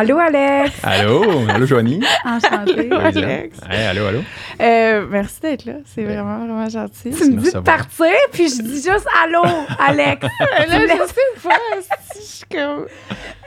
Allô, 0.00 0.16
Alex? 0.16 0.70
Allô, 0.84 1.24
allô, 1.48 1.66
Joanie? 1.66 2.00
Enchantée. 2.24 2.88
Alex. 2.92 3.58
Hey, 3.68 3.86
allô, 3.88 4.06
allô? 4.06 4.20
Euh, 4.60 5.04
merci 5.10 5.40
d'être 5.40 5.64
là. 5.64 5.72
C'est 5.86 6.04
vraiment, 6.04 6.38
vraiment 6.38 6.68
gentil. 6.68 7.10
Tu 7.10 7.24
me 7.32 7.40
dis 7.40 7.50
de 7.50 7.58
partir, 7.58 8.06
puis 8.30 8.48
je 8.48 8.62
dis 8.62 8.76
juste 8.76 9.08
allô, 9.24 9.42
Alex. 9.84 10.22
là, 10.40 10.66
je 10.68 11.06
sais 11.08 11.48
pas 11.48 11.56
si 12.12 12.20
je 12.20 12.24
suis 12.24 12.44
comme. 12.48 12.86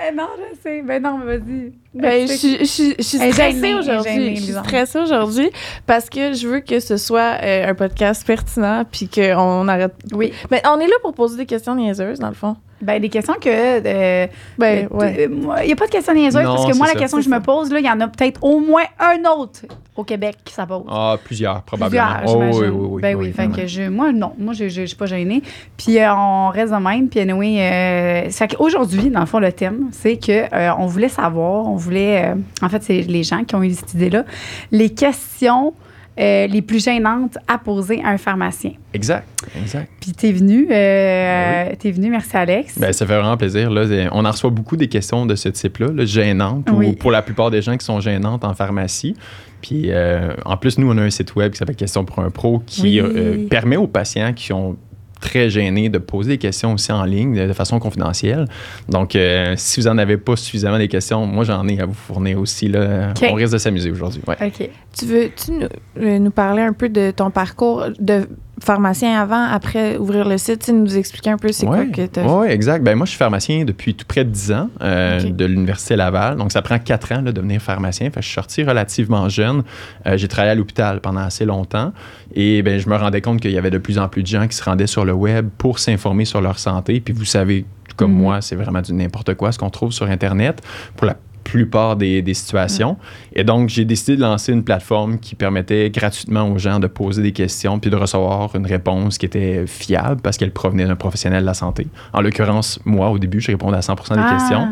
Eh 0.05 0.13
non, 0.13 0.27
je 0.37 0.57
sais. 0.61 0.81
Ben 0.81 1.01
non, 1.01 1.19
vas-y. 1.19 1.71
Ben, 1.93 2.27
je, 2.27 2.33
suis- 2.33 2.57
je, 2.59 2.65
suis- 2.65 2.95
je 2.97 3.03
suis 3.03 3.17
stressée 3.31 3.73
aujourd'hui. 3.75 4.35
Je 4.35 4.41
suis 4.41 4.51
stressée 4.53 4.99
aujourd'hui 4.99 5.49
parce 5.87 6.09
que 6.09 6.33
je 6.33 6.49
veux 6.49 6.59
que 6.59 6.81
ce 6.81 6.97
soit 6.97 7.37
euh, 7.41 7.69
un 7.69 7.75
podcast 7.75 8.27
pertinent 8.27 8.83
puis 8.91 9.07
qu'on 9.07 9.69
arrête. 9.69 9.93
Oui. 10.11 10.33
Ben, 10.49 10.59
on 10.65 10.81
est 10.81 10.87
là 10.87 10.95
pour 11.01 11.13
poser 11.13 11.37
des 11.37 11.45
questions 11.45 11.75
niaiseuses, 11.75 12.19
dans 12.19 12.27
le 12.27 12.33
fond. 12.35 12.57
Ben, 12.81 13.01
des 13.01 13.09
questions 13.09 13.35
que. 13.35 13.47
euh, 13.49 14.27
Ben, 14.57 14.87
euh, 14.91 14.95
ouais. 14.95 15.27
euh, 15.29 15.55
Il 15.61 15.67
n'y 15.67 15.73
a 15.73 15.75
pas 15.75 15.85
de 15.87 15.91
questions 15.91 16.13
niaiseuses 16.13 16.43
parce 16.43 16.65
que 16.65 16.75
moi, 16.77 16.87
la 16.87 16.93
ça. 16.93 16.99
question 16.99 17.17
que 17.19 17.23
je 17.23 17.29
me 17.29 17.39
pose, 17.39 17.71
là, 17.71 17.79
il 17.79 17.85
y 17.85 17.89
en 17.89 17.99
a 18.01 18.07
peut-être 18.07 18.43
au 18.43 18.59
moins 18.59 18.83
un 18.99 19.23
autre 19.29 19.61
au 19.95 20.03
Québec 20.03 20.37
qui 20.43 20.53
ça 20.53 20.65
pose. 20.65 20.83
Ah, 20.89 21.17
plusieurs, 21.23 21.61
probablement. 21.63 22.03
Plusieurs, 22.21 22.37
Oh, 22.37 22.41
oui, 22.41 22.67
oui, 22.67 22.87
oui. 22.91 23.01
ben 23.01 23.15
oui, 23.15 23.25
fait 23.27 23.31
vraiment. 23.43 23.55
que 23.55 23.67
je, 23.67 23.83
moi, 23.83 24.11
non. 24.11 24.33
Moi, 24.37 24.53
je 24.53 24.67
je 24.69 24.85
suis 24.85 24.95
pas 24.95 25.05
gênée. 25.05 25.41
Puis 25.77 25.99
euh, 25.99 26.13
on 26.15 26.49
reste 26.49 26.71
de 26.73 26.77
même. 26.77 27.07
Puis 27.09 27.19
anyway, 27.19 27.57
euh, 27.59 28.27
c'est 28.29 28.55
qu'aujourd'hui, 28.55 29.09
dans 29.09 29.19
le 29.19 29.25
fond, 29.25 29.39
le 29.39 29.51
thème, 29.51 29.89
c'est 29.91 30.17
que 30.17 30.53
euh, 30.53 30.71
on 30.77 30.85
voulait 30.87 31.09
savoir, 31.09 31.67
on 31.67 31.75
voulait... 31.75 32.31
euh, 32.31 32.35
en 32.65 32.69
fait, 32.69 32.81
c'est 32.83 33.01
les 33.01 33.23
gens 33.23 33.43
qui 33.43 33.55
ont 33.55 33.63
eu 33.63 33.71
cette 33.73 33.93
idée-là. 33.93 34.23
Les 34.71 34.89
questions 34.89 35.73
euh, 36.21 36.47
les 36.47 36.61
plus 36.61 36.83
gênantes 36.83 37.37
à 37.47 37.57
poser 37.57 38.01
à 38.03 38.09
un 38.09 38.17
pharmacien. 38.17 38.73
Exact, 38.93 39.27
exact. 39.59 39.89
Puis 39.99 40.11
t'es 40.11 40.31
venu, 40.31 40.67
euh, 40.71 41.71
t'es 41.79 41.91
venu, 41.91 42.09
merci 42.11 42.37
Alex. 42.37 42.77
Ben, 42.77 42.93
ça 42.93 43.05
fait 43.07 43.15
vraiment 43.15 43.37
plaisir. 43.37 43.71
Là. 43.71 44.09
On 44.11 44.23
en 44.25 44.31
reçoit 44.31 44.49
beaucoup 44.51 44.77
des 44.77 44.87
questions 44.87 45.25
de 45.25 45.35
ce 45.35 45.49
type-là, 45.49 45.87
là, 45.93 46.05
gênantes, 46.05 46.69
Oui. 46.71 46.87
ou 46.89 46.93
pour 46.93 47.09
la 47.11 47.21
plupart 47.21 47.49
des 47.49 47.61
gens 47.61 47.75
qui 47.77 47.85
sont 47.85 47.99
gênantes 47.99 48.43
en 48.43 48.53
pharmacie. 48.53 49.15
Puis, 49.61 49.85
euh, 49.91 50.33
en 50.45 50.57
plus, 50.57 50.77
nous, 50.77 50.91
on 50.91 50.97
a 50.97 51.01
un 51.01 51.09
site 51.09 51.35
web 51.35 51.51
qui 51.51 51.57
s'appelle 51.57 51.75
Question 51.75 52.03
pour 52.05 52.19
un 52.19 52.29
pro 52.29 52.61
qui 52.65 53.01
Oui. 53.01 53.47
permet 53.49 53.77
aux 53.77 53.87
patients 53.87 54.33
qui 54.33 54.47
sont 54.47 54.75
très 55.21 55.49
gênés 55.49 55.87
de 55.87 55.99
poser 55.99 56.31
des 56.31 56.37
questions 56.37 56.73
aussi 56.73 56.91
en 56.91 57.05
ligne 57.05 57.35
de, 57.35 57.47
de 57.47 57.53
façon 57.53 57.79
confidentielle. 57.79 58.47
Donc, 58.89 59.15
euh, 59.15 59.53
si 59.55 59.79
vous 59.79 59.87
n'en 59.87 59.97
avez 59.97 60.17
pas 60.17 60.35
suffisamment 60.35 60.77
des 60.77 60.87
questions, 60.87 61.25
moi, 61.25 61.45
j'en 61.45 61.65
ai 61.67 61.79
à 61.79 61.85
vous 61.85 61.93
fournir 61.93 62.39
aussi. 62.39 62.67
Là. 62.67 63.13
On 63.29 63.35
risque 63.35 63.53
de 63.53 63.57
s'amuser 63.57 63.91
aujourd'hui. 63.91 64.21
Ouais. 64.27 64.35
OK. 64.41 64.69
Tu 64.97 65.05
veux-tu 65.05 65.51
nous, 65.51 65.67
euh, 66.01 66.19
nous 66.19 66.31
parler 66.31 66.63
un 66.63 66.73
peu 66.73 66.89
de 66.89 67.11
ton 67.11 67.31
parcours 67.31 67.85
de 67.99 68.27
pharmacien 68.63 69.19
avant, 69.19 69.43
après 69.43 69.97
ouvrir 69.97 70.27
le 70.27 70.37
site, 70.37 70.65
tu 70.65 70.73
nous 70.73 70.95
expliquer 70.97 71.31
un 71.31 71.37
peu 71.37 71.51
c'est 71.51 71.65
quoi 71.65 71.85
que 71.85 72.05
tu 72.05 72.19
as 72.19 72.25
Oui, 72.25 72.47
exact. 72.47 72.83
Ben, 72.83 72.95
moi, 72.95 73.05
je 73.05 73.11
suis 73.11 73.17
pharmacien 73.17 73.63
depuis 73.65 73.95
tout 73.95 74.05
près 74.07 74.23
de 74.23 74.29
10 74.29 74.51
ans 74.51 74.69
euh, 74.81 75.19
de 75.21 75.45
l'Université 75.45 75.95
Laval. 75.95 76.37
Donc, 76.37 76.51
ça 76.51 76.61
prend 76.61 76.77
4 76.79 77.11
ans 77.11 77.15
là, 77.15 77.21
de 77.23 77.31
devenir 77.31 77.61
pharmacien. 77.61 78.09
Fait 78.11 78.21
je 78.21 78.27
suis 78.27 78.35
sorti 78.35 78.63
relativement 78.63 79.27
jeune. 79.29 79.63
Euh, 80.05 80.17
j'ai 80.17 80.27
travaillé 80.27 80.51
à 80.51 80.55
l'hôpital 80.55 81.01
pendant 81.01 81.21
assez 81.21 81.45
longtemps. 81.45 81.91
Et 82.33 82.61
ben, 82.61 82.79
je 82.79 82.87
me 82.87 82.95
rendais 82.95 83.21
compte 83.21 83.41
qu'il 83.41 83.51
y 83.51 83.57
avait 83.57 83.71
de 83.71 83.77
plus 83.77 83.97
en 83.97 84.07
plus 84.07 84.21
de 84.21 84.27
gens 84.27 84.47
qui 84.47 84.55
se 84.55 84.63
rendaient 84.63 84.87
sur 84.87 85.05
le 85.05 85.13
web 85.13 85.49
pour 85.57 85.79
s'informer 85.79 86.25
sur 86.25 86.41
leur 86.41 86.59
santé. 86.59 86.99
Puis 87.01 87.13
vous 87.13 87.25
savez, 87.25 87.65
tout 87.89 87.95
comme 87.97 88.11
Mhm. 88.13 88.17
moi, 88.21 88.41
c'est 88.41 88.55
vraiment 88.55 88.81
du 88.81 88.93
n'importe 88.93 89.33
quoi 89.35 89.51
ce 89.51 89.59
qu'on 89.59 89.69
trouve 89.69 89.91
sur 89.91 90.05
Internet 90.07 90.61
pour 90.95 91.07
la 91.07 91.15
plupart 91.51 91.97
des, 91.97 92.21
des 92.21 92.33
situations. 92.33 92.95
Et 93.35 93.43
donc, 93.43 93.67
j'ai 93.67 93.83
décidé 93.83 94.15
de 94.15 94.21
lancer 94.21 94.53
une 94.53 94.63
plateforme 94.63 95.19
qui 95.19 95.35
permettait 95.35 95.89
gratuitement 95.89 96.49
aux 96.49 96.57
gens 96.57 96.79
de 96.79 96.87
poser 96.87 97.21
des 97.21 97.33
questions 97.33 97.77
puis 97.77 97.89
de 97.91 97.97
recevoir 97.97 98.55
une 98.55 98.65
réponse 98.65 99.17
qui 99.17 99.25
était 99.25 99.65
fiable 99.67 100.21
parce 100.21 100.37
qu'elle 100.37 100.51
provenait 100.51 100.85
d'un 100.85 100.95
professionnel 100.95 101.41
de 101.41 101.45
la 101.45 101.53
santé. 101.53 101.87
En 102.13 102.21
l'occurrence, 102.21 102.79
moi, 102.85 103.09
au 103.09 103.19
début, 103.19 103.41
je 103.41 103.51
répondais 103.51 103.75
à 103.75 103.81
100 103.81 103.95
des 104.15 104.21
Ah. 104.23 104.37
questions. 104.37 104.67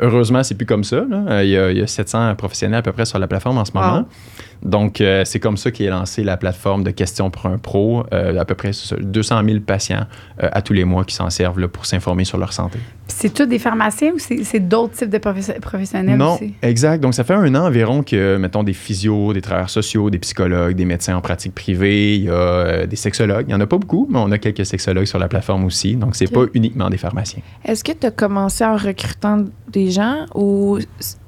Heureusement, 0.00 0.42
c'est 0.42 0.56
plus 0.56 0.66
comme 0.66 0.82
ça. 0.82 1.04
là. 1.08 1.44
Il, 1.44 1.50
y 1.50 1.56
a, 1.56 1.70
il 1.70 1.78
y 1.78 1.82
a 1.82 1.86
700 1.86 2.34
professionnels 2.34 2.78
à 2.80 2.82
peu 2.82 2.90
près 2.90 3.04
sur 3.04 3.20
la 3.20 3.28
plateforme 3.28 3.58
en 3.58 3.64
ce 3.64 3.70
moment. 3.72 3.98
Wow. 3.98 4.04
Donc, 4.64 5.00
euh, 5.00 5.24
c'est 5.26 5.40
comme 5.40 5.56
ça 5.58 5.70
qu'est 5.70 5.88
lancée 5.88 6.24
la 6.24 6.36
plateforme 6.38 6.84
de 6.84 6.90
questions 6.90 7.30
pour 7.30 7.46
un 7.46 7.58
pro. 7.58 8.04
Euh, 8.12 8.38
à 8.38 8.44
peu 8.46 8.54
près 8.54 8.72
c'est 8.72 8.88
ça, 8.88 8.96
200 9.00 9.42
000 9.46 9.60
patients 9.60 10.06
euh, 10.42 10.48
à 10.52 10.62
tous 10.62 10.72
les 10.72 10.84
mois 10.84 11.04
qui 11.04 11.14
s'en 11.14 11.28
servent 11.28 11.60
là, 11.60 11.68
pour 11.68 11.84
s'informer 11.84 12.24
sur 12.24 12.38
leur 12.38 12.52
santé. 12.52 12.78
C'est 13.06 13.32
tous 13.34 13.44
des 13.44 13.58
pharmaciens 13.58 14.12
ou 14.14 14.18
c'est 14.18 14.60
d'autres 14.60 14.94
types 14.94 15.10
de 15.10 15.18
professionnels 15.18 16.16
Non, 16.16 16.36
aussi? 16.36 16.54
exact. 16.62 17.02
Donc, 17.02 17.12
ça 17.14 17.24
fait 17.24 17.34
un 17.34 17.54
an 17.54 17.66
environ 17.66 18.02
que, 18.02 18.36
mettons, 18.38 18.62
des 18.62 18.72
physios, 18.72 19.34
des 19.34 19.42
travailleurs 19.42 19.68
sociaux, 19.70 20.08
des 20.08 20.18
psychologues, 20.18 20.74
des 20.74 20.86
médecins 20.86 21.14
en 21.16 21.20
pratique 21.20 21.54
privée, 21.54 22.16
il 22.16 22.24
y 22.24 22.30
a 22.30 22.86
des 22.86 22.96
sexologues. 22.96 23.44
Il 23.46 23.48
n'y 23.48 23.54
en 23.54 23.60
a 23.60 23.66
pas 23.66 23.76
beaucoup, 23.78 24.08
mais 24.10 24.18
on 24.18 24.32
a 24.32 24.38
quelques 24.38 24.64
sexologues 24.64 25.04
sur 25.04 25.18
la 25.18 25.28
plateforme 25.28 25.66
aussi. 25.66 25.96
Donc, 25.96 26.16
c'est 26.16 26.26
Ok. 26.34 26.46
pas 26.46 26.50
uniquement 26.54 26.88
des 26.88 26.96
pharmaciens. 26.96 27.42
Est-ce 27.66 27.84
que 27.84 27.92
tu 27.92 28.06
as 28.06 28.10
commencé 28.10 28.64
en 28.64 28.76
recrutant 28.76 29.44
des 29.70 29.90
gens 29.90 30.24
ou 30.34 30.78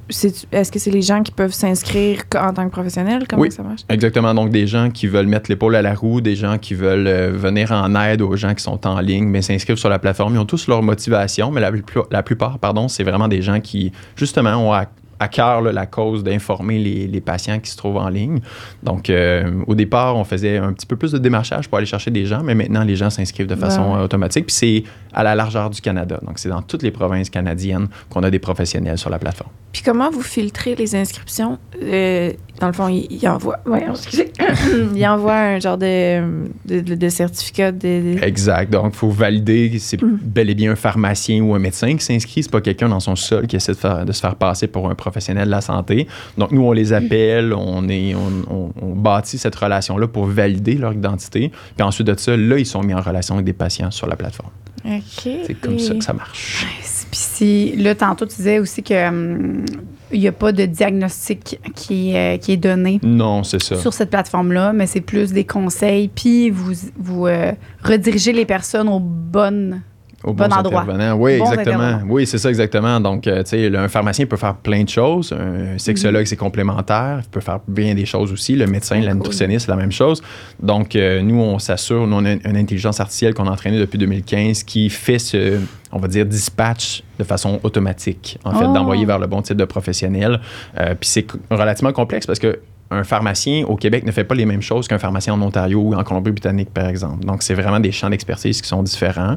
est-ce 0.09 0.71
que 0.73 0.79
c'est 0.79 0.91
les 0.91 1.03
gens 1.03 1.23
qui 1.23 1.33
peuvent 1.33 1.53
s'inscrire 1.53 2.23
en 2.37 2.53
tant 2.53 2.65
que 2.67 2.71
professionnels? 2.71 3.25
Comment 3.29 3.43
Oui. 3.43 3.51
ça 3.51 3.63
marche? 3.63 3.83
Exactement. 3.89 4.35
Donc, 4.35 4.51
des 4.51 4.67
gens 4.67 4.91
qui 4.91 5.07
veulent 5.07 5.27
mettre 5.27 5.51
l'épaule 5.51 5.75
à 5.75 5.83
la 5.83 5.95
roue, 5.95 6.21
des 6.21 6.37
gens 6.37 6.59
qui 6.59 6.75
veulent 6.75 7.07
euh, 7.09 7.33
venir 7.33 7.73
en 7.73 7.95
aide 7.97 8.23
aux 8.23 8.37
gens 8.37 8.55
qui 8.55 8.63
sont 8.63 8.87
en 8.87 9.01
ligne, 9.01 9.27
mais 9.27 9.43
s'inscrivent 9.43 9.77
sur 9.77 9.89
la 9.89 9.99
plateforme. 9.99 10.35
Ils 10.35 10.39
ont 10.39 10.45
tous 10.47 10.69
leur 10.69 10.83
motivation, 10.83 11.51
mais 11.51 11.61
la, 11.61 11.71
la 12.11 12.23
plupart, 12.23 12.59
pardon, 12.59 12.89
c'est 12.89 13.05
vraiment 13.05 13.29
des 13.29 13.43
gens 13.43 13.61
qui, 13.61 13.93
justement, 14.17 14.55
ont 14.57 14.73
à, 14.73 14.87
à 15.19 15.29
cœur 15.29 15.63
là, 15.63 15.73
la 15.73 15.87
cause 15.87 16.23
d'informer 16.25 16.79
les, 16.79 17.07
les 17.07 17.21
patients 17.21 17.59
qui 17.59 17.71
se 17.71 17.77
trouvent 17.77 17.97
en 17.97 18.09
ligne. 18.09 18.41
Donc, 18.83 19.09
euh, 19.11 19.51
au 19.67 19.75
départ, 19.75 20.17
on 20.17 20.25
faisait 20.25 20.59
un 20.59 20.73
petit 20.73 20.87
peu 20.87 20.97
plus 20.97 21.13
de 21.13 21.19
démarchage 21.19 21.69
pour 21.69 21.79
aller 21.79 21.87
chercher 21.87 22.11
des 22.11 22.27
gens, 22.27 22.43
mais 22.43 22.55
maintenant, 22.55 22.85
les 22.85 22.97
gens 22.97 23.11
s'inscrivent 23.11 23.47
de 23.47 23.55
façon 23.57 23.95
Ouais. 23.97 24.03
automatique. 24.03 24.47
Puis 24.47 24.55
c'est 24.55 24.85
à 25.13 25.23
la 25.23 25.35
largeur 25.35 25.71
du 25.71 25.81
Canada. 25.81 26.21
Donc, 26.27 26.39
c'est 26.39 26.49
dans 26.51 26.63
toutes 26.63 26.83
les 26.83 26.91
provinces 26.91 27.31
canadiennes 27.31 27.89
qu'on 28.11 28.23
a 28.23 28.31
des 28.31 28.39
professionnels 28.39 28.99
sur 28.99 29.09
la 29.11 29.19
plateforme. 29.19 29.51
Puis 29.73 29.83
comment 29.85 30.11
vous 30.11 30.23
filtrez 30.23 30.75
les 30.75 30.95
inscriptions? 30.97 31.59
Euh, 31.83 32.33
dans 32.61 32.67
le 32.69 32.73
fond, 32.73 32.89
il, 32.89 33.07
il 33.11 33.29
envoie, 33.29 33.59
voyons, 33.67 33.91
excusez. 33.93 34.33
il 34.95 35.07
envoie 35.07 35.35
un 35.35 35.59
genre 35.61 35.77
de, 35.79 36.23
de, 36.67 37.09
certificat 37.09 37.73
de, 37.73 37.79
de- 38.17 38.23
Exact. 38.23 38.73
Donc, 38.73 38.93
il 38.95 38.97
faut 38.97 39.11
valider 39.11 39.71
que 39.71 39.79
c'est 39.79 40.01
Mm. 40.03 40.19
bel 40.23 40.51
et 40.51 40.55
bien 40.55 40.73
un 40.73 40.77
pharmacien 40.77 41.43
ou 41.43 41.55
un 41.55 41.59
médecin 41.59 41.95
qui 41.97 42.05
s'inscrit. 42.05 42.43
C'est 42.43 42.51
pas 42.51 42.61
quelqu'un 42.61 42.89
dans 42.89 43.01
son 43.01 43.17
sol 43.17 43.47
qui 43.47 43.57
essaie 43.57 43.73
de, 43.73 43.77
faire- 43.79 44.05
de 44.05 44.13
se 44.13 44.21
faire 44.21 44.35
passer 44.37 44.67
pour 44.67 44.89
un 44.91 44.95
professionnel 45.07 45.47
de 45.47 45.51
la 45.53 45.61
santé. 45.61 46.07
Donc, 46.37 46.51
nous, 46.51 46.63
on 46.63 46.73
les 46.73 46.93
appelle, 46.93 47.53
on, 47.53 47.89
est, 47.89 48.15
on, 48.15 48.53
on- 48.55 48.73
on 48.83 48.95
bâtit 48.95 49.39
cette 49.39 49.55
relation-là 49.55 50.09
pour 50.09 50.25
valider 50.27 50.75
leur 50.75 50.93
identité. 50.93 51.51
Puis 51.77 51.83
ensuite 51.85 52.07
de 52.09 52.19
ça, 52.19 52.37
là, 52.37 52.59
ils 52.59 52.67
sont 52.67 52.83
mis 52.83 52.95
en 52.95 53.01
relation 53.01 53.35
avec 53.35 53.47
des 53.47 53.53
patients 53.53 53.91
sur 53.93 54.07
la 54.07 54.17
plateforme. 54.17 54.51
OK. 54.85 55.03
C'est 55.47 55.61
comme 55.61 55.79
ça 55.79 55.95
que 55.95 56.05
ça 56.05 56.13
marche. 56.13 56.67
Puis 57.11 57.19
si, 57.21 57.77
là, 57.77 57.95
tantôt, 57.95 58.27
tu 58.27 58.37
disais 58.37 58.59
aussi 58.59 58.83
que 58.83 59.09
hum, 59.09 59.65
il 60.13 60.21
n'y 60.21 60.29
a 60.29 60.33
pas 60.33 60.53
de 60.53 60.65
diagnostic 60.67 61.59
qui, 61.75 62.11
est, 62.13 62.37
euh, 62.37 62.39
qui 62.39 62.53
est 62.53 62.57
donné 62.57 63.01
Non, 63.03 63.43
c'est 63.43 63.61
ça. 63.63 63.77
sur 63.77 63.93
cette 63.93 64.11
plateforme-là, 64.11 64.73
mais 64.73 64.87
c'est 64.87 65.01
plus 65.01 65.33
des 65.33 65.45
conseils, 65.45 66.09
puis 66.09 66.51
vous, 66.51 66.73
vous 66.97 67.27
euh, 67.27 67.53
redirigez 67.83 68.33
les 68.33 68.45
personnes 68.47 68.89
aux 68.89 69.01
bonnes... 69.01 69.83
Au 70.25 70.33
Bon 70.33 70.47
bon 70.49 70.53
endroit. 70.55 70.85
Oui, 71.17 71.33
exactement. 71.33 72.01
Oui, 72.09 72.27
c'est 72.27 72.39
ça 72.39 72.49
exactement. 72.49 72.99
Donc, 73.01 73.27
euh, 73.27 73.43
tu 73.43 73.51
sais, 73.51 73.77
un 73.77 73.87
pharmacien 73.89 74.27
peut 74.27 74.37
faire 74.39 74.55
plein 74.57 74.83
de 74.83 74.89
choses. 74.89 75.33
Un 75.33 75.79
sexologue, 75.79 76.23
Mhm. 76.23 76.27
c'est 76.27 76.37
complémentaire. 76.37 77.21
Il 77.23 77.29
peut 77.31 77.41
faire 77.41 77.61
bien 77.69 77.95
des 77.95 78.07
choses 78.07 78.33
aussi. 78.33 78.57
Le 78.57 78.67
médecin, 78.67 78.99
la 79.01 79.09
cool. 79.13 79.17
nutritionniste, 79.19 79.67
c'est 79.67 79.73
la 79.73 79.77
même 79.77 79.93
chose. 79.93 80.23
Donc, 80.61 80.97
euh, 80.97 81.21
nous, 81.23 81.39
on 81.41 81.59
s'assure, 81.59 82.07
nous, 82.07 82.17
on 82.17 82.25
a 82.25 82.33
une, 82.33 82.41
une 82.45 82.57
intelligence 82.57 82.99
artificielle 82.99 83.35
qu'on 83.35 83.47
a 83.47 83.51
entraînée 83.51 83.79
depuis 83.79 83.99
2015 83.99 84.63
qui 84.65 84.89
fait 84.91 85.19
ce, 85.19 85.61
on 85.93 85.99
va 85.99 86.09
dire, 86.09 86.25
dispatch 86.27 87.03
de 87.19 87.25
façon 87.25 87.61
automatique, 87.63 88.39
en 88.45 88.53
fait, 88.53 88.65
Oh. 88.69 88.73
d'envoyer 88.73 89.05
vers 89.05 89.19
le 89.19 89.27
bon 89.27 89.43
type 89.43 89.57
de 89.59 89.65
professionnel. 89.65 90.41
Euh, 90.81 90.95
Puis 90.99 91.09
c'est 91.11 91.27
relativement 91.51 91.93
complexe 91.93 92.27
parce 92.27 92.39
que 92.39 92.59
un 92.91 93.05
pharmacien 93.05 93.65
au 93.67 93.77
Québec 93.77 94.05
ne 94.05 94.13
fait 94.13 94.25
pas 94.25 94.35
les 94.35 94.47
mêmes 94.47 94.63
choses 94.63 94.89
qu'un 94.89 94.99
pharmacien 94.99 95.35
en 95.35 95.43
Ontario 95.43 95.81
ou 95.81 95.95
en 95.95 96.05
Colombie-Britannique, 96.05 96.71
par 96.73 96.87
exemple. 96.87 97.25
Donc, 97.25 97.43
c'est 97.43 97.55
vraiment 97.55 97.81
des 97.81 97.93
champs 97.93 98.11
d'expertise 98.11 98.61
qui 98.61 98.69
sont 98.69 98.83
différents. 98.83 99.37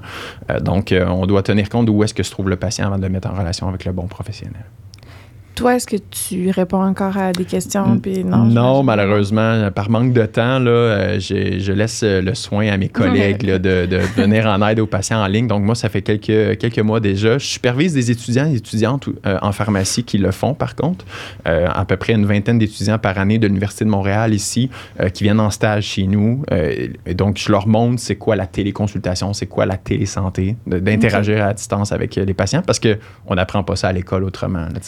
Euh, 0.50 0.60
donc, 0.60 0.92
euh, 0.92 1.08
on 1.08 1.26
doit 1.26 1.44
tenir 1.44 1.70
compte 1.70 1.86
d'où 1.86 2.04
est-ce 2.04 2.14
que 2.14 2.24
se 2.24 2.32
trouve 2.32 2.50
le 2.50 2.58
patient 2.58 2.88
avant 2.88 2.98
de 2.98 3.04
le 3.04 3.10
mettre 3.10 3.30
en 3.30 3.38
relation 3.38 3.68
avec 3.68 3.86
le 3.86 3.92
bon 3.92 4.08
professionnel. 4.08 4.66
Toi, 5.60 5.76
est-ce 5.76 5.88
que 5.88 5.98
tu 5.98 6.52
réponds 6.52 6.82
encore 6.82 7.18
à 7.18 7.34
des 7.34 7.44
questions? 7.44 8.00
Puis 8.00 8.24
non, 8.24 8.82
malheureusement, 8.82 9.70
par 9.76 9.90
manque 9.90 10.14
de 10.14 10.26
temps, 10.26 10.58
là, 10.58 10.72
euh, 10.72 11.20
je 11.20 11.74
laisse 11.74 12.02
euh, 12.02 12.22
le 12.22 12.34
soin 12.34 12.70
à 12.70 12.78
mes 12.78 12.88
collègues 12.88 13.42
là, 13.42 13.60
de, 13.60 13.86
de 13.86 13.98
venir 14.16 14.46
en 14.46 14.66
aide 14.66 14.80
aux 14.80 14.86
patients 14.86 15.22
en 15.22 15.28
ligne. 15.28 15.48
Donc, 15.48 15.64
moi, 15.64 15.76
ça 15.76 15.90
fait 15.90 16.02
quelques, 16.02 16.58
quelques 16.60 16.80
mois 16.80 17.02
déjà. 17.02 17.38
Je 17.38 17.46
supervise 17.46 17.94
des 17.94 18.10
étudiants 18.10 18.50
et 18.50 18.56
étudiantes 18.56 19.10
euh, 19.26 19.38
en 19.42 19.52
pharmacie 19.52 20.06
qui 20.06 20.18
le 20.18 20.32
font, 20.32 20.54
par 20.54 20.78
contre. 20.78 21.04
Euh, 21.46 21.68
à 21.70 21.84
peu 21.84 21.98
près 21.98 22.14
une 22.14 22.26
vingtaine 22.26 22.58
d'étudiants 22.58 22.98
par 22.98 23.18
année 23.18 23.38
de 23.38 23.48
l'Université 23.48 23.84
de 23.84 23.90
Montréal 23.90 24.34
ici 24.34 24.70
euh, 25.02 25.10
qui 25.10 25.26
viennent 25.26 25.42
en 25.42 25.50
stage 25.50 25.84
chez 25.84 26.08
nous. 26.08 26.42
Et 26.52 27.14
donc, 27.16 27.38
je 27.38 27.52
leur 27.52 27.68
montre 27.68 28.00
c'est 28.00 28.16
quoi 28.16 28.38
la 28.38 28.48
téléconsultation, 28.48 29.34
c'est 29.34 29.48
quoi 29.48 29.66
la 29.66 29.76
télésanté, 29.76 30.56
d'interagir 30.66 31.44
à 31.44 31.54
distance 31.54 31.92
avec 31.92 32.16
les 32.16 32.34
patients 32.34 32.62
parce 32.62 32.80
qu'on 32.80 33.36
n'apprend 33.36 33.64
pas 33.64 33.76
ça 33.76 33.90
à 33.90 33.92
l'école 33.92 34.24
autrement. 34.24 34.60
là. 34.60 34.80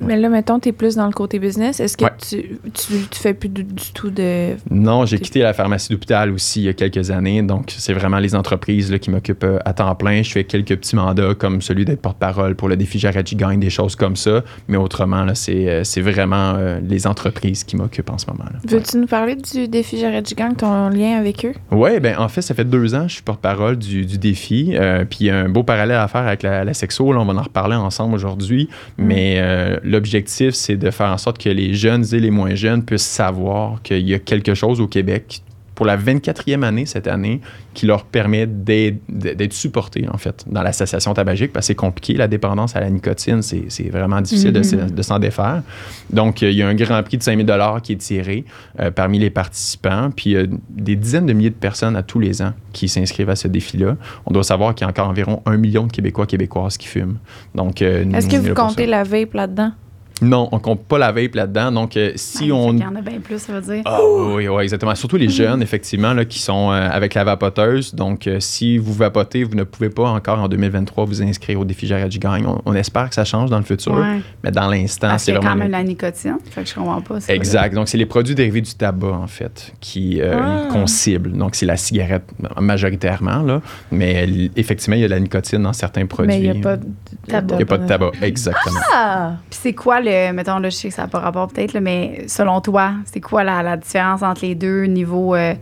Mais 0.00 0.16
là, 0.16 0.28
mettons, 0.28 0.58
tu 0.60 0.68
es 0.68 0.72
plus 0.72 0.94
dans 0.96 1.06
le 1.06 1.12
côté 1.12 1.38
business. 1.38 1.80
Est-ce 1.80 1.96
que 1.96 2.04
Ouais. 2.04 2.10
tu, 2.26 2.58
tu, 2.72 2.92
tu 3.10 3.18
fais 3.20 3.34
plus 3.34 3.48
du, 3.48 3.64
du 3.64 3.92
tout 3.92 4.10
de. 4.10 4.50
Non, 4.70 5.04
j'ai 5.06 5.18
quitté 5.18 5.40
la 5.40 5.52
pharmacie 5.52 5.90
d'hôpital 5.92 6.30
aussi 6.30 6.60
il 6.60 6.64
y 6.66 6.68
a 6.68 6.72
quelques 6.72 7.10
années. 7.10 7.42
Donc, 7.42 7.74
c'est 7.76 7.92
vraiment 7.92 8.18
les 8.18 8.34
entreprises 8.34 8.90
là, 8.92 8.98
qui 8.98 9.10
m'occupent 9.10 9.44
euh, 9.44 9.58
à 9.64 9.72
temps 9.72 9.94
plein. 9.94 10.22
Je 10.22 10.30
fais 10.30 10.44
quelques 10.44 10.76
petits 10.76 10.94
mandats 10.96 11.34
comme 11.34 11.60
celui 11.62 11.84
d'être 11.84 12.00
porte-parole 12.00 12.54
pour 12.54 12.68
le 12.68 12.76
défi 12.76 12.98
Jarachi 12.98 13.34
Gagne, 13.36 13.58
des 13.60 13.70
choses 13.70 13.96
comme 13.96 14.16
ça. 14.16 14.44
Mais 14.68 14.76
autrement, 14.76 15.24
là, 15.24 15.34
c'est, 15.34 15.68
euh, 15.68 15.84
c'est 15.84 16.00
vraiment 16.00 16.54
euh, 16.56 16.78
les 16.86 17.06
entreprises 17.06 17.64
qui 17.64 17.76
m'occupent 17.76 18.10
en 18.10 18.18
ce 18.18 18.26
moment. 18.28 18.44
là. 18.44 18.58
Veux-tu 18.68 18.98
nous 18.98 19.06
parler 19.06 19.34
du 19.36 19.68
défi 19.68 19.98
Jared 19.98 20.26
Gang, 20.36 20.54
ton 20.56 20.88
lien 20.90 21.18
avec 21.18 21.44
eux? 21.44 21.54
Oui, 21.72 21.98
ben 22.00 22.16
en 22.18 22.28
fait, 22.28 22.42
ça 22.42 22.54
fait 22.54 22.64
deux 22.64 22.94
ans 22.94 23.02
que 23.02 23.08
je 23.08 23.14
suis 23.14 23.22
porte-parole 23.22 23.76
du, 23.76 24.06
du 24.06 24.18
défi. 24.18 24.74
euh, 24.76 25.04
puis 25.04 25.18
il 25.22 25.26
y 25.26 25.30
a 25.30 25.36
un 25.38 25.48
beau 25.48 25.62
parallèle 25.64 25.96
à 25.98 26.08
faire 26.08 26.26
avec 26.26 26.42
la, 26.42 26.64
la 26.64 26.74
sexo. 26.74 27.12
Là, 27.12 27.20
on 27.20 27.24
va 27.24 27.34
en 27.34 27.42
reparler 27.42 27.76
ensemble 27.76 28.14
aujourd'hui. 28.14 28.68
Mais 28.96 29.36
euh, 29.38 29.76
l'objectif, 29.88 30.54
c'est 30.54 30.76
de 30.76 30.90
faire 30.90 31.08
en 31.08 31.18
sorte 31.18 31.38
que 31.38 31.48
les 31.48 31.74
jeunes 31.74 32.04
et 32.12 32.20
les 32.20 32.30
moins 32.30 32.54
jeunes 32.54 32.84
puissent 32.84 33.02
savoir 33.02 33.82
qu'il 33.82 34.06
y 34.08 34.14
a 34.14 34.18
quelque 34.18 34.54
chose 34.54 34.80
au 34.80 34.86
Québec 34.86 35.42
pour 35.78 35.86
la 35.86 35.96
24e 35.96 36.64
année 36.64 36.86
cette 36.86 37.06
année 37.06 37.40
qui 37.72 37.86
leur 37.86 38.02
permet 38.04 38.48
d'être 38.48 39.52
supportés, 39.52 40.08
en 40.12 40.18
fait, 40.18 40.44
dans 40.48 40.62
l'association 40.64 41.14
tabagique, 41.14 41.52
parce 41.52 41.66
que 41.66 41.66
c'est 41.68 41.74
compliqué, 41.76 42.14
la 42.14 42.26
dépendance 42.26 42.74
à 42.74 42.80
la 42.80 42.90
nicotine, 42.90 43.42
c'est 43.42 43.88
vraiment 43.88 44.20
difficile 44.20 44.50
de, 44.52 44.64
se- 44.64 44.74
de 44.74 45.02
s'en 45.02 45.20
défaire. 45.20 45.62
Donc, 46.10 46.42
euh, 46.42 46.50
il 46.50 46.56
y 46.56 46.62
a 46.64 46.66
un 46.68 46.74
grand 46.74 47.00
prix 47.04 47.16
de 47.16 47.22
5 47.22 47.46
000 47.46 47.80
qui 47.80 47.92
est 47.92 47.96
tiré 47.96 48.44
euh, 48.80 48.90
parmi 48.90 49.20
les 49.20 49.30
participants, 49.30 50.10
puis 50.10 50.34
euh, 50.34 50.48
des 50.68 50.96
dizaines 50.96 51.26
de 51.26 51.32
milliers 51.32 51.50
de 51.50 51.54
personnes 51.54 51.94
à 51.94 52.02
tous 52.02 52.18
les 52.18 52.42
ans 52.42 52.54
qui 52.72 52.88
s'inscrivent 52.88 53.30
à 53.30 53.36
ce 53.36 53.46
défi-là. 53.46 53.96
On 54.26 54.32
doit 54.32 54.42
savoir 54.42 54.74
qu'il 54.74 54.84
y 54.84 54.88
a 54.88 54.90
encore 54.90 55.06
environ 55.08 55.42
un 55.46 55.58
million 55.58 55.86
de 55.86 55.92
Québécois 55.92 56.26
québécoises 56.26 56.76
qui 56.76 56.88
fument. 56.88 57.18
Donc, 57.54 57.82
euh, 57.82 58.04
Est-ce 58.14 58.26
que 58.28 58.36
vous 58.36 58.52
comptez 58.54 58.86
la 58.86 59.04
vape 59.04 59.34
là-dedans? 59.34 59.70
Non, 60.20 60.48
on 60.52 60.58
compte 60.58 60.82
pas 60.84 60.98
la 60.98 61.12
vape 61.12 61.34
là-dedans. 61.34 61.70
Donc, 61.72 61.96
euh, 61.96 62.12
si 62.16 62.48
Ah, 62.50 62.54
on... 62.54 62.72
Il 62.72 62.80
y 62.80 62.84
en 62.84 62.96
a 62.96 63.00
bien 63.00 63.20
plus, 63.20 63.38
ça 63.38 63.52
veut 63.52 63.60
dire. 63.60 63.82
Ah 63.84 64.00
oui, 64.04 64.48
oui, 64.48 64.62
exactement. 64.62 64.94
Surtout 64.94 65.16
les 65.16 65.28
jeunes, 65.28 65.62
effectivement, 65.62 66.12
là, 66.12 66.24
qui 66.24 66.40
sont 66.40 66.70
euh, 66.72 66.88
avec 66.90 67.14
la 67.14 67.24
vapoteuse. 67.24 67.94
Donc, 67.94 68.26
euh, 68.26 68.40
si 68.40 68.78
vous 68.78 68.92
vapotez, 68.92 69.44
vous 69.44 69.54
ne 69.54 69.62
pouvez 69.64 69.90
pas 69.90 70.08
encore 70.08 70.40
en 70.40 70.48
2023 70.48 71.04
vous 71.04 71.22
inscrire 71.22 71.60
au 71.60 71.64
défi 71.64 71.86
Jared 71.86 72.10
Gagne. 72.18 72.46
On, 72.46 72.60
on 72.64 72.74
espère 72.74 73.08
que 73.08 73.14
ça 73.14 73.24
change 73.24 73.48
dans 73.50 73.58
le 73.58 73.64
futur, 73.64 73.92
Ouais. 73.94 74.20
mais 74.42 74.50
dans 74.50 74.66
l'instant, 74.68 75.16
c'est 75.18 75.32
a 75.32 75.36
quand 75.36 75.42
vraiment... 75.42 75.56
même 75.62 75.70
la 75.70 75.82
nicotine. 75.84 76.36
Fait 76.50 76.62
que 76.64 76.68
je 76.68 76.74
comprends 76.74 77.00
pas. 77.00 77.18
Exact. 77.28 77.74
Donc, 77.74 77.88
c'est 77.88 77.98
les 77.98 78.06
produits 78.06 78.34
dérivés 78.34 78.60
du 78.60 78.74
tabac, 78.74 79.08
en 79.12 79.26
fait, 79.28 79.72
qui, 79.80 80.20
Ah. 80.20 80.66
qu'on 80.72 80.86
cible. 80.86 81.32
Donc, 81.32 81.54
c'est 81.54 81.66
la 81.66 81.76
cigarette 81.76 82.24
majoritairement, 82.60 83.42
là. 83.42 83.60
Mais 83.92 84.28
effectivement, 84.56 84.96
il 84.96 85.00
y 85.02 85.04
a 85.04 85.08
de 85.08 85.14
la 85.14 85.20
nicotine 85.20 85.62
dans 85.62 85.72
certains 85.72 86.06
produits. 86.06 86.28
Mais 86.28 86.40
il 86.44 86.50
n'y 86.52 86.58
a 86.58 86.62
pas 86.62 86.76
de 86.76 86.86
tabac. 87.26 87.54
Il 87.54 87.56
n'y 87.58 87.62
a 87.62 87.66
pas 87.66 87.78
de 87.78 87.86
tabac, 87.86 88.10
exactement. 88.22 88.80
Ah! 88.94 89.32
Puis 89.50 89.58
c'est 89.62 89.72
quoi 89.74 90.00
le. 90.00 90.07
Mettons, 90.32 90.58
là, 90.58 90.70
je 90.70 90.76
sais 90.76 90.88
que 90.88 90.94
ça 90.94 91.02
n'a 91.02 91.08
pas 91.08 91.18
rapport 91.18 91.48
peut-être, 91.48 91.72
là, 91.72 91.80
mais 91.80 92.26
selon 92.28 92.60
toi, 92.60 92.92
c'est 93.04 93.20
quoi 93.20 93.44
la, 93.44 93.76
différence 93.76 94.22
entre 94.22 94.44
les 94.44 94.54
deux 94.54 94.84
niveaux 94.84 95.34
euh, 95.34 95.54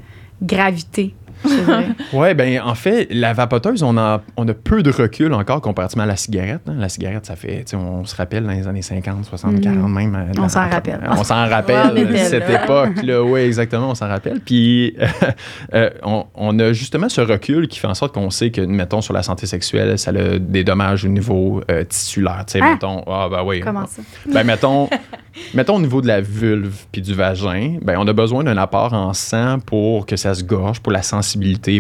gravité? 0.43 1.15
Oui, 2.13 2.35
ben 2.35 2.61
en 2.65 2.75
fait, 2.75 3.09
la 3.11 3.33
vapoteuse, 3.33 3.83
on 3.83 3.97
a, 3.99 4.23
on 4.37 4.47
a 4.49 4.55
peu 4.55 4.83
de 4.83 4.91
recul 4.91 5.33
encore 5.35 5.61
comparativement 5.61 6.05
à 6.05 6.07
la 6.07 6.17
cigarette. 6.17 6.61
hein. 6.69 6.75
La 6.79 6.89
cigarette, 6.89 7.27
ça 7.27 7.37
fait, 7.37 7.59
tu 7.65 7.71
sais, 7.71 7.77
on 7.77 8.05
se 8.05 8.15
rappelle 8.17 8.45
dans 8.45 8.53
les 8.53 8.67
années 8.69 8.83
50, 8.83 9.25
60, 9.25 9.53
Mhm. 9.55 9.61
40 9.61 9.91
même. 9.91 10.15
euh, 10.15 10.25
On 10.39 10.43
dans- 10.43 10.49
s'en 10.49 10.69
rappelle. 10.69 11.01
On 11.11 11.25
s'en 11.25 11.45
Ouais, 11.45 11.51
rappelle, 11.55 11.99
était 11.99 12.25
cette 12.25 12.49
là. 12.49 12.65
époque-là. 12.65 13.23
Oui, 13.23 13.41
exactement, 13.41 13.91
on 13.91 13.95
s'en 13.95 14.09
rappelle. 14.09 14.41
Puis, 14.41 14.97
euh, 15.75 15.91
on, 16.03 16.25
on 16.35 16.59
a 16.59 16.73
justement 16.73 17.09
ce 17.09 17.21
recul 17.21 17.69
qui 17.69 17.79
fait 17.79 17.87
en 17.89 17.95
sorte 17.95 18.15
qu'on 18.15 18.31
sait 18.31 18.51
que, 18.51 18.61
mettons, 18.61 19.01
sur 19.01 19.15
la 19.15 19.23
santé 19.23 19.47
sexuelle, 19.47 19.99
ça 19.99 20.11
a 20.11 20.39
des 20.39 20.65
dommages 20.65 21.05
au 21.05 21.09
niveau 21.09 21.61
euh, 21.71 21.85
tissulaire. 21.85 22.45
Tu 22.47 22.53
sais, 22.55 22.61
Hein? 22.63 22.73
mettons, 22.73 23.03
ah, 23.07 23.29
ben 23.31 23.43
oui. 23.45 23.61
Comment 23.61 23.87
ça? 23.87 24.03
Ben, 24.33 24.45
mettons, 24.45 24.89
mettons 25.55 25.77
au 25.77 25.81
niveau 25.81 26.01
de 26.01 26.07
la 26.07 26.21
vulve 26.21 26.85
puis 26.93 27.03
du 27.03 27.15
vagin, 27.15 27.77
ben, 27.83 27.97
on 27.99 28.07
a 28.07 28.13
besoin 28.13 28.45
d'un 28.45 28.57
apport 28.57 28.93
en 28.93 29.13
sang 29.13 29.59
pour 29.65 30.07
que 30.07 30.17
ça 30.17 30.35
se 30.35 30.43
gorge, 30.45 30.81
pour 30.81 30.93
la 30.93 31.03
sensibilité, 31.03 31.26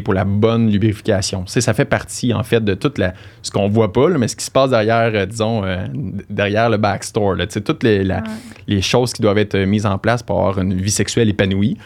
pour 0.05 0.15
la 0.15 0.25
bonne 0.25 0.71
lubrification. 0.71 1.45
Ça 1.47 1.75
fait 1.75 1.85
partie, 1.85 2.33
en 2.35 2.43
fait, 2.43 2.65
de 2.65 2.75
tout 2.75 2.93
la, 2.97 3.15
ce 3.43 3.51
qu'on 3.51 3.69
voit 3.69 3.93
pas, 3.93 4.09
là, 4.09 4.19
mais 4.19 4.29
ce 4.29 4.37
qui 4.37 4.45
se 4.45 4.51
passe 4.51 4.71
derrière, 4.71 5.11
euh, 5.15 5.27
disons, 5.27 5.65
euh, 5.65 5.87
derrière 6.31 6.69
le 6.71 6.77
backstore. 6.77 7.35
Là, 7.35 7.47
toutes 7.47 7.83
les, 7.83 8.05
la- 8.05 8.23
les 8.67 8.83
choses 8.83 9.13
qui 9.13 9.23
doivent 9.23 9.39
être 9.39 9.57
mises 9.59 9.87
en 9.87 9.99
place 9.99 10.23
pour 10.23 10.39
avoir 10.39 10.59
une 10.61 10.75
vie 10.75 10.91
sexuelle 10.91 11.29
épanouie. 11.29 11.77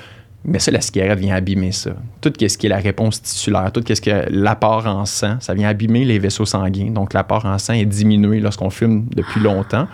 Mais 0.42 0.58
ça, 0.58 0.70
la 0.70 0.80
cigarette 0.80 1.18
vient 1.18 1.34
abîmer 1.34 1.70
ça. 1.70 1.90
Tout 2.22 2.32
ce 2.40 2.56
qui 2.56 2.64
est 2.64 2.70
la 2.70 2.78
réponse 2.78 3.20
tissulaire, 3.20 3.70
tout 3.72 3.82
ce 3.86 4.00
qui 4.00 4.08
est 4.08 4.30
l'apport 4.30 4.86
en 4.86 5.04
sang, 5.04 5.36
ça 5.38 5.52
vient 5.52 5.68
abîmer 5.68 6.06
les 6.06 6.18
vaisseaux 6.18 6.46
sanguins. 6.46 6.90
Donc, 6.90 7.12
l'apport 7.12 7.44
en 7.44 7.58
sang 7.58 7.74
est 7.74 7.84
diminué 7.84 8.40
lorsqu'on 8.40 8.70
fume 8.70 9.04
depuis 9.14 9.40
longtemps. 9.40 9.86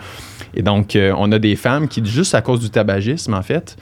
Et 0.55 0.61
donc, 0.61 0.95
euh, 0.95 1.13
on 1.17 1.33
a 1.33 1.39
des 1.39 1.57
femmes 1.57 1.89
qui, 1.89 2.01
juste 2.05 2.33
à 2.33 2.41
cause 2.41 2.61
du 2.61 2.69
tabagisme, 2.69 3.33
en 3.33 3.41
fait, 3.41 3.75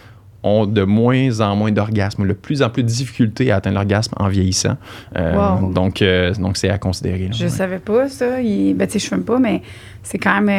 ont 0.45 0.65
de 0.65 0.83
moins 0.83 1.41
en 1.41 1.55
moins 1.55 1.71
d'orgasme, 1.71 2.25
de 2.27 2.33
plus 2.33 2.61
en 2.61 2.69
plus 2.69 2.83
de 2.83 2.87
difficultés 2.87 3.51
à 3.51 3.55
atteindre 3.57 3.75
l'orgasme 3.75 4.13
en 4.17 4.27
vieillissant. 4.29 4.77
Euh, 5.17 5.33
Wow. 5.35 5.73
Donc, 5.73 6.01
euh, 6.01 6.33
donc 6.35 6.55
c'est 6.57 6.69
à 6.69 6.77
considérer. 6.77 7.25
là, 7.27 7.31
Je 7.33 7.43
ouais. 7.45 7.49
savais 7.49 7.79
pas 7.79 8.07
ça. 8.09 8.39
Il- 8.41 8.73
Ben, 8.75 8.85
tu 8.87 8.93
sais, 8.93 8.99
je 8.99 9.07
fume 9.07 9.23
pas, 9.23 9.39
mais 9.39 9.61
c'est 10.05 10.19
quand 10.19 10.39
même 10.41 10.49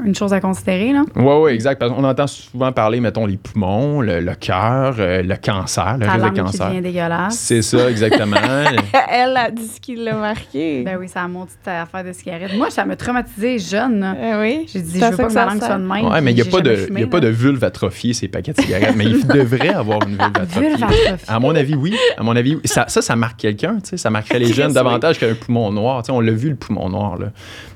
euh, 0.00 0.06
une 0.06 0.14
chose 0.14 0.32
à 0.32 0.40
considérer, 0.40 0.92
là. 0.92 1.02
Oui, 1.16 1.34
oui, 1.42 1.50
exact. 1.52 1.78
Parce 1.78 1.92
qu'on 1.92 2.04
entend 2.04 2.26
souvent 2.28 2.70
parler, 2.72 3.00
mettons, 3.00 3.26
les 3.26 3.36
poumons, 3.36 4.00
le, 4.00 4.20
le 4.20 4.34
cœur, 4.36 4.94
euh, 4.98 5.22
le 5.22 5.34
cancer, 5.36 5.96
le 5.98 6.06
Ta 6.06 6.12
risque 6.12 6.32
de 6.34 6.40
cancer. 6.40 6.80
dégueulasse. 6.80 7.36
C'est 7.38 7.62
ça, 7.62 7.90
exactement. 7.90 8.36
Elle 9.10 9.36
a 9.36 9.50
dit 9.50 9.66
ce 9.66 9.80
qui 9.80 9.96
l'a 9.96 10.14
marqué. 10.14 10.82
Ben 10.84 10.96
oui, 10.98 11.08
ça 11.08 11.22
a 11.22 11.28
mon 11.28 11.44
petite 11.44 11.66
affaire 11.66 12.04
de 12.04 12.12
cigarette. 12.12 12.52
Moi, 12.56 12.70
ça 12.70 12.84
m'a 12.84 12.96
traumatisé 12.96 13.58
jeune. 13.58 14.06
Eh 14.22 14.34
oui. 14.40 14.66
J'ai 14.72 14.80
dit, 14.80 15.00
je 15.00 15.04
veux 15.04 15.16
pas 15.16 15.16
que 15.16 15.22
ma 15.24 15.28
ça 15.30 15.46
langue 15.46 15.58
soit 15.58 15.78
de 15.78 15.82
même. 15.84 16.06
Ouais, 16.06 16.20
mais 16.20 16.30
il 16.30 16.34
n'y 16.36 16.40
a, 16.40 16.44
pas 16.44 16.60
de, 16.60 16.76
fumé, 16.76 17.00
y 17.00 17.04
a 17.04 17.08
pas 17.08 17.20
de 17.20 17.28
vulve 17.28 17.64
atrophiée, 17.64 18.12
ces 18.14 18.28
paquets 18.28 18.52
de 18.52 18.60
cigarettes, 18.60 18.94
mais 18.96 19.04
il 19.06 19.26
devrait 19.26 19.70
avoir 19.74 20.00
une 20.06 20.16
vulve 20.16 20.22
atrophiée. 20.22 20.68
Vulve 20.70 20.82
atrophiée. 20.84 21.14
À 21.28 21.40
mon 21.40 21.54
avis, 21.54 21.74
oui. 21.74 21.94
À 22.16 22.22
mon 22.22 22.36
avis, 22.36 22.54
oui. 22.54 22.60
ça, 22.64 22.84
ça, 22.88 23.02
ça 23.02 23.16
marque 23.16 23.38
quelqu'un. 23.40 23.74
tu 23.82 23.90
sais. 23.90 23.96
Ça 23.96 24.08
marquerait 24.10 24.38
les 24.38 24.52
jeunes 24.52 24.68
Oui. 24.68 24.74
davantage 24.74 25.18
qu'un 25.18 25.34
poumon 25.34 25.72
noir. 25.72 26.02
Tu 26.02 26.06
sais, 26.06 26.12
on 26.12 26.20
l'a 26.20 26.32
vu, 26.32 26.48
le 26.50 26.54
poumon 26.56 26.88
noir. 26.88 27.18
Là. 27.18 27.26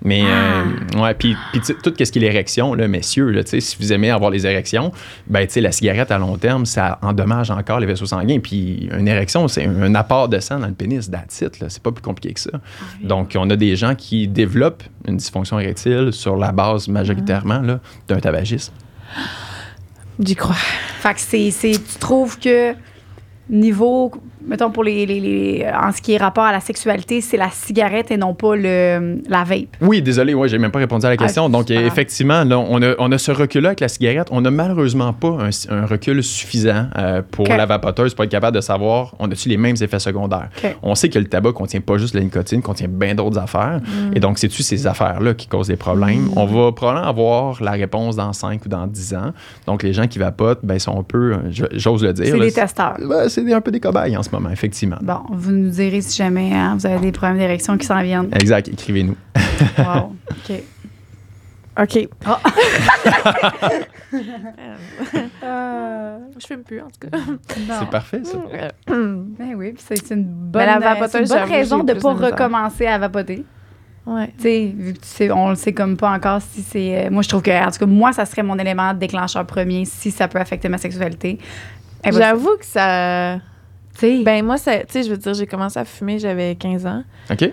Mais, 0.04 0.22
Ah. 0.26 0.64
Euh, 0.96 1.00
ouais, 1.02 1.14
puis, 1.14 1.36
puis 1.52 1.60
tout 1.82 1.92
ce 1.98 2.10
qui 2.12 2.18
est 2.18 2.22
l'érection, 2.22 2.74
là, 2.74 2.88
messieurs, 2.88 3.30
là, 3.30 3.42
si 3.44 3.76
vous 3.80 3.92
aimez 3.92 4.10
avoir 4.10 4.30
les 4.30 4.46
érections, 4.46 4.92
ben, 5.26 5.46
la 5.60 5.72
cigarette 5.72 6.10
à 6.10 6.18
long 6.18 6.36
terme, 6.36 6.66
ça 6.66 6.98
endommage 7.02 7.50
encore 7.50 7.80
les 7.80 7.86
vaisseaux 7.86 8.06
sanguins. 8.06 8.38
Puis 8.40 8.88
une 8.96 9.08
érection, 9.08 9.48
c'est 9.48 9.64
un, 9.66 9.82
un 9.82 9.94
apport 9.94 10.28
de 10.28 10.38
sang 10.38 10.58
dans 10.58 10.66
le 10.68 10.74
pénis, 10.74 11.10
là. 11.60 11.66
C'est 11.68 11.82
pas 11.82 11.92
plus 11.92 12.02
compliqué 12.02 12.34
que 12.34 12.40
ça. 12.40 12.50
Donc, 13.02 13.34
on 13.38 13.48
a 13.50 13.56
des 13.56 13.76
gens 13.76 13.94
qui 13.94 14.28
développent 14.28 14.84
une 15.08 15.16
dysfonction 15.16 15.58
érectile 15.58 16.10
sur 16.12 16.36
la 16.36 16.52
base 16.52 16.88
majoritairement 16.88 17.60
là, 17.60 17.80
d'un 18.08 18.18
tabagisme. 18.18 18.72
J'y 20.18 20.34
crois. 20.34 20.54
Fait 21.00 21.14
que 21.14 21.20
c'est, 21.20 21.50
c'est- 21.50 21.72
tu 21.92 21.98
trouves 21.98 22.38
que 22.38 22.74
niveau, 23.50 24.10
mettons 24.46 24.70
pour 24.70 24.84
les, 24.84 25.06
les- 25.06 25.20
les- 25.20 25.66
en 25.72 25.92
ce 25.92 26.00
qui 26.00 26.12
est 26.14 26.16
rapport 26.18 26.44
à 26.44 26.52
la 26.52 26.60
sexualité, 26.60 27.20
c'est 27.20 27.36
la 27.36 27.50
cigarette 27.50 28.10
et 28.10 28.16
non 28.16 28.34
pas 28.34 28.56
le, 28.56 29.20
la 29.28 29.44
vape. 29.44 29.76
Oui, 29.80 30.02
désolé, 30.02 30.34
ouais, 30.34 30.48
j'ai 30.48 30.58
même 30.58 30.70
pas 30.70 30.78
répondu 30.78 31.04
à 31.06 31.10
la 31.10 31.16
question. 31.16 31.46
Ah, 31.46 31.48
Donc, 31.48 31.70
euh, 31.70 31.74
grave. 31.74 31.86
effectivement, 31.86 32.44
là, 32.44 32.58
on, 32.58 32.80
a, 32.82 32.94
on 32.98 33.10
a 33.12 33.18
ce 33.18 33.32
recul-là 33.32 33.70
avec 33.70 33.80
la 33.80 33.88
cigarette. 33.88 34.28
On 34.30 34.40
n'a 34.40 34.50
malheureusement 34.50 35.12
pas 35.12 35.36
un, 35.40 35.50
un 35.74 35.86
recul 35.86 36.22
suffisant 36.22 36.86
euh, 36.96 37.22
pour 37.30 37.46
la 37.48 37.66
vapoteuse 37.66 38.14
pour 38.14 38.24
être 38.24 38.30
capable 38.30 38.56
de 38.56 38.60
savoir 38.60 39.14
on 39.18 39.30
a-tu 39.30 39.48
les 39.48 39.56
mêmes 39.56 39.76
effets 39.80 39.98
secondaires. 39.98 40.48
On 40.82 40.94
sait 40.94 41.08
que 41.08 41.18
le 41.18 41.26
tabac 41.26 41.52
contient 41.52 41.80
pas 41.80 41.98
juste 41.98 42.14
la 42.14 42.20
nicotine, 42.20 42.62
contient 42.62 42.88
bien 42.88 43.14
d'autres 43.14 43.38
affaires. 43.38 43.80
Mm. 43.82 44.16
Et 44.16 44.20
donc, 44.20 44.38
c'est-tu 44.38 44.62
ces 44.62 44.86
affaires-là 44.86 45.34
qui 45.34 45.46
causent 45.46 45.68
des 45.68 45.76
problèmes? 45.76 46.28
On 46.36 46.46
va 46.46 46.72
probablement 46.72 47.06
avoir 47.08 47.62
la 47.62 47.72
réponse 47.72 48.16
dans 48.16 48.32
5 48.32 48.64
ou 48.64 48.68
dans 48.68 48.86
10 48.86 49.14
ans. 49.14 49.32
Donc, 49.66 49.82
les 49.82 49.92
gens 49.92 50.06
qui 50.06 50.18
vapotent, 50.18 50.60
ben, 50.62 50.78
sont 50.78 50.98
un 50.98 51.02
peu, 51.02 51.32
euh, 51.32 51.36
j'ose 51.72 52.02
le 52.04 52.12
dire. 52.12 52.26
C'est 52.26 52.38
les 52.38 52.52
testeurs. 52.52 52.96
Ouais, 53.00 53.28
c'est 53.28 53.42
des- 53.44 53.52
un 53.52 53.60
peu 53.60 53.70
des 53.70 53.80
cobayes 53.80 54.16
en 54.16 54.22
ce 54.22 54.30
moment, 54.30 54.35
effectivement. 54.52 54.98
Bon, 55.02 55.20
vous 55.30 55.52
nous 55.52 55.70
direz 55.70 56.00
si 56.00 56.16
jamais 56.16 56.52
hein, 56.54 56.76
vous 56.78 56.86
avez 56.86 56.98
des 57.00 57.12
problèmes 57.12 57.38
d'érection 57.38 57.76
qui 57.78 57.86
s'en 57.86 58.02
viennent. 58.02 58.28
Exact, 58.32 58.68
écrivez-nous. 58.68 59.16
Wow. 59.78 60.14
OK. 60.30 60.62
OK. 61.78 62.08
Ah. 62.24 62.40
Euh, 65.42 66.18
je 66.38 66.46
fume 66.46 66.62
plus, 66.62 66.80
en 66.80 66.86
tout 66.86 67.08
cas. 67.10 67.18
C'est 67.80 67.90
parfait, 67.90 68.22
ça. 68.24 68.38
Ben 68.88 69.54
oui, 69.56 69.72
puis 69.72 69.84
c'est 69.86 70.14
une 70.14 70.24
bonne, 70.24 70.62
euh, 70.62 71.06
c'est 71.08 71.20
une 71.20 71.28
bonne 71.28 71.48
raison 71.50 71.82
de 71.84 71.92
ne 71.92 72.00
pas 72.00 72.12
recommencer 72.14 72.86
à 72.86 72.98
vapoter. 72.98 73.44
ouais. 74.06 74.28
Tu 74.38 74.42
sais, 74.42 74.74
vu 74.76 74.92
que 74.94 74.98
tu 75.00 75.06
sais, 75.08 75.30
on 75.30 75.50
le 75.50 75.54
sait 75.56 75.72
comme 75.72 75.96
pas 75.96 76.10
encore 76.12 76.40
si 76.40 76.62
c'est. 76.62 77.06
euh, 77.06 77.10
moi, 77.10 77.22
je 77.22 77.28
trouve 77.28 77.42
que, 77.42 77.50
en 77.50 77.70
tout 77.70 77.78
cas, 77.80 77.86
moi, 77.86 78.12
ça 78.12 78.24
serait 78.24 78.42
mon 78.42 78.58
élément 78.58 78.94
déclencheur 78.94 79.44
premier 79.46 79.84
si 79.84 80.10
ça 80.10 80.28
peut 80.28 80.38
affecter 80.38 80.68
ma 80.68 80.78
sexualité. 80.78 81.38
Ben, 82.04 82.12
J'avoue 82.12 82.56
que 82.58 82.64
ça. 82.66 83.38
Tu 83.98 84.06
sais, 84.18 84.22
Ben, 84.24 84.44
moi, 84.44 84.56
ça- 84.58 84.78
tu 84.80 84.84
sais, 84.90 85.02
je 85.02 85.10
veux 85.10 85.16
dire, 85.16 85.34
j'ai 85.34 85.46
commencé 85.46 85.78
à 85.78 85.84
fumer, 85.84 86.18
j'avais 86.18 86.54
15 86.54 86.86
ans. 86.86 87.02
OK? 87.30 87.50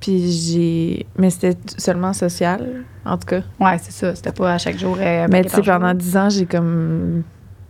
Puis 0.00 0.30
j'ai. 0.32 1.06
Mais 1.18 1.28
c'était 1.30 1.58
seulement 1.76 2.12
social, 2.14 2.84
en 3.04 3.18
tout 3.18 3.26
cas. 3.26 3.42
ouais, 3.60 3.76
c'est 3.82 3.92
ça. 3.92 4.14
C'était 4.14 4.32
pas 4.32 4.54
à 4.54 4.58
chaque 4.58 4.78
jour. 4.78 4.96
euh, 4.98 5.26
Mais 5.30 5.44
tu 5.44 5.50
sais, 5.50 5.62
pendant 5.62 5.92
10 5.92 6.16
ans, 6.16 6.30
j'ai 6.30 6.46
comme 6.46 7.22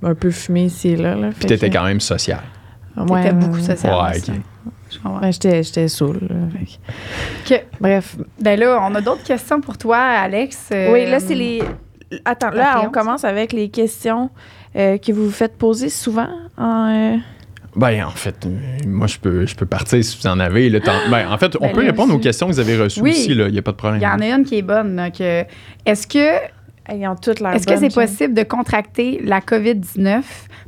un 0.02 0.14
peu 0.14 0.30
fumé 0.30 0.64
ici 0.64 0.90
et 0.90 0.96
là. 0.96 1.14
là. 1.16 1.30
Puis 1.36 1.46
t'étais 1.46 1.68
que- 1.70 1.76
quand 1.76 1.84
même 1.84 2.00
social. 2.00 2.40
T'étais 2.96 3.12
Ouais, 3.12 3.32
beaucoup 3.32 3.56
ouais. 3.56 3.62
social. 3.62 3.94
Ouais, 3.94 4.18
ok. 4.18 5.22
Ouais, 5.22 5.32
j'étais, 5.32 5.62
j'étais 5.62 5.88
saoule. 5.88 6.20
Que- 7.48 7.54
Bref. 7.80 8.16
Ben 8.40 8.58
là, 8.58 8.78
on 8.82 8.94
a 8.94 9.00
d'autres 9.00 9.22
questions 9.24 9.60
pour 9.60 9.78
toi, 9.78 9.98
Alex. 9.98 10.68
Euh, 10.72 10.92
Oui, 10.92 11.06
là, 11.10 11.20
c'est 11.20 11.34
les. 11.34 11.62
Attends, 12.24 12.50
là, 12.50 12.82
on 12.84 12.90
commence 12.90 13.24
avec 13.24 13.52
les 13.52 13.68
questions 13.68 14.30
euh, 14.76 14.98
que 14.98 15.12
vous 15.12 15.26
vous 15.26 15.30
faites 15.30 15.56
poser 15.56 15.88
souvent 15.88 16.28
en. 16.58 17.18
Ben, 17.76 18.04
en 18.04 18.10
fait, 18.10 18.46
moi, 18.86 19.06
je 19.06 19.18
peux, 19.18 19.46
je 19.46 19.54
peux 19.54 19.66
partir 19.66 20.02
si 20.04 20.18
vous 20.20 20.26
en 20.26 20.40
avez. 20.40 20.68
Là, 20.70 20.80
tant- 20.80 21.08
ben, 21.10 21.30
en 21.30 21.38
fait, 21.38 21.56
on 21.60 21.66
Ben 21.66 21.72
peut 21.72 21.80
répondre 21.86 22.12
aux 22.14 22.18
questions 22.18 22.48
que 22.48 22.52
vous 22.52 22.60
avez 22.60 22.76
reçues 22.76 23.00
Oui. 23.00 23.10
aussi. 23.10 23.26
Il 23.30 23.46
n'y 23.46 23.58
a 23.58 23.62
pas 23.62 23.70
de 23.72 23.76
problème. 23.76 24.00
Il 24.00 24.04
y 24.04 24.06
en 24.08 24.20
a 24.20 24.36
une 24.36 24.44
qui 24.44 24.58
est 24.58 24.62
bonne. 24.62 24.98
Est-ce 25.86 26.06
que 26.06 26.36
Ont 26.92 27.14
toutes 27.16 27.40
l'air 27.40 27.54
Est-ce 27.54 27.66
que 27.66 27.76
c'est 27.76 27.94
possible 27.94 28.34
de 28.34 28.42
contracter 28.42 29.20
la 29.24 29.40
COVID-19 29.40 30.22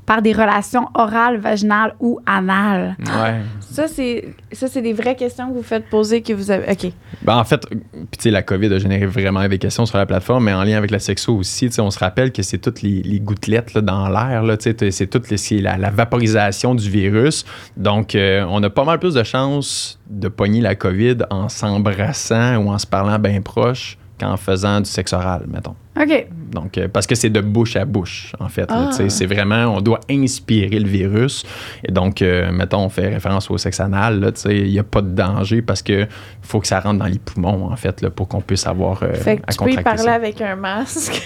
par 0.06 0.20
des 0.22 0.32
relations 0.32 0.88
orales, 0.94 1.38
vaginales 1.38 1.94
ou 2.00 2.20
anales? 2.26 2.96
Ouais. 3.00 3.40
Ça, 3.60 3.88
c'est 3.88 4.24
ça, 4.52 4.68
c'est 4.68 4.82
des 4.82 4.92
vraies 4.92 5.16
questions 5.16 5.48
que 5.50 5.54
vous 5.54 5.62
faites 5.62 5.88
poser 5.88 6.22
que 6.22 6.32
vous 6.32 6.50
avez. 6.50 6.70
OK. 6.70 6.92
Ben, 7.22 7.36
en 7.36 7.44
fait, 7.44 7.66
puis 7.68 7.78
tu 8.12 8.18
sais, 8.20 8.30
la 8.30 8.42
COVID 8.42 8.72
a 8.74 8.78
généré 8.78 9.06
vraiment 9.06 9.46
des 9.48 9.58
questions 9.58 9.86
sur 9.86 9.98
la 9.98 10.06
plateforme, 10.06 10.44
mais 10.44 10.52
en 10.52 10.62
lien 10.64 10.76
avec 10.76 10.90
la 10.90 10.98
sexo 10.98 11.34
aussi, 11.34 11.66
tu 11.66 11.72
sais, 11.72 11.80
on 11.82 11.90
se 11.90 11.98
rappelle 11.98 12.32
que 12.32 12.42
c'est 12.42 12.58
toutes 12.58 12.82
les, 12.82 13.02
les 13.02 13.20
gouttelettes 13.20 13.74
là, 13.74 13.80
dans 13.80 14.08
l'air, 14.08 14.42
là, 14.42 14.56
tu 14.56 14.64
sais, 14.64 14.74
t'as- 14.74 14.90
c'est 14.90 15.06
toute 15.06 15.28
la 15.30 15.90
vaporisation 15.90 16.74
du 16.74 16.88
virus. 16.90 17.44
Donc, 17.76 18.14
euh, 18.14 18.44
on 18.48 18.62
a 18.62 18.70
pas 18.70 18.84
mal 18.84 18.98
plus 18.98 19.14
de 19.14 19.22
chances 19.22 19.98
de 20.10 20.28
pogner 20.28 20.60
la 20.60 20.74
COVID 20.74 21.18
en 21.30 21.48
s'embrassant 21.48 22.56
ou 22.56 22.70
en 22.70 22.78
se 22.78 22.86
parlant 22.86 23.18
bien 23.18 23.40
proche 23.40 23.98
qu'en 24.20 24.36
faisant 24.36 24.80
du 24.80 24.88
sexe 24.90 25.12
oral, 25.12 25.46
mettons. 25.48 25.74
OK. 26.00 26.26
Donc, 26.50 26.78
euh, 26.78 26.88
parce 26.88 27.06
que 27.06 27.14
c'est 27.14 27.28
de 27.30 27.40
bouche 27.40 27.76
à 27.76 27.84
bouche, 27.84 28.32
en 28.40 28.48
fait. 28.48 28.66
Ah. 28.68 28.90
C'est 29.08 29.26
vraiment, 29.26 29.74
on 29.76 29.80
doit 29.80 30.00
inspirer 30.10 30.78
le 30.78 30.88
virus. 30.88 31.44
Et 31.84 31.92
donc, 31.92 32.22
euh, 32.22 32.50
mettons, 32.50 32.80
on 32.84 32.88
fait 32.88 33.08
référence 33.08 33.50
au 33.50 33.58
sexe 33.58 33.80
anal, 33.80 34.32
il 34.46 34.70
n'y 34.70 34.78
a 34.78 34.82
pas 34.84 35.02
de 35.02 35.10
danger 35.10 35.62
parce 35.62 35.82
que 35.82 36.06
faut 36.40 36.60
que 36.60 36.66
ça 36.66 36.80
rentre 36.80 36.98
dans 36.98 37.06
les 37.06 37.18
poumons, 37.18 37.70
en 37.70 37.76
fait, 37.76 38.00
là, 38.00 38.10
pour 38.10 38.28
qu'on 38.28 38.40
puisse 38.40 38.66
avoir 38.66 39.02
euh, 39.02 39.12
Fait 39.14 39.36
que 39.36 39.42
à 39.46 39.52
tu 39.52 39.64
peux 39.64 39.70
y 39.72 39.82
parler 39.82 40.02
ça. 40.02 40.14
avec 40.14 40.40
un 40.40 40.56
masque. 40.56 41.22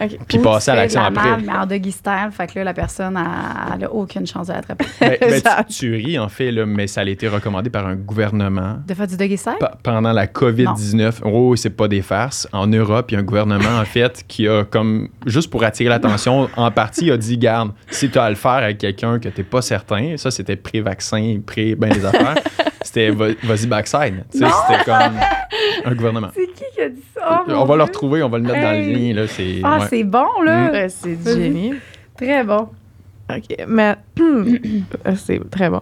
Puis 0.28 0.38
Ou 0.38 0.42
passer 0.42 0.70
à 0.70 0.74
l'action 0.74 1.02
après. 1.02 1.38
mais 1.38 1.52
en 1.52 2.30
fait 2.30 2.46
que 2.46 2.58
là, 2.58 2.64
la 2.64 2.74
personne, 2.74 3.18
elle 3.72 3.80
n'a 3.80 3.92
aucune 3.92 4.26
chance 4.26 4.48
de 4.48 4.52
l'attraper. 4.52 4.84
Ben, 5.00 5.16
ben, 5.20 5.40
tu, 5.68 5.74
tu 5.74 5.94
ris, 5.94 6.18
en 6.18 6.28
fait, 6.28 6.50
là, 6.50 6.66
mais 6.66 6.86
ça 6.86 7.02
a 7.02 7.04
été 7.04 7.28
recommandé 7.28 7.70
par 7.70 7.86
un 7.86 7.94
gouvernement. 7.96 8.78
De 8.86 8.94
faire 8.94 9.06
du 9.06 9.16
doggy 9.16 9.36
style? 9.36 9.54
Pa- 9.60 9.78
pendant 9.82 10.12
la 10.12 10.26
COVID-19, 10.26 11.20
oh, 11.24 11.54
c'est 11.56 11.70
pas 11.70 11.88
des 11.88 12.02
farces. 12.02 12.48
En 12.52 12.66
Europe, 12.66 13.10
il 13.10 13.14
y 13.14 13.16
a 13.16 13.20
un 13.20 13.24
gouvernement, 13.24 13.61
en 13.66 13.84
fait, 13.84 14.24
qui 14.28 14.46
a 14.48 14.64
comme, 14.64 15.08
juste 15.26 15.50
pour 15.50 15.62
attirer 15.64 15.88
l'attention, 15.88 16.48
en 16.56 16.70
partie, 16.70 17.10
a 17.10 17.16
dit, 17.16 17.38
garde, 17.38 17.72
si 17.90 18.10
tu 18.10 18.18
as 18.18 18.24
à 18.24 18.30
le 18.30 18.36
faire 18.36 18.50
avec 18.52 18.78
quelqu'un 18.78 19.18
que 19.18 19.28
t'es 19.28 19.42
pas 19.42 19.62
certain, 19.62 20.16
ça, 20.16 20.30
c'était 20.30 20.56
pré-vaccin, 20.56 21.40
pré, 21.44 21.74
ben 21.74 21.90
des 21.92 22.04
affaires, 22.04 22.34
c'était 22.82 23.10
va- 23.10 23.28
vas-y 23.42 23.66
backside. 23.66 24.24
Tu 24.32 24.38
C'était 24.38 24.84
comme 24.84 25.18
un 25.84 25.94
gouvernement. 25.94 26.28
C'est 26.34 26.46
qui 26.46 26.64
qui 26.74 26.80
a 26.80 26.88
dit 26.88 27.02
ça? 27.14 27.44
Oh, 27.48 27.52
on 27.52 27.64
va 27.64 27.76
le 27.76 27.82
retrouver, 27.84 28.22
on 28.22 28.28
va 28.28 28.38
le 28.38 28.44
mettre 28.44 28.60
dans 28.60 28.72
le 28.72 28.92
lien. 28.92 29.14
Là, 29.14 29.26
c'est, 29.28 29.60
Ah, 29.62 29.78
ouais. 29.80 29.86
c'est 29.90 30.04
bon, 30.04 30.26
là. 30.44 30.70
Ouais, 30.70 30.88
c'est 30.88 31.16
du 31.16 31.30
génie. 31.42 31.74
Très 32.16 32.44
bon. 32.44 32.68
OK. 33.30 33.56
Mais. 33.68 33.96
C'est 35.16 35.40
très 35.50 35.70
bon. 35.70 35.80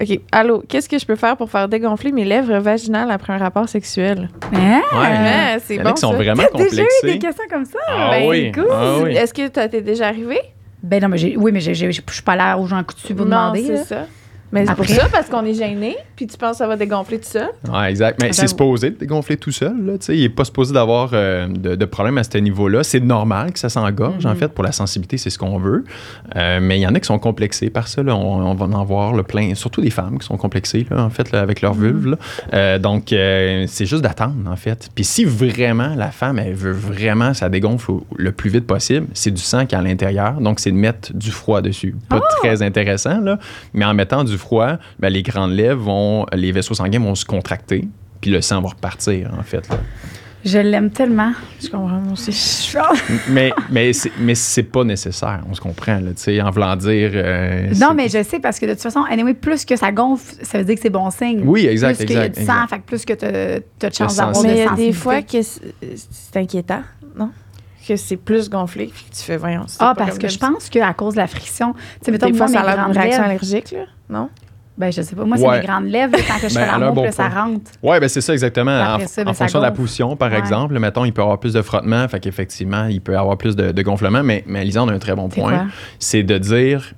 OK. 0.00 0.18
Allô, 0.32 0.62
qu'est-ce 0.68 0.88
que 0.88 0.98
je 0.98 1.04
peux 1.04 1.16
faire 1.16 1.36
pour 1.36 1.50
faire 1.50 1.68
dégonfler 1.68 2.10
mes 2.12 2.24
lèvres 2.24 2.58
vaginales 2.58 3.10
après 3.10 3.32
un 3.34 3.38
rapport 3.38 3.68
sexuel? 3.68 4.30
Hein? 4.52 4.80
Ouais. 4.92 4.98
Ah, 5.02 5.56
c'est 5.62 5.78
en 5.78 5.84
a 5.84 5.90
bon. 5.90 5.96
sont 5.96 6.10
ça. 6.12 6.16
vraiment 6.16 6.42
T'as 6.50 6.58
déjà 6.58 6.82
eu 6.82 6.86
des 6.86 6.90
complexés. 7.12 7.18
questions 7.18 7.44
comme 7.50 7.64
ça? 7.66 7.78
Ah 7.88 8.10
Ben, 8.12 8.28
oui, 8.28 8.52
cool. 8.52 8.66
ah 8.70 8.94
oui. 9.02 9.12
Est-ce 9.14 9.34
que 9.34 9.42
ça 9.54 9.68
t'est 9.68 9.82
déjà 9.82 10.08
arrivé? 10.08 10.38
Ben 10.82 11.02
non, 11.02 11.08
mais 11.08 11.18
j'ai, 11.18 11.36
oui, 11.36 11.52
mais 11.52 11.60
je 11.60 11.72
suis 11.74 12.22
pas 12.24 12.36
là 12.36 12.56
aux 12.56 12.66
gens 12.66 12.82
coutus 12.82 13.14
pour 13.14 13.26
non, 13.26 13.52
demander. 13.52 13.64
c'est 13.66 13.72
là. 13.74 13.84
ça. 13.84 14.06
Mais 14.52 14.66
c'est 14.66 14.74
pour 14.74 14.86
ça, 14.86 15.08
parce 15.12 15.28
qu'on 15.28 15.44
est 15.44 15.54
gêné, 15.54 15.96
puis 16.16 16.26
tu 16.26 16.36
penses 16.36 16.52
que 16.52 16.56
ça 16.58 16.66
va 16.66 16.76
dégonfler 16.76 17.18
tout 17.18 17.28
ça. 17.28 17.50
Ouais, 17.72 17.90
exact. 17.90 18.20
Mais 18.20 18.32
c'est 18.32 18.48
supposé 18.48 18.90
de 18.90 18.96
dégonfler 18.96 19.36
tout 19.36 19.52
seul. 19.52 19.74
Là, 19.86 19.92
tu 19.98 20.06
sais. 20.06 20.16
il 20.16 20.22
n'est 20.22 20.28
pas 20.28 20.44
supposé 20.44 20.74
d'avoir 20.74 21.10
euh, 21.12 21.46
de, 21.46 21.76
de 21.76 21.84
problème 21.84 22.18
à 22.18 22.24
ce 22.24 22.36
niveau-là. 22.38 22.82
C'est 22.82 23.00
normal 23.00 23.52
que 23.52 23.58
ça 23.58 23.68
s'engorge, 23.68 24.26
en 24.26 24.30
Mhm. 24.30 24.36
fait. 24.36 24.48
Pour 24.48 24.64
la 24.64 24.72
sensibilité, 24.72 25.18
c'est 25.18 25.30
ce 25.30 25.38
qu'on 25.38 25.58
veut. 25.58 25.84
Euh, 26.36 26.58
mais 26.60 26.78
il 26.78 26.82
y 26.82 26.86
en 26.86 26.94
a 26.94 27.00
qui 27.00 27.06
sont 27.06 27.18
complexés 27.18 27.70
par 27.70 27.86
ça. 27.88 28.02
là. 28.02 28.14
On, 28.16 28.44
on 28.44 28.54
va 28.54 28.66
en 28.66 28.84
voir 28.84 29.12
le 29.14 29.22
plein. 29.22 29.54
Surtout 29.54 29.80
des 29.80 29.90
femmes 29.90 30.18
qui 30.18 30.26
sont 30.26 30.36
complexées, 30.36 30.86
là, 30.90 31.02
en 31.04 31.10
fait, 31.10 31.30
là, 31.32 31.40
avec 31.40 31.60
leur 31.62 31.74
vulve. 31.74 32.08
là. 32.10 32.16
Euh, 32.52 32.78
donc, 32.78 33.12
euh, 33.12 33.66
c'est 33.68 33.86
juste 33.86 34.02
d'attendre, 34.02 34.50
en 34.50 34.56
fait. 34.56 34.90
Puis 34.94 35.04
si 35.04 35.24
vraiment 35.24 35.94
la 35.96 36.10
femme, 36.10 36.38
elle 36.38 36.54
veut 36.54 36.72
vraiment, 36.72 37.34
ça 37.34 37.48
dégonfle 37.48 37.92
le 38.16 38.32
plus 38.32 38.50
vite 38.50 38.66
possible, 38.66 39.06
c'est 39.14 39.30
du 39.30 39.40
sang 39.42 39.64
qui 39.66 39.74
est 39.74 39.78
à 39.78 39.82
l'intérieur. 39.82 40.40
Donc, 40.40 40.58
c'est 40.60 40.70
de 40.72 40.76
mettre 40.76 41.12
du 41.14 41.30
froid 41.30 41.62
dessus. 41.62 41.94
Pas 42.08 42.20
très 42.40 42.62
intéressant, 42.62 43.20
là. 43.20 43.38
Mais 43.74 43.84
en 43.84 43.94
mettant 43.94 44.24
du 44.24 44.36
froid, 44.40 44.78
ben, 44.98 45.10
les 45.10 45.22
grandes 45.22 45.52
lèvres 45.52 45.80
vont, 45.82 46.26
les 46.32 46.50
vaisseaux 46.52 46.74
sanguins 46.74 46.98
vont 47.00 47.14
se 47.14 47.24
contracter, 47.24 47.86
puis 48.20 48.30
le 48.30 48.40
sang 48.40 48.60
va 48.60 48.70
repartir, 48.70 49.30
en 49.38 49.42
fait. 49.42 49.68
là. 49.68 49.76
Je 50.42 50.56
l'aime 50.58 50.90
tellement. 50.90 51.32
Je 51.62 51.68
comprends, 51.68 52.00
moi 52.00 52.14
aussi. 52.14 52.32
Je 52.32 52.78
mais 53.30 53.52
mais 53.70 53.92
c'est 53.92 54.10
mais 54.18 54.34
c'est 54.34 54.62
pas 54.62 54.84
nécessaire, 54.84 55.42
on 55.50 55.52
se 55.54 55.60
comprend, 55.60 55.96
là, 56.00 56.12
tu 56.16 56.22
sais, 56.22 56.40
en 56.40 56.50
voulant 56.50 56.76
dire. 56.76 57.10
euh, 57.12 57.70
Non, 57.78 57.92
mais 57.94 58.08
je 58.08 58.22
sais 58.22 58.40
parce 58.40 58.58
que 58.58 58.64
de 58.64 58.72
toute 58.72 58.80
façon, 58.80 59.00
anyway, 59.10 59.34
plus 59.34 59.66
que 59.66 59.76
ça 59.76 59.92
gonfle, 59.92 60.36
ça 60.42 60.56
veut 60.56 60.64
dire 60.64 60.76
que 60.76 60.80
c'est 60.80 60.88
bon 60.88 61.10
signe. 61.10 61.42
Oui, 61.44 61.66
exact, 61.66 61.96
Plus 61.98 62.06
qu'il 62.06 62.16
y 62.16 62.20
a 62.20 62.28
du 62.30 62.36
sang, 62.36 62.40
exact. 62.64 62.70
fait 62.70 62.78
que 62.78 62.86
plus 62.86 63.04
que 63.04 63.12
tu 63.12 63.24
as 63.26 63.90
de 63.90 63.94
chance 63.94 64.14
sang, 64.14 64.26
d'avoir 64.28 64.42
Mais 64.44 64.48
de 64.52 64.56
il 64.56 64.64
y 64.64 64.66
a 64.66 64.74
des 64.76 64.92
fois 64.94 65.20
que 65.20 65.42
c'est 65.42 65.60
c'est 66.10 66.36
inquiétant, 66.38 66.80
non? 67.18 67.30
Que 67.90 67.96
c'est 67.96 68.16
plus 68.16 68.48
gonflé, 68.48 68.86
puis 68.94 69.04
que 69.10 69.16
tu 69.16 69.22
fais, 69.22 69.36
voyons. 69.36 69.64
Ah, 69.80 69.94
parce 69.96 70.16
que 70.16 70.28
je 70.28 70.38
pense 70.38 70.68
qu'à 70.68 70.92
cause 70.94 71.14
de 71.14 71.18
la 71.18 71.26
friction, 71.26 71.72
tu 71.72 71.80
sais, 72.04 72.10
mettons, 72.12 72.26
Des 72.26 72.32
moi, 72.38 72.46
fois, 72.46 72.54
ça 72.56 72.60
a 72.60 72.64
l'air 72.66 72.74
d'une 72.74 72.84
grandes 72.92 72.96
réaction 72.96 73.22
lèvres, 73.22 73.30
allergique, 73.42 73.72
là, 73.72 73.84
non? 74.08 74.28
ben, 74.78 74.92
je 74.92 75.02
sais 75.02 75.16
pas, 75.16 75.24
moi, 75.24 75.36
c'est 75.36 75.48
mes 75.48 75.60
grandes 75.66 75.86
lèvres, 75.86 76.12
quand 76.28 76.38
que 76.40 76.48
je 76.48 76.54
Ben, 76.54 76.60
fais 76.60 76.66
l'amour, 76.78 76.92
bon 76.94 77.04
là, 77.04 77.10
ça 77.12 77.28
point. 77.28 77.42
rentre. 77.42 77.70
Oui, 77.82 77.98
ben 77.98 78.08
c'est 78.08 78.20
ça 78.20 78.32
exactement. 78.32 78.70
En, 78.70 78.98
ça, 79.06 79.24
ben, 79.24 79.30
en 79.30 79.34
ça 79.34 79.38
fonction 79.44 79.58
de 79.58 79.64
la 79.64 79.70
position, 79.72 80.14
par 80.16 80.30
Ouais. 80.30 80.38
exemple, 80.38 80.78
mettons, 80.78 81.04
il 81.04 81.12
peut 81.12 81.20
y 81.20 81.24
avoir 81.24 81.40
plus 81.40 81.52
de 81.52 81.62
frottement, 81.62 82.06
fait 82.06 82.20
qu'effectivement, 82.20 82.84
il 82.86 83.00
peut 83.00 83.12
y 83.12 83.16
avoir 83.16 83.36
plus 83.36 83.56
de, 83.56 83.72
de 83.72 83.82
gonflement, 83.82 84.22
mais, 84.22 84.44
mais 84.46 84.64
Lisande 84.64 84.88
a 84.90 84.92
un 84.92 84.98
très 85.00 85.16
bon 85.16 85.28
point. 85.28 85.66
C'est 85.98 86.22
de 86.22 86.38
dire, 86.38 86.92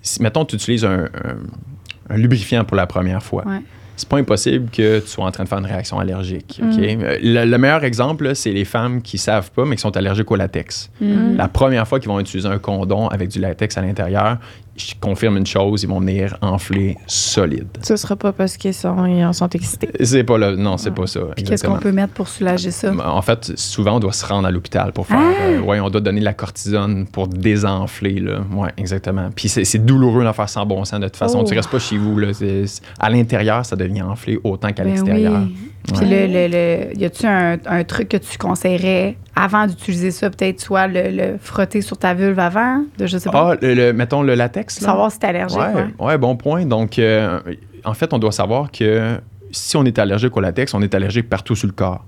si, 0.00 0.22
mettons, 0.22 0.46
tu 0.46 0.56
utilises 0.56 0.84
un, 0.86 1.04
un- 1.04 2.08
un 2.08 2.16
lubrifiant 2.16 2.64
pour 2.64 2.76
la 2.78 2.86
première 2.86 3.22
fois. 3.22 3.44
Ouais. 3.46 3.60
C'est 3.98 4.08
pas 4.08 4.18
impossible 4.18 4.70
que 4.70 5.00
tu 5.00 5.08
sois 5.08 5.24
en 5.24 5.30
train 5.32 5.42
de 5.42 5.48
faire 5.48 5.58
une 5.58 5.66
réaction 5.66 5.98
allergique. 5.98 6.60
Mm. 6.62 6.70
Euh, 6.78 7.18
Le, 7.20 7.44
le 7.44 7.58
meilleur 7.58 7.82
exemple, 7.82 8.34
c'est 8.36 8.52
les 8.52 8.64
femmes 8.64 9.02
qui 9.02 9.18
savent 9.18 9.50
pas, 9.50 9.64
mais 9.64 9.74
qui 9.74 9.82
sont 9.82 9.96
allergiques 9.96 10.30
au 10.30 10.36
latex. 10.36 10.88
Mhm. 11.00 11.36
La 11.36 11.48
première 11.48 11.86
fois 11.88 11.98
qu'ils 11.98 12.08
vont 12.08 12.20
utiliser 12.20 12.48
un 12.48 12.58
condom 12.58 13.08
avec 13.08 13.28
du 13.28 13.40
latex 13.40 13.76
à 13.76 13.82
l'intérieur, 13.82 14.38
je 14.78 14.94
confirme 15.00 15.36
une 15.36 15.46
chose, 15.46 15.82
ils 15.82 15.88
vont 15.88 16.00
venir 16.00 16.36
enfler 16.40 16.96
solide. 17.06 17.68
Ce 17.82 17.96
sera 17.96 18.16
pas 18.16 18.32
parce 18.32 18.56
qu'ils 18.56 18.74
sont, 18.74 19.04
ils 19.06 19.24
en 19.24 19.32
sont 19.32 19.48
excités. 19.50 19.88
C'est 20.02 20.24
pas 20.24 20.38
le, 20.38 20.56
non, 20.56 20.76
c'est 20.76 20.90
pas 20.92 21.06
ça. 21.06 21.20
Puis 21.36 21.44
qu'est-ce 21.44 21.64
qu'on 21.64 21.78
peut 21.78 21.92
mettre 21.92 22.12
pour 22.14 22.28
soulager 22.28 22.70
ça? 22.70 22.92
En 23.06 23.22
fait, 23.22 23.52
souvent, 23.56 23.96
on 23.96 24.00
doit 24.00 24.12
se 24.12 24.24
rendre 24.26 24.46
à 24.46 24.50
l'hôpital 24.50 24.92
pour 24.92 25.06
faire. 25.06 25.18
Ah! 25.20 25.42
euh, 25.42 25.60
ouais, 25.60 25.80
on 25.80 25.90
doit 25.90 26.00
donner 26.00 26.20
de 26.20 26.24
la 26.24 26.34
cortisone 26.34 27.06
pour 27.06 27.28
désenfler. 27.28 28.20
Là. 28.20 28.40
Ouais, 28.54 28.70
exactement. 28.76 29.30
Puis 29.34 29.48
c'est, 29.48 29.64
c'est 29.64 29.78
douloureux 29.84 30.24
d'en 30.24 30.32
faire 30.32 30.48
sans 30.48 30.64
bon 30.66 30.84
sens. 30.84 31.00
De 31.00 31.06
toute 31.06 31.16
façon, 31.16 31.40
Oh. 31.42 31.44
tu 31.48 31.54
restes 31.54 31.70
pas 31.70 31.78
chez 31.78 31.98
vous. 31.98 32.18
Là. 32.18 32.32
C'est- 32.32 32.80
à 32.98 33.10
l'intérieur, 33.10 33.64
ça 33.66 33.76
devient 33.76 34.02
enflé 34.02 34.38
autant 34.44 34.72
qu'à 34.72 34.84
Ben 34.84 34.90
l'extérieur. 34.90 35.40
oui. 35.42 35.54
Puis 35.96 36.06
le, 36.06 36.26
le, 36.26 36.48
le- 36.48 36.98
y 36.98 37.04
a-tu 37.04 37.26
un, 37.26 37.58
un 37.66 37.84
truc 37.84 38.08
que 38.08 38.16
tu 38.16 38.36
conseillerais 38.38 39.16
avant 39.36 39.66
d'utiliser 39.66 40.10
ça, 40.10 40.28
peut-être 40.30 40.60
soit 40.60 40.86
le, 40.86 41.10
le 41.10 41.38
frotter 41.40 41.80
sur 41.80 41.96
ta 41.96 42.14
vulve 42.14 42.38
avant, 42.38 42.82
de 42.98 43.06
je 43.06 43.18
sais 43.18 43.30
pas, 43.30 43.52
Ah, 43.52 43.56
le, 43.60 43.74
le- 43.74 43.92
mettons 43.92 44.22
le 44.22 44.34
latex. 44.34 44.80
Là. 44.80 44.86
savoir 44.88 45.12
si 45.12 45.18
t'es 45.18 45.28
allergique. 45.28 45.58
Ouais, 45.58 45.74
ouais. 45.74 46.06
ouais, 46.06 46.18
bon 46.18 46.36
point. 46.36 46.64
Donc, 46.66 46.98
euh, 46.98 47.38
en 47.84 47.94
fait, 47.94 48.12
on 48.12 48.18
doit 48.18 48.32
savoir 48.32 48.70
que 48.72 49.18
si 49.50 49.76
on 49.76 49.84
est 49.84 49.98
allergique 49.98 50.36
au 50.36 50.40
latex, 50.40 50.74
on 50.74 50.82
est 50.82 50.94
allergique 50.94 51.28
partout 51.28 51.54
sur 51.54 51.66
le 51.68 51.72
corps. 51.72 52.04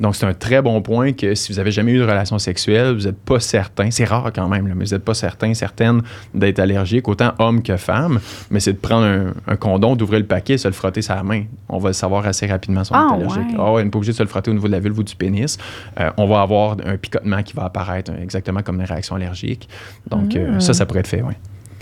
Donc, 0.00 0.16
c'est 0.16 0.26
un 0.26 0.34
très 0.34 0.60
bon 0.60 0.82
point 0.82 1.12
que 1.12 1.34
si 1.34 1.52
vous 1.52 1.58
avez 1.60 1.70
jamais 1.70 1.92
eu 1.92 1.98
de 1.98 2.02
relation 2.02 2.38
sexuelle, 2.38 2.94
vous 2.94 3.04
n'êtes 3.04 3.18
pas 3.18 3.38
certain, 3.38 3.90
c'est 3.90 4.04
rare 4.04 4.30
quand 4.34 4.48
même, 4.48 4.66
là, 4.66 4.74
mais 4.76 4.84
vous 4.84 4.90
n'êtes 4.92 5.04
pas 5.04 5.14
certain, 5.14 5.54
certaine 5.54 6.02
d'être 6.34 6.58
allergique, 6.58 7.06
autant 7.08 7.32
homme 7.38 7.62
que 7.62 7.76
femme, 7.76 8.18
mais 8.50 8.58
c'est 8.60 8.72
de 8.72 8.78
prendre 8.78 9.04
un, 9.06 9.34
un 9.46 9.56
condom, 9.56 9.94
d'ouvrir 9.94 10.18
le 10.20 10.26
paquet, 10.26 10.58
se 10.58 10.66
le 10.66 10.74
frotter 10.74 11.00
la 11.08 11.22
main. 11.22 11.44
On 11.68 11.78
va 11.78 11.90
le 11.90 11.92
savoir 11.94 12.26
assez 12.26 12.46
rapidement 12.46 12.82
si 12.82 12.92
on 12.92 12.96
Ah, 12.96 13.08
est 13.10 13.14
allergique. 13.14 13.50
ouais. 13.50 13.56
Ah 13.58 13.72
ouais, 13.72 13.82
on 13.82 13.84
n'est 13.84 13.90
pas 13.90 13.98
obligé 13.98 14.12
de 14.12 14.16
se 14.16 14.22
le 14.22 14.28
frotter 14.28 14.50
au 14.50 14.54
niveau 14.54 14.66
de 14.66 14.72
la 14.72 14.80
vulve 14.80 14.98
ou 14.98 15.02
du 15.04 15.14
pénis. 15.14 15.58
Euh, 16.00 16.10
on 16.16 16.26
va 16.26 16.40
avoir 16.42 16.76
un 16.84 16.96
picotement 16.96 17.42
qui 17.42 17.54
va 17.54 17.64
apparaître, 17.64 18.10
euh, 18.12 18.22
exactement 18.22 18.62
comme 18.62 18.80
une 18.80 18.86
réaction 18.86 19.14
allergique. 19.16 19.68
Donc, 20.10 20.34
euh, 20.34 20.56
Mm. 20.56 20.60
ça, 20.60 20.72
ça 20.74 20.86
pourrait 20.86 21.00
être 21.00 21.06
fait, 21.08 21.22
oui. 21.22 21.34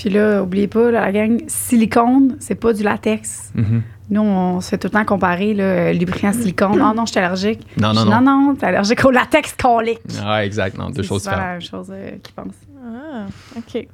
Puis 0.02 0.10
là, 0.10 0.42
oubliez 0.42 0.66
pas, 0.66 0.90
là, 0.90 1.00
la 1.02 1.12
gang, 1.12 1.40
silicone, 1.46 2.34
c'est 2.40 2.56
pas 2.56 2.72
du 2.72 2.82
latex. 2.82 3.52
Nous, 4.10 4.20
on 4.20 4.60
se 4.60 4.70
fait 4.70 4.78
tout 4.78 4.88
le 4.88 4.90
temps 4.90 5.04
comparer, 5.04 5.54
là, 5.54 5.62
euh, 5.62 5.92
lubrifiant 5.92 6.32
silicone. 6.32 6.72
Oh 6.82 6.92
non, 6.92 7.06
je 7.06 7.12
suis 7.12 7.20
allergique. 7.20 7.64
Non, 7.80 7.92
non, 7.94 8.04
non. 8.04 8.20
Non, 8.20 8.46
non, 8.48 8.54
t'es 8.56 8.66
allergique 8.66 9.04
au 9.04 9.12
latex 9.12 9.54
colique. 9.54 10.00
Ah, 10.20 10.44
exact, 10.44 10.76
non, 10.76 10.90
deux 10.90 11.02
C'est 11.02 11.08
choses 11.08 11.22
différentes. 11.22 11.40
la 11.44 11.50
même 11.52 11.60
chose 11.60 11.86
euh, 11.92 12.10
qu'ils 12.20 12.34
pensent. 12.34 12.54
Ah, 12.84 13.26
OK. 13.56 13.86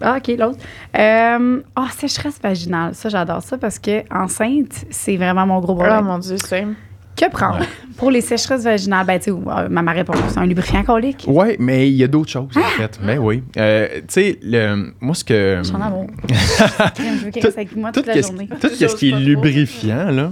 Ah, 0.00 0.16
OK, 0.16 0.28
l'autre. 0.38 0.58
Euh, 0.98 1.60
Ah, 1.76 1.86
sécheresse 1.94 2.40
vaginale. 2.42 2.94
Ça, 2.94 3.10
j'adore 3.10 3.42
ça 3.42 3.58
parce 3.58 3.78
que 3.78 4.02
enceinte, 4.10 4.86
c'est 4.90 5.18
vraiment 5.18 5.46
mon 5.46 5.60
gros 5.60 5.74
Oh 5.74 5.76
problème. 5.76 6.04
mon 6.06 6.18
Dieu, 6.18 6.36
c'est. 6.38 6.66
Que 7.16 7.30
prendre 7.30 7.60
Ouais. 7.60 7.66
pour 7.96 8.10
les 8.10 8.20
sécheresses 8.20 8.64
vaginales? 8.64 9.06
Ben, 9.06 9.18
tu 9.18 9.24
sais, 9.24 9.30
euh, 9.30 9.68
ma 9.68 9.92
réponse, 9.92 10.16
c'est 10.28 10.38
un 10.38 10.46
lubrifiant 10.46 10.82
colique. 10.82 11.24
Oui, 11.28 11.56
mais 11.58 11.88
il 11.88 11.94
y 11.94 12.04
a 12.04 12.08
d'autres 12.08 12.30
choses, 12.30 12.48
Ah! 12.56 12.60
en 12.60 12.62
fait. 12.80 12.98
Ben 13.04 13.18
oui. 13.18 13.42
Euh, 13.56 13.88
tu 13.98 14.04
sais, 14.08 14.38
le- 14.42 14.92
moi, 15.00 15.14
ce 15.14 15.24
que. 15.24 15.58
Je 15.58 15.66
suis 15.68 15.76
en 15.76 15.80
amour. 15.80 16.06
je 16.28 17.24
veux 17.24 17.30
reste 17.34 17.58
avec 17.58 17.76
moi 17.76 17.92
Tout 17.92 18.00
toute 18.00 18.06
la 18.14 18.20
journée. 18.20 18.48
tout 18.60 18.68
qu'est-ce 18.78 18.96
qui 18.96 19.10
est 19.10 19.18
lubrifiant, 19.18 20.10
là, 20.10 20.30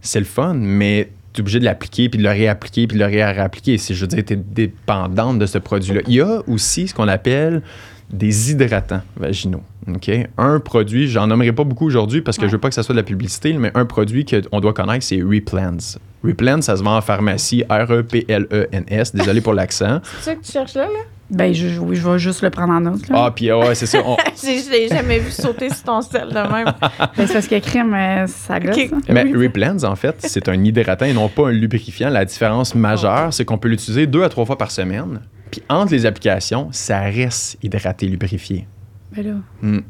c'est 0.00 0.18
le 0.20 0.24
fun, 0.26 0.54
mais 0.54 1.10
tu 1.32 1.38
es 1.38 1.42
obligé 1.42 1.58
de 1.60 1.64
l'appliquer, 1.64 2.08
puis 2.08 2.18
de 2.18 2.22
le 2.24 2.30
réappliquer, 2.30 2.86
puis 2.86 2.98
de 2.98 3.02
le 3.04 3.10
réappliquer. 3.10 3.76
Si 3.78 3.94
je 3.94 4.00
veux 4.02 4.06
dire, 4.06 4.24
tu 4.24 4.32
es 4.34 4.36
dépendante 4.36 5.38
de 5.38 5.46
ce 5.46 5.58
produit-là. 5.58 6.00
Il 6.06 6.14
y 6.14 6.20
a 6.20 6.40
aussi 6.46 6.88
ce 6.88 6.94
qu'on 6.94 7.08
appelle 7.08 7.62
des 8.10 8.52
hydratants 8.52 9.02
vaginaux. 9.16 9.62
OK? 9.88 10.10
Un 10.38 10.58
produit, 10.60 11.08
j'en 11.08 11.26
nommerai 11.26 11.52
pas 11.52 11.64
beaucoup 11.64 11.86
aujourd'hui 11.86 12.20
parce 12.20 12.36
que 12.36 12.42
Ouais. 12.42 12.48
je 12.48 12.52
veux 12.52 12.60
pas 12.60 12.68
que 12.68 12.74
ça 12.74 12.82
soit 12.82 12.94
de 12.94 12.98
la 13.00 13.04
publicité, 13.04 13.52
mais 13.54 13.70
un 13.74 13.84
produit 13.84 14.24
qu'on 14.24 14.60
doit 14.60 14.72
connaître, 14.72 15.04
c'est 15.04 15.22
Replens. 15.22 15.98
Replens, 16.24 16.62
ça 16.62 16.76
se 16.76 16.82
vend 16.82 16.96
en 16.96 17.00
pharmacie, 17.00 17.62
E 17.70 17.84
R-E-P-L-E-N-S. 17.84 19.14
Désolé 19.14 19.40
pour 19.40 19.54
l'accent. 19.54 20.00
C'est 20.20 20.30
ça 20.30 20.34
que 20.34 20.44
tu 20.44 20.52
cherches 20.52 20.74
là, 20.74 20.84
là? 20.86 20.98
Ben, 21.28 21.52
je, 21.52 21.78
oui, 21.80 21.96
je 21.96 22.08
vais 22.08 22.18
juste 22.20 22.42
le 22.42 22.50
prendre 22.50 22.72
en 22.72 22.80
note. 22.80 23.08
Là. 23.08 23.24
Ah, 23.26 23.32
puis 23.34 23.50
ouais, 23.52 23.74
c'est 23.74 23.86
ça. 23.86 23.98
on- 24.06 24.16
Je 24.40 24.70
l'ai 24.70 24.86
jamais 24.88 25.18
vu 25.18 25.32
sauter 25.32 25.70
sur 25.70 25.82
ton 25.82 26.00
sel 26.00 26.28
de 26.28 26.34
même. 26.34 26.72
Ben, 27.16 27.26
c'est 27.26 27.32
parce 27.32 27.48
que 27.48 27.58
crème, 27.58 27.92
euh, 27.94 28.26
ça 28.28 28.60
gosse. 28.60 28.76
Hein. 28.78 29.00
Mais 29.08 29.22
Replens, 29.24 29.82
en 29.82 29.96
fait, 29.96 30.14
c'est 30.20 30.48
un 30.48 30.64
hydratant 30.64 31.04
et 31.04 31.12
non 31.12 31.28
pas 31.28 31.48
un 31.48 31.52
lubrifiant. 31.52 32.10
La 32.10 32.24
différence 32.24 32.76
majeure, 32.76 33.32
c'est 33.32 33.44
qu'on 33.44 33.58
peut 33.58 33.66
l'utiliser 33.68 34.06
deux 34.06 34.22
à 34.22 34.28
trois 34.28 34.46
fois 34.46 34.56
par 34.56 34.70
semaine. 34.70 35.20
Puis 35.50 35.62
entre 35.68 35.92
les 35.92 36.06
applications, 36.06 36.68
ça 36.70 37.00
reste 37.00 37.58
hydraté, 37.60 38.06
lubrifié. 38.06 38.68
Ben 39.14 39.26
là. 39.26 39.34
Hmm. 39.62 39.80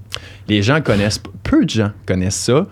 Les 0.49 0.63
gens 0.63 0.81
connaissent, 0.81 1.21
peu 1.43 1.65
de 1.65 1.71
gens 1.71 1.91
connaissent 2.07 2.37
ça. 2.37 2.67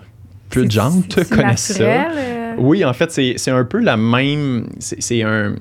Peu 0.49 0.65
de 0.65 0.71
gens 0.71 0.91
c'est 1.09 1.29
connaissent 1.29 1.73
ça. 1.73 1.83
euh, 1.83 2.44
Oui, 2.57 2.83
en 2.85 2.93
fait, 2.93 3.11
c'est 3.11 3.51
un 3.51 3.63
peu 3.63 3.79
la 3.79 3.97
même. 3.97 4.67
C'est 4.79 5.23
un. 5.23 5.55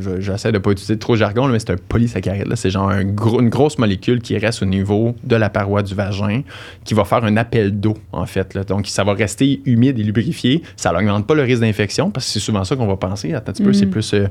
je- 0.00 0.20
J'essaie 0.20 0.52
de 0.52 0.58
pas 0.58 0.70
utiliser 0.72 0.98
trop 0.98 1.14
de 1.14 1.18
jargon, 1.18 1.46
là, 1.46 1.52
mais 1.52 1.58
c'est 1.58 1.70
un 1.70 1.76
polysaccharide. 1.88 2.46
là. 2.48 2.56
C'est 2.56 2.70
genre 2.70 2.90
un 2.90 3.04
gros- 3.04 3.40
une 3.40 3.48
grosse 3.48 3.78
molécule 3.78 4.20
qui 4.20 4.36
reste 4.38 4.62
au 4.62 4.66
niveau 4.66 5.14
de 5.24 5.36
la 5.36 5.48
paroi 5.50 5.82
du 5.82 5.94
vagin, 5.94 6.42
qui 6.84 6.94
va 6.94 7.04
faire 7.04 7.24
un 7.24 7.36
appel 7.36 7.78
d'eau, 7.78 7.94
en 8.12 8.26
fait. 8.26 8.54
là. 8.54 8.64
Donc, 8.64 8.86
ça 8.86 9.04
va 9.04 9.12
rester 9.14 9.60
humide 9.66 9.98
et 9.98 10.02
lubrifié. 10.02 10.62
Ça 10.76 10.92
n'augmente 10.92 11.26
pas 11.26 11.34
le 11.34 11.42
risque 11.42 11.60
d'infection, 11.62 12.10
parce 12.10 12.26
que 12.26 12.32
c'est 12.32 12.40
souvent 12.40 12.64
ça 12.64 12.76
qu'on 12.76 12.86
va 12.86 12.96
penser. 12.96 13.32
Attends 13.34 13.50
un 13.50 13.52
petit 13.54 13.62
peu, 13.62 13.70
Mm. 13.70 13.74
c'est 13.74 13.86
plus. 13.86 14.14
euh, 14.14 14.26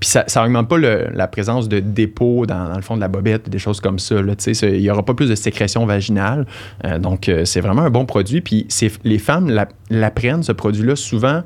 Puis 0.00 0.08
ça 0.08 0.24
n'augmente 0.42 0.68
pas 0.68 0.78
le- 0.78 1.08
la 1.14 1.26
présence 1.28 1.68
de 1.68 1.80
dépôts 1.80 2.46
dans, 2.46 2.68
dans 2.68 2.76
le 2.76 2.82
fond 2.82 2.96
de 2.96 3.00
la 3.00 3.08
bobette, 3.08 3.48
des 3.48 3.58
choses 3.58 3.80
comme 3.80 3.98
ça. 3.98 4.16
Il 4.16 4.80
n'y 4.80 4.90
aura 4.90 5.04
pas 5.04 5.14
plus 5.14 5.28
de 5.28 5.34
sécrétion 5.34 5.86
vaginale. 5.86 6.46
Euh, 6.84 6.98
donc, 6.98 7.28
euh, 7.28 7.44
c'est 7.44 7.60
vraiment 7.60 7.82
un 7.82 7.90
bon 7.90 8.04
produit. 8.06 8.40
Puis 8.40 8.66
c'est- 8.68 8.98
les 9.04 9.18
femmes 9.18 9.48
la- 9.50 9.68
l'apprennent, 9.90 10.42
ce 10.42 10.52
produit-là, 10.52 10.96
souvent 10.96 11.42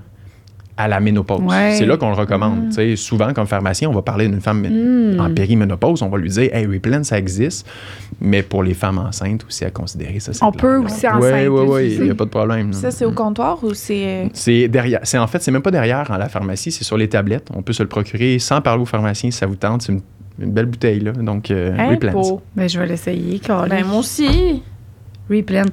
à 0.76 0.88
la 0.88 0.98
ménopause. 0.98 1.42
Ouais. 1.42 1.74
C'est 1.76 1.84
là 1.84 1.98
qu'on 1.98 2.08
le 2.08 2.14
recommande. 2.14 2.66
Mm. 2.66 2.68
Tu 2.68 2.74
sais, 2.74 2.96
Souvent, 2.96 3.34
comme 3.34 3.46
pharmacien, 3.46 3.90
on 3.90 3.92
va 3.92 4.00
parler 4.00 4.26
d'une 4.28 4.40
femme 4.40 4.62
Mm. 4.66 5.20
en 5.20 5.28
périménopause, 5.34 6.00
on 6.00 6.08
va 6.08 6.16
lui 6.16 6.30
dire 6.30 6.54
Hey, 6.54 6.64
Replen, 6.64 7.04
ça 7.04 7.18
existe. 7.18 7.68
Mais 8.18 8.42
pour 8.42 8.62
les 8.62 8.72
femmes 8.72 8.96
enceintes 8.96 9.44
aussi 9.46 9.66
à 9.66 9.70
considérer 9.70 10.20
ça. 10.20 10.32
c'est 10.32 10.42
On 10.42 10.52
peut 10.52 10.78
aussi 10.78 11.06
Oui, 11.06 11.12
enceinte 11.12 11.48
oui, 11.48 11.48
oui, 11.48 11.82
l'utiliser. 11.82 11.96
il 12.00 12.04
n'y 12.06 12.10
a 12.10 12.14
pas 12.14 12.24
de 12.24 12.30
problème. 12.30 12.72
Ça, 12.72 12.90
c'est 12.90 13.04
au 13.04 13.12
comptoir 13.12 13.62
ou 13.62 13.74
c'est. 13.74 14.06
euh, 14.06 14.28
C'est 14.32 14.68
derrière. 14.68 15.00
C'est 15.02 15.18
en 15.18 15.26
fait, 15.26 15.42
c'est 15.42 15.50
même 15.50 15.60
pas 15.60 15.70
derrière 15.70 16.10
à 16.10 16.16
la 16.16 16.30
pharmacie, 16.30 16.72
c'est 16.72 16.84
sur 16.84 16.96
les 16.96 17.08
tablettes. 17.10 17.48
On 17.54 17.60
peut 17.60 17.74
se 17.74 17.82
le 17.82 17.88
procurer 17.88 18.38
sans 18.38 18.62
parler 18.62 18.80
au 18.82 18.86
pharmacien 18.86 19.30
si 19.30 19.36
ça 19.36 19.44
vous 19.46 19.56
tente. 19.56 19.82
C'est 19.82 19.92
une, 19.92 20.00
une 20.40 20.52
belle 20.52 20.64
bouteille 20.66 21.00
là. 21.00 21.12
Donc 21.12 21.50
euh, 21.50 21.74
hein, 21.78 21.90
Replens. 21.90 22.12
pour- 22.12 22.42
Ben, 22.56 22.66
je 22.70 22.78
vais 22.78 22.86
l'essayer, 22.86 23.38
Carly. 23.38 23.68
Ben, 23.68 23.84
moi 23.84 23.98
aussi. 23.98 24.62
Replan. 25.30 25.64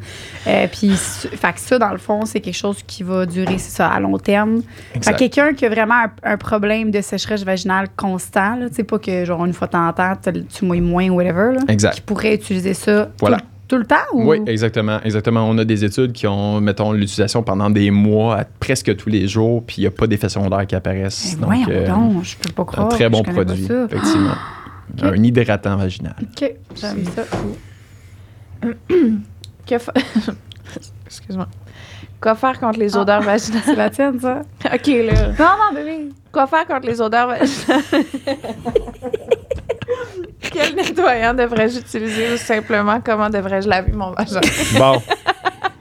Euh, 0.48 0.68
puis, 0.72 0.90
fait 0.92 1.54
que 1.54 1.60
ça, 1.60 1.80
dans 1.80 1.92
le 1.92 1.98
fond, 1.98 2.26
c'est 2.26 2.40
quelque 2.42 2.56
chose 2.56 2.78
qui 2.86 3.04
va 3.04 3.26
durer, 3.26 3.58
c'est 3.58 3.76
ça, 3.76 3.88
à 3.90 4.00
long 4.00 4.18
terme. 4.18 4.62
Fait 5.02 5.14
que 5.14 5.18
quelqu'un 5.18 5.54
qui 5.54 5.66
a 5.66 5.70
vraiment 5.70 5.96
un, 5.96 6.12
un 6.34 6.38
problème 6.38 6.92
de 6.92 7.02
sécheresse 7.02 7.44
vaginale 7.44 7.88
constant, 7.96 8.56
là, 8.56 8.70
tu 8.70 8.76
sais, 8.76 8.84
pas 8.84 9.00
que, 9.00 9.26
genre, 9.26 9.46
une 9.46 9.54
fois 9.54 9.68
de 9.68 9.72
temps 9.72 9.94
tu- 10.54 10.66
mouilles 10.66 10.82
moins 10.82 11.10
ou 11.10 11.16
whatever, 11.16 11.54
là, 11.56 11.60
Exact. 11.68 11.96
qui 11.96 12.02
pourrait 12.02 12.36
utiliser 12.36 12.74
ça 12.74 13.10
Voilà. 13.20 13.38
tout, 13.38 13.46
tout 13.70 13.78
le 13.78 13.86
temps 13.86 13.96
ou? 14.14 14.30
Oui, 14.30 14.42
exactement, 14.48 15.00
exactement. 15.04 15.48
On 15.50 15.58
a 15.58 15.66
des 15.66 15.84
études 15.84 16.14
qui 16.14 16.26
ont, 16.28 16.62
mettons, 16.62 16.92
l'utilisation 16.94 17.44
pendant 17.44 17.70
des 17.70 17.92
mois, 17.92 18.38
à 18.40 18.46
presque 18.46 18.96
tous 18.96 19.10
les 19.10 19.28
jours, 19.28 19.64
puis 19.66 19.78
il 19.80 19.82
n'y 19.82 19.88
a 19.88 19.92
pas 19.92 20.08
d'effets 20.08 20.30
secondaires 20.30 20.66
qui 20.68 20.76
apparaissent. 20.76 21.36
Ben, 21.40 21.48
Donc, 21.48 21.66
voyons 21.66 22.20
euh, 22.20 22.24
je 22.24 22.36
peux 22.38 22.52
pas 22.54 22.62
un 22.62 22.66
croire. 22.66 22.90
très 22.90 23.10
bon 23.10 23.24
produit, 23.24 23.64
effectivement. 23.66 24.36
Un 25.04 25.22
hydratant 25.22 25.76
vaginal. 25.76 26.16
OK, 26.22 26.50
j'aime 26.80 27.04
ça. 27.14 27.24
Que 29.68 29.78
fa- 29.78 29.94
Excuse-moi. 31.06 31.48
Quoi 32.22 32.36
faire 32.36 32.60
contre 32.60 32.80
les 32.80 32.96
Ah. 32.96 33.02
odeurs 33.02 33.22
vaginales? 33.22 33.62
C'est 33.66 33.76
la 33.76 33.90
tienne, 33.90 34.20
ça? 34.20 34.42
OK, 34.74 34.88
là. 34.88 35.28
Non, 35.40 35.56
non, 35.58 35.74
bébé. 35.76 36.10
Quoi 36.32 36.48
faire 36.48 36.66
contre 36.66 36.88
les 36.88 37.00
odeurs 37.02 37.28
vaginales? 37.28 37.84
Quel 40.52 40.76
nettoyant 40.76 41.34
devrais-je 41.34 41.80
utiliser 41.80 42.34
ou 42.34 42.38
simplement 42.38 43.00
comment 43.04 43.30
devrais-je 43.30 43.68
laver 43.68 43.92
mon 43.92 44.12
vagin? 44.12 44.40
Bon, 44.78 45.02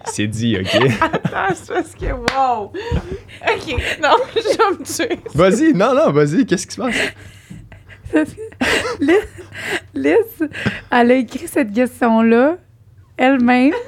c'est 0.05 0.27
dit, 0.27 0.57
OK? 0.61 0.77
Ah, 1.35 1.49
c'est 1.55 1.73
parce 1.73 1.95
que, 1.95 2.07
wow! 2.13 2.73
OK, 2.73 3.77
non, 4.03 4.17
je 4.35 4.41
vais 4.41 4.79
me 4.79 4.85
tuer. 4.85 5.21
Vas-y, 5.35 5.73
non, 5.73 5.95
non, 5.95 6.11
vas-y, 6.13 6.45
qu'est-ce 6.47 6.67
qui 6.67 6.75
se 6.75 6.81
passe? 6.81 6.97
Liz, 9.01 9.29
Liz, 9.95 10.49
elle 10.91 11.11
a 11.11 11.15
écrit 11.15 11.49
cette 11.49 11.73
question-là 11.73 12.57
elle-même. 13.17 13.73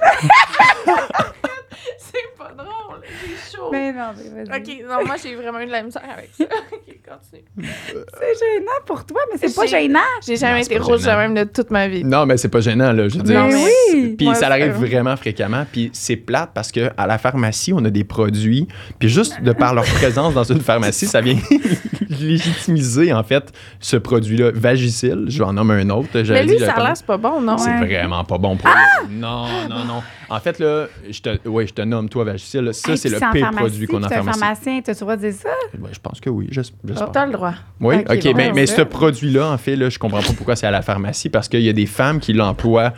C'est 1.98 2.34
pas 2.36 2.52
drôle, 2.56 2.87
j'ai 3.08 3.56
chaud. 3.56 3.68
Mais 3.72 3.92
non, 3.92 4.08
mais 4.16 4.44
vas-y. 4.44 4.60
OK, 4.60 4.84
non, 4.88 5.06
moi, 5.06 5.16
j'ai 5.22 5.34
vraiment 5.34 5.60
eu 5.60 5.66
de 5.66 5.70
la 5.72 5.82
misère 5.82 6.02
avec 6.10 6.30
ça. 6.36 6.44
OK, 6.72 6.96
continue. 7.08 7.44
C'est 7.58 8.34
gênant 8.38 8.70
pour 8.86 9.04
toi, 9.06 9.20
mais 9.32 9.38
c'est 9.38 9.54
pas 9.54 9.66
J'ai- 9.66 9.82
gênant. 9.82 9.98
J'ai 10.26 10.36
jamais 10.36 10.58
Non, 10.58 10.64
c'est 10.64 10.66
été 10.72 10.78
pas 10.78 10.84
rouge 10.84 11.00
de 11.00 11.04
gênant. 11.04 11.16
même 11.18 11.34
de 11.34 11.44
toute 11.44 11.70
ma 11.70 11.88
vie. 11.88 12.04
Non, 12.04 12.26
mais 12.26 12.36
c'est 12.36 12.48
pas 12.48 12.60
gênant, 12.60 12.92
là, 12.92 13.08
je 13.08 13.16
veux 13.18 13.22
dire. 13.22 13.44
Mais 13.44 13.52
mais- 13.52 13.64
oui. 13.94 14.14
Puis 14.16 14.26
ça 14.28 14.34
c'est 14.34 14.44
arrive 14.46 14.72
vrai. 14.72 14.88
vraiment 14.88 15.16
fréquemment. 15.16 15.64
Puis 15.70 15.90
c'est 15.92 16.16
plate 16.16 16.50
parce 16.54 16.70
que 16.72 16.90
à 16.96 17.06
la 17.06 17.18
pharmacie, 17.18 17.72
on 17.72 17.84
a 17.84 17.90
des 17.90 18.04
produits. 18.04 18.66
Puis 18.98 19.08
juste 19.08 19.40
de 19.42 19.52
par 19.52 19.74
leur 19.74 19.84
présence 19.84 20.34
dans 20.34 20.44
une 20.44 20.60
pharmacie, 20.60 21.06
ça 21.06 21.20
vient 21.20 21.36
légitimiser, 22.08 23.12
en 23.12 23.22
fait, 23.22 23.52
ce 23.80 23.96
produit-là. 23.96 24.50
Vagisil, 24.54 25.24
je 25.28 25.38
vais 25.38 25.44
en 25.44 25.52
nommer 25.52 25.74
un 25.74 25.90
autre. 25.90 26.08
J'avais 26.14 26.40
Mais 26.40 26.46
dit, 26.46 26.52
lui, 26.52 26.58
j'avais 26.58 26.66
ça 26.70 26.72
a 26.72 26.76
pas- 26.76 26.86
l'air, 26.88 26.96
c'est 26.96 27.06
pas 27.06 27.16
bon, 27.16 27.40
non? 27.40 27.58
C'est 27.58 27.70
Ouais. 27.70 27.86
vraiment 27.86 28.24
pas 28.24 28.38
bon 28.38 28.56
pour 28.56 28.68
Non, 29.10 29.46
non, 29.68 29.84
non. 29.84 30.02
En 30.30 30.40
fait, 30.40 30.58
là, 30.58 30.86
je 31.08 31.20
te, 31.22 31.48
ouais, 31.48 31.66
je 31.66 31.72
te 31.72 31.82
nomme, 31.82 32.08
toi, 32.08 32.24
Vagisil. 32.24 32.60
là, 32.60 32.72
Ça, 32.72 32.96
c'est 32.98 33.08
le 33.08 33.18
pire 33.32 33.50
produit 33.52 33.86
qu'on 33.86 34.02
a 34.02 34.06
en 34.06 34.08
pharmacie. 34.10 34.38
pharmacien, 34.40 34.80
t'as 34.84 34.92
le 34.92 34.98
droit 34.98 35.16
de 35.16 35.20
dire 35.28 35.32
ça? 35.40 35.48
Ouais, 35.80 35.90
je 35.92 35.98
pense 36.00 36.20
que 36.20 36.28
oui. 36.30 36.48
j'es- 36.50 36.62
J'espère. 36.84 37.12
T'as 37.12 37.26
le 37.26 37.32
droit. 37.32 37.54
Oui, 37.80 37.96
Ok, 38.08 38.24
bon, 38.24 38.32
mais, 38.36 38.52
mais 38.52 38.66
ce 38.66 38.82
produit-là, 38.82 39.50
en 39.52 39.58
fait, 39.58 39.76
là, 39.76 39.88
je 39.88 39.98
comprends 39.98 40.20
pas 40.22 40.32
pourquoi 40.36 40.56
c'est 40.56 40.66
à 40.66 40.70
la 40.70 40.82
pharmacie 40.82 41.28
parce 41.30 41.48
qu'il 41.48 41.62
y 41.62 41.68
a 41.68 41.72
des 41.72 41.86
femmes 41.86 42.20
qui 42.20 42.32
l'emploient 42.32 42.92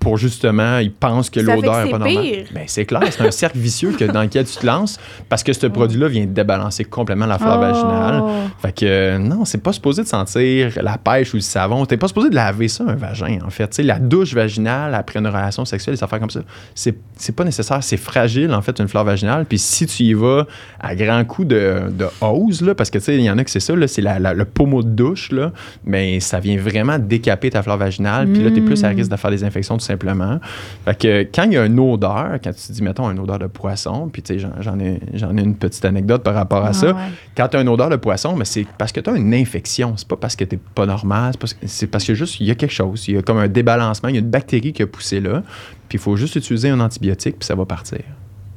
pour 0.00 0.16
justement, 0.16 0.78
ils 0.78 0.92
pensent 0.92 1.30
que 1.30 1.40
l'odeur 1.40 1.80
est 1.80 1.90
pas 1.90 1.98
normale. 1.98 2.44
Ben, 2.54 2.64
c'est 2.66 2.84
clair, 2.84 3.02
c'est 3.10 3.20
un 3.26 3.30
cercle 3.30 3.58
vicieux 3.58 3.92
que, 3.92 4.04
dans 4.04 4.22
lequel 4.22 4.44
tu 4.46 4.56
te 4.56 4.66
lances 4.66 4.98
parce 5.28 5.42
que 5.42 5.52
ce 5.52 5.66
produit-là 5.66 6.08
vient 6.08 6.26
débalancer 6.26 6.84
complètement 6.84 7.26
la 7.26 7.38
flore 7.38 7.58
vaginale. 7.58 8.20
Oh. 8.22 8.28
Fait 8.62 8.72
que 8.72 8.84
euh, 8.86 9.18
non, 9.18 9.44
c'est 9.44 9.62
pas 9.62 9.72
supposé 9.72 10.02
de 10.02 10.08
sentir 10.08 10.72
la 10.82 10.98
pêche 10.98 11.32
ou 11.34 11.36
le 11.36 11.42
savon. 11.42 11.84
T'es 11.86 11.96
pas 11.96 12.08
supposé 12.08 12.30
de 12.30 12.34
laver 12.34 12.68
ça, 12.68 12.84
un 12.86 12.94
vagin, 12.94 13.38
en 13.44 13.50
fait. 13.50 13.78
La 13.78 13.98
douche 13.98 14.34
vaginale 14.34 14.94
après 14.94 15.18
une 15.18 15.26
relation 15.26 15.64
sexuelle, 15.64 15.94
des 15.96 16.02
affaires 16.04 16.20
comme 16.20 16.30
ça, 16.30 16.40
c'est, 16.74 16.96
c'est 17.16 17.34
pas 17.34 17.44
nécessaire. 17.44 17.82
C'est 17.82 17.96
fragile, 17.96 18.52
en 18.52 18.62
fait, 18.62 18.78
une 18.80 18.88
flore 18.88 19.04
vaginale. 19.04 19.44
Puis 19.46 19.58
si 19.58 19.86
tu 19.86 20.02
y 20.04 20.14
vas 20.14 20.46
à 20.80 20.94
grands 20.94 21.24
coups 21.24 21.48
de, 21.48 21.82
de 21.90 22.06
hose, 22.20 22.62
là, 22.62 22.74
parce 22.74 22.90
que 22.90 22.98
tu 22.98 23.04
sais, 23.04 23.14
il 23.16 23.22
y 23.22 23.30
en 23.30 23.38
a 23.38 23.44
que 23.44 23.50
c'est 23.50 23.60
ça, 23.60 23.74
là, 23.74 23.86
c'est 23.88 24.02
la- 24.02 24.18
la- 24.18 24.34
le 24.34 24.44
pommeau 24.44 24.82
de 24.82 24.88
douche, 24.90 25.32
là, 25.32 25.52
mais 25.84 26.20
ça 26.20 26.40
vient 26.40 26.56
vraiment 26.58 26.98
décaper 26.98 27.50
ta 27.50 27.62
flore 27.62 27.76
vaginale. 27.78 28.28
Puis 28.28 28.42
là, 28.42 28.50
t'es 28.50 28.60
plus 28.60 28.82
à 28.84 28.88
risque 28.88 29.10
de 29.10 29.16
faire 29.16 29.30
des 29.30 29.44
infections, 29.44 29.76
simplement. 29.88 30.38
Fait 30.84 30.98
que 30.98 31.22
quand 31.34 31.44
il 31.44 31.52
y 31.54 31.58
a 31.58 31.66
une 31.66 31.78
odeur, 31.80 32.38
quand 32.42 32.52
tu 32.54 32.72
dis, 32.72 32.82
mettons, 32.82 33.10
une 33.10 33.18
odeur 33.18 33.38
de 33.38 33.46
poisson, 33.46 34.08
puis 34.12 34.22
tu 34.22 34.38
sais, 34.38 34.46
j'en, 34.60 34.78
ai, 34.78 35.00
j'en 35.14 35.36
ai 35.36 35.42
une 35.42 35.56
petite 35.56 35.84
anecdote 35.84 36.22
par 36.22 36.34
rapport 36.34 36.64
à 36.64 36.68
Ah, 36.68 36.72
ça. 36.72 36.86
ouais. 36.88 36.94
Quand 37.36 37.48
tu 37.48 37.56
as 37.56 37.60
une 37.60 37.68
odeur 37.68 37.90
de 37.90 37.96
poisson, 37.96 38.36
mais 38.36 38.44
c'est 38.44 38.66
parce 38.78 38.92
que 38.92 39.00
tu 39.00 39.10
as 39.10 39.14
une 39.16 39.34
infection. 39.34 39.94
C'est 39.96 40.06
pas 40.08 40.16
parce 40.16 40.36
que 40.36 40.44
tu 40.44 40.56
pas 40.58 40.86
normal. 40.86 41.32
c'est 41.66 41.86
parce 41.88 42.04
que- 42.04 42.14
juste, 42.14 42.38
il 42.40 42.46
y 42.46 42.50
a 42.50 42.54
quelque 42.54 42.72
chose. 42.72 43.06
Il 43.08 43.14
y 43.14 43.18
a 43.18 43.22
comme 43.22 43.38
un 43.38 43.48
débalancement. 43.48 44.08
Il 44.08 44.14
y 44.14 44.18
a 44.18 44.20
une 44.20 44.30
bactérie 44.30 44.72
qui 44.72 44.82
a 44.82 44.86
poussé 44.86 45.20
là. 45.20 45.42
Puis 45.88 45.96
il 45.98 46.00
faut 46.00 46.16
juste 46.16 46.36
utiliser 46.36 46.68
un 46.70 46.80
antibiotique, 46.80 47.38
puis 47.38 47.46
ça 47.46 47.54
va 47.54 47.64
partir. 47.64 48.00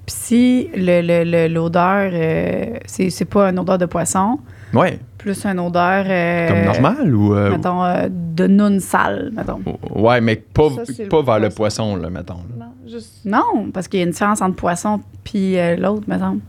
Puis 0.06 0.16
si 0.18 0.70
le- 0.76 1.02
le- 1.02 1.24
le- 1.24 1.48
l'odeur, 1.54 2.10
euh, 2.14 2.66
c'est 2.86 3.10
c'est 3.10 3.26
pas 3.26 3.50
une 3.50 3.60
odeur 3.60 3.78
de 3.78 3.86
poisson, 3.86 4.40
Ouais, 4.74 5.00
plus 5.18 5.46
une 5.46 5.60
odeur. 5.60 6.06
euh, 6.08 6.48
comme 6.48 6.64
normal 6.82 7.16
ou. 7.16 7.34
euh, 7.36 7.52
Mettons, 7.52 7.84
euh, 7.84 8.08
de 8.10 8.48
noun 8.48 8.80
sale, 8.80 9.32
mettons. 9.36 9.60
ouais, 9.96 10.22
mais 10.22 10.36
pas, 10.38 10.70
Ça, 10.70 10.86
c'est 10.86 11.04
le 11.04 11.10
pas 11.10 11.22
vers 11.22 11.40
le 11.40 11.50
poisson. 11.50 11.96
là, 11.98 12.10
mettons. 12.10 12.36
là. 12.58 12.66
Non, 12.66 12.90
juste. 12.90 13.26
Non, 13.26 13.70
parce 13.74 13.88
qu'il 13.88 14.00
y 14.00 14.04
a 14.04 14.06
une 14.06 14.12
différence 14.12 14.42
entre 14.42 14.56
poisson 14.56 15.02
puis 15.24 15.58
euh, 15.60 15.76
l'autre, 15.76 16.04
mettons. 16.08 16.40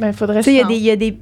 Ben, 0.00 0.12
faudrait 0.12 0.40
Tu 0.40 0.44
sais, 0.50 0.64
il 0.70 0.82
y 0.82 0.90
a 0.90 0.96
des. 0.96 1.16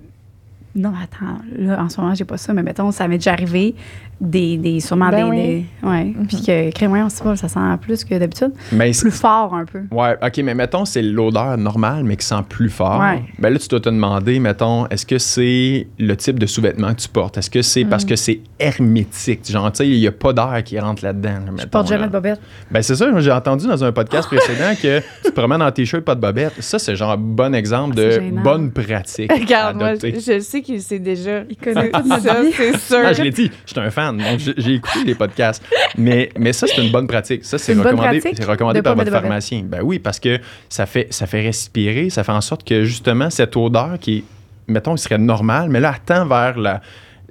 Non, 0.76 0.90
attends, 1.00 1.38
là, 1.56 1.80
en 1.82 1.88
ce 1.88 2.00
moment, 2.00 2.14
j'ai 2.14 2.24
pas 2.24 2.36
ça, 2.36 2.52
mais 2.52 2.62
mettons, 2.64 2.90
ça 2.90 3.06
m'est 3.06 3.18
déjà 3.18 3.32
arrivé 3.32 3.74
des, 4.20 4.56
des 4.56 4.80
sûrement 4.80 5.10
Ben 5.10 5.24
des, 5.24 5.30
oui. 5.30 5.36
des- 5.82 5.88
ouais, 5.88 6.04
Mhm. 6.04 6.26
puis 6.26 6.42
que 6.44 6.70
crémoyen, 6.72 7.06
on 7.06 7.08
sait 7.08 7.22
pas, 7.22 7.36
ça 7.36 7.48
sent 7.48 7.60
plus 7.80 8.04
que 8.04 8.16
d'habitude, 8.18 8.52
Mais 8.72 8.90
plus 8.92 9.10
fort 9.10 9.54
un 9.54 9.64
peu. 9.64 9.82
Ouais, 9.92 10.16
OK, 10.20 10.38
mais 10.38 10.54
mettons, 10.54 10.84
c'est 10.84 11.02
l'odeur 11.02 11.56
normale, 11.58 12.04
mais 12.04 12.16
qui 12.16 12.26
sent 12.26 12.42
plus 12.48 12.70
fort. 12.70 13.00
Ouais. 13.00 13.22
Ben 13.38 13.50
là, 13.52 13.58
tu 13.58 13.68
dois 13.68 13.80
te 13.80 13.88
demander, 13.88 14.38
mettons, 14.40 14.86
est-ce 14.88 15.04
que 15.06 15.18
c'est 15.18 15.86
le 15.98 16.16
type 16.16 16.38
de 16.38 16.46
sous-vêtement 16.46 16.94
que 16.94 17.00
tu 17.00 17.08
portes? 17.08 17.38
Est-ce 17.38 17.50
que 17.50 17.62
c'est 17.62 17.84
Mm. 17.84 17.88
parce 17.88 18.04
que 18.04 18.16
c'est 18.16 18.40
hermétique? 18.58 19.48
Genre, 19.50 19.70
tu 19.72 19.78
sais, 19.78 19.88
il 19.88 19.98
n'y 19.98 20.06
a 20.06 20.12
pas 20.12 20.32
d'air 20.32 20.62
qui 20.64 20.78
rentre 20.78 21.04
là-dedans. 21.04 21.30
là, 21.46 21.52
Je 21.62 21.66
porte 21.66 21.88
jamais 21.88 22.02
là. 22.02 22.06
de 22.08 22.12
bobette. 22.12 22.40
Ben, 22.70 22.82
c'est 22.82 22.96
ça, 22.96 23.06
j'ai 23.20 23.32
entendu 23.32 23.66
dans 23.66 23.82
un 23.84 23.92
podcast 23.92 24.28
précédent 24.28 24.72
que 24.80 24.98
tu 25.00 25.30
te 25.30 25.30
promènes 25.30 25.62
en 25.62 25.70
t-shirt, 25.70 26.04
pas 26.04 26.14
de 26.14 26.20
bobette. 26.20 26.54
Ça, 26.60 26.78
c'est 26.78 26.96
genre 26.96 27.12
un 27.12 27.16
bon 27.16 27.54
exemple 27.54 27.94
Ah, 27.98 28.00
de 28.02 28.10
gênant. 28.10 28.42
bonne 28.42 28.70
pratique. 28.70 29.32
Regarde, 29.40 29.76
à 29.76 29.78
moi, 29.78 29.86
adopter. 29.88 30.14
je 30.20 30.40
sais 30.40 30.62
qu'il 30.64 30.82
sait 30.82 30.98
déjà. 30.98 31.42
Il 31.48 31.56
connaît 31.56 31.90
toute 31.90 32.08
ça, 32.08 32.36
c'est 32.56 32.78
sûr. 32.78 32.98
Ah, 33.04 33.12
je 33.12 33.22
l'ai 33.22 33.30
dit, 33.30 33.50
je 33.66 33.70
suis 33.72 33.80
un 33.80 33.90
fan, 33.90 34.16
donc 34.16 34.38
j'ai- 34.38 34.74
écouté 34.74 35.04
les 35.04 35.14
podcasts. 35.14 35.62
Mais, 35.96 36.30
mais 36.38 36.52
ça, 36.52 36.66
c'est 36.66 36.84
une 36.84 36.90
bonne 36.90 37.06
pratique. 37.06 37.44
Ça, 37.44 37.58
c'est 37.58 37.74
recommandé, 37.74 38.20
recommandé 38.46 38.82
par 38.82 38.96
votre 38.96 39.10
pharmacien. 39.10 39.62
Ben 39.64 39.80
oui, 39.82 39.98
parce 39.98 40.18
que 40.18 40.40
ça 40.68 40.86
fait, 40.86 41.06
ça 41.10 41.26
fait 41.26 41.42
respirer, 41.42 42.10
ça 42.10 42.24
fait 42.24 42.32
en 42.32 42.40
sorte 42.40 42.64
que 42.64 42.84
justement, 42.84 43.30
cette 43.30 43.56
odeur 43.56 43.98
qui 44.00 44.24
mettons, 44.66 44.96
serait 44.96 45.18
normale, 45.18 45.68
mais 45.68 45.80
là, 45.80 45.94
elle 45.94 46.00
tend 46.04 46.26
vers 46.26 46.58
la, 46.58 46.80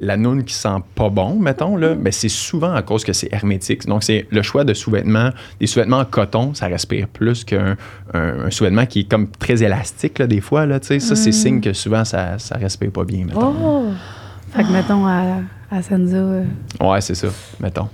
la 0.03 0.17
noune 0.17 0.43
qui 0.43 0.53
sent 0.53 0.77
pas 0.95 1.09
bon, 1.09 1.39
mettons, 1.39 1.75
là, 1.75 1.95
ben 1.95 2.11
c'est 2.11 2.29
souvent 2.29 2.73
à 2.73 2.81
cause 2.81 3.03
que 3.03 3.13
c'est 3.13 3.31
hermétique. 3.31 3.85
Donc, 3.85 4.03
c'est 4.03 4.27
le 4.29 4.41
choix 4.41 4.63
de 4.63 4.73
sous-vêtements. 4.73 5.29
Des 5.59 5.67
sous-vêtements 5.67 5.99
en 5.99 6.05
coton, 6.05 6.53
ça 6.53 6.67
respire 6.67 7.07
plus 7.07 7.43
qu'un 7.43 7.75
un, 8.13 8.45
un 8.45 8.51
sous-vêtement 8.51 8.85
qui 8.85 9.01
est 9.01 9.09
comme 9.09 9.27
très 9.29 9.63
élastique, 9.63 10.19
là, 10.19 10.27
des 10.27 10.41
fois. 10.41 10.65
Là, 10.65 10.79
tu 10.79 10.87
sais. 10.87 10.99
ça, 10.99 11.15
c'est 11.15 11.31
signe 11.31 11.61
que 11.61 11.73
souvent, 11.73 12.03
ça, 12.05 12.37
ça 12.37 12.57
respire 12.57 12.91
pas 12.91 13.03
bien, 13.03 13.25
mettons. 13.25 13.53
Oh! 13.63 13.85
Fait 14.55 14.63
que 14.63 14.71
mettons 14.71 15.07
à, 15.07 15.39
à 15.71 15.81
Senza, 15.81 16.17
euh, 16.17 16.43
Ouais, 16.79 17.01
c'est 17.01 17.15
ça, 17.15 17.27
mettons. 17.59 17.87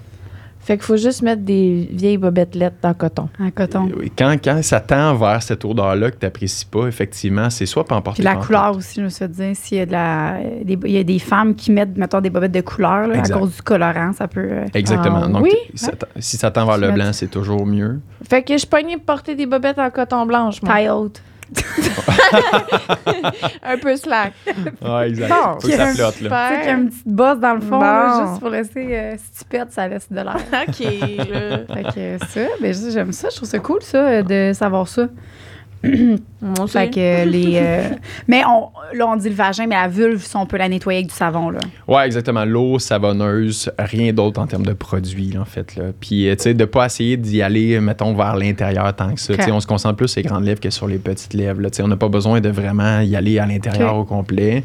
Fait 0.70 0.78
qu'il 0.78 0.86
faut 0.86 0.98
juste 0.98 1.24
mettre 1.24 1.42
des 1.42 1.90
vieilles 1.92 2.20
bobettes 2.20 2.54
lettres 2.54 2.76
dans 2.84 2.90
le 2.90 2.94
coton. 2.94 3.28
en 3.40 3.50
coton. 3.50 3.90
Oui, 3.98 4.12
Quand, 4.16 4.36
quand 4.44 4.62
ça 4.62 4.80
tend 4.80 5.16
vers 5.16 5.42
cette 5.42 5.66
odeur-là 5.66 6.12
que 6.12 6.18
tu 6.18 6.26
n'apprécies 6.28 6.66
pas, 6.68 6.86
effectivement, 6.86 7.50
c'est 7.50 7.66
soit 7.66 7.86
pas 7.86 7.96
en 7.96 8.04
porter 8.04 8.22
Puis 8.22 8.32
la 8.32 8.36
couleur 8.36 8.78
aussi, 8.78 9.00
je 9.00 9.06
me 9.06 9.10
suis 9.10 9.28
dit, 9.28 9.56
s'il 9.56 9.80
y 9.80 9.82
a 9.82 9.88
de 9.88 9.92
la. 9.94 10.38
des- 10.64 10.78
Il 10.86 10.92
y 10.92 11.00
a 11.00 11.04
des 11.04 11.18
femmes 11.18 11.56
qui 11.56 11.72
mettent, 11.72 11.98
mettons, 11.98 12.22
des 12.22 12.30
bobettes 12.30 12.52
de 12.52 12.62
couleur, 12.62 13.08
là, 13.08 13.20
à 13.20 13.28
cause 13.28 13.56
du 13.56 13.62
colorant, 13.64 14.14
ça 14.14 14.28
peut. 14.28 14.42
euh, 14.48 14.66
Exactement. 14.76 15.22
Ah, 15.24 15.28
Donc, 15.28 15.42
oui? 15.42 15.56
ça 15.74 15.94
t- 15.94 16.06
si 16.20 16.38
ça 16.38 16.52
tend 16.52 16.68
vers 16.68 16.78
le 16.78 16.92
blanc, 16.92 17.06
mets- 17.08 17.14
c'est 17.14 17.32
toujours 17.32 17.66
mieux. 17.66 18.00
Fait 18.30 18.44
que 18.44 18.56
je 18.56 18.68
pour 18.68 18.80
porter 19.08 19.34
des 19.34 19.48
bobettes 19.48 19.80
en 19.80 19.90
coton 19.90 20.28
blanche, 20.28 20.62
moi. 20.62 20.72
taille 20.72 20.90
haute. 20.90 21.24
Un 23.64 23.78
peu 23.78 23.96
slack. 23.96 24.34
Ouais, 24.82 25.10
exact. 25.10 25.30
Bon. 25.30 25.60
Faut 25.60 25.68
que 25.68 25.76
ça 25.76 25.88
flotte, 25.88 26.22
là. 26.22 26.30
Tu 26.50 26.56
sais, 26.56 26.60
qu'il 26.62 26.70
y 26.70 26.72
a 26.72 26.78
une 26.78 26.90
petite 26.90 27.08
bosse 27.08 27.40
dans 27.40 27.54
le 27.54 27.62
fond, 27.62 27.70
Bon. 27.78 27.82
là, 27.82 28.26
juste 28.28 28.40
pour 28.40 28.50
laisser. 28.50 28.88
euh, 28.92 29.16
si 29.18 29.40
tu 29.40 29.46
pètes, 29.50 29.72
ça 29.72 29.88
laisse 29.88 30.08
de 30.12 30.16
l'air. 30.16 30.36
OK, 30.68 30.80
là. 31.30 31.58
Fait 31.74 32.18
que 32.20 32.26
ça, 32.28 32.42
ben, 32.62 32.74
j'aime 32.92 33.12
ça. 33.12 33.30
Je 33.30 33.36
trouve 33.38 33.50
ça 33.50 33.60
cool, 33.60 33.82
ça, 33.82 33.98
euh, 33.98 34.24
de 34.24 34.54
savoir 34.54 34.88
ça. 34.88 35.08
Fait 35.82 36.90
que 36.90 37.00
euh, 37.00 37.26
les. 37.26 37.54
euh, 37.56 37.90
mais 38.28 38.44
on, 38.46 38.70
là, 38.98 39.08
on 39.08 39.16
dit 39.16 39.30
le 39.30 39.36
vagin, 39.36 39.66
mais 39.68 39.76
la 39.76 39.88
vulve, 39.88 40.26
on 40.36 40.46
peut 40.46 40.58
la 40.58 40.68
nettoyer 40.68 41.00
avec 41.00 41.10
du 41.10 41.16
savon, 41.16 41.50
là. 41.50 41.60
Ouais, 41.88 42.06
exactement. 42.06 42.44
L'eau 42.46 42.80
savonneuse, 42.80 43.72
rien 43.80 44.12
d'autre 44.14 44.42
en 44.42 44.48
termes 44.48 44.66
de 44.66 44.74
produits, 44.74 45.32
là, 45.32 45.42
en 45.42 45.46
fait. 45.46 45.76
Là. 45.76 45.86
Puis, 46.00 46.28
euh, 46.28 46.36
tu 46.36 46.44
sais, 46.44 46.54
de 46.54 46.66
pas 46.66 46.86
essayer 46.86 47.18
d'y 47.18 47.42
aller, 47.42 47.80
mettons, 47.80 48.14
vers 48.14 48.36
l'intérieur 48.36 48.94
tant 48.96 49.14
que 49.14 49.20
ça. 49.20 49.34
Ok. 49.34 49.40
Tu 49.40 49.46
sais, 49.46 49.52
On 49.52 49.60
se 49.60 49.68
concentre 49.68 49.96
plus 49.96 50.08
sur 50.10 50.22
les 50.22 50.28
grandes 50.28 50.46
lèvres 50.46 50.60
que 50.60 50.70
sur 50.70 50.88
les 50.88 50.98
petites 50.98 51.34
lèvres. 51.34 51.62
là. 51.62 51.70
Tu 51.70 51.78
sais, 51.78 51.84
On 51.84 51.88
n'a 51.88 51.98
pas 51.98 52.10
besoin 52.10 52.42
de 52.42 52.50
vraiment 52.50 53.00
y 53.02 53.16
aller 53.16 53.40
à 53.40 53.46
l'intérieur 53.46 53.96
au 53.96 54.04
complet. 54.06 54.64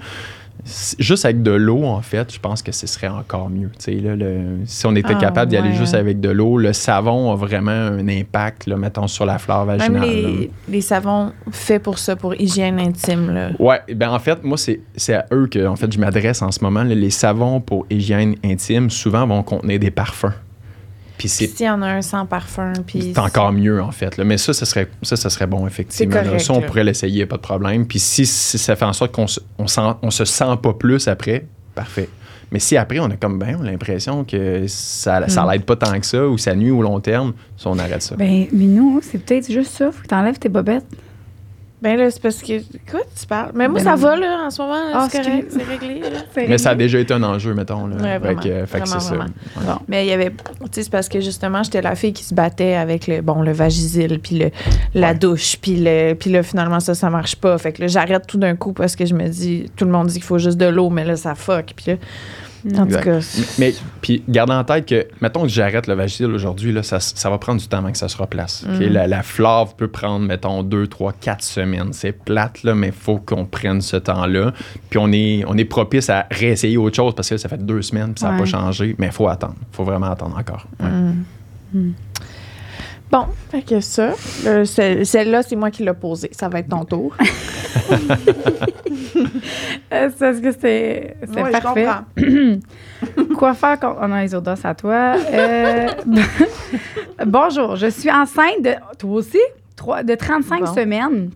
Juste 0.99 1.27
avec 1.27 1.43
de 1.43 1.51
l'eau, 1.51 1.85
en 1.85 2.01
fait, 2.01 2.33
je 2.33 2.39
pense 2.41 2.63
que 2.63 2.73
ce 2.73 2.87
serait 2.87 3.09
encore 3.09 3.51
mieux. 3.51 3.71
Là, 3.87 4.17
le- 4.17 4.61
si 4.65 4.87
on 4.87 4.95
était 4.95 5.13
Ah, 5.15 5.21
capable 5.21 5.51
d'y 5.51 5.57
aller 5.59 5.75
juste 5.75 5.93
avec 5.95 6.21
de 6.21 6.31
l'eau, 6.31 6.57
le 6.57 6.73
savon 6.73 7.33
a 7.33 7.37
vraiment 7.37 7.71
un 7.71 8.09
impact, 8.09 8.67
là, 8.67 8.77
mettons, 8.77 9.07
sur 9.07 9.27
la 9.27 9.39
flore 9.39 9.67
vaginale. 9.67 10.09
les, 10.09 10.51
les 10.69 10.81
savons 10.81 11.33
faits 11.51 11.83
pour 11.83 11.99
ça, 11.99 12.17
pour 12.17 12.35
hygiène 12.35 12.79
intime, 12.81 13.31
là. 13.35 13.51
Ouais, 13.59 13.81
ben 13.95 14.11
en 14.11 14.19
fait, 14.19 14.43
moi, 14.43 14.57
c'est 14.57 14.81
c'est 14.97 15.15
à 15.15 15.27
eux 15.33 15.47
que 15.51 15.67
en 15.67 15.77
fait, 15.77 15.93
je 15.93 15.99
m'adresse 15.99 16.41
en 16.41 16.51
ce 16.51 16.65
moment. 16.65 16.83
Les 16.83 17.11
savons 17.11 17.61
pour 17.61 17.85
hygiène 17.91 18.37
intime, 18.43 18.89
souvent, 18.89 19.27
vont 19.27 19.43
contenir 19.43 19.79
des 19.79 19.91
parfums. 19.91 20.33
Puis 21.19 21.29
c'est 21.29 21.47
s'il 21.47 21.67
y 21.67 21.71
en 21.71 21.81
a 21.83 21.87
un 21.87 22.03
sans 22.03 22.27
parfum, 22.27 22.73
puis... 22.87 23.13
c'est 23.15 23.21
encore 23.21 23.53
mieux, 23.53 23.81
en 23.81 23.93
fait. 23.93 24.17
là. 24.17 24.25
Mais 24.25 24.37
ça, 24.37 24.53
ça 24.53 24.67
serait, 24.67 24.89
ça, 25.03 25.17
ça 25.17 25.31
serait 25.31 25.47
bon, 25.47 25.67
effectivement. 25.67 26.23
Correct, 26.23 26.41
Ça, 26.41 26.53
on 26.55 26.61
là. 26.61 26.67
pourrait 26.67 26.85
l'essayer, 26.85 27.25
pas 27.27 27.37
de 27.37 27.43
problème. 27.43 27.87
Puis 27.87 27.99
si, 28.01 28.27
si 28.27 28.59
ça 28.59 28.75
fait 28.77 28.85
en 28.85 28.93
sorte 28.93 29.13
qu'on 29.13 29.27
se, 29.29 29.39
on 29.59 29.67
sent- 29.67 29.95
on 30.03 30.11
se 30.11 30.25
sent 30.25 30.45
pas 30.63 30.73
plus 30.73 31.07
après, 31.09 31.47
parfait. 31.75 32.09
Mais 32.51 32.59
si 32.59 32.77
après, 32.77 32.99
on 33.01 33.07
a 33.07 33.17
comme 33.17 33.39
ben, 33.39 33.63
l'impression 33.63 34.25
que 34.25 34.67
ça, 34.69 35.29
ça 35.29 35.45
Mm. 35.45 35.51
l'aide 35.51 35.65
pas 35.65 35.77
tant 35.77 35.99
que 35.99 36.07
ça 36.07 36.27
ou 36.27 36.37
ça 36.39 36.55
nuit 36.55 36.71
au 36.71 36.83
long 36.83 37.01
terme, 37.01 37.33
ça, 37.57 37.71
on 37.71 37.79
arrête 37.79 38.03
ça. 38.03 38.17
Ben, 38.17 38.47
Minou, 38.53 39.01
c'est 39.03 39.19
peut-être 39.19 39.51
juste 39.51 39.73
ça. 39.73 39.91
Faut 39.93 40.03
que 40.03 40.09
t'enlèves 40.09 40.39
tes 40.39 40.49
bobettes. 40.49 40.85
Ben 41.85 41.99
là, 41.99 42.11
c'est 42.11 42.23
parce 42.23 42.41
que... 42.41 42.61
Quoi, 42.91 43.01
tu 43.15 43.27
parles? 43.27 43.51
Mais 43.55 43.69
moi, 43.69 43.79
Ben 43.79 43.85
ça 43.85 43.91
non. 43.91 43.97
va, 43.97 44.17
là, 44.17 44.45
en 44.47 44.51
ce 44.51 44.63
moment. 44.63 44.75
Ah, 44.95 45.07
c'est 45.11 45.23
correct, 45.23 45.47
c'est 45.51 45.63
réglé, 45.65 46.01
là. 46.01 46.09
Mais 46.49 46.57
ça 46.57 46.71
a 46.71 46.75
déjà 46.75 46.99
été 46.99 47.13
un 47.13 47.23
enjeu, 47.23 47.53
mettons. 47.53 47.87
Là. 47.87 47.97
Ouais, 47.97 48.03
Fait 48.03 48.19
vraiment. 48.19 48.41
que- 48.41 48.49
fait 48.67 48.81
que 48.81 48.89
Vraiment, 48.89 49.01
c'est 49.01 49.01
ça. 49.01 49.15
Ouais. 49.19 49.75
Mais 49.87 50.07
il 50.07 50.09
y 50.09 50.13
avait, 50.13 50.31
tu 50.31 50.37
sais, 50.73 50.83
c'est 50.85 50.91
parce 50.91 51.11
que 51.11 51.21
justement, 51.21 51.63
j'étais 51.63 51.83
la 51.83 51.95
fille 51.95 52.15
qui 52.15 52.25
se 52.25 52.33
battait 52.35 52.73
avec 52.75 53.07
le, 53.07 53.21
bon, 53.21 53.43
le 53.43 53.53
vagisil, 53.53 54.19
puis 54.19 54.39
le, 54.39 54.51
la 54.95 55.09
Ouais. 55.11 55.15
douche, 55.15 55.59
puis 55.61 55.77
le, 55.77 56.15
puis 56.15 56.31
là, 56.31 56.43
finalement, 56.43 56.81
ça, 56.81 56.95
ça 56.95 57.11
marche 57.11 57.37
pas. 57.37 57.59
Fait 57.59 57.73
que 57.73 57.83
là, 57.83 57.87
j'arrête 57.87 58.27
tout 58.27 58.39
d'un 58.39 58.57
coup 58.57 58.73
parce 58.73 58.97
que 58.97 59.05
je 59.05 59.15
me 59.15 59.29
dis, 59.29 59.71
tout 59.77 59.85
le 59.85 59.91
monde 59.91 60.07
dit 60.07 60.15
qu'il 60.15 60.23
faut 60.23 60.39
juste 60.39 60.57
de 60.57 60.65
l'eau, 60.67 60.89
mais 60.89 61.05
là, 61.05 61.17
ça 61.17 61.35
fuck. 61.35 61.75
Puis 61.77 61.91
là, 61.93 61.97
en 62.73 62.87
tout 62.87 62.97
cas, 62.97 63.19
Mais 63.59 63.75
puis 64.01 64.23
garde 64.29 64.51
en 64.51 64.65
tête 64.65 64.87
que, 64.87 65.07
mettons 65.21 65.43
que 65.43 65.49
j'arrête 65.49 65.87
le 65.87 65.95
vagisil 65.95 66.27
aujourd'hui, 66.27 66.73
là, 66.73 66.83
ça, 66.83 66.99
ça 67.01 67.29
va 67.29 67.39
prendre 67.39 67.61
du 67.61 67.69
temps 67.69 67.79
avant 67.79 67.93
que 67.93 67.99
ça 67.99 68.09
se 68.09 68.17
replace. 68.17 68.65
Mhm. 68.67 68.89
La, 68.89 69.07
la 69.07 69.23
flave 69.23 69.75
peut 69.77 69.89
prendre, 69.89 70.27
mettons, 70.27 70.63
deux, 70.63 70.87
trois, 70.87 71.13
quatre 71.13 71.45
semaines. 71.45 71.93
C'est 71.93 72.13
plate, 72.13 72.63
là, 72.63 72.75
mais 72.75 72.89
il 72.89 72.93
faut 72.93 73.19
qu'on 73.19 73.45
prenne 73.45 73.81
ce 73.81 73.97
temps-là. 73.97 74.53
Puis 74.89 74.99
on 74.99 75.13
est, 75.13 75.45
on 75.47 75.57
est 75.57 75.65
propice 75.65 76.09
à 76.09 76.27
réessayer 76.31 76.77
autre 76.77 76.97
chose 76.97 77.15
parce 77.15 77.29
que 77.29 77.35
là, 77.35 77.39
ça 77.39 77.49
fait 77.49 77.65
deux 77.65 77.83
semaines 77.83 78.15
puis 78.15 78.21
ça 78.21 78.31
n'a 78.31 78.39
pas 78.39 78.47
changé. 78.47 78.95
Mais 78.99 79.07
il 79.07 79.13
faut 79.13 79.29
attendre. 79.29 79.57
Il 79.61 79.77
faut 79.77 79.85
vraiment 79.85 80.11
attendre 80.11 80.37
encore. 80.39 80.67
Ouais. 80.81 80.89
Mm. 81.75 81.93
Bon, 83.11 83.27
fait 83.51 83.63
que 83.63 83.81
ça, 83.81 84.13
euh, 84.47 84.65
celle- 84.65 85.07
celle-là, 85.07 85.43
c'est 85.43 85.55
moi 85.57 85.71
qui 85.71 85.85
l'ai 85.85 85.93
posée. 85.93 86.31
Ça 86.33 86.49
va 86.49 86.59
être 86.61 86.69
ton 86.69 86.85
tour. 86.85 87.15
C'est 89.91 90.19
parce 90.19 90.41
que 90.41 90.53
c'est 90.61 91.17
parfait? 91.63 91.87
comprends. 91.87 93.35
Quoi 93.37 93.55
faire 93.55 93.79
quand 93.81 93.97
on 94.01 94.11
a 94.13 94.23
les 94.23 94.35
odeurs 94.35 94.59
à 94.65 94.75
toi? 94.75 95.15
Euh, 95.33 95.87
Bonjour, 97.27 97.77
je 97.77 97.87
suis 97.89 98.11
enceinte 98.11 98.63
de. 98.63 98.73
Toi 98.99 99.11
aussi? 99.13 99.39
Trois- 99.77 100.03
de 100.03 100.15
35 100.15 100.65
Bon. 100.65 100.75
semaines. 100.75 101.31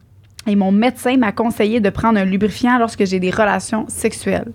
Et 0.46 0.56
mon 0.56 0.72
médecin 0.72 1.16
m'a 1.16 1.32
conseillé 1.32 1.80
de 1.80 1.90
prendre 1.90 2.18
un 2.18 2.24
lubrifiant 2.24 2.78
lorsque 2.78 3.04
j'ai 3.04 3.20
des 3.20 3.30
relations 3.30 3.84
sexuelles. 3.88 4.50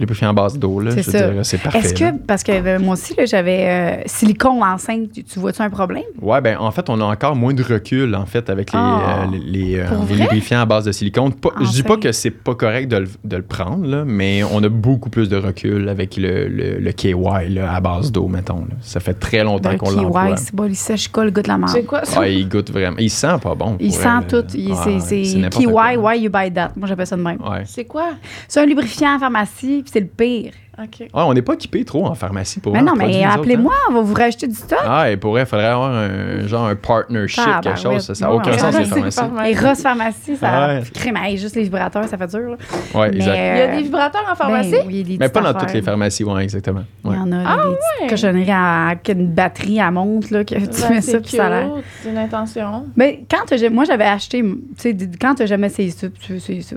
Les 0.00 0.06
bouffées 0.06 0.26
en 0.26 0.34
base 0.34 0.58
d'eau, 0.58 0.80
là, 0.80 0.90
C'est 0.92 1.02
je 1.02 1.10
ça. 1.10 1.18
dirais, 1.30 1.44
c'est 1.44 1.58
parfait. 1.58 1.78
Est-ce 1.78 2.02
là. 2.02 2.12
que, 2.12 2.16
parce 2.26 2.42
que 2.42 2.52
euh, 2.52 2.78
moi 2.78 2.94
aussi, 2.94 3.14
là, 3.16 3.26
j'avais 3.26 3.66
euh, 3.68 4.02
silicone 4.06 4.62
enceinte, 4.62 5.12
tu, 5.12 5.24
tu 5.24 5.38
vois-tu 5.38 5.62
un 5.62 5.70
problème? 5.70 6.02
Ouais, 6.20 6.40
ben 6.40 6.56
en 6.58 6.70
fait, 6.70 6.88
on 6.90 7.00
a 7.00 7.04
encore 7.04 7.36
moins 7.36 7.54
de 7.54 7.62
recul 7.62 8.14
en 8.14 8.26
fait 8.26 8.50
avec 8.50 8.72
les, 8.72 8.78
Ah. 8.80 9.22
euh, 9.24 9.26
les, 9.32 9.68
les, 9.68 9.78
euh, 9.78 9.84
lubrifiants 10.10 10.60
à 10.60 10.66
base 10.66 10.84
de 10.84 10.92
silicone. 10.92 11.32
Pas- 11.34 11.50
je 11.60 11.70
dis 11.70 11.82
pas 11.82 11.92
Enfin. 11.94 12.00
que 12.00 12.12
c'est 12.12 12.30
pas 12.30 12.54
correct 12.54 12.88
de 12.88 12.96
le, 12.98 13.08
de 13.24 13.36
le 13.36 13.42
prendre, 13.42 13.86
là, 13.86 14.04
mais 14.06 14.42
on 14.44 14.62
a 14.62 14.68
beaucoup 14.68 15.10
plus 15.10 15.28
de 15.28 15.36
recul 15.36 15.88
avec 15.88 16.16
le, 16.16 16.48
le, 16.48 16.78
le 16.78 16.92
KY 16.92 17.14
là, 17.50 17.72
à 17.74 17.80
base 17.80 18.10
d'eau, 18.10 18.26
mettons. 18.28 18.56
là. 18.60 18.74
Ça 18.80 19.00
fait 19.00 19.14
très 19.14 19.44
longtemps 19.44 19.70
Le 19.72 19.78
qu'on 19.78 19.90
kiwi, 19.90 20.02
l'emploie. 20.02 20.36
c'est 20.36 20.54
bon, 20.54 20.64
il 20.64 20.74
sèche 20.76 21.08
quoi, 21.08 21.24
le 21.24 21.30
goût 21.30 21.42
de 21.42 21.48
la 21.48 21.58
menthe. 21.58 21.70
C'est 21.70 21.84
quoi 21.84 22.04
ça? 22.04 22.20
Ah, 22.22 22.28
il 22.28 22.48
goûte 22.48 22.70
vraiment. 22.70 22.96
Il 22.98 23.10
sent 23.10 23.36
pas 23.42 23.54
bon. 23.54 23.76
Il 23.80 23.92
sent 23.92 24.08
elle, 24.20 24.26
tout. 24.26 24.46
Il- 24.56 24.72
Ah, 24.72 24.82
c'est 24.84 25.00
c'est 25.00 25.48
KY, 25.50 25.64
quoi. 25.66 25.92
why 25.96 26.20
you 26.20 26.30
buy 26.30 26.52
that? 26.52 26.72
Moi, 26.76 26.88
j'appelle 26.88 27.06
ça 27.06 27.16
de 27.16 27.22
même. 27.22 27.38
Ouais. 27.40 27.62
C'est 27.66 27.84
quoi? 27.84 28.10
C'est 28.48 28.60
un 28.60 28.66
lubrifiant 28.66 29.14
en 29.16 29.18
pharmacie, 29.18 29.83
c'est 29.84 30.00
le 30.00 30.06
pire. 30.06 30.52
Ouais, 30.78 31.08
on 31.14 31.32
n'est 31.34 31.42
pas 31.42 31.54
équipé 31.54 31.84
trop 31.84 32.06
en 32.06 32.14
pharmacie 32.14 32.60
pour 32.60 32.72
Mais 32.72 32.82
non, 32.82 32.94
mais 32.96 33.22
appelez-moi, 33.24 33.74
on 33.90 33.94
va 33.94 34.00
vous 34.00 34.14
rajouter 34.14 34.46
du 34.48 34.54
stock. 34.54 34.78
hein. 34.82 34.88
Ah, 34.88 35.10
il 35.10 35.18
faudrait 35.20 35.42
avoir 35.64 35.90
un 35.92 36.46
genre 36.46 36.66
un 36.66 36.74
partnership, 36.76 37.42
Ah, 37.46 37.60
quelque 37.62 37.74
ben 37.76 37.80
chose. 37.82 38.06
oui. 38.10 38.16
Ça 38.16 38.26
n'a 38.26 38.32
aucun 38.32 38.58
sens, 38.58 38.76
les 38.78 38.84
pharmacies. 38.84 39.20
Et 39.50 39.58
Ross 39.58 39.82
Pharmacie, 39.82 40.36
ça 40.36 40.66
Ouais. 40.66 40.82
crème. 40.92 41.16
Hey, 41.16 41.38
juste 41.38 41.56
les 41.56 41.62
vibrateurs, 41.64 42.04
ça 42.04 42.16
fait 42.18 42.26
dur. 42.26 42.56
Mais, 42.94 43.08
exact. 43.08 43.14
Il 43.14 43.18
y 43.24 43.28
a 43.28 43.34
euh, 43.34 43.76
des 43.76 43.82
vibrateurs 43.82 44.24
en 44.30 44.34
pharmacie? 44.34 44.70
ben 44.72 44.84
oui, 44.86 45.02
des 45.04 45.18
Mais 45.18 45.28
pas 45.28 45.40
dans 45.40 45.54
toutes 45.54 45.72
les 45.72 45.82
pharmacies, 45.82 46.24
ouais, 46.24 46.42
exactement. 46.42 46.82
Il 47.04 47.12
y 47.12 47.16
en 47.16 47.32
a 47.32 47.42
Ah, 47.46 47.56
des 47.64 48.04
ouais. 48.04 48.10
cochonneries 48.10 48.50
à, 48.50 48.88
avec 48.88 49.08
une 49.08 49.28
batterie 49.28 49.80
à 49.80 49.90
montre, 49.90 50.28
là, 50.32 50.44
que 50.44 50.54
tu 50.54 50.60
Ben, 50.82 50.90
mets 50.90 51.00
ça, 51.00 51.20
puis 51.20 51.30
ça 51.30 51.46
a 51.46 51.50
l'air. 51.50 51.70
C'est 52.02 52.10
une 52.10 52.18
intention. 52.18 52.86
Mais 52.96 53.24
quand 53.30 53.44
moi, 53.70 53.84
j'avais 53.84 54.04
acheté, 54.04 54.42
tu 54.42 54.58
sais, 54.76 54.96
quand 55.20 55.34
t'as 55.36 55.46
jamais 55.46 55.68
essayé 55.68 55.90
ça, 55.90 56.08
tu 56.08 56.32
veux 56.32 56.36
essayer 56.38 56.62
ça. 56.62 56.76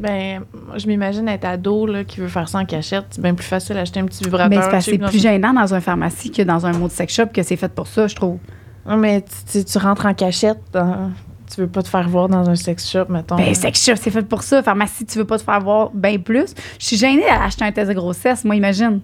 Ben, 0.00 0.42
je 0.76 0.86
m'imagine 0.86 1.28
être 1.28 1.44
ado 1.44 1.86
là, 1.86 2.04
qui 2.04 2.20
veut 2.20 2.28
faire 2.28 2.48
ça 2.48 2.58
en 2.58 2.64
cachette. 2.64 3.18
Plus 3.38 3.46
facile 3.46 3.74
d'acheter 3.76 4.00
un 4.00 4.04
petit 4.06 4.24
vibrateur. 4.24 4.50
Mais 4.50 4.80
c'est 4.80 4.98
plus 5.10 5.22
gênant 5.22 5.52
dans 5.52 5.74
un 5.74 5.80
pharmacie 5.80 6.30
que 6.30 6.42
dans 6.42 6.66
un 6.66 6.72
mot 6.72 6.86
de 6.88 6.92
sex 6.92 7.14
shop 7.14 7.26
que 7.32 7.42
c'est 7.42 7.56
fait 7.56 7.72
pour 7.72 7.86
ça, 7.86 8.06
je 8.06 8.14
trouve. 8.16 8.38
Mais 8.86 9.22
tu, 9.22 9.58
tu- 9.60 9.64
tu 9.64 9.78
rentres 9.78 10.06
en 10.06 10.14
cachette. 10.14 10.58
dans- 10.72 11.10
tu 11.54 11.62
veux 11.62 11.66
pas 11.66 11.82
te 11.82 11.88
faire 11.88 12.06
voir 12.08 12.28
dans 12.28 12.48
un 12.50 12.54
sex 12.56 12.90
shop, 12.90 13.06
mettons. 13.08 13.36
Ben, 13.36 13.54
sex 13.54 13.82
shop, 13.84 13.94
c'est 13.96 14.10
fait 14.10 14.22
pour 14.22 14.42
ça. 14.42 14.62
Pharmacie, 14.62 15.06
tu 15.06 15.16
veux 15.18 15.24
pas 15.24 15.38
te 15.38 15.42
faire 15.44 15.60
voir 15.60 15.90
bien 15.94 16.18
plus. 16.18 16.54
Je 16.78 16.84
suis 16.86 16.96
gênée 16.98 17.22
d'acheter 17.22 17.64
un 17.64 17.72
test 17.72 17.88
de 17.88 17.94
grossesse, 17.94 18.44
moi, 18.44 18.54
imagine. 18.54 19.00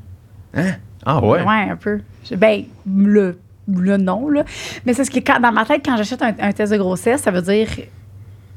Ah 1.06 1.20
ouais? 1.24 1.42
Ouais, 1.42 1.70
un 1.70 1.76
peu. 1.76 2.00
Je- 2.28 2.34
Ben, 2.34 2.64
le, 2.86 3.38
le 3.68 3.96
non, 3.96 4.28
là. 4.28 4.44
Mais 4.84 4.92
c'est 4.94 5.04
ce 5.04 5.10
que 5.10 5.20
quand, 5.20 5.40
dans 5.40 5.52
ma 5.52 5.64
tête, 5.64 5.82
quand 5.84 5.96
j'achète 5.96 6.22
un, 6.22 6.34
un 6.38 6.52
test 6.52 6.72
de 6.72 6.76
grossesse, 6.78 7.22
ça 7.22 7.30
veut 7.30 7.42
dire 7.42 7.68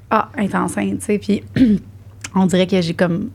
Ah, 0.10 0.30
elle 0.38 0.46
est 0.46 0.56
enceinte, 0.56 1.00
tu 1.00 1.06
sais. 1.06 1.18
Puis 1.18 1.44
on 2.36 2.46
dirait 2.46 2.68
que 2.68 2.82
j'ai 2.82 2.94
comme. 2.94 3.30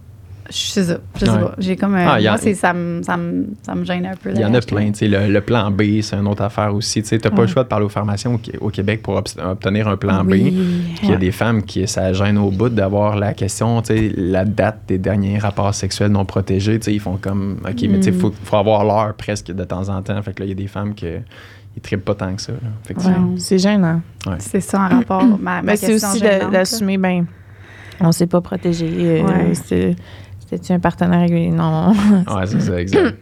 Je 0.50 0.56
sais 0.56 0.82
ça. 0.84 0.98
Je 1.16 1.24
sais 1.24 1.30
Ouais. 1.30 1.38
pas. 1.40 1.54
J'ai 1.58 1.76
comme. 1.76 1.94
euh, 1.94 2.04
Ah, 2.06 2.18
moi, 2.20 2.36
ça, 2.54 2.72
me, 2.74 3.02
ça, 3.02 3.16
me, 3.16 3.46
ça 3.62 3.74
me 3.74 3.84
gêne 3.84 4.04
un 4.06 4.16
peu. 4.16 4.30
Il 4.34 4.40
y 4.40 4.44
en 4.44 4.52
a 4.52 4.60
plein. 4.60 4.90
tu 4.90 4.98
sais, 4.98 5.08
Le, 5.08 5.28
le 5.32 5.40
plan 5.40 5.70
B, 5.70 6.00
c'est 6.02 6.16
une 6.16 6.26
autre 6.26 6.42
affaire 6.42 6.74
aussi. 6.74 7.02
Tu 7.02 7.14
n'as 7.14 7.30
pas 7.30 7.42
le 7.42 7.46
choix 7.46 7.62
de 7.62 7.68
parler 7.68 7.86
aux 7.86 7.88
pharmaciens 7.90 8.32
au, 8.32 8.38
Qué- 8.38 8.58
au 8.60 8.68
Québec 8.70 9.02
pour 9.02 9.14
obtenir 9.16 9.88
un 9.88 9.96
plan 9.96 10.24
B. 10.24 10.30
Puis 10.32 10.52
il 11.04 11.10
y 11.10 11.12
a 11.12 11.16
des 11.16 11.30
femmes 11.32 11.62
qui 11.62 11.86
ça 11.86 12.12
gêne 12.12 12.38
au 12.38 12.50
bout 12.50 12.68
d'avoir 12.68 13.16
la 13.16 13.34
question, 13.34 13.80
tu 13.82 13.94
sais, 13.96 14.12
la 14.16 14.44
date 14.44 14.80
des 14.88 14.98
derniers 14.98 15.38
rapports 15.38 15.74
sexuels 15.74 16.10
non 16.12 16.24
protégés. 16.24 16.78
Tu 16.78 16.86
sais, 16.86 16.94
ils 16.94 17.00
font 17.00 17.16
comme, 17.20 17.58
OK, 17.64 17.82
mais 17.88 18.00
tu 18.00 18.02
sais, 18.02 18.10
il 18.10 18.16
Mm. 18.16 18.20
faut, 18.20 18.32
faut 18.44 18.56
avoir 18.56 18.84
l'heure 18.84 19.14
presque 19.14 19.46
de 19.52 19.64
temps 19.64 19.88
en 19.88 20.02
temps. 20.02 20.20
Fait 20.22 20.32
que 20.34 20.40
là, 20.40 20.46
il 20.46 20.48
y 20.50 20.52
a 20.52 20.56
des 20.56 20.66
femmes 20.66 20.94
qui 20.94 21.06
ne 21.06 21.80
trippent 21.82 22.04
pas 22.04 22.14
tant 22.14 22.34
que 22.34 22.42
ça. 22.42 22.52
Ouais, 22.52 22.58
Effectivement. 22.84 23.34
c'est 23.38 23.58
gênant. 23.58 24.00
C'est 24.38 24.60
ça 24.60 24.80
en 24.80 24.88
rapport. 24.88 25.24
Ma, 25.24 25.36
ma 25.38 25.62
Mais 25.62 25.76
c'est 25.76 25.94
aussi 25.94 26.20
d'assumer, 26.20 26.98
ben, 26.98 27.24
on 28.00 28.10
s'est 28.10 28.26
pas 28.26 28.40
protégé. 28.40 28.88
euh, 28.98 29.52
C'était-tu 30.52 30.72
un 30.74 30.80
partenaire 30.80 31.20
régulier? 31.20 31.48
Non. 31.48 31.92
Ouais, 31.92 32.46
c'est 32.46 32.60
ça, 32.60 32.78
exact. 32.80 33.16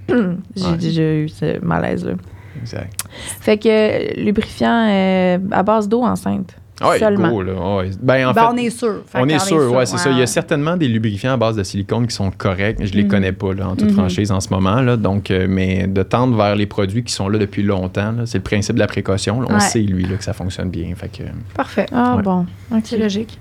J'ai 0.57 0.65
Ouais. 0.67 0.77
déjà 0.79 1.03
eu 1.15 1.29
ce 1.29 1.65
malaise-là. 1.65 2.13
exact. 2.61 2.93
Fait 3.41 3.57
que 3.57 3.69
euh, 3.69 4.23
lubrifiant 4.25 4.89
euh, 4.91 5.39
à 5.53 5.63
base 5.63 5.89
d'eau 5.89 6.03
enceinte. 6.03 6.57
Ouais, 6.83 6.99
Seulement. 6.99 7.31
go, 7.31 7.43
là. 7.43 7.53
Ouais. 7.77 7.91
Ben, 8.03 8.27
en 8.29 8.33
Ben, 8.33 8.41
fait, 8.43 8.49
on 8.53 8.57
est 8.57 8.71
sûr. 8.71 9.03
Fait 9.07 9.19
On 9.21 9.29
est 9.29 9.39
sûr, 9.39 9.71
ouais, 9.73 9.85
c'est 9.87 9.99
ça. 9.99 10.11
Il 10.11 10.19
y 10.19 10.23
a 10.23 10.27
certainement 10.27 10.77
des 10.79 10.89
lubrifiants 10.89 11.35
à 11.35 11.37
base 11.37 11.55
de 11.55 11.63
silicone 11.63 12.07
qui 12.09 12.15
sont 12.17 12.31
corrects. 12.31 12.79
Je 12.85 12.93
les 12.95 13.03
Mhm. 13.05 13.09
connais 13.11 13.33
pas 13.33 13.53
là, 13.53 13.69
en 13.69 13.77
toute 13.77 13.91
Mhm. 13.91 13.97
franchise 13.97 14.33
en 14.33 14.41
ce 14.41 14.49
moment. 14.49 14.81
Là, 14.81 14.97
donc, 14.97 15.31
euh, 15.31 15.47
mais 15.49 15.87
de 15.87 16.03
tendre 16.03 16.37
vers 16.37 16.57
les 16.57 16.67
produits 16.67 17.05
qui 17.05 17.13
sont 17.13 17.29
là 17.29 17.39
depuis 17.39 17.63
longtemps, 17.63 18.15
c'est 18.25 18.39
le 18.39 18.45
principe 18.45 18.75
de 18.77 18.81
la 18.81 18.87
précaution. 18.89 19.41
là. 19.43 19.47
On 19.51 19.55
Ouais. 19.55 19.61
sait, 19.61 19.81
lui, 19.83 20.05
là, 20.05 20.17
que 20.17 20.25
ça 20.25 20.33
fonctionne 20.33 20.71
bien. 20.71 20.93
Fait 20.97 21.09
que, 21.09 21.23
Parfait. 21.55 21.87
Ah 21.93 22.17
Ouais. 22.17 22.23
bon. 22.23 22.47
C'est 22.83 22.97
logique. 22.99 23.39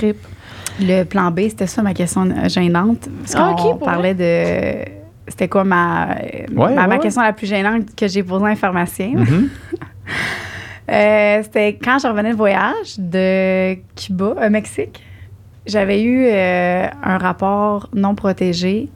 Rip. 0.00 0.16
Le 0.80 1.04
plan 1.04 1.30
B, 1.30 1.40
c'était 1.48 1.66
ça 1.66 1.82
ma 1.82 1.94
question 1.94 2.28
euh, 2.30 2.48
gênante. 2.48 3.08
Parce 3.20 3.34
Ah, 3.36 3.54
qu'on 3.56 3.76
parlait 3.76 4.14
de. 4.14 4.90
C'était 5.28 5.48
quoi 5.48 5.64
ma, 5.64 6.08
Ouais, 6.54 6.74
ma, 6.74 6.86
ma 6.86 6.94
ouais. 6.96 6.98
question 7.00 7.22
la 7.22 7.32
plus 7.32 7.46
gênante 7.46 7.94
que 7.96 8.06
j'ai 8.08 8.22
posée 8.22 8.44
à 8.44 8.48
un 8.48 8.56
pharmacien? 8.56 9.12
Mhm. 9.14 9.48
Euh, 10.90 11.40
c'était 11.42 11.78
quand 11.82 11.98
je 11.98 12.06
revenais 12.06 12.32
de 12.32 12.36
voyage 12.36 12.98
de 12.98 13.74
Cuba, 13.96 14.34
au 14.46 14.50
Mexique. 14.50 15.02
J'avais 15.64 16.02
eu 16.02 16.26
euh, 16.26 16.86
un 17.02 17.16
rapport 17.16 17.88
non 17.94 18.14
protégé. 18.14 18.90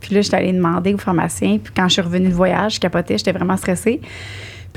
Puis 0.00 0.16
là, 0.16 0.20
j'étais 0.20 0.36
allée 0.38 0.52
demander 0.52 0.94
au 0.94 0.98
pharmacien. 0.98 1.58
Puis 1.62 1.72
quand 1.76 1.86
je 1.86 1.92
suis 1.92 2.02
revenue 2.02 2.28
de 2.28 2.34
voyage, 2.34 2.74
je 2.74 2.80
capotais, 2.80 3.18
j'étais 3.18 3.30
vraiment 3.30 3.56
stressée. 3.56 4.00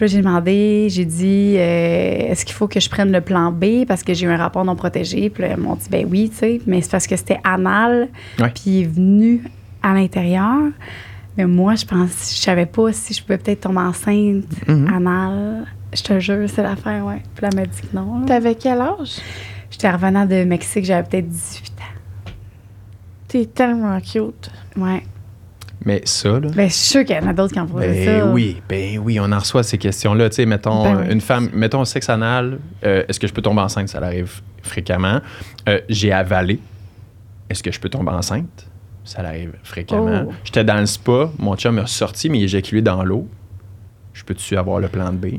Puis 0.01 0.09
j'ai 0.09 0.17
demandé, 0.17 0.87
j'ai 0.89 1.05
dit, 1.05 1.53
euh, 1.59 2.31
est-ce 2.31 2.43
qu'il 2.43 2.55
faut 2.55 2.67
que 2.67 2.79
je 2.79 2.89
prenne 2.89 3.11
le 3.11 3.21
plan 3.21 3.51
B 3.51 3.85
parce 3.87 4.01
que 4.01 4.15
j'ai 4.15 4.25
eu 4.25 4.29
un 4.29 4.37
rapport 4.37 4.65
non 4.65 4.75
protégé? 4.75 5.29
Puis 5.29 5.43
là, 5.43 5.51
ils 5.51 5.57
m'ont 5.57 5.75
dit, 5.75 5.87
ben 5.91 6.07
oui, 6.09 6.27
tu 6.31 6.37
sais, 6.37 6.59
mais 6.65 6.81
c'est 6.81 6.89
parce 6.89 7.05
que 7.05 7.15
c'était 7.15 7.39
anal. 7.43 8.07
Ouais. 8.39 8.49
Puis 8.49 8.63
il 8.65 8.81
est 8.81 8.85
venu 8.85 9.43
à 9.83 9.93
l'intérieur. 9.93 10.57
Mais 11.37 11.45
moi, 11.45 11.75
je 11.75 11.85
pense, 11.85 12.33
je 12.35 12.41
savais 12.41 12.65
pas 12.65 12.91
si 12.93 13.13
je 13.13 13.21
pouvais 13.21 13.37
peut-être 13.37 13.61
tomber 13.61 13.81
enceinte 13.81 14.45
Mhm. 14.67 14.91
anal. 14.91 15.65
Je 15.93 16.01
te 16.01 16.19
jure, 16.19 16.49
c'est 16.49 16.63
l'affaire, 16.63 17.05
ouais. 17.05 17.21
Puis 17.35 17.43
là, 17.43 17.49
elle 17.53 17.59
m'a 17.59 17.65
dit 17.67 17.81
que 17.81 17.95
non. 17.95 18.21
là. 18.21 18.25
T'avais 18.25 18.55
quel 18.55 18.81
âge? 18.81 19.17
J'étais 19.69 19.91
revenant 19.91 20.25
de 20.25 20.43
Mexique, 20.45 20.83
j'avais 20.83 21.07
peut-être 21.07 21.27
18 21.29 21.73
ans. 21.77 22.31
T'es 23.27 23.45
tellement 23.45 23.99
cute. 24.01 24.49
Ouais. 24.75 25.03
Mais 25.83 26.01
ça, 26.05 26.29
là. 26.39 26.49
Ben, 26.55 26.69
je 26.69 26.73
suis 26.73 26.85
sûre 26.89 27.05
qu'il 27.05 27.15
y 27.15 27.19
en 27.19 27.27
a 27.27 27.33
d'autres 27.33 27.53
qui 27.53 27.59
en 27.59 27.65
Ben 27.65 28.05
ça. 28.05 28.25
oui, 28.27 28.61
ben 28.69 28.99
oui, 28.99 29.19
on 29.19 29.31
en 29.31 29.39
reçoit 29.39 29.63
ces 29.63 29.77
questions-là. 29.79 30.29
Tu 30.29 30.35
sais, 30.35 30.45
mettons, 30.45 30.83
Ben 30.83 31.01
oui. 31.07 31.11
une 31.13 31.21
femme, 31.21 31.49
mettons 31.53 31.83
sexe 31.85 32.07
anal, 32.09 32.59
euh, 32.83 33.03
est-ce 33.07 33.19
que 33.19 33.25
je 33.27 33.33
peux 33.33 33.41
tomber 33.41 33.61
enceinte? 33.61 33.89
Ça 33.89 33.97
arrive 33.99 34.41
fréquemment. 34.61 35.21
Euh, 35.67 35.79
J'ai 35.89 36.11
avalé. 36.11 36.59
Est-ce 37.49 37.63
que 37.63 37.71
je 37.71 37.79
peux 37.79 37.89
tomber 37.89 38.11
enceinte? 38.11 38.67
Ça 39.03 39.21
arrive 39.21 39.53
fréquemment. 39.63 40.25
Oh. 40.27 40.33
J'étais 40.43 40.63
dans 40.63 40.77
le 40.79 40.85
spa, 40.85 41.31
mon 41.39 41.55
chum 41.55 41.77
est 41.79 41.81
ressorti, 41.81 42.29
mais 42.29 42.37
il 42.39 42.43
éjaculé 42.43 42.83
dans 42.83 43.03
l'eau. 43.03 43.27
Je 44.13 44.23
peux-tu 44.23 44.55
avoir 44.57 44.79
le 44.79 44.87
plan 44.87 45.11
B? 45.11 45.37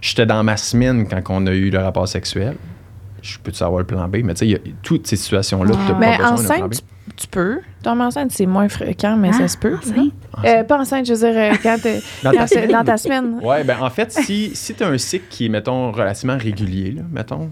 J'étais 0.00 0.26
dans 0.26 0.42
ma 0.42 0.56
semaine 0.56 1.06
quand 1.08 1.22
on 1.28 1.46
a 1.46 1.52
eu 1.52 1.70
le 1.70 1.78
rapport 1.78 2.08
sexuel. 2.08 2.56
Je 3.24 3.38
peux-tu 3.38 3.62
avoir 3.62 3.78
le 3.80 3.86
plan 3.86 4.06
B? 4.06 4.16
Mais 4.22 4.34
tu 4.34 4.40
sais, 4.40 4.46
il 4.46 4.50
y 4.52 4.54
a 4.54 4.58
toutes 4.82 5.06
ces 5.06 5.16
situations-là, 5.16 5.72
Ah. 5.74 5.82
tu 5.86 5.92
n'as 5.92 5.98
Mais 5.98 6.18
pas 6.18 6.30
besoin 6.30 6.36
d'un 6.36 6.36
plan 6.36 6.58
B. 6.58 6.66
enceinte, 6.66 6.72
tu, 6.72 7.14
tu 7.16 7.26
peux. 7.28 7.60
Tomber 7.82 8.02
enceinte, 8.02 8.30
c'est 8.32 8.44
moins 8.46 8.68
fréquent, 8.68 9.16
mais 9.16 9.30
Ah, 9.32 9.38
ça 9.38 9.48
se 9.48 9.56
peut. 9.56 9.76
enceinte? 9.78 10.12
Euh, 10.44 10.62
pas 10.64 10.78
enceinte, 10.78 11.06
je 11.06 11.14
veux 11.14 11.18
dire, 11.32 11.34
euh, 11.34 11.54
quand 11.62 11.76
t'es 11.82 12.00
Dans 12.22 12.32
quand 12.32 12.46
ta 12.46 12.66
dans 12.66 12.84
ta 12.84 12.96
semaine. 12.98 13.40
Ouais, 13.42 13.64
ben 13.64 13.78
en 13.80 13.88
fait, 13.90 14.12
si, 14.12 14.50
si 14.54 14.74
tu 14.74 14.82
as 14.84 14.88
un 14.88 14.98
cycle 14.98 15.24
qui 15.30 15.46
est, 15.46 15.48
mettons, 15.48 15.90
relativement 15.90 16.36
régulier, 16.36 16.90
là, 16.92 17.02
mettons, 17.10 17.50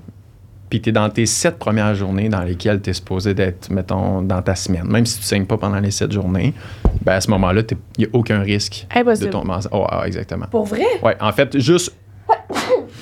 puis 0.69 0.81
tu 0.83 0.89
es 0.89 0.93
dans 0.93 1.09
tes 1.11 1.27
sept 1.27 1.59
premières 1.59 1.95
journées 1.95 2.29
dans 2.29 2.43
lesquelles 2.43 2.81
tu 2.83 2.91
es 2.91 2.93
supposé 2.93 3.33
d'être, 3.35 3.71
mettons, 3.71 4.21
dans 4.23 4.41
ta 4.43 4.55
semaine, 4.55 4.85
même 4.89 5.05
si 5.07 5.17
tu 5.17 5.21
ne 5.23 5.27
saignes 5.27 5.47
pas 5.47 5.57
pendant 5.59 5.81
les 5.81 5.91
sept 5.91 6.13
journées, 6.13 6.55
ben 7.03 7.13
à 7.15 7.21
ce 7.21 7.31
moment-là, 7.31 7.63
il 7.71 7.77
n'y 7.99 8.05
a 8.05 8.09
aucun 8.13 8.41
risque 8.41 8.87
de 8.95 9.27
tomber 9.27 9.53
enceinte. 9.53 9.73
Oh, 9.75 9.87
ah, 9.91 10.07
exactement. 10.07 10.47
Pour 10.51 10.65
vrai? 10.65 10.85
Ouais, 11.03 11.17
en 11.21 11.33
fait, 11.33 11.59
juste. 11.59 11.95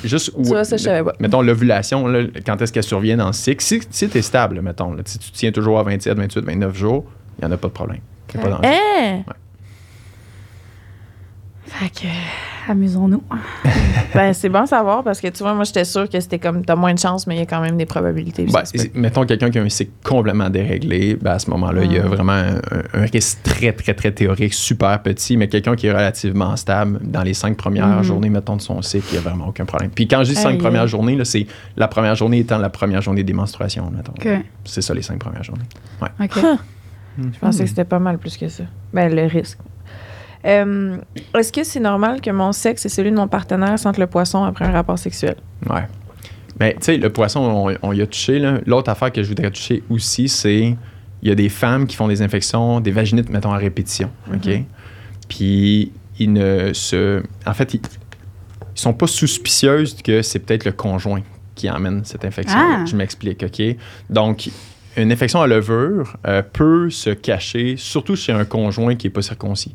Juste 0.05 0.33
où, 0.35 0.43
Tu 0.43 0.49
vois, 0.49 0.65
ça, 0.65 0.77
je 0.77 0.83
savais 0.83 1.05
pas. 1.05 1.15
Mettons, 1.21 1.43
l'ovulation, 1.43 2.07
là, 2.07 2.25
quand 2.45 2.61
est-ce 2.63 2.73
qu'elle 2.73 2.83
survient 2.83 3.17
dans 3.17 3.29
le 3.29 3.33
cycle? 3.33 3.63
Si, 3.63 3.81
si 3.91 4.09
tu 4.09 4.19
es 4.19 4.23
stable, 4.23 4.61
mettons, 4.63 4.93
là, 4.93 5.03
si 5.05 5.19
tu 5.19 5.31
tiens 5.31 5.53
toujours 5.53 5.79
à 5.79 5.83
27, 5.83 6.17
28, 6.17 6.45
29 6.45 6.77
jours, 6.77 7.05
il 7.39 7.45
n'y 7.45 7.51
en 7.51 7.55
a 7.55 7.59
pas 7.59 7.69
de 7.69 7.73
problème. 7.73 8.01
Il 8.33 8.37
y 8.37 8.39
a 8.39 8.43
pas 8.43 8.51
d'enjeu. 8.51 8.69
Hein? 8.69 9.25
Fait 11.67 11.89
que, 11.91 12.09
amusons-nous. 12.71 13.23
Ben, 14.13 14.33
c'est 14.33 14.49
bon 14.49 14.63
à 14.63 14.67
savoir 14.67 15.05
parce 15.05 15.21
que 15.21 15.29
tu 15.29 15.41
vois, 15.45 15.55
moi, 15.55 15.63
j'étais 15.63 15.85
sûre 15.85 16.09
que 16.09 16.19
c'était 16.19 16.41
comme, 16.41 16.65
t'as 16.65 16.75
moins 16.75 16.93
de 16.93 16.99
chance, 16.99 17.29
mais 17.29 17.37
il 17.37 17.39
y 17.39 17.43
a 17.43 17.47
quand 17.47 17.61
même 17.61 17.77
des 17.77 17.87
probabilités. 17.87 18.45
Ben, 18.47 18.63
mettons 18.95 19.25
quelqu'un 19.25 19.51
qui 19.51 19.59
a 19.61 19.63
un 19.63 19.69
cycle 19.69 19.93
complètement 20.03 20.51
déréglé, 20.51 21.15
ben 21.21 21.33
à 21.33 21.39
ce 21.39 21.49
moment-là, 21.51 21.85
il 21.85 21.93
y 21.93 21.99
a 21.99 22.03
Mm. 22.03 22.09
vraiment 22.09 22.33
un, 22.33 22.57
un 22.93 23.05
risque 23.05 23.39
très, 23.45 23.73
très, 23.73 23.95
très 23.95 24.11
théorique, 24.11 24.53
super 24.53 25.01
petit, 25.03 25.37
mais 25.37 25.47
quelqu'un 25.47 25.77
qui 25.77 25.87
est 25.87 25.93
relativement 25.93 26.57
stable 26.57 26.99
dans 27.05 27.23
les 27.23 27.35
cinq 27.35 27.57
premières 27.57 27.87
Mhm. 27.99 28.03
journées, 28.03 28.31
mettons, 28.31 28.57
de 28.57 28.63
son 28.63 28.83
cycle, 28.83 29.07
il 29.11 29.13
n'y 29.13 29.19
a 29.19 29.21
vraiment 29.29 29.47
aucun 29.47 29.65
problème. 29.65 29.91
Puis 29.95 30.09
quand 30.09 30.25
je 30.25 30.31
dis 30.31 30.35
cinq 30.37 30.59
premières 30.59 30.89
journées, 30.89 31.15
là, 31.15 31.25
c'est 31.25 31.47
la 31.77 31.87
première 31.87 32.17
journée 32.17 32.41
étant 32.41 32.59
la 32.59 32.71
première 32.71 33.03
journée 33.03 33.23
des 33.23 33.33
menstruations, 33.33 33.93
mettons. 33.97 34.15
C'est 34.65 34.83
ça, 34.83 34.93
les 34.93 35.03
cinq 35.03 35.19
premières 35.21 35.45
journées. 35.45 35.67
OK. 36.03 36.37
Je 37.33 37.39
pensais 37.39 37.63
que 37.65 37.69
c'était 37.69 37.85
pas 37.85 37.99
mal 38.01 38.19
plus 38.19 38.37
que 38.37 38.49
ça. 38.49 38.65
Ben, 38.93 39.15
le 39.15 39.27
risque. 39.27 39.59
Euh, 40.45 40.97
Est-ce 41.35 41.53
que 41.53 41.65
c'est 41.65 41.81
normal 41.81 42.21
que 42.21 42.31
mon 42.31 42.53
sexe 42.53 42.87
et 42.87 42.89
celui 42.89 43.11
de 43.11 43.17
mon 43.17 43.29
partenaire 43.29 43.79
sentent 43.79 43.99
le 43.99 44.07
poisson 44.07 44.45
après 44.45 44.65
un 44.65 44.73
rapport 44.73 44.99
sexuel? 44.99 45.37
Ouais. 45.69 45.87
Mais 46.59 46.75
tu 46.75 46.83
sais, 46.83 46.97
le 46.97 47.11
poisson, 47.11 47.41
on, 47.41 47.89
on 47.89 47.93
y 47.93 48.01
a 48.03 48.07
touché. 48.07 48.39
L'autre 48.67 48.91
affaire 48.91 49.13
que 49.13 49.23
je 49.23 49.29
voudrais 49.29 49.51
toucher 49.51 49.83
aussi, 49.91 50.29
c'est 50.29 50.77
il 51.23 51.29
y 51.29 51.31
a 51.31 51.35
des 51.35 51.49
femmes 51.49 51.87
qui 51.87 51.97
font 51.97 52.09
des 52.09 52.23
infections, 52.23 52.81
des 52.81 52.91
vaginites, 52.91 53.29
mettons, 53.29 53.53
à 53.53 53.59
répétition. 53.59 54.11
OK? 54.33 54.47
Mhm. 54.47 54.65
Puis, 55.29 55.93
ils 56.19 56.33
ne 56.33 56.73
se. 56.73 57.23
En 57.47 57.55
fait, 57.55 57.75
ils, 57.75 57.81
ils 57.81 58.81
sont 58.81 58.95
pas 58.95 59.07
suspicieuses 59.07 59.97
que 60.03 60.23
c'est 60.23 60.39
peut-être 60.39 60.65
le 60.65 60.73
conjoint 60.73 61.23
qui 61.55 61.71
emmène 61.71 62.05
cette 62.05 62.25
infection. 62.25 62.59
Ah. 62.59 62.85
Je 62.87 62.97
m'explique, 62.97 63.43
OK? 63.43 63.63
Donc, 64.09 64.49
une 64.97 65.13
infection 65.13 65.41
à 65.43 65.47
levure 65.47 66.17
euh, 66.27 66.43
peut 66.43 66.91
se 66.91 67.11
cacher, 67.11 67.77
surtout 67.77 68.17
chez 68.17 68.33
un 68.33 68.45
conjoint 68.45 68.97
qui 68.97 69.07
n'est 69.07 69.13
pas 69.13 69.23
circoncis. 69.23 69.75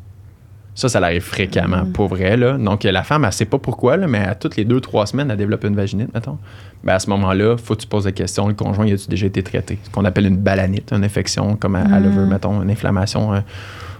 Ça, 0.76 0.88
ça 0.88 1.00
l'arrive 1.00 1.22
fréquemment, 1.22 1.78
Mhm. 1.84 1.92
pour 1.92 2.06
vrai. 2.06 2.36
Là. 2.36 2.56
Donc, 2.58 2.84
la 2.84 3.02
femme, 3.02 3.24
elle 3.24 3.32
sait 3.32 3.46
pas 3.46 3.58
pourquoi, 3.58 3.96
là, 3.96 4.06
mais 4.06 4.18
à 4.24 4.34
toutes 4.36 4.56
les 4.56 4.64
deux, 4.64 4.80
trois 4.80 5.06
semaines, 5.06 5.28
elle 5.30 5.36
développe 5.38 5.64
une 5.64 5.74
vaginite, 5.74 6.14
mettons. 6.14 6.38
Ben, 6.84 6.92
à 6.94 6.98
ce 7.00 7.10
moment-là, 7.10 7.56
faut 7.56 7.74
que 7.74 7.80
tu 7.80 7.86
poses 7.88 8.04
la 8.04 8.12
question, 8.12 8.46
le 8.46 8.54
conjoint, 8.54 8.86
y 8.86 8.92
a-tu 8.92 9.08
déjà 9.08 9.26
été 9.26 9.42
traité? 9.42 9.78
Ce 9.82 9.90
qu'on 9.90 10.04
appelle 10.04 10.26
une 10.26 10.36
balanite, 10.36 10.92
une 10.92 11.02
infection 11.02 11.56
comme 11.56 11.74
à, 11.74 11.80
à 11.80 11.98
levure, 11.98 12.26
mettons, 12.26 12.62
une 12.62 12.70
inflammation 12.70 13.32
euh, 13.34 13.40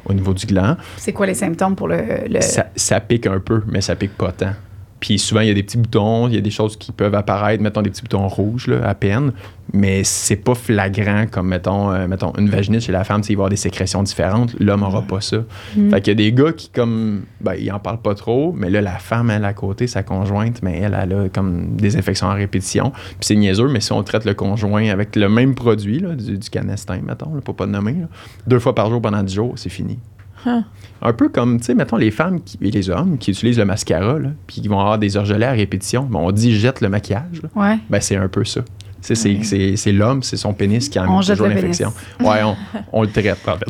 au 0.04 0.12
niveau 0.12 0.34
du 0.34 0.46
gland. 0.46 0.76
C'est 0.98 1.12
quoi 1.12 1.26
les 1.26 1.34
symptômes 1.34 1.74
pour 1.74 1.88
le. 1.88 1.96
le- 2.28 2.40
Ça, 2.42 2.66
ça 2.76 3.00
pique 3.00 3.26
un 3.26 3.40
peu, 3.40 3.62
mais 3.66 3.80
ça 3.80 3.96
pique 3.96 4.16
pas 4.16 4.30
tant. 4.32 4.52
Puis 5.00 5.18
souvent, 5.18 5.42
il 5.42 5.48
y 5.48 5.50
a 5.50 5.54
des 5.54 5.62
petits 5.62 5.78
boutons, 5.78 6.28
il 6.28 6.34
y 6.34 6.38
a 6.38 6.40
des 6.40 6.50
choses 6.50 6.76
qui 6.76 6.92
peuvent 6.92 7.14
apparaître, 7.14 7.62
mettons 7.62 7.82
des 7.82 7.90
petits 7.90 8.02
boutons 8.02 8.28
rouges 8.28 8.66
là, 8.66 8.88
à 8.88 8.94
peine, 8.94 9.32
mais 9.72 10.04
c'est 10.04 10.36
pas 10.36 10.54
flagrant 10.54 11.26
comme, 11.30 11.48
mettons, 11.48 11.92
euh, 11.92 12.06
mettons 12.06 12.32
une 12.38 12.48
vaginite 12.48 12.82
chez 12.82 12.92
la 12.92 13.04
femme, 13.04 13.20
il 13.22 13.26
va 13.26 13.30
y 13.30 13.34
avoir 13.34 13.48
des 13.50 13.56
sécrétions 13.56 14.02
différentes. 14.02 14.54
L'homme 14.58 14.82
aura 14.82 15.02
pas 15.02 15.20
ça. 15.20 15.38
Mm. 15.76 15.90
Fait 15.90 16.00
qu'il 16.00 16.10
y 16.12 16.12
a 16.12 16.14
des 16.14 16.32
gars 16.32 16.52
qui, 16.52 16.70
comme, 16.70 17.24
ben, 17.40 17.54
ils 17.58 17.70
en 17.70 17.78
parlent 17.78 18.00
pas 18.00 18.14
trop, 18.14 18.54
mais 18.56 18.70
là, 18.70 18.80
la 18.80 18.98
femme, 18.98 19.30
elle, 19.30 19.44
à 19.44 19.52
côté, 19.52 19.86
sa 19.86 20.02
conjointe, 20.02 20.62
mais 20.62 20.78
elle, 20.78 20.96
elle 21.00 21.12
a 21.12 21.28
comme 21.28 21.76
des 21.76 21.96
infections 21.96 22.28
en 22.28 22.34
répétition. 22.34 22.90
Puis 22.90 23.16
c'est 23.20 23.36
niaiseux, 23.36 23.68
mais 23.68 23.80
si 23.80 23.92
on 23.92 24.02
traite 24.02 24.24
le 24.24 24.34
conjoint 24.34 24.88
avec 24.88 25.16
le 25.16 25.28
même 25.28 25.54
produit, 25.54 25.98
là, 25.98 26.14
du, 26.14 26.38
du 26.38 26.50
canestin, 26.50 27.00
mettons, 27.04 27.34
là, 27.34 27.40
pour 27.42 27.56
pas 27.56 27.66
le 27.66 27.72
nommer, 27.72 27.92
là, 27.92 28.06
deux 28.46 28.58
fois 28.58 28.74
par 28.74 28.88
jour 28.90 29.02
pendant 29.02 29.22
10 29.22 29.34
jours, 29.34 29.52
c'est 29.56 29.68
fini. 29.68 29.98
Huh. 30.46 30.62
Un 31.02 31.12
peu 31.12 31.28
comme, 31.28 31.58
tu 31.58 31.66
sais, 31.66 31.74
mettons, 31.74 31.96
les 31.96 32.10
femmes 32.10 32.40
qui- 32.42 32.56
et 32.62 32.70
les 32.70 32.88
hommes 32.88 33.18
qui 33.18 33.32
utilisent 33.32 33.58
le 33.58 33.64
mascara, 33.64 34.18
là, 34.18 34.28
puis 34.46 34.60
qui 34.62 34.68
vont 34.68 34.78
avoir 34.80 34.98
des 34.98 35.16
orgelets 35.16 35.44
à 35.46 35.50
répétition. 35.52 36.04
Bon, 36.04 36.20
on 36.28 36.30
dit 36.32 36.56
jette 36.56 36.80
le 36.80 36.88
maquillage. 36.88 37.42
là. 37.42 37.48
Ouais. 37.54 37.78
Ben, 37.90 38.00
c'est 38.00 38.16
un 38.16 38.28
peu 38.28 38.44
ça. 38.44 38.60
Tu 38.62 38.68
sais, 39.02 39.14
c'est- 39.14 39.42
c'est 39.44 39.76
c'est 39.76 39.92
l'homme, 39.92 40.22
c'est 40.22 40.36
son 40.36 40.52
pénis 40.54 40.88
qui 40.88 40.98
On 40.98 41.02
amène 41.02 41.20
toujours 41.22 41.46
l'infection. 41.48 41.92
Ouais, 42.20 42.42
on, 42.42 42.56
on 42.92 43.02
le 43.02 43.08
traite, 43.10 43.38
en 43.46 43.56
fait. 43.56 43.66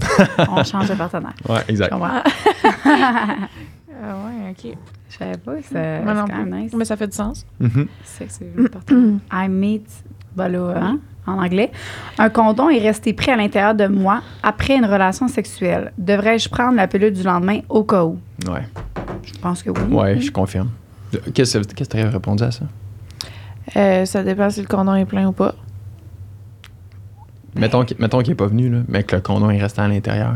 On 0.51 0.62
change 0.65 0.89
de 0.89 0.95
partenaire. 0.95 1.35
Ouais, 1.49 1.61
exact. 1.69 1.91
comprends? 1.91 2.23
Ah 4.03 4.15
ouais, 4.27 4.51
OK. 4.51 4.77
Je 5.09 5.17
savais 5.17 5.39
pas 5.39 5.55
que 5.57 5.65
c'est 5.73 6.03
Moi 6.03 6.12
non 6.15 6.25
c'est 6.27 6.33
quand 6.33 6.39
même 6.39 6.51
plus. 6.51 6.61
nice. 6.65 6.73
Mais 6.77 6.85
ça 6.85 6.97
fait 6.97 7.07
du 7.07 7.17
sens. 7.17 7.47
Mhm. 7.59 7.87
C'est 8.05 8.27
que 8.27 8.33
c'est 8.33 8.71
partenaire. 8.71 9.19
I 9.33 9.49
meet, 9.49 9.87
ben 10.37 10.49
là, 10.49 10.75
hein, 10.77 10.99
en 11.27 11.39
anglais. 11.43 11.71
Un 12.19 12.29
condom 12.31 12.69
est 12.71 12.79
resté 12.79 13.12
pris 13.12 13.31
à 13.31 13.37
l'intérieur 13.37 13.75
de 13.75 13.87
moi 13.87 14.23
après 14.43 14.77
une 14.77 14.85
relation 14.87 15.29
sexuelle. 15.29 15.93
Devrais-je 15.99 16.49
prendre 16.49 16.77
la 16.77 16.87
pilule 16.87 17.12
du 17.12 17.23
lendemain 17.23 17.61
au 17.69 17.85
cas 17.85 18.05
où? 18.05 18.19
Ouais, 18.49 18.67
Je 19.23 19.39
pense 19.41 19.62
que 19.62 19.71
oui. 19.71 19.95
ouais, 19.95 20.21
je 20.21 20.31
confirme. 20.31 20.71
Qu'est-ce 21.35 21.59
que 21.59 21.85
tu 21.85 21.97
as 21.99 22.11
répondu 22.11 22.43
à 22.43 22.51
ça? 22.51 22.65
Euh, 23.77 24.05
ça 24.05 24.23
dépend 24.23 24.49
si 24.51 24.61
le 24.61 24.67
condom 24.67 24.95
est 24.95 25.05
plein 25.07 25.27
ou 25.27 25.33
pas. 25.33 25.55
Mettons, 27.55 27.85
qu'il- 27.85 27.97
mettons 27.99 28.19
qu'il 28.21 28.31
n'est 28.31 28.35
pas 28.37 28.47
venu, 28.47 28.69
là, 28.69 28.79
mais 28.89 29.03
que 29.03 29.17
le 29.17 29.23
condom 29.23 29.51
est 29.51 29.61
resté 29.61 29.81
à 29.81 29.89
l'intérieur. 29.89 30.35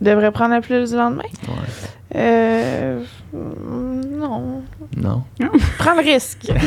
Devrait 0.00 0.30
prendre 0.32 0.54
la 0.54 0.60
pilule 0.60 0.86
du 0.86 0.94
lendemain? 0.94 1.22
Ouais. 1.48 2.16
Euh. 2.16 3.00
Non. 3.34 4.62
Non. 4.96 5.22
Prends 5.78 5.94
le 5.94 6.00
risque. 6.00 6.50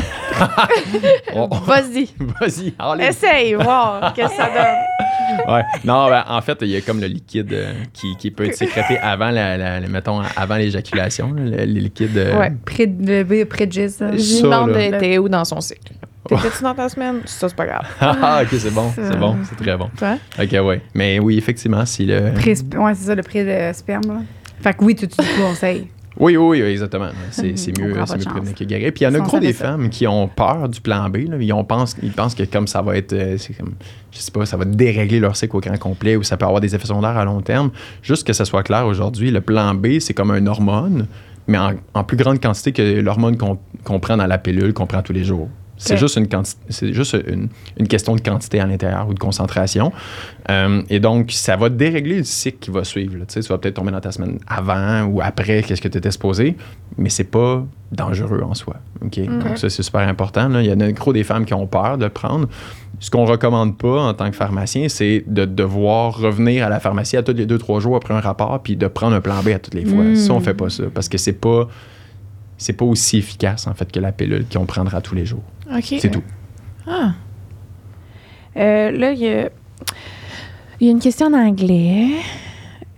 Oh. 1.34 1.48
Vas-y. 1.66 2.08
Vas-y, 2.40 2.74
allez. 2.78 3.04
Essaye, 3.06 3.54
voir 3.54 4.12
qu'est-ce 4.12 4.28
que 4.30 4.34
ça 4.36 4.48
donne. 4.48 5.52
Ouais. 5.54 5.62
Non, 5.84 6.08
ben, 6.08 6.24
en 6.28 6.40
fait, 6.42 6.58
il 6.62 6.68
y 6.68 6.76
a 6.76 6.80
comme 6.82 7.00
le 7.00 7.06
liquide 7.06 7.52
euh, 7.52 7.72
qui, 7.92 8.16
qui 8.16 8.30
peut 8.30 8.44
être 8.46 8.54
sécrété 8.56 8.98
avant, 8.98 9.30
la, 9.30 9.56
la- 9.56 9.80
la- 9.80 9.88
mettons, 9.88 10.20
avant 10.36 10.56
l'éjaculation, 10.56 11.32
le, 11.32 11.50
le 11.50 11.64
liquide. 11.64 12.16
euh, 12.18 12.38
Ouais. 12.38 12.52
Près 12.66 12.86
de, 12.86 13.24
le- 13.24 13.44
près 13.46 13.66
de 13.66 13.74
là. 14.66 14.90
Là. 14.90 14.98
d'être 14.98 15.18
où 15.18 15.28
dans 15.28 15.44
son 15.44 15.60
cycle. 15.60 15.94
T'étais-tu 16.28 16.62
dans 16.62 16.74
ta 16.74 16.88
semaine? 16.88 17.20
Ça, 17.24 17.48
c'est 17.48 17.56
pas 17.56 17.66
grave. 17.66 17.86
Ah, 18.00 18.42
ok, 18.42 18.48
c'est 18.52 18.72
bon, 18.72 18.92
c'est 18.94 19.18
bon, 19.18 19.36
c'est 19.48 19.56
très 19.56 19.76
bon. 19.76 19.90
Toi? 19.96 20.18
Ok, 20.40 20.52
ouais. 20.66 20.82
Mais 20.94 21.18
oui, 21.18 21.36
effectivement, 21.36 21.84
si 21.84 22.06
le. 22.06 22.32
Pré 22.34 22.54
ouais, 22.78 22.94
c'est 22.94 23.06
ça, 23.06 23.14
le 23.14 23.22
prix 23.22 23.44
de 23.44 23.72
sperme. 23.72 24.06
Là. 24.06 24.20
Fait 24.60 24.74
que 24.74 24.84
oui, 24.84 24.94
tu, 24.94 25.08
tu 25.08 25.16
conseilles. 25.40 25.88
Oui, 26.18 26.36
oui, 26.36 26.62
oui, 26.62 26.68
exactement. 26.68 27.08
C'est 27.30 27.48
mieux, 27.48 27.56
c'est 27.56 27.78
mieux 27.78 27.92
prévenir 28.24 28.54
que 28.54 28.64
guérir. 28.64 28.92
Puis 28.92 29.04
il 29.04 29.04
y 29.04 29.06
en 29.06 29.14
a 29.14 29.20
gros 29.20 29.38
des 29.40 29.52
ça. 29.52 29.64
femmes 29.64 29.88
qui 29.88 30.06
ont 30.06 30.28
peur 30.28 30.68
du 30.68 30.80
plan 30.80 31.08
B. 31.08 31.28
Là. 31.28 31.36
Ils, 31.40 31.52
ont 31.52 31.64
pensent, 31.64 31.96
ils 32.02 32.12
pensent 32.12 32.34
que 32.34 32.42
comme 32.44 32.66
ça 32.66 32.82
va 32.82 32.96
être, 32.96 33.14
euh, 33.14 33.36
c'est 33.38 33.54
comme, 33.54 33.72
je 34.10 34.18
sais 34.18 34.30
pas, 34.30 34.44
ça 34.44 34.56
va 34.58 34.64
dérégler 34.66 35.20
leur 35.20 35.36
cycle 35.36 35.56
au 35.56 35.60
grand 35.60 35.78
complet 35.78 36.16
ou 36.16 36.22
ça 36.22 36.36
peut 36.36 36.44
avoir 36.44 36.60
des 36.60 36.74
effets 36.74 36.86
secondaires 36.86 37.16
à 37.16 37.24
long 37.24 37.40
terme. 37.40 37.70
Juste 38.02 38.26
que 38.26 38.34
ça 38.34 38.44
soit 38.44 38.62
clair 38.62 38.86
aujourd'hui, 38.86 39.30
le 39.30 39.40
plan 39.40 39.74
B, 39.74 39.98
c'est 40.00 40.12
comme 40.12 40.30
une 40.32 40.48
hormone, 40.48 41.06
mais 41.46 41.58
en, 41.58 41.72
en 41.94 42.04
plus 42.04 42.18
grande 42.18 42.40
quantité 42.40 42.72
que 42.72 43.00
l'hormone 43.00 43.36
qu'on 43.38 43.58
qu'on 43.82 43.98
prend 43.98 44.16
dans 44.16 44.26
la 44.26 44.38
pilule, 44.38 44.74
qu'on 44.74 44.86
prend 44.86 45.02
tous 45.02 45.12
les 45.14 45.24
jours. 45.24 45.48
C'est 45.84 45.96
juste, 45.96 46.16
une, 46.16 46.28
quanti- 46.28 46.56
juste 46.92 47.16
une, 47.26 47.48
une 47.78 47.88
question 47.88 48.14
de 48.14 48.20
quantité 48.20 48.60
à 48.60 48.66
l'intérieur 48.66 49.08
ou 49.08 49.14
de 49.14 49.18
concentration. 49.18 49.92
Euh, 50.48 50.82
et 50.88 51.00
donc, 51.00 51.32
ça 51.32 51.56
va 51.56 51.68
dérégler 51.68 52.18
le 52.18 52.24
cycle 52.24 52.58
qui 52.58 52.70
va 52.70 52.84
suivre. 52.84 53.16
là. 53.16 53.24
Tu 53.26 53.34
sais, 53.34 53.40
tu 53.40 53.48
vas 53.48 53.58
peut-être 53.58 53.74
tomber 53.74 53.90
dans 53.90 54.00
ta 54.00 54.12
semaine 54.12 54.38
avant 54.46 55.02
ou 55.04 55.20
après, 55.20 55.62
qu'est-ce 55.62 55.82
que 55.82 55.88
tu 55.88 55.98
étais 55.98 56.10
supposé, 56.10 56.56
mais 56.96 57.08
c'est 57.08 57.24
pas 57.24 57.64
dangereux 57.90 58.42
en 58.42 58.54
soi. 58.54 58.76
Donc, 59.00 59.18
ça, 59.56 59.68
c'est 59.68 59.82
super 59.82 60.02
important. 60.08 60.48
là. 60.48 60.62
Il 60.62 60.68
y 60.68 60.72
en 60.72 60.80
a 60.80 60.92
gros 60.92 61.12
des 61.12 61.24
femmes 61.24 61.44
qui 61.44 61.54
ont 61.54 61.66
peur 61.66 61.98
de 61.98 62.04
le 62.04 62.10
prendre. 62.10 62.48
Ce 63.00 63.10
qu'on 63.10 63.24
recommande 63.24 63.76
pas 63.76 64.00
en 64.02 64.14
tant 64.14 64.30
que 64.30 64.36
pharmacien, 64.36 64.88
c'est 64.88 65.24
de 65.26 65.44
devoir 65.44 66.16
revenir 66.16 66.64
à 66.64 66.68
la 66.68 66.78
pharmacie 66.78 67.16
à 67.16 67.24
tous 67.24 67.32
les 67.32 67.46
deux, 67.46 67.58
trois 67.58 67.80
jours 67.80 67.96
après 67.96 68.14
un 68.14 68.20
rapport 68.20 68.62
puis 68.62 68.76
de 68.76 68.86
prendre 68.86 69.16
un 69.16 69.20
plan 69.20 69.42
B 69.42 69.48
à 69.48 69.58
toutes 69.58 69.74
les 69.74 69.84
fois. 69.84 70.04
Mm. 70.04 70.14
Ça, 70.14 70.32
on 70.32 70.38
fait 70.40 70.54
pas 70.54 70.70
ça 70.70 70.84
parce 70.94 71.08
que 71.08 71.18
c'est 71.18 71.32
pas. 71.32 71.68
C'est 72.58 72.74
pas 72.74 72.84
aussi 72.84 73.18
efficace, 73.18 73.66
en 73.66 73.74
fait, 73.74 73.90
que 73.90 73.98
la 73.98 74.12
pilule 74.12 74.44
qu'on 74.52 74.66
prendra 74.66 75.00
tous 75.00 75.16
les 75.16 75.26
jours. 75.26 75.42
OK. 75.76 75.94
C'est 76.00 76.10
tout. 76.10 76.22
Ah. 76.86 77.12
Euh, 78.56 78.90
là, 78.90 79.12
il 79.12 79.18
y 79.18 79.28
a, 79.28 79.48
il 80.80 80.86
y 80.86 80.88
a 80.88 80.90
une 80.90 81.00
question 81.00 81.26
en 81.28 81.34
anglais, 81.34 82.08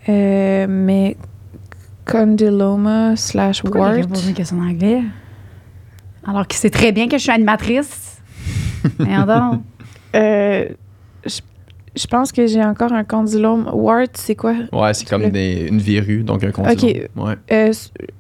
euh, 0.08 0.66
mais 0.68 1.16
condyloma 2.04 3.16
slash 3.16 3.62
Pourquoi 3.62 3.92
wart. 3.92 4.08
pose 4.08 4.28
une 4.28 4.34
question 4.34 4.58
en 4.58 4.68
anglais? 4.68 5.02
Alors 6.26 6.46
qu'il 6.46 6.58
sait 6.58 6.70
très 6.70 6.92
bien 6.92 7.08
que 7.08 7.18
je 7.18 7.22
suis 7.22 7.30
animatrice. 7.30 8.20
Merde 8.98 9.28
donc. 9.28 9.62
Euh, 10.14 10.68
je, 11.24 11.40
je 11.96 12.06
pense 12.06 12.32
que 12.32 12.46
j'ai 12.46 12.62
encore 12.64 12.92
un 12.92 13.04
condylome. 13.04 13.68
Wart, 13.72 14.08
c'est 14.14 14.34
quoi? 14.34 14.54
Ouais, 14.72 14.92
c'est 14.94 15.08
comme 15.08 15.22
Le- 15.22 15.30
des- 15.30 15.66
une 15.68 15.78
verrue, 15.78 16.22
donc 16.22 16.42
un 16.44 16.50
condylome. 16.50 17.06
Ouais. 17.16 17.34
Euh, 17.52 17.72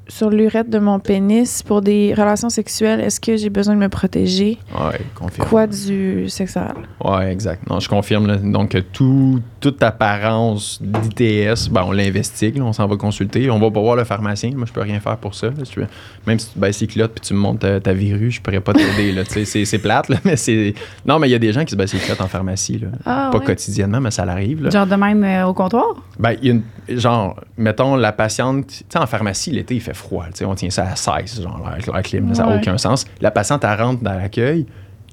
sur 0.06 0.28
l'urètre 0.30 0.68
de 0.70 0.78
mon 0.78 0.98
pénis 1.00 1.62
pour 1.62 1.80
des 1.80 2.12
relations 2.14 2.50
sexuelles, 2.50 3.00
est-ce 3.00 3.18
que 3.20 3.36
j'ai 3.36 3.48
besoin 3.50 3.74
de 3.74 3.80
me 3.80 3.88
protéger? 3.88 4.58
Ouais, 4.74 5.00
confirme. 5.14 5.48
Quoi 5.48 5.66
du 5.66 6.28
sexe 6.28 6.56
oral? 6.56 6.74
Ouais, 7.02 7.32
exact. 7.32 7.68
Non, 7.68 7.80
je 7.80 7.88
confirme. 7.88 8.26
là. 8.26 8.36
Donc, 8.36 8.76
tout, 8.92 9.40
toute 9.60 9.82
apparence 9.82 10.80
d'ITS, 10.82 11.70
ben, 11.70 11.84
on 11.86 11.92
l'investigue, 11.92 12.60
on 12.62 12.72
s'en 12.72 12.86
va 12.86 12.96
consulter. 12.96 13.50
On 13.50 13.58
va 13.58 13.70
pas 13.70 13.80
voir 13.80 13.96
le 13.96 14.04
pharmacien. 14.04 14.50
Moi, 14.54 14.66
je 14.66 14.72
peux 14.72 14.82
rien 14.82 15.00
faire 15.00 15.16
pour 15.16 15.34
ça. 15.34 15.46
là, 15.48 15.64
si 15.64 15.72
tu 15.72 15.80
veux. 15.80 15.86
Même 16.26 16.38
si 16.38 16.50
tu 16.52 16.58
baisses 16.58 16.80
les 16.80 16.86
culottes 16.86 17.12
puis 17.12 17.20
tu 17.26 17.34
me 17.34 17.38
montres 17.38 17.60
ta, 17.60 17.80
ta 17.80 17.92
verrue, 17.94 18.30
je 18.30 18.40
pourrais 18.42 18.60
pas 18.60 18.72
t'aider. 18.74 19.14
c'est, 19.44 19.78
plate, 19.78 20.08
là, 20.10 20.16
mais 20.24 20.36
c'est. 20.36 20.74
Non, 21.06 21.18
mais 21.18 21.28
il 21.28 21.32
y 21.32 21.34
a 21.34 21.38
des 21.38 21.52
gens 21.52 21.64
qui 21.64 21.70
se 21.72 21.76
baissent 21.76 21.94
les 21.94 22.00
culottes 22.00 22.20
en 22.20 22.28
pharmacie. 22.28 22.78
Là. 22.78 22.88
Ah, 23.06 23.30
pas 23.32 23.38
ouais. 23.38 23.44
Quotidiennement, 23.64 24.00
mais 24.00 24.10
ça 24.10 24.24
l'arrive. 24.24 24.62
là. 24.62 24.70
Genre 24.70 24.86
de 24.86 24.94
même 24.94 25.22
euh, 25.24 25.46
au 25.46 25.54
comptoir? 25.54 25.94
Ben, 26.18 26.32
il 26.42 26.48
y 26.48 26.50
a 26.50 26.54
une- 26.54 26.98
genre, 27.00 27.40
mettons, 27.56 27.96
la 27.96 28.12
patiente, 28.12 28.66
tu 28.68 28.84
sais, 28.88 28.98
en 28.98 29.06
pharmacie, 29.06 29.50
l'été, 29.50 29.74
il 29.74 29.80
fait 29.80 29.94
froid. 29.94 30.26
tu 30.26 30.38
sais, 30.38 30.44
On 30.44 30.54
tient 30.54 30.70
ça 30.70 30.84
à 30.88 30.96
16, 30.96 31.42
genre, 31.42 31.66
avec 31.70 31.86
la 31.86 32.02
clim, 32.02 32.34
ça 32.34 32.44
n'a 32.46 32.56
aucun 32.56 32.78
sens. 32.78 33.04
La 33.20 33.30
patiente, 33.30 33.64
elle 33.64 33.80
rentre 33.80 34.02
dans 34.02 34.12
l'accueil, 34.14 34.66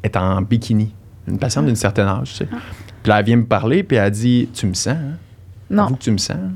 est 0.03 0.15
en 0.17 0.41
bikini. 0.41 0.93
Une 1.27 1.37
patiente 1.37 1.65
d'une 1.67 1.75
certaine 1.75 2.07
âge, 2.07 2.31
tu 2.31 2.35
sais. 2.37 2.47
Puis 2.47 3.09
là, 3.09 3.19
elle 3.19 3.25
vient 3.25 3.37
me 3.37 3.45
parler, 3.45 3.83
puis 3.83 3.97
elle 3.97 4.11
dit 4.11 4.49
Tu 4.53 4.65
me 4.65 4.73
sens, 4.73 4.95
hein? 4.95 5.17
Non. 5.69 5.83
Avoue 5.85 5.95
que 5.95 6.01
tu 6.03 6.11
me 6.11 6.17
sens. 6.17 6.35
Là, 6.37 6.49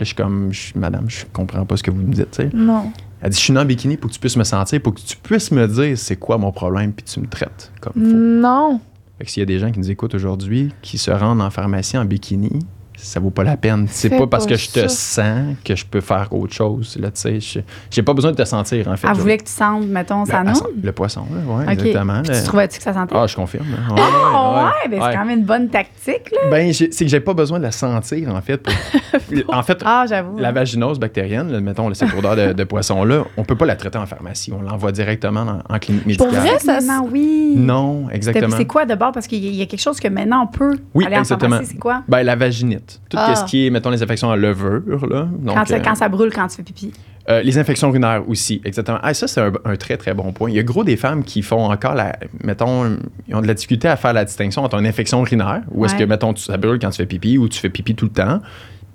je 0.00 0.04
suis 0.04 0.14
comme, 0.14 0.52
je- 0.52 0.72
Madame, 0.76 1.08
je 1.08 1.24
comprends 1.32 1.64
pas 1.64 1.76
ce 1.76 1.82
que 1.82 1.90
vous 1.90 2.02
me 2.02 2.12
dites, 2.12 2.30
tu 2.32 2.42
sais. 2.42 2.50
Non. 2.52 2.92
Elle 3.20 3.30
dit 3.30 3.36
Je 3.38 3.42
suis 3.42 3.56
en 3.58 3.64
bikini 3.64 3.96
pour 3.96 4.08
que 4.10 4.14
tu 4.14 4.20
puisses 4.20 4.36
me 4.36 4.44
sentir, 4.44 4.80
pour 4.82 4.94
que 4.94 5.00
tu 5.00 5.16
puisses 5.16 5.50
me 5.50 5.66
dire 5.66 5.96
c'est 5.98 6.16
quoi 6.16 6.38
mon 6.38 6.52
problème, 6.52 6.92
puis 6.92 7.04
tu 7.04 7.20
me 7.20 7.26
traites 7.26 7.72
comme 7.80 7.94
faut. 7.94 8.00
Non. 8.00 8.80
Fait 9.18 9.24
que 9.24 9.30
s'il 9.30 9.40
y 9.40 9.42
a 9.42 9.46
des 9.46 9.58
gens 9.58 9.72
qui 9.72 9.80
nous 9.80 9.90
écoutent 9.90 10.14
aujourd'hui 10.14 10.72
qui 10.80 10.96
se 10.96 11.10
rendent 11.10 11.40
en 11.40 11.50
pharmacie 11.50 11.98
en 11.98 12.04
bikini, 12.04 12.60
ça 13.00 13.20
vaut 13.20 13.30
pas 13.30 13.44
la 13.44 13.56
peine. 13.56 13.86
C'est 13.88 14.08
Fais 14.08 14.18
pas 14.18 14.26
parce 14.26 14.44
pas 14.44 14.50
que 14.50 14.56
je 14.56 14.68
te 14.70 14.80
ça. 14.80 14.88
sens 14.88 15.56
que 15.64 15.74
je 15.76 15.86
peux 15.86 16.00
faire 16.00 16.28
autre 16.32 16.52
chose. 16.52 16.96
Là, 17.00 17.10
tu 17.10 17.40
sais, 17.40 17.62
j'ai 17.90 18.02
pas 18.02 18.12
besoin 18.12 18.32
de 18.32 18.36
te 18.36 18.44
sentir, 18.44 18.88
en 18.88 18.96
fait. 18.96 19.06
Elle 19.08 19.14
voulait 19.14 19.38
que 19.38 19.44
tu 19.44 19.52
sentes, 19.52 19.86
mettons, 19.86 20.24
le, 20.24 20.30
elle 20.34 20.44
noune? 20.46 20.54
sent- 20.54 20.64
le 20.82 20.92
poisson, 20.92 21.24
là, 21.32 21.54
ouais, 21.54 21.64
OK. 21.64 21.70
exactement. 21.72 22.22
Puis 22.22 22.32
tu 22.36 22.42
trouvais-tu 22.44 22.78
que 22.78 22.82
ça 22.84 22.92
sentait? 22.92 23.14
Ah, 23.16 23.26
je 23.26 23.36
confirme. 23.36 23.66
Ah, 23.88 23.94
Ouais, 23.94 24.00
ouais, 24.00 24.64
ouais, 24.64 24.88
ben 24.90 25.00
ouais. 25.00 25.10
c'est 25.12 25.16
quand 25.18 25.24
même 25.24 25.38
une 25.38 25.44
bonne 25.44 25.68
tactique, 25.68 26.30
là. 26.32 26.50
Ben, 26.50 26.72
c'est 26.72 26.88
que 26.88 27.06
j'ai 27.08 27.20
pas 27.20 27.34
besoin 27.34 27.58
de 27.58 27.64
la 27.64 27.72
sentir, 27.72 28.34
en 28.34 28.40
fait. 28.40 28.56
pour- 28.58 28.74
en 29.54 29.62
fait, 29.62 29.78
Ah, 29.84 30.04
j'avoue. 30.08 30.38
la 30.38 30.52
vaginose 30.52 30.98
bactérienne, 30.98 31.50
là, 31.52 31.60
mettons, 31.60 31.92
cette 31.94 32.12
odeur 32.14 32.36
de, 32.36 32.52
de 32.52 32.64
poisson-là, 32.64 33.24
on 33.36 33.44
peut 33.44 33.56
pas 33.56 33.66
la 33.66 33.76
traiter 33.76 33.98
en 33.98 34.06
pharmacie. 34.06 34.52
On 34.52 34.60
l'envoie 34.62 34.92
directement 34.92 35.62
en, 35.68 35.74
en 35.74 35.78
clinique 35.78 36.18
Pour 36.18 36.26
médicale. 36.32 36.58
vrai? 36.58 36.80
ça- 36.80 37.00
oui. 37.10 37.54
Non, 37.56 38.08
exactement. 38.10 38.56
C'est 38.56 38.64
quoi 38.66 38.84
d'abord? 38.84 39.12
Parce 39.12 39.26
qu'il 39.26 39.42
y 39.44 39.46
a- 39.48 39.50
il 39.50 39.56
y 39.56 39.62
a 39.62 39.66
quelque 39.66 39.80
chose 39.80 40.00
que 40.00 40.08
maintenant 40.08 40.42
on 40.42 40.46
peut 40.46 40.76
Oui, 40.94 41.04
aller 41.06 41.16
en 41.16 41.20
exactement. 41.20 41.50
pharmacie. 41.56 41.72
C'est 41.74 41.78
quoi? 41.78 42.02
Ben, 42.08 42.22
la 42.22 42.36
vaginite. 42.36 42.87
Tout 43.10 43.16
Ah. 43.20 43.34
ce 43.34 43.44
qui 43.44 43.66
est, 43.66 43.70
mettons, 43.70 43.90
les 43.90 44.02
infections 44.02 44.30
à 44.30 44.36
levure, 44.36 45.06
là. 45.06 45.28
Donc, 45.38 45.56
quand, 45.56 45.64
ça, 45.66 45.74
euh, 45.76 45.80
quand 45.84 45.94
ça 45.94 46.08
brûle 46.08 46.32
quand 46.32 46.46
tu 46.48 46.56
fais 46.56 46.62
pipi. 46.62 46.92
Euh, 47.28 47.42
les 47.42 47.58
infections 47.58 47.88
urinaires 47.90 48.22
aussi, 48.28 48.60
exactement. 48.64 48.98
Ah, 49.02 49.12
ça, 49.14 49.26
c'est 49.28 49.40
un, 49.40 49.52
un 49.64 49.76
très, 49.76 49.96
très 49.98 50.14
bon 50.14 50.32
point. 50.32 50.48
Il 50.50 50.56
y 50.56 50.58
a 50.58 50.62
gros 50.62 50.84
des 50.84 50.96
femmes 50.96 51.22
qui 51.24 51.42
font 51.42 51.70
encore 51.70 51.94
la. 51.94 52.16
Mettons, 52.42 52.96
ils 53.28 53.34
ont 53.34 53.40
de 53.42 53.46
la 53.46 53.54
difficulté 53.54 53.86
à 53.88 53.96
faire 53.96 54.12
la 54.14 54.24
distinction 54.24 54.62
entre 54.64 54.78
une 54.78 54.86
infection 54.86 55.20
urinaire, 55.20 55.62
où 55.70 55.84
est-ce 55.84 55.94
que, 55.94 56.04
mettons, 56.04 56.32
tu, 56.32 56.42
ça 56.44 56.56
brûle 56.56 56.78
quand 56.78 56.90
tu 56.90 56.96
fais 56.96 57.06
pipi 57.06 57.36
ou 57.38 57.48
tu 57.48 57.58
fais 57.60 57.68
pipi 57.68 57.94
tout 57.94 58.06
le 58.06 58.12
temps, 58.12 58.40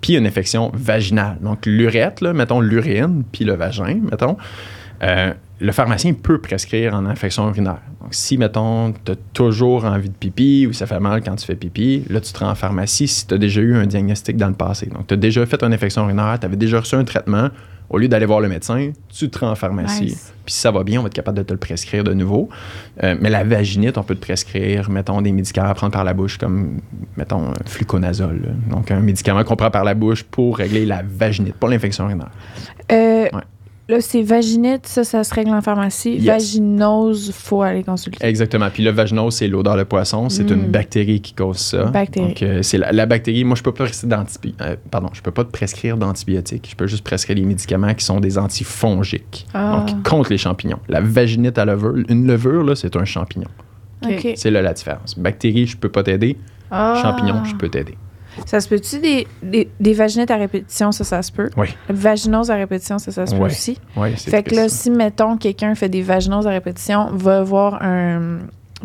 puis 0.00 0.16
une 0.16 0.26
infection 0.26 0.70
vaginale. 0.74 1.38
Donc, 1.40 1.64
l'urètre, 1.66 2.26
mettons, 2.32 2.60
l'urine, 2.60 3.22
puis 3.30 3.44
le 3.44 3.54
vagin, 3.54 4.00
mettons. 4.10 4.36
Euh, 5.02 5.32
le 5.60 5.72
pharmacien 5.72 6.12
peut 6.14 6.38
prescrire 6.40 6.94
en 6.94 7.06
infection 7.06 7.48
urinaire. 7.48 7.80
Donc, 8.00 8.12
si, 8.12 8.36
mettons, 8.36 8.92
tu 9.04 9.12
as 9.12 9.16
toujours 9.32 9.84
envie 9.84 10.08
de 10.10 10.14
pipi 10.14 10.66
ou 10.68 10.72
ça 10.72 10.86
fait 10.86 11.00
mal 11.00 11.22
quand 11.22 11.36
tu 11.36 11.46
fais 11.46 11.54
pipi, 11.54 12.04
là, 12.10 12.20
tu 12.20 12.32
te 12.32 12.38
rends 12.40 12.50
en 12.50 12.54
pharmacie 12.54 13.06
si 13.08 13.26
tu 13.26 13.34
as 13.34 13.38
déjà 13.38 13.60
eu 13.60 13.76
un 13.76 13.86
diagnostic 13.86 14.36
dans 14.36 14.48
le 14.48 14.54
passé. 14.54 14.86
Donc, 14.86 15.06
tu 15.06 15.14
as 15.14 15.16
déjà 15.16 15.46
fait 15.46 15.62
une 15.62 15.72
infection 15.72 16.04
urinaire, 16.04 16.38
tu 16.40 16.46
avais 16.46 16.56
déjà 16.56 16.80
reçu 16.80 16.96
un 16.96 17.04
traitement. 17.04 17.48
Au 17.90 17.98
lieu 17.98 18.08
d'aller 18.08 18.24
voir 18.24 18.40
le 18.40 18.48
médecin, 18.48 18.92
tu 19.10 19.28
te 19.28 19.38
rends 19.38 19.50
en 19.50 19.54
pharmacie. 19.54 20.04
Nice. 20.04 20.32
Puis 20.44 20.54
si 20.54 20.60
ça 20.60 20.70
va 20.70 20.82
bien, 20.84 21.00
on 21.00 21.02
va 21.02 21.08
être 21.08 21.14
capable 21.14 21.36
de 21.36 21.42
te 21.42 21.52
le 21.52 21.58
prescrire 21.58 22.02
de 22.02 22.14
nouveau. 22.14 22.48
Euh, 23.02 23.14
mais 23.20 23.28
la 23.28 23.44
vaginite, 23.44 23.98
on 23.98 24.02
peut 24.02 24.14
te 24.14 24.22
prescrire, 24.22 24.88
mettons, 24.90 25.20
des 25.20 25.32
médicaments 25.32 25.68
à 25.68 25.74
prendre 25.74 25.92
par 25.92 26.02
la 26.02 26.14
bouche, 26.14 26.38
comme, 26.38 26.80
mettons, 27.18 27.50
un 27.50 27.52
fluconazole. 27.66 28.40
là. 28.42 28.74
Donc, 28.74 28.90
un 28.90 29.00
médicament 29.00 29.44
qu'on 29.44 29.54
prend 29.56 29.70
par 29.70 29.84
la 29.84 29.94
bouche 29.94 30.22
pour 30.24 30.56
régler 30.56 30.86
la 30.86 31.02
vaginite, 31.06 31.56
pas 31.56 31.68
l'infection 31.68 32.06
urinaire. 32.06 32.30
Euh, 32.90 33.24
Ouais. 33.32 33.40
Là, 33.86 34.00
c'est 34.00 34.22
vaginite, 34.22 34.86
ça, 34.86 35.04
ça 35.04 35.22
se 35.24 35.34
règle 35.34 35.50
en 35.50 35.60
pharmacie. 35.60 36.14
Yes. 36.14 36.24
Vaginose, 36.24 37.30
faut 37.32 37.60
aller 37.60 37.84
consulter. 37.84 38.24
Exactement. 38.26 38.70
Puis 38.70 38.82
le 38.82 38.90
vaginose, 38.90 39.34
c'est 39.34 39.46
l'odeur 39.46 39.76
de 39.76 39.82
poisson. 39.82 40.30
C'est 40.30 40.50
Mm. 40.50 40.54
une 40.54 40.70
bactérie 40.70 41.20
qui 41.20 41.34
cause 41.34 41.58
ça. 41.58 41.84
Bactérie. 41.84 42.28
Donc, 42.28 42.42
euh, 42.42 42.62
c'est 42.62 42.78
la, 42.78 42.92
la 42.92 43.04
bactérie. 43.04 43.44
Moi, 43.44 43.56
je 43.56 43.62
peux 43.62 43.72
pas 43.72 43.84
euh, 43.84 44.76
pardon, 44.90 45.10
je 45.12 45.20
peux 45.20 45.30
pas 45.32 45.44
te 45.44 45.50
prescrire 45.50 45.98
d'antibiotiques. 45.98 46.68
Je 46.70 46.76
peux 46.76 46.86
juste 46.86 47.04
prescrire 47.04 47.36
des 47.36 47.42
médicaments 47.44 47.92
qui 47.92 48.06
sont 48.06 48.20
des 48.20 48.38
antifongiques. 48.38 49.46
Ah. 49.52 49.84
Donc, 49.86 50.02
contre 50.02 50.30
les 50.30 50.38
champignons. 50.38 50.78
La 50.88 51.02
vaginite 51.02 51.58
à 51.58 51.66
levure, 51.66 51.94
une 52.08 52.26
levure, 52.26 52.64
là, 52.64 52.74
c'est 52.76 52.96
un 52.96 53.04
champignon. 53.04 53.48
OK. 54.06 54.28
C'est 54.36 54.50
là 54.50 54.62
la 54.62 54.72
différence. 54.72 55.18
Bactéries, 55.18 55.66
je 55.66 55.76
peux 55.76 55.88
pas 55.90 56.02
t'aider. 56.02 56.38
Ah. 56.70 56.98
Champignons, 57.02 57.44
je 57.44 57.54
peux 57.54 57.68
t'aider. 57.68 57.96
Ça 58.46 58.60
se 58.60 58.68
peut-tu 58.68 58.98
des, 59.00 59.26
des, 59.42 59.68
des 59.80 59.92
vaginettes 59.94 60.30
à 60.30 60.36
répétition, 60.36 60.92
ça, 60.92 61.04
ça 61.04 61.22
se 61.22 61.30
peut? 61.32 61.50
Oui. 61.56 61.68
Vaginoses 61.88 62.50
à 62.50 62.56
répétition, 62.56 62.98
ça, 62.98 63.10
ça 63.12 63.26
se 63.26 63.34
peut 63.34 63.40
Ouais. 63.42 63.46
aussi? 63.50 63.78
Oui, 63.96 64.14
c'est 64.16 64.30
Fait 64.30 64.42
que 64.42 64.54
là, 64.54 64.68
si, 64.68 64.90
mettons, 64.90 65.36
quelqu'un 65.36 65.74
fait 65.74 65.88
des 65.88 66.02
vaginoses 66.02 66.46
à 66.46 66.50
répétition, 66.50 67.08
va 67.12 67.42
voir 67.42 67.82
un 67.82 68.38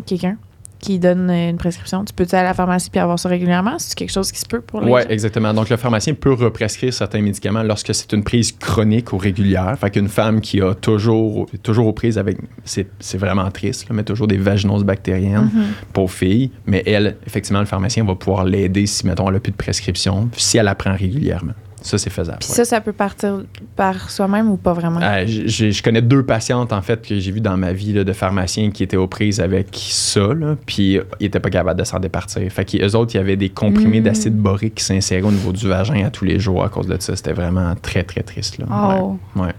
quelqu'un 0.06 0.36
qui 0.80 0.98
donne 0.98 1.30
une 1.30 1.56
prescription. 1.58 2.04
Tu 2.04 2.12
peux-tu 2.12 2.34
aller 2.34 2.46
à 2.46 2.48
la 2.50 2.54
pharmacie 2.54 2.90
puis 2.90 2.98
avoir 3.00 3.18
ça 3.18 3.28
régulièrement? 3.28 3.78
C'est 3.78 3.94
quelque 3.94 4.10
chose 4.12 4.32
qui 4.32 4.40
se 4.40 4.46
peut 4.46 4.60
pour 4.60 4.80
les 4.80 4.90
Oui, 4.90 5.00
exactement. 5.08 5.52
Donc, 5.54 5.68
le 5.68 5.76
pharmacien 5.76 6.14
peut 6.14 6.32
represcrire 6.32 6.92
certains 6.92 7.20
médicaments 7.20 7.62
lorsque 7.62 7.94
c'est 7.94 8.12
une 8.12 8.24
prise 8.24 8.52
chronique 8.52 9.12
ou 9.12 9.18
régulière. 9.18 9.76
Fait 9.78 9.90
qu'une 9.90 10.08
femme 10.08 10.40
qui 10.40 10.60
a 10.60 10.74
toujours, 10.74 11.46
toujours 11.62 11.86
aux 11.86 11.92
prises 11.92 12.18
avec. 12.18 12.38
C'est 12.64 13.18
vraiment 13.18 13.50
triste, 13.50 13.88
là, 13.88 13.94
mais 13.94 14.02
toujours 14.04 14.26
des 14.26 14.38
vaginoses 14.38 14.84
bactériennes, 14.84 15.50
Mhm. 15.54 15.64
pauvre 15.92 16.10
fille. 16.12 16.50
Mais 16.66 16.82
elle, 16.86 17.16
effectivement, 17.26 17.60
le 17.60 17.66
pharmacien 17.66 18.04
va 18.04 18.14
pouvoir 18.14 18.44
l'aider 18.44 18.86
si, 18.86 19.06
mettons, 19.06 19.26
elle 19.28 19.34
n'a 19.34 19.40
plus 19.40 19.52
de 19.52 19.56
prescription, 19.56 20.28
si 20.36 20.58
elle 20.58 20.64
la 20.64 20.74
prend 20.74 20.94
régulièrement. 20.94 21.52
Ça, 21.82 21.98
c'est 21.98 22.10
faisable. 22.10 22.38
Puis 22.40 22.48
ouais. 22.50 22.54
ça, 22.56 22.64
ça 22.64 22.80
peut 22.80 22.92
partir 22.92 23.42
par 23.76 24.10
soi-même 24.10 24.50
ou 24.50 24.56
pas 24.56 24.72
vraiment? 24.72 25.00
Euh, 25.02 25.24
j'ai- 25.26 25.72
je 25.72 25.82
connais 25.82 26.02
deux 26.02 26.22
patientes, 26.22 26.72
en 26.72 26.82
fait, 26.82 27.06
que 27.06 27.18
j'ai 27.18 27.32
vues 27.32 27.40
dans 27.40 27.56
ma 27.56 27.72
vie 27.72 27.92
là, 27.92 28.04
de 28.04 28.12
pharmacien 28.12 28.70
qui 28.70 28.82
étaient 28.82 28.96
aux 28.96 29.06
prises 29.06 29.40
avec 29.40 29.68
ça, 29.72 30.34
là, 30.34 30.56
puis 30.66 30.94
ils 31.20 31.22
n'étaient 31.22 31.40
pas 31.40 31.50
capables 31.50 31.78
de 31.80 31.84
s'en 31.84 31.98
départir. 32.00 32.50
Fait 32.52 32.64
qu'eux 32.64 32.94
autres, 32.96 33.14
il 33.14 33.18
y 33.18 33.20
avait 33.20 33.36
des 33.36 33.48
comprimés 33.48 34.00
Mm. 34.00 34.04
d'acide 34.04 34.36
borique 34.36 34.74
qui 34.76 34.84
s'inséraient 34.84 35.22
au 35.22 35.30
niveau 35.32 35.52
du 35.52 35.66
vagin 35.68 36.04
à 36.06 36.10
tous 36.10 36.24
les 36.24 36.38
jours 36.38 36.62
à 36.64 36.68
cause 36.68 36.86
de 36.86 36.96
ça. 37.00 37.16
C'était 37.16 37.32
vraiment 37.32 37.74
très, 37.80 38.02
très 38.02 38.22
triste. 38.22 38.58
Là. 38.58 38.66
Oh. 38.70 39.18
Ouais. 39.36 39.46
Ouais. 39.46 39.52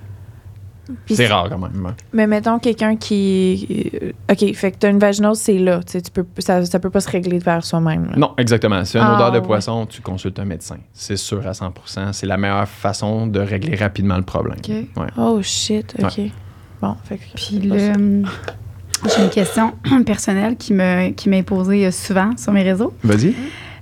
C'est 1.10 1.28
rare 1.28 1.48
quand 1.50 1.58
même. 1.58 1.86
ouais. 1.86 1.92
Mais 2.14 2.28
mettons 2.28 2.60
quelqu'un 2.60 2.96
qui. 2.96 3.90
euh, 4.02 4.12
OK, 4.32 4.54
fait 4.56 4.72
que 4.72 4.78
t'as 4.78 4.90
une 4.90 5.00
vaginose, 5.00 5.40
c'est 5.40 5.58
là. 5.58 5.80
Tu 5.84 6.00
peux, 6.14 6.26
ça, 6.40 6.64
ça 6.66 6.80
peut 6.80 6.90
pas 6.90 7.00
se 7.02 7.10
régler 7.10 7.40
par 7.40 7.64
soi-même. 7.64 8.12
Non, 8.18 8.34
exactement. 8.38 8.84
Si 8.86 8.94
tu 8.94 8.98
as 8.98 9.02
une 9.02 9.08
Ah, 9.08 9.16
odeur 9.16 9.32
de 9.32 9.40
ouais. 9.40 9.46
poisson, 9.46 9.86
tu 9.86 10.02
consultes 10.02 10.40
un 10.40 10.46
médecin. 10.46 10.78
C'est 10.94 11.18
sûr 11.18 11.46
à 11.48 11.54
100 11.54 11.74
C'est 12.12 12.26
la 12.28 12.38
meilleure 12.38 12.68
façon 12.68 13.28
de 13.28 13.40
régler 13.40 13.76
rapidement 13.76 14.18
le 14.18 14.24
problème. 14.24 14.58
OK. 14.58 14.70
Ouais. 14.70 15.08
Oh 15.18 15.40
shit, 15.42 15.96
OK. 16.02 16.22
Bon, 16.82 16.96
fait 17.04 17.18
que. 17.18 17.24
Puis 17.36 17.60
le, 17.60 17.78
j'ai 17.78 19.24
une 19.24 19.30
question 19.30 19.74
personnelle 20.06 20.56
qui 20.58 20.74
me 20.74 21.10
qui 21.12 21.30
m'est 21.30 21.44
posée 21.44 21.86
euh, 21.88 21.92
souvent 21.92 22.32
sur 22.38 22.52
mes 22.54 22.64
réseaux. 22.64 22.94
Vas-y. 23.04 23.36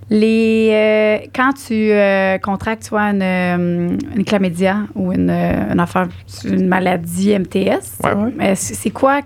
Les 0.09 0.69
euh, 0.71 1.27
quand 1.35 1.53
tu 1.67 1.91
euh, 1.91 2.37
contractes 2.39 2.83
soit 2.85 3.11
une, 3.11 3.21
euh, 3.21 3.97
une 4.15 4.25
chlamydia 4.25 4.77
ou 4.95 5.11
une, 5.13 5.29
une 5.29 5.79
affaire 5.79 6.07
une 6.45 6.67
maladie 6.67 7.37
MTS, 7.37 7.99
Ouais. 8.03 8.55
c'est 8.55 8.89
quoi 8.89 9.21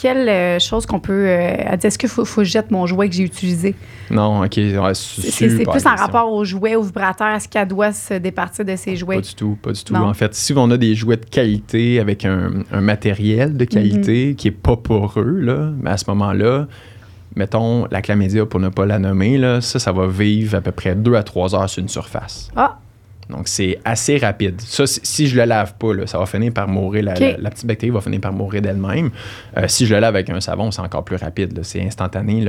quelle 0.00 0.60
chose 0.60 0.86
qu'on 0.86 1.00
peut 1.00 1.26
euh, 1.26 1.56
est-ce 1.82 1.98
qu'il 1.98 2.08
faut, 2.08 2.24
faut 2.24 2.42
que 2.42 2.44
je 2.44 2.52
jette 2.52 2.70
mon 2.70 2.86
jouet 2.86 3.08
que 3.08 3.16
j'ai 3.16 3.24
utilisé? 3.24 3.74
Non, 4.12 4.44
OK. 4.44 4.56
ouais, 4.56 4.92
C'est 4.94 5.48
plus 5.48 5.86
en 5.86 5.96
rapport 5.96 6.30
au 6.32 6.44
jouet 6.44 6.76
au 6.76 6.82
vibrateur 6.82 7.28
est-ce 7.34 7.48
qu'elle 7.48 7.66
doit 7.66 7.90
se 7.92 8.14
départir 8.14 8.64
de 8.64 8.76
ses 8.76 8.94
jouets? 8.94 9.16
Pas 9.16 9.22
du 9.22 9.34
tout, 9.34 9.58
pas 9.60 9.72
du 9.72 9.82
tout. 9.82 9.94
Non. 9.94 10.04
En 10.06 10.14
fait, 10.14 10.34
si 10.36 10.52
on 10.56 10.70
a 10.70 10.76
des 10.76 10.94
jouets 10.94 11.16
de 11.16 11.24
qualité 11.24 11.98
avec 11.98 12.24
un, 12.24 12.50
un 12.70 12.80
matériel 12.80 13.56
de 13.56 13.64
qualité 13.64 14.34
qui 14.36 14.46
est 14.48 14.52
pas 14.52 14.76
poreux, 14.76 15.40
là, 15.40 15.72
mais 15.82 15.90
à 15.90 15.96
ce 15.96 16.04
moment-là, 16.08 16.68
mettons 17.38 17.86
la 17.90 18.02
chlamydia, 18.02 18.44
pour 18.44 18.60
ne 18.60 18.68
pas 18.68 18.84
la 18.84 18.98
nommer, 18.98 19.38
là, 19.38 19.60
ça, 19.62 19.78
ça 19.78 19.92
va 19.92 20.06
vivre 20.06 20.56
à 20.56 20.60
peu 20.60 20.72
près 20.72 20.94
2 20.94 21.14
à 21.14 21.22
3 21.22 21.54
heures 21.54 21.70
sur 21.70 21.80
une 21.82 21.88
surface. 21.88 22.50
Ah 22.56 22.78
Donc, 23.30 23.46
c'est 23.46 23.78
assez 23.84 24.16
rapide. 24.18 24.60
Ça, 24.60 24.84
si- 24.86 25.26
je 25.28 25.36
le 25.36 25.44
lave 25.44 25.74
pas, 25.78 25.92
là, 25.94 26.06
ça 26.06 26.18
va 26.18 26.24
finir 26.26 26.52
par 26.52 26.66
mourir. 26.66 27.04
La, 27.04 27.14
la- 27.14 27.36
la 27.36 27.50
petite 27.50 27.66
bactérie 27.66 27.90
va 27.92 28.00
finir 28.00 28.20
par 28.20 28.32
mourir 28.32 28.60
d'elle-même. 28.62 29.10
Euh, 29.56 29.64
si 29.68 29.86
je 29.86 29.94
le 29.94 30.00
lave 30.00 30.14
avec 30.16 30.30
un 30.30 30.40
savon, 30.40 30.70
c'est 30.70 30.80
encore 30.80 31.04
plus 31.04 31.16
rapide. 31.16 31.58
C'est 31.62 31.82
instantané. 31.82 32.44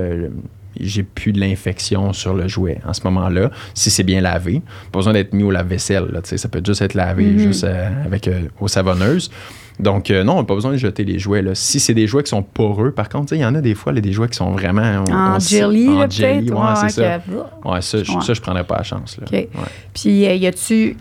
j'ai 0.80 1.04
plus 1.04 1.34
de 1.34 1.40
l'infection 1.40 2.14
sur 2.14 2.34
le 2.34 2.48
jouet 2.48 2.78
en 2.86 2.94
ce 2.94 3.02
moment-là, 3.06 3.50
si 3.74 3.90
c'est 3.90 4.04
bien 4.04 4.22
lavé. 4.22 4.62
Pas 4.92 5.00
besoin 5.00 5.14
d'être 5.14 5.34
mis 5.34 5.44
au 5.44 5.52
lave-vaisselle. 5.52 6.06
Ça 6.24 6.48
peut 6.48 6.62
juste 6.66 6.82
être 6.82 6.94
lavé 6.94 7.26
Mhm. 7.26 7.40
juste 7.40 7.64
euh, 7.66 7.90
avec 8.06 8.28
euh, 8.28 8.44
eau 8.62 8.68
savonneuse. 8.70 9.30
Donc, 9.80 10.12
euh, 10.12 10.24
non, 10.26 10.34
on 10.34 10.38
n'a 10.40 10.44
pas 10.44 10.56
besoin 10.56 10.72
de 10.72 10.78
jeter 10.78 11.04
les 11.06 11.20
jouets. 11.20 11.42
là. 11.42 11.56
Si 11.56 11.80
c'est 11.80 11.94
des 11.94 12.06
jouets 12.06 12.24
qui 12.24 12.30
sont 12.32 12.44
poreux, 12.44 12.92
par 12.92 13.08
contre, 13.08 13.28
tu 13.28 13.30
sais, 13.30 13.38
il 13.38 13.42
y 13.42 13.46
en 13.46 13.56
a 13.56 13.62
des 13.62 13.76
fois, 13.76 13.94
là, 13.94 14.02
des 14.02 14.12
jouets 14.12 14.28
qui 14.28 14.36
sont 14.38 14.52
vraiment... 14.52 15.04
on- 15.08 15.14
en 15.14 15.36
on- 15.38 15.40
jelly 15.40 15.88
en 15.90 16.10
jelly, 16.10 16.52
ouais, 16.52 16.58
c'est 16.82 16.90
ça. 16.90 17.20
que- 17.20 17.70
Ouais, 17.70 17.82
ça, 17.82 18.04
je- 18.04 18.12
Ouais. 18.12 18.22
ça, 18.22 18.34
je 18.34 18.42
prendrais 18.42 18.66
pas 18.66 18.78
la 18.78 18.84
chance. 18.84 19.18
Là. 19.18 19.26
OK. 19.28 19.32
Ouais. 19.32 19.48
Puis, 19.94 20.26
euh, 20.28 20.34
y 20.36 20.48
a-tu 20.48 20.98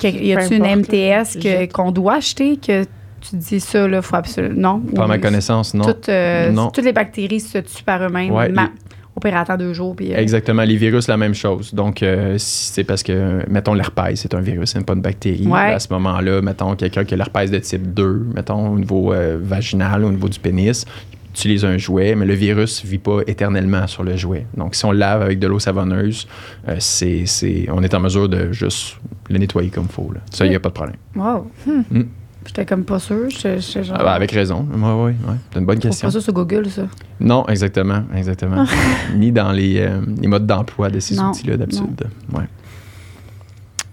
une 0.53 0.64
MTS 0.64 1.68
qu'on 1.72 1.91
doit 1.91 2.14
acheter 2.14 2.57
que 2.57 2.85
tu 3.20 3.35
dis 3.37 3.59
ça, 3.61 3.89
là, 3.89 4.01
faut 4.01 4.14
absolument. 4.16 4.74
Non? 4.79 4.95
Pas 4.95 5.03
à 5.03 5.05
Ou 5.07 5.09
ma 5.09 5.18
connaissance, 5.18 5.74
non. 5.74 5.85
Toutes, 5.85 6.09
euh, 6.09 6.51
Non. 6.53 6.70
toutes 6.70 6.85
les 6.85 6.93
bactéries 6.93 7.41
se 7.41 7.59
tuent 7.59 7.83
par 7.85 8.01
eux-mêmes. 8.03 8.31
Ouais, 8.33 8.49
ma- 8.49 8.62
les- 8.64 8.68
Opérateur 9.19 9.59
deux 9.59 9.73
jours. 9.73 9.97
Puis, 9.97 10.14
euh, 10.14 10.16
Exactement. 10.16 10.62
Les 10.62 10.77
virus, 10.77 11.09
la 11.09 11.16
même 11.16 11.35
chose. 11.35 11.75
Donc, 11.75 12.05
euh, 12.05 12.39
si 12.39 12.73
c'est 12.73 12.85
parce 12.85 13.03
que, 13.03 13.43
mettons, 13.51 13.75
l'herpès, 13.75 14.14
c'est 14.21 14.33
un 14.33 14.41
virus, 14.41 14.71
c'est 14.71 14.87
pas 14.87 14.93
une 14.93 15.01
bactérie. 15.01 15.45
Ouais. 15.45 15.73
À 15.73 15.81
ce 15.81 15.93
moment-là, 15.93 16.41
mettons, 16.41 16.77
quelqu'un 16.77 17.05
qui 17.05 17.14
a 17.14 17.16
l'herpès 17.16 17.51
de 17.51 17.59
type 17.59 17.93
2, 17.95 18.27
mettons, 18.33 18.69
au 18.69 18.79
niveau 18.79 19.12
euh, 19.12 19.37
vaginal, 19.43 20.05
au 20.05 20.11
niveau 20.12 20.29
du 20.29 20.39
pénis, 20.39 20.85
utilise 21.31 21.64
un 21.64 21.79
jouet, 21.79 22.14
mais 22.14 22.27
le 22.27 22.35
virus 22.35 22.85
vit 22.85 22.99
pas 22.99 23.21
éternellement 23.27 23.89
sur 23.89 24.05
le 24.05 24.16
jouet. 24.16 24.47
Donc, 24.57 24.77
si 24.77 24.85
on 24.85 24.93
le 24.93 24.99
lave 24.99 25.23
avec 25.23 25.41
de 25.41 25.49
l'eau 25.49 25.59
savonneuse, 25.59 26.29
euh, 26.69 26.77
c'est, 26.79 27.25
on 27.73 27.83
est 27.83 27.95
en 27.95 28.01
mesure 28.01 28.29
de 28.29 28.53
juste 28.53 28.99
le 29.29 29.39
nettoyer 29.39 29.71
comme 29.71 29.87
il 29.89 29.93
faut. 29.93 30.12
là. 30.12 30.21
Ça, 30.31 30.47
il 30.47 30.51
n'y 30.51 30.57
a 30.57 30.61
pas 30.61 30.69
de 30.69 30.75
problème. 30.75 30.97
Wow. 31.16 31.51
Hmm. 31.66 32.03
J'étais 32.49 32.65
comme 32.65 32.85
pas 32.85 32.99
sûre. 32.99 33.29
J'étais 33.29 33.61
j'étais 33.61 33.85
genre. 33.85 33.99
Ah, 34.01 34.05
ben, 34.05 34.13
avec 34.13 34.33
raison. 34.33 34.67
Oui, 34.73 34.81
oui, 34.83 35.13
oui. 35.29 35.35
C'est 35.53 35.59
une 35.59 35.67
bonne 35.67 35.79
question. 35.79 36.09
pas 36.09 36.13
ça 36.13 36.21
sur 36.21 36.33
Google, 36.33 36.67
ça. 36.71 36.83
Non, 37.21 37.47
exactement, 37.47 38.03
exactement. 38.17 38.65
Ni 39.15 39.31
dans 39.33 39.53
les, 39.53 39.81
euh, 39.81 40.01
les 40.19 40.29
modes 40.29 40.47
d'emploi 40.47 40.89
de 40.89 40.99
ces 40.99 41.15
Non, 41.15 41.31
outils-là 41.31 41.59
d'habitude. 41.59 42.09
Ouais. 42.33 42.45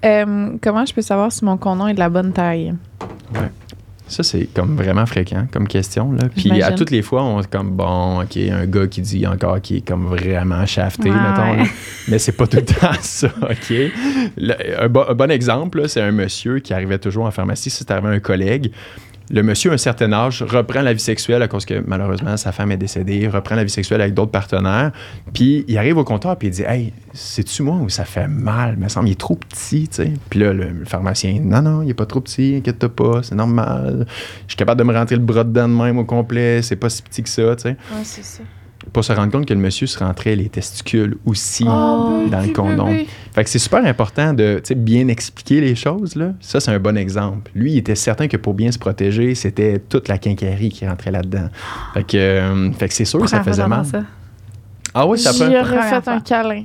Euh, 0.06 0.52
comment 0.62 0.86
je 0.86 0.94
peux 0.94 1.02
savoir 1.02 1.32
si 1.34 1.44
mon 1.44 1.58
condom 1.58 1.88
est 1.88 1.94
de 1.96 2.00
la 2.00 2.10
bonne 2.10 2.32
taille? 2.32 2.74
Ça, 4.08 4.22
c'est 4.22 4.48
comme 4.54 4.76
vraiment 4.76 5.06
fréquent 5.08 5.48
comme 5.52 5.68
question. 5.68 6.12
Là. 6.12 6.30
Puis 6.36 6.62
à 6.62 6.72
toutes 6.74 6.92
les 6.92 7.02
fois, 7.02 7.24
on 7.24 7.42
est 7.42 7.50
comme, 7.50 7.72
bon, 7.72 8.22
OK, 8.22 8.38
un 8.38 8.66
gars 8.68 8.86
qui 8.88 9.02
dit 9.02 9.26
encore 9.26 9.60
qui 9.62 9.78
est 9.78 9.82
comme 9.88 10.06
vraiment 10.06 10.66
shafté, 10.66 11.10
Ouais. 11.10 11.16
mettons. 11.16 11.64
là. 11.64 11.64
Mais 12.08 12.20
c'est 12.20 12.34
pas 12.34 12.46
tout 12.46 12.58
le 12.58 12.64
temps 12.80 12.92
ça, 13.02 13.30
OK? 13.42 13.74
Le- 14.38 14.82
un, 14.84 14.88
bo- 14.90 15.06
un 15.10 15.16
bon 15.16 15.32
exemple, 15.32 15.90
c'est 15.90 16.02
un 16.02 16.12
monsieur 16.12 16.60
qui 16.60 16.74
arrivait 16.74 17.00
toujours 17.00 17.26
en 17.26 17.32
pharmacie. 17.32 17.70
C'est 17.72 17.90
arrivé 17.90 18.08
à 18.10 18.12
un 18.12 18.20
collègue. 18.20 18.72
Le 19.32 19.42
monsieur, 19.42 19.72
à 19.72 19.74
un 19.74 19.78
certain 19.78 20.12
âge, 20.14 20.44
reprend 20.44 20.82
la 20.82 20.94
vie 20.94 21.00
sexuelle 21.00 21.42
à 21.42 21.48
cause 21.48 21.66
que 21.66 21.84
malheureusement 21.86 22.38
sa 22.38 22.52
femme 22.52 22.72
est 22.72 22.78
décédée, 22.78 23.28
reprend 23.28 23.56
la 23.56 23.64
vie 23.64 23.72
sexuelle 23.72 24.02
avec 24.02 24.14
d'autres 24.14 24.32
partenaires. 24.32 24.92
Puis 25.34 25.66
il 25.68 25.78
arrive 25.78 25.98
au 25.98 26.04
comptoir 26.04 26.38
puis 26.38 26.50
il 26.50 26.52
dit 26.52 26.64
Hey, 26.64 26.94
c'est-tu 27.14 27.64
moi 27.64 27.78
où 27.78 27.90
ça 27.90 28.06
fait 28.06 28.28
mal? 28.28 28.76
Il 28.78 28.84
me 28.84 28.90
semble, 28.90 29.08
il 29.08 29.14
est 29.14 29.20
trop 29.20 29.36
petit, 29.36 29.88
tu 29.88 29.96
sais. 29.96 30.14
Puis 30.30 30.40
là, 30.40 30.54
le, 30.54 30.86
pharmacien 30.86 31.40
Non, 31.42 31.62
non, 31.62 31.82
il 31.82 31.90
est 31.90 31.96
pas 31.96 32.06
trop 32.06 32.22
petit, 32.22 32.56
inquiète-toi 32.58 32.90
pas, 32.90 33.24
c'est 33.24 33.36
normal. 33.36 34.06
Je 34.46 34.52
suis 34.52 34.58
capable 34.58 34.80
de 34.80 34.86
me 34.86 34.94
rentrer 34.94 35.16
le 35.16 35.24
bras 35.24 35.44
dedans 35.44 35.68
de 35.68 35.74
même 35.74 35.98
au 35.98 36.06
complet, 36.06 36.62
c'est 36.62 36.76
pas 36.76 36.90
si 36.90 37.02
petit 37.02 37.24
que 37.24 37.30
ça, 37.30 37.56
tu 37.56 37.64
sais. 37.64 37.70
Ouais, 37.70 38.04
c'est 38.04 38.24
ça. 38.24 38.44
Pour 38.94 39.04
se 39.04 39.12
rendre 39.12 39.32
compte 39.32 39.46
que 39.46 39.54
le 39.54 39.60
monsieur 39.60 39.88
se 39.88 40.00
rentrait 40.00 40.36
les 40.36 40.48
testicules 40.50 41.18
aussi 41.26 41.66
Oh, 41.68 42.24
dans 42.32 42.42
le 42.42 42.54
condom. 42.54 42.96
Fait 43.34 43.44
que 43.44 43.50
c'est 43.50 43.60
super 43.60 43.84
important 43.86 44.34
de 44.34 44.62
bien 44.76 45.08
expliquer 45.10 45.60
les 45.60 45.76
choses. 45.76 46.16
Là. 46.16 46.32
Ça, 46.40 46.60
c'est 46.60 46.72
un 46.72 46.80
bon 46.80 46.96
exemple. 46.98 47.52
Lui, 47.56 47.74
il 47.74 47.78
était 47.80 47.96
certain 47.96 48.28
que 48.28 48.38
pour 48.38 48.54
bien 48.54 48.72
se 48.72 48.80
protéger, 48.80 49.36
c'était 49.36 49.80
toute 49.80 50.08
la 50.08 50.18
quincaillerie 50.18 50.70
qui 50.70 50.88
rentrait 50.88 51.12
là-dedans. 51.12 51.50
Fait 51.94 52.04
que, 52.04 52.18
euh, 52.18 52.72
fait 52.74 52.88
que 52.88 52.94
c'est 52.94 53.06
sûr 53.06 53.20
que 53.20 53.28
ça 53.28 53.44
faisait 53.44 53.68
mal. 53.68 53.86
Ça. 53.86 54.04
Ah 54.94 55.06
oui, 55.06 55.20
ça 55.20 55.32
J'y 55.34 55.40
peut. 55.40 55.46
aurais 55.48 55.64
Première 55.64 56.04
fait 56.04 56.08
un 56.10 56.20
câlin. 56.22 56.64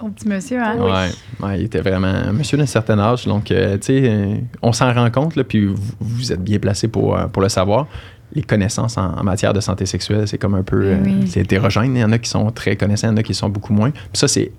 Au 0.00 0.08
petit 0.08 0.26
monsieur, 0.28 0.58
hein? 0.60 0.76
Ouais, 0.78 1.46
ouais, 1.46 1.58
il 1.60 1.64
était 1.66 1.82
vraiment 1.82 2.06
un 2.06 2.32
monsieur 2.32 2.56
d'un 2.56 2.64
certain 2.64 2.98
âge. 2.98 3.26
Donc, 3.26 3.50
euh, 3.50 3.74
tu 3.74 3.86
sais, 3.88 4.02
euh, 4.08 4.34
on 4.62 4.72
s'en 4.72 4.92
rend 4.94 5.10
compte, 5.10 5.36
là, 5.36 5.44
puis 5.44 5.66
vous, 5.66 5.76
vous 6.00 6.32
êtes 6.32 6.42
bien 6.42 6.58
placé 6.58 6.88
pour, 6.88 7.16
euh, 7.16 7.26
pour 7.26 7.42
le 7.42 7.50
savoir. 7.50 7.86
Les 8.34 8.42
connaissances 8.42 8.96
en, 8.96 9.14
en 9.18 9.24
matière 9.24 9.52
de 9.52 9.60
santé 9.60 9.86
sexuelle, 9.86 10.28
c'est 10.28 10.38
comme 10.38 10.54
un 10.54 10.62
peu. 10.62 10.82
euh, 10.84 10.96
Oui. 11.04 11.26
C'est 11.28 11.40
hétérogène. 11.40 11.96
Il 11.96 12.00
y 12.00 12.04
en 12.04 12.12
a 12.12 12.18
qui 12.18 12.28
sont 12.30 12.50
très 12.52 12.76
connaissants, 12.76 13.08
il 13.08 13.10
y 13.10 13.14
en 13.14 13.16
a 13.16 13.22
qui 13.22 13.34
sont 13.34 13.48
beaucoup 13.48 13.72
moins. 13.72 13.90
Puis 13.90 14.02
ça, 14.14 14.28
c'est 14.28 14.52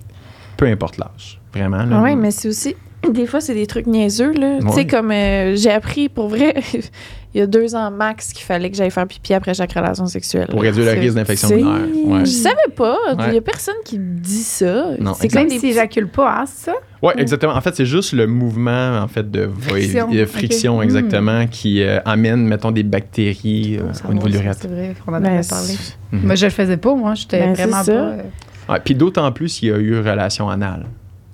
peu 0.56 0.66
importe 0.66 0.98
l'âge. 0.98 1.40
Vraiment. 1.54 1.82
là. 1.84 2.02
Oui, 2.02 2.14
mais 2.16 2.30
c'est 2.30 2.48
aussi. 2.48 2.74
Des 3.10 3.26
fois, 3.26 3.40
c'est 3.40 3.54
des 3.54 3.66
trucs 3.66 3.86
niaiseux, 3.86 4.32
là. 4.32 4.58
Tu 4.60 4.72
sais, 4.72 4.86
comme 4.86 5.10
euh, 5.10 5.56
j'ai 5.56 5.70
appris 5.70 6.08
pour 6.08 6.28
vrai, 6.28 6.54
il 7.34 7.38
y 7.38 7.40
a 7.42 7.46
deux 7.46 7.74
ans 7.74 7.90
max 7.90 8.32
qu'il 8.32 8.44
fallait 8.44 8.70
que 8.70 8.76
j'aille 8.76 8.90
faire 8.90 9.06
pipi 9.06 9.32
après 9.34 9.54
chaque 9.54 9.72
relation 9.72 10.06
sexuelle. 10.06 10.48
Pour 10.48 10.60
réduire 10.62 10.94
le 10.94 11.00
risque 11.00 11.14
d'infection 11.16 11.48
urinaire. 11.50 11.80
Ouais. 12.06 12.20
Je 12.20 12.30
savais 12.30 12.56
pas. 12.76 12.96
Il 13.12 13.18
Ouais. 13.18 13.34
y 13.34 13.38
a 13.38 13.40
personne 13.40 13.74
qui 13.84 13.98
dit 13.98 14.42
ça. 14.42 14.88
Non, 15.00 15.14
c'est 15.14 15.32
Même 15.34 15.44
des 15.46 15.50
s'il 15.52 15.60
petits- 15.60 15.70
éjacule 15.70 16.08
pas, 16.08 16.40
hein, 16.40 16.44
ça? 16.46 16.74
Oui, 17.02 17.12
exactement. 17.16 17.54
En 17.54 17.60
fait, 17.60 17.74
c'est 17.74 17.86
juste 17.86 18.12
le 18.12 18.26
mouvement 18.26 18.98
en 19.02 19.08
fait 19.08 19.28
de 19.30 19.48
Friction, 19.60 20.10
de 20.10 20.24
friction 20.24 20.76
ok. 20.78 20.84
exactement 20.84 21.46
qui 21.48 21.82
euh, 21.82 21.98
amène 22.04 22.46
mettons 22.46 22.70
des 22.70 22.84
bactéries 22.84 23.78
euh, 23.80 23.92
Ça 23.92 24.04
au 24.08 24.12
niveau 24.14 24.28
de 24.28 24.32
l'urètre. 24.34 24.58
C'est 24.62 24.68
vrai 24.68 24.94
qu'on 25.04 25.12
en 25.14 25.20
Ben, 25.20 25.32
avait 25.32 25.42
c'est- 25.42 25.50
parlé. 25.50 25.74
Mhm. 26.12 26.26
Moi, 26.26 26.34
je 26.36 26.44
le 26.46 26.50
faisais 26.52 26.76
pas, 26.76 26.94
moi. 26.94 27.14
J'étais 27.14 27.40
Ben, 27.40 27.54
vraiment 27.54 27.84
pas. 27.84 27.90
euh, 27.92 28.22
Ouais, 28.68 28.78
puis 28.84 28.94
d'autant 28.94 29.30
plus 29.32 29.48
s'il 29.48 29.68
y 29.68 29.72
a 29.72 29.78
eu 29.78 29.98
relation 29.98 30.48
anale. 30.48 30.86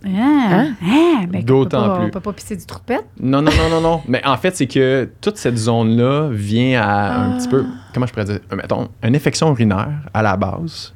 Ah, 0.06 0.66
ah, 0.82 1.26
ben, 1.28 1.42
D'autant 1.42 1.96
plus. 1.96 2.04
On 2.06 2.10
peut 2.10 2.20
pas 2.20 2.32
pisser 2.32 2.56
du 2.56 2.64
trou 2.64 2.78
de 2.78 2.84
pète. 2.84 3.06
Non, 3.20 3.42
non, 3.42 3.50
non, 3.50 3.68
non, 3.70 3.80
non. 3.80 4.00
Mais 4.06 4.24
en 4.26 4.36
fait, 4.36 4.54
c'est 4.56 4.66
que 4.66 5.10
toute 5.20 5.36
cette 5.36 5.56
zone-là 5.56 6.28
vient 6.30 6.80
à 6.80 7.14
un 7.24 7.32
Ah. 7.32 7.36
petit 7.36 7.48
peu, 7.48 7.64
comment 7.92 8.06
je 8.06 8.12
pourrais 8.12 8.24
dire, 8.26 8.38
Euh, 8.52 8.56
mettons, 8.56 8.88
une 9.02 9.16
infection 9.16 9.50
urinaire 9.50 9.90
à 10.14 10.22
la 10.22 10.36
base 10.36 10.94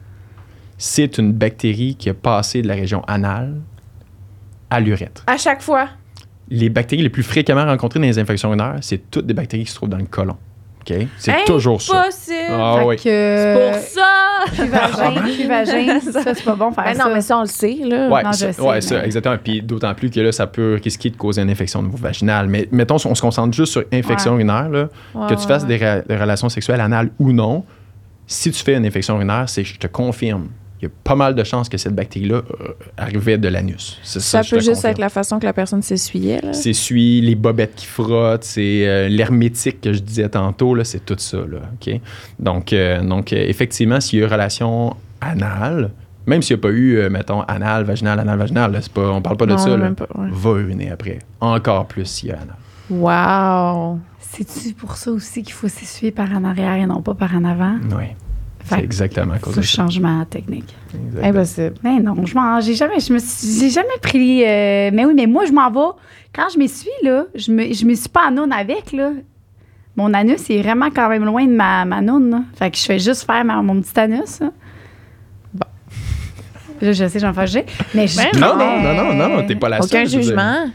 c'est 0.78 1.18
une 1.18 1.32
bactérie 1.32 1.94
qui 1.96 2.10
a 2.10 2.14
passé 2.14 2.60
de 2.60 2.66
la 2.66 2.74
région 2.74 3.02
anale 3.06 3.60
à 4.68 4.80
l'urètre. 4.80 5.22
À 5.28 5.36
chaque 5.36 5.62
fois. 5.62 5.88
Les 6.48 6.70
bactéries 6.70 7.02
les 7.02 7.08
plus 7.08 7.22
fréquemment 7.22 7.64
rencontrées 7.64 8.00
dans 8.00 8.06
les 8.06 8.18
infections 8.18 8.48
urinaires, 8.48 8.78
c'est 8.80 9.08
toutes 9.10 9.26
des 9.26 9.34
bactéries 9.34 9.62
qui 9.62 9.70
se 9.70 9.76
trouvent 9.76 9.88
dans 9.90 9.96
le 9.98 10.06
côlon. 10.06 10.36
OK? 10.80 11.06
C'est 11.18 11.44
toujours 11.46 11.80
ça. 11.80 12.00
Impossible. 12.02 12.36
Ah 12.50 12.84
oui. 12.84 12.96
que, 12.96 13.02
C'est 13.04 13.70
pour 13.70 13.80
ça. 13.80 14.21
Cuvagin, 14.54 15.14
cuvagin, 15.36 16.00
ça, 16.12 16.34
c'est 16.34 16.44
pas 16.44 16.54
bon 16.54 16.72
faire 16.72 16.84
Ben 16.84 16.94
ça. 16.94 17.04
non, 17.08 17.14
mais 17.14 17.20
ça, 17.20 17.38
on 17.38 17.42
le 17.42 17.46
sait, 17.46 17.76
là. 17.84 18.08
Ouais, 18.08 18.22
Non, 18.22 18.32
ça, 18.32 18.52
sais, 18.52 18.60
ouais, 18.62 18.74
mais- 18.74 18.80
ça, 18.80 19.04
exactement. 19.04 19.36
Puis 19.42 19.62
d'autant 19.62 19.94
plus 19.94 20.10
que 20.10 20.20
là, 20.20 20.32
ça 20.32 20.46
peut 20.46 20.80
risquer 20.82 21.10
de 21.10 21.16
causer 21.16 21.42
une 21.42 21.50
infection 21.50 21.80
au 21.80 21.82
niveau 21.84 21.96
vaginal. 21.96 22.48
Mais 22.48 22.68
mettons, 22.72 22.96
on 23.04 23.14
se 23.14 23.20
concentre 23.22 23.54
juste 23.56 23.72
sur 23.72 23.84
infection 23.92 24.34
urinaire, 24.34 24.68
là, 24.68 24.88
Ouais, 25.14 25.28
que 25.28 25.34
tu 25.40 25.46
fasses 25.46 25.62
ouais. 25.64 25.78
des, 25.78 26.02
des 26.08 26.16
relations 26.20 26.48
sexuelles 26.48 26.80
anales 26.80 27.10
ou 27.18 27.32
non. 27.32 27.64
Si 28.26 28.50
tu 28.50 28.62
fais 28.62 28.74
une 28.76 28.86
infection 28.86 29.16
urinaire, 29.16 29.48
c'est 29.48 29.64
je 29.64 29.78
te 29.78 29.86
confirme, 29.86 30.48
il 30.82 30.86
y 30.86 30.88
a 30.88 30.94
pas 31.04 31.14
mal 31.14 31.36
de 31.36 31.44
chances 31.44 31.68
que 31.68 31.78
cette 31.78 31.94
bactérie-là 31.94 32.42
euh, 32.60 32.72
arrivait 32.96 33.38
de 33.38 33.46
l'anus. 33.46 34.00
C'est 34.02 34.18
Ça 34.20 34.42
je 34.42 34.50
peut 34.50 34.56
te 34.56 34.62
juste 34.62 34.74
confirme. 34.76 34.90
être 34.90 34.98
la 34.98 35.08
façon 35.10 35.38
que 35.38 35.44
la 35.44 35.52
personne 35.52 35.80
s'essuyait, 35.80 36.40
celui, 36.52 37.20
les 37.20 37.36
bobettes 37.36 37.76
qui 37.76 37.86
frottent, 37.86 38.42
c'est 38.42 38.86
euh, 38.88 39.08
l'hermétique 39.08 39.80
que 39.80 39.92
je 39.92 40.00
disais 40.00 40.28
tantôt, 40.28 40.74
là, 40.74 40.82
c'est 40.82 41.04
tout 41.04 41.14
ça. 41.18 41.36
Là, 41.38 41.58
OK? 41.80 42.00
Donc, 42.40 42.72
euh, 42.72 43.00
donc 43.00 43.32
euh, 43.32 43.44
effectivement, 43.46 44.00
s'il 44.00 44.18
y 44.18 44.22
a 44.22 44.26
une 44.26 44.32
relation 44.32 44.96
anale, 45.20 45.92
même 46.26 46.42
s'il 46.42 46.56
n'y 46.56 46.60
a 46.60 46.62
pas 46.62 46.70
eu, 46.70 46.96
euh, 46.98 47.10
mettons, 47.10 47.42
anal, 47.42 47.84
vaginal, 47.84 48.18
anal, 48.18 48.38
vaginal, 48.38 48.72
là, 48.72 48.80
c'est 48.82 48.92
pas, 48.92 49.08
on 49.08 49.22
parle 49.22 49.36
pas 49.36 49.46
de 49.46 49.52
Non, 49.52 49.58
ça, 49.58 49.76
là, 49.76 49.90
pas, 49.92 50.06
ouais. 50.16 50.28
va 50.32 50.50
uriner 50.60 50.90
après. 50.90 51.20
Encore 51.40 51.86
plus 51.86 52.06
s'il 52.06 52.30
y 52.30 52.32
a 52.32 52.36
anal. 52.40 52.56
Wow. 52.90 54.00
C'est-tu 54.18 54.72
pour 54.74 54.96
ça 54.96 55.10
aussi 55.10 55.42
qu'il 55.42 55.52
faut 55.52 55.68
s'essuyer 55.68 56.10
par 56.10 56.30
en 56.32 56.44
arrière 56.44 56.74
et 56.74 56.86
non 56.86 57.02
pas 57.02 57.14
par 57.14 57.34
en 57.36 57.44
avant? 57.44 57.76
Oui, 57.96 58.04
c'est 58.64 58.78
exactement 58.82 59.34
à 59.34 59.38
cause 59.38 59.54
c'est 59.54 59.60
de 59.60 59.66
changement 59.66 60.24
technique. 60.24 60.74
Exactement. 60.94 61.28
Impossible. 61.28 61.74
Mais 61.82 61.98
non, 62.00 62.14
je 62.26 62.34
m'en, 62.34 62.60
j'ai 62.60 62.74
jamais, 62.74 63.00
je 63.00 63.12
me 63.12 63.18
suis- 63.18 63.60
j'ai 63.60 63.70
jamais 63.70 63.88
pris. 64.00 64.42
euh, 64.44 64.90
mais 64.92 65.04
oui, 65.04 65.12
mais 65.14 65.26
moi, 65.26 65.44
je 65.46 65.52
m'en 65.52 65.70
vais. 65.70 65.96
Quand 66.34 66.48
je 66.52 66.58
m'essuie, 66.58 66.88
là, 67.02 67.24
je 67.34 67.50
me, 67.52 67.72
je 67.72 67.84
m'essuie 67.84 68.08
pas 68.08 68.28
en 68.28 68.30
noun 68.32 68.52
avec, 68.52 68.92
là. 68.92 69.10
Mon 69.96 70.14
anus 70.14 70.48
est 70.48 70.62
vraiment 70.62 70.88
quand 70.90 71.08
même 71.10 71.24
loin 71.24 71.44
de 71.44 71.52
ma, 71.52 71.84
ma 71.84 72.00
noun, 72.00 72.30
là. 72.30 72.42
Fait 72.54 72.70
que 72.70 72.78
je 72.78 72.84
fais 72.84 72.98
juste 72.98 73.24
faire 73.26 73.44
ma- 73.44 73.60
mon 73.60 73.80
petit 73.80 73.98
anus, 74.00 74.40
là. 74.40 74.50
Bon. 75.52 75.66
Là, 76.80 76.92
je 76.92 77.06
sais, 77.06 77.18
j'en 77.20 77.32
fais 77.34 77.64
Mais 77.94 78.06
je 78.06 78.16
Ben 78.16 78.28
Non, 78.40 78.56
mais- 78.56 78.82
non, 78.82 78.94
non, 79.04 79.14
non, 79.14 79.36
non, 79.36 79.46
t'es 79.46 79.54
pas 79.54 79.68
la 79.68 79.78
Aucun 79.78 79.86
seule. 79.88 80.06
dire. 80.06 80.22
jugement. 80.22 80.66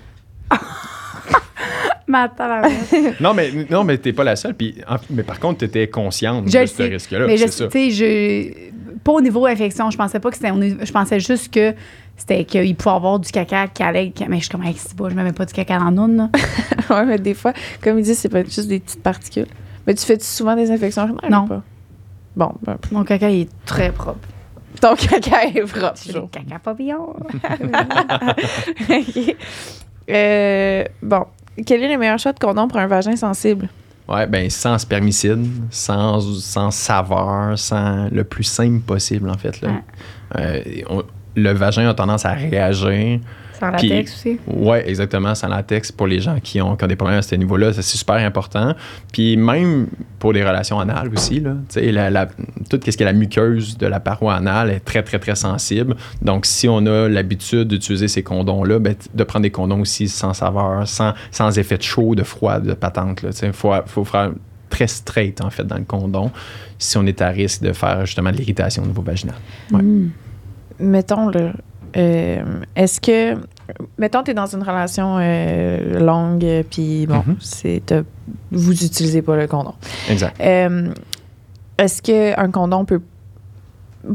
Ma. 2.07 2.31
Non, 3.19 3.33
mais, 3.33 3.51
non, 3.69 3.83
mais 3.83 3.97
t'es 3.97 4.13
pas 4.13 4.23
la 4.23 4.35
seule. 4.35 4.53
Puis, 4.53 4.75
mais 5.09 5.23
par 5.23 5.39
contre, 5.39 5.59
t'étais 5.59 5.87
consciente 5.89 6.47
Je 6.49 6.59
de 6.59 6.65
ce 6.65 6.83
risque-là. 6.83 7.27
mais 7.27 7.37
je 7.37 7.43
c'est 7.47 7.51
ça. 7.51 7.67
tu 7.67 7.91
sais, 7.91 7.91
je. 7.91 8.97
Pas 9.03 9.11
au 9.11 9.21
niveau 9.21 9.45
infection, 9.45 9.89
je 9.91 9.97
pensais 9.97 10.19
pas 10.19 10.29
que 10.29 10.37
c'était. 10.37 10.51
Je 10.85 10.91
pensais 10.91 11.19
juste 11.19 11.53
que 11.53 11.73
c'était 12.15 12.43
qu'il 12.45 12.75
pouvait 12.75 12.95
avoir 12.95 13.19
du 13.19 13.29
caca 13.31 13.67
qui 13.67 13.83
allait. 13.83 14.11
Mais 14.27 14.37
je 14.37 14.43
suis 14.43 14.49
comme, 14.49 14.63
hey, 14.63 14.73
c'est 14.77 14.95
pas, 14.95 15.09
je 15.09 15.15
me 15.15 15.23
mets 15.23 15.33
pas 15.33 15.45
du 15.45 15.53
caca 15.53 15.77
dans 15.79 15.91
noun, 15.91 16.15
là. 16.17 16.29
ouais, 16.95 17.05
mais 17.05 17.17
des 17.19 17.33
fois, 17.33 17.53
comme 17.81 17.99
ils 17.99 18.03
disent, 18.05 18.19
c'est 18.19 18.29
pas 18.29 18.43
juste 18.43 18.67
des 18.67 18.79
petites 18.79 19.03
particules. 19.03 19.47
Mais 19.85 19.93
tu 19.93 20.05
fais 20.05 20.19
souvent 20.21 20.55
des 20.55 20.71
infections 20.71 21.03
urinaires 21.07 21.29
Non. 21.29 21.43
ou 21.45 21.47
pas? 21.47 21.63
Bon, 22.35 22.51
ben, 22.63 22.77
Mon 22.91 23.03
caca, 23.03 23.29
il 23.29 23.41
est 23.41 23.49
très 23.65 23.91
propre. 23.91 24.19
ton 24.81 24.95
caca 24.95 25.45
est 25.45 25.61
propre. 25.63 25.93
C'est 25.95 26.13
le 26.13 26.21
caca 26.27 26.59
papillon. 26.59 27.15
OK. 28.89 29.35
Euh, 30.09 30.83
bon. 31.01 31.25
Quel 31.65 31.83
est 31.83 31.91
le 31.91 31.97
meilleur 31.97 32.19
choix 32.19 32.33
de 32.33 32.39
condom 32.39 32.67
pour 32.67 32.79
un 32.79 32.87
vagin 32.87 33.15
sensible? 33.15 33.67
Ouais, 34.07 34.25
ben 34.25 34.49
sans 34.49 34.77
spermicide, 34.77 35.45
sans, 35.69 36.21
sans 36.39 36.71
saveur, 36.71 37.57
sans 37.59 38.07
le 38.09 38.23
plus 38.23 38.43
simple 38.45 38.79
possible, 38.79 39.29
en 39.29 39.37
fait. 39.37 39.59
Là. 39.61 39.69
Euh, 40.37 40.61
on- 40.89 41.03
le 41.35 41.51
vagin 41.51 41.87
a 41.89 41.93
tendance 41.93 42.25
à 42.25 42.31
réagir. 42.31 43.19
Sans 43.59 43.71
latex 43.71 44.13
aussi. 44.15 44.39
Ouais, 44.47 44.87
exactement, 44.89 45.33
sans 45.35 45.47
latex 45.47 45.91
pour 45.91 46.07
les 46.07 46.19
gens 46.19 46.37
qui 46.41 46.61
ont, 46.61 46.75
qui 46.75 46.83
ont 46.83 46.87
des 46.87 46.95
problèmes 46.95 47.19
à 47.19 47.21
ce 47.21 47.35
niveau-là, 47.35 47.73
c'est 47.73 47.81
super 47.81 48.15
important. 48.15 48.75
Puis 49.11 49.37
même 49.37 49.87
pour 50.19 50.33
les 50.33 50.43
relations 50.43 50.79
anales 50.79 51.09
aussi, 51.13 51.39
là, 51.39 51.55
la, 51.75 52.09
la- 52.09 52.27
tout 52.69 52.79
ce 52.85 52.89
qui 52.91 53.03
est 53.03 53.05
la 53.05 53.13
muqueuse 53.13 53.77
de 53.77 53.87
la 53.87 53.99
paroi 53.99 54.35
anale 54.35 54.71
est 54.71 54.79
très, 54.79 55.03
très, 55.03 55.19
très 55.19 55.35
sensible. 55.35 55.95
Donc, 56.21 56.45
si 56.45 56.67
on 56.67 56.85
a 56.85 57.07
l'habitude 57.07 57.67
d'utiliser 57.67 58.07
ces 58.07 58.23
condoms-là, 58.23 58.79
ben, 58.79 58.95
de 59.13 59.23
prendre 59.23 59.43
des 59.43 59.51
condoms 59.51 59.81
aussi 59.81 60.07
sans 60.07 60.33
saveur, 60.33 60.87
sans, 60.87 61.13
sans 61.31 61.57
effet 61.57 61.77
de 61.77 61.83
chaud, 61.83 62.15
de 62.15 62.23
froid, 62.23 62.59
de 62.59 62.73
patente. 62.73 63.23
Il 63.43 63.53
faut, 63.53 63.73
faut 63.85 64.05
faire 64.05 64.31
très 64.69 64.87
straight, 64.87 65.39
en 65.41 65.49
fait, 65.49 65.63
dans 65.63 65.77
le 65.77 65.85
condom, 65.85 66.29
si 66.77 66.97
on 66.97 67.05
est 67.05 67.21
à 67.21 67.29
risque 67.29 67.61
de 67.63 67.71
faire 67.73 68.05
justement 68.05 68.31
de 68.31 68.37
l'irritation 68.37 68.83
au 68.83 68.87
niveau 68.87 69.01
vaginal. 69.01 69.35
Ouais. 69.71 69.81
Mm. 69.81 70.11
Mettons, 70.79 71.29
là, 71.29 71.53
euh, 71.95 72.41
est-ce 72.75 72.99
que. 72.99 73.35
Mettons, 73.97 74.23
tu 74.23 74.31
es 74.31 74.33
dans 74.33 74.45
une 74.45 74.61
relation 74.61 75.17
euh, 75.19 75.99
longue, 75.99 76.43
euh, 76.45 76.63
puis 76.69 77.05
bon, 77.07 77.23
Mhm. 77.27 77.35
c'est. 77.39 77.93
Vous 78.51 78.71
utilisez 78.83 79.21
pas 79.21 79.35
le 79.35 79.47
condom. 79.47 79.73
Exact. 80.09 80.35
Euh, 80.41 80.89
est-ce 81.77 82.01
qu'un 82.01 82.51
condom 82.51 82.85
peut. 82.85 83.01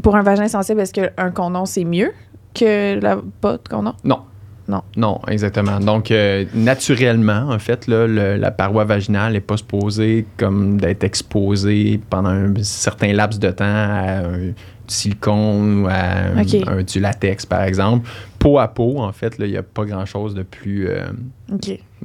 Pour 0.01 0.15
un 0.15 0.23
vagin 0.23 0.47
sensible, 0.47 0.79
est-ce 0.81 0.93
qu'un 0.93 1.31
condom, 1.31 1.65
c'est 1.65 1.83
mieux 1.83 2.11
que 2.55 2.99
la, 2.99 3.17
pas 3.41 3.53
de 3.53 3.67
condom? 3.69 3.93
Non. 4.03 4.19
Non. 4.67 4.81
Non, 4.95 5.19
exactement. 5.27 5.79
Donc, 5.81 6.09
euh, 6.09 6.45
naturellement, 6.53 7.49
en 7.49 7.59
fait, 7.59 7.85
là, 7.87 8.07
le- 8.07 8.37
la 8.37 8.49
paroi 8.49 8.85
vaginale 8.85 9.33
n'est 9.33 9.41
pas 9.41 9.57
supposée 9.57 10.25
comme 10.37 10.79
d'être 10.79 11.03
exposée 11.03 11.99
pendant 12.09 12.29
un 12.29 12.53
certain 12.61 13.11
laps 13.11 13.39
de 13.39 13.51
temps 13.51 13.65
à 13.65 14.19
un 14.19 14.53
silicone 14.93 15.83
ou 15.83 15.87
à 15.87 16.33
un- 16.67 16.83
du 16.83 16.99
latex, 16.99 17.45
par 17.45 17.63
exemple. 17.63 18.07
Peau 18.39 18.59
à 18.59 18.67
peau, 18.67 18.99
en 18.99 19.11
fait, 19.11 19.35
il 19.39 19.45
n'y 19.47 19.57
a 19.57 19.63
pas 19.63 19.85
grand-chose 19.85 20.35
de 20.35 20.43
plus... 20.43 20.87
euh. 20.89 21.07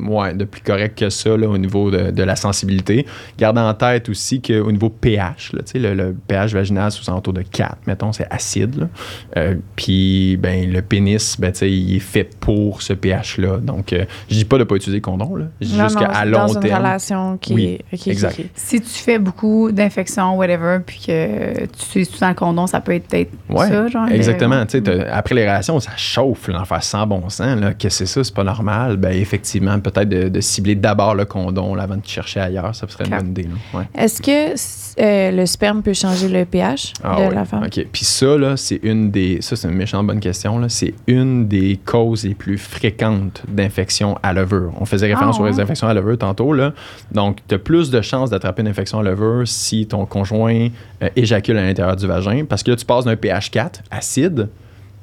Ouais, 0.00 0.34
de 0.34 0.44
plus 0.44 0.60
correct 0.62 0.98
que 0.98 1.10
ça 1.10 1.36
là, 1.36 1.48
au 1.48 1.58
niveau 1.58 1.90
de, 1.90 2.10
de 2.10 2.22
la 2.22 2.36
sensibilité. 2.36 3.06
Gardez 3.38 3.60
en 3.60 3.74
tête 3.74 4.08
aussi 4.08 4.40
qu'au 4.40 4.70
niveau 4.70 4.90
pH, 4.90 5.52
là, 5.52 5.60
le, 5.74 5.94
le 5.94 6.16
pH 6.26 6.52
vaginal, 6.54 6.90
c'est 6.92 7.00
aux 7.06 7.10
alentours 7.10 7.32
de 7.32 7.42
4, 7.42 7.78
mettons, 7.86 8.12
c'est 8.12 8.26
acide. 8.30 8.88
Euh, 9.36 9.54
Puis 9.76 10.36
ben, 10.36 10.70
le 10.70 10.82
pénis, 10.82 11.38
ben, 11.40 11.52
il 11.62 11.96
est 11.96 12.00
fait 12.00 12.24
pour 12.38 12.82
ce 12.82 12.92
pH-là. 12.92 13.58
Donc, 13.58 13.92
euh, 13.92 14.04
je 14.30 14.36
dis 14.36 14.44
pas 14.44 14.56
de 14.56 14.62
ne 14.62 14.68
pas 14.68 14.76
utiliser 14.76 14.98
le 14.98 15.02
condom, 15.02 15.36
là. 15.36 15.46
Je 15.60 15.66
dis 15.66 15.78
juste 15.78 15.98
qu'à 15.98 16.24
long 16.24 16.38
dans 16.46 16.48
une 16.54 16.60
terme. 16.60 16.78
relation 16.78 17.38
qui 17.38 17.54
Oui, 17.54 17.78
est. 17.92 18.38
Si 18.54 18.80
tu 18.80 18.88
fais 18.88 19.18
beaucoup 19.18 19.70
d'infections, 19.72 20.36
whatever, 20.36 20.78
puis 20.86 21.00
que 21.06 21.64
tu 21.66 21.98
utilises 21.98 22.10
tout 22.10 22.24
le 22.24 22.34
condom, 22.34 22.66
ça 22.66 22.80
peut 22.80 22.92
être 22.92 23.08
peut-être 23.08 23.30
Ouais, 23.48 23.68
ça, 23.68 23.88
genre. 23.88 24.08
Exactement. 24.08 24.64
le- 24.72 25.12
après 25.12 25.34
les 25.34 25.42
relations, 25.46 25.80
ça 25.80 25.92
chauffe, 25.96 26.48
là, 26.48 26.60
en 26.60 26.64
faire 26.64 26.82
sans 26.82 27.06
bon 27.06 27.28
sens. 27.28 27.58
Là, 27.60 27.74
que 27.74 27.88
c'est 27.88 28.06
ça, 28.06 28.22
c'est 28.24 28.34
pas 28.34 28.44
normal. 28.44 28.96
Ben, 28.96 29.12
effectivement, 29.12 29.78
peut-être 29.90 30.08
de, 30.08 30.28
de 30.28 30.40
cibler 30.40 30.74
d'abord 30.74 31.14
le 31.14 31.24
condom 31.24 31.74
là, 31.74 31.84
avant 31.84 31.96
de 31.96 32.06
chercher 32.06 32.40
ailleurs, 32.40 32.74
ça 32.74 32.86
serait 32.88 33.04
une 33.04 33.16
bonne 33.16 33.28
idée. 33.28 33.48
Ouais. 33.74 33.84
Est-ce 33.94 34.20
que 34.22 34.54
euh, 35.00 35.30
le 35.30 35.46
sperme 35.46 35.82
peut 35.82 35.92
changer 35.92 36.28
le 36.28 36.44
pH 36.44 36.92
Ah 37.04 37.16
de 37.20 37.28
oui. 37.28 37.34
la 37.34 37.44
femme? 37.44 37.64
OK. 37.64 37.86
Puis 37.92 38.04
ça, 38.04 38.36
là, 38.36 38.56
c'est 38.56 38.80
une 38.82 39.10
des. 39.10 39.38
Ça, 39.40 39.56
c'est 39.56 39.68
une 39.68 39.74
méchante 39.74 40.06
bonne 40.06 40.20
question. 40.20 40.58
Là. 40.58 40.68
C'est 40.68 40.94
une 41.06 41.46
des 41.48 41.78
causes 41.84 42.24
les 42.24 42.34
plus 42.34 42.58
fréquentes 42.58 43.42
d'infection 43.48 44.18
à 44.22 44.32
levure. 44.32 44.72
On 44.80 44.84
faisait 44.84 45.06
référence 45.06 45.36
Ah, 45.38 45.42
aux 45.42 45.60
infections 45.60 45.88
à 45.88 45.94
levure 45.94 46.18
tantôt. 46.18 46.52
Là. 46.52 46.72
Donc, 47.12 47.38
tu 47.48 47.54
as 47.54 47.58
plus 47.58 47.90
de 47.90 48.00
chances 48.00 48.30
d'attraper 48.30 48.62
une 48.62 48.68
infection 48.68 48.98
à 48.98 49.02
levure 49.02 49.46
si 49.46 49.86
ton 49.86 50.04
conjoint 50.06 50.68
euh, 51.02 51.08
éjacule 51.16 51.56
à 51.58 51.62
l'intérieur 51.62 51.96
du 51.96 52.06
vagin. 52.06 52.44
Parce 52.48 52.62
que 52.62 52.70
là, 52.70 52.76
tu 52.76 52.84
passes 52.84 53.04
d'un 53.04 53.16
pH 53.16 53.50
4, 53.50 53.82
acide, 53.90 54.48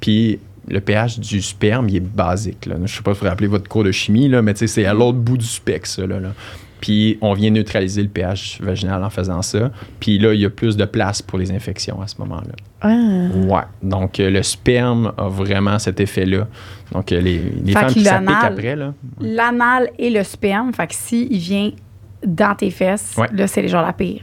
puis 0.00 0.38
le 0.68 0.80
pH 0.80 1.18
du 1.20 1.40
sperme, 1.42 1.88
il 1.88 1.96
est 1.96 2.00
basique. 2.00 2.66
Là. 2.66 2.76
Je 2.84 2.94
sais 2.96 3.02
pas 3.02 3.12
si 3.14 3.20
vous 3.20 3.24
vous 3.24 3.30
rappelez 3.30 3.46
votre 3.48 3.68
cours 3.68 3.84
de 3.84 3.92
chimie, 3.92 4.28
là, 4.28 4.42
mais 4.42 4.54
c'est 4.54 4.84
à 4.86 4.94
l'autre 4.94 5.18
bout 5.18 5.36
du 5.38 5.46
spectre, 5.46 5.88
ça. 5.88 6.06
Là, 6.06 6.18
là. 6.20 6.30
Puis 6.80 7.16
on 7.22 7.32
vient 7.32 7.50
neutraliser 7.50 8.02
le 8.02 8.08
pH 8.08 8.60
vaginal 8.60 9.02
en 9.02 9.08
faisant 9.10 9.40
ça. 9.42 9.70
Puis 9.98 10.18
là, 10.18 10.34
il 10.34 10.40
y 10.40 10.44
a 10.44 10.50
plus 10.50 10.76
de 10.76 10.84
place 10.84 11.22
pour 11.22 11.38
les 11.38 11.50
infections 11.50 12.02
à 12.02 12.06
ce 12.06 12.16
moment-là. 12.18 12.52
Ah. 12.82 12.88
Ouais. 13.46 13.62
Donc 13.82 14.20
euh, 14.20 14.28
le 14.28 14.42
sperme 14.42 15.12
a 15.16 15.26
vraiment 15.28 15.78
cet 15.78 16.00
effet-là. 16.00 16.46
Donc 16.92 17.12
euh, 17.12 17.20
les, 17.20 17.38
les 17.64 17.72
femmes 17.72 17.86
qui 17.92 18.04
s'appliquent 18.04 18.30
après, 18.42 18.76
là. 18.76 18.92
L'anal 19.20 19.88
et 19.98 20.10
le 20.10 20.22
sperme, 20.22 20.72
fait 20.74 20.86
que 20.88 20.94
si 20.94 21.26
il 21.30 21.38
vient 21.38 21.70
dans 22.24 22.54
tes 22.54 22.70
fesses, 22.70 23.14
Ouais. 23.16 23.28
là, 23.32 23.46
c'est 23.46 23.66
genre 23.68 23.82
la 23.84 23.94
pire. 23.94 24.20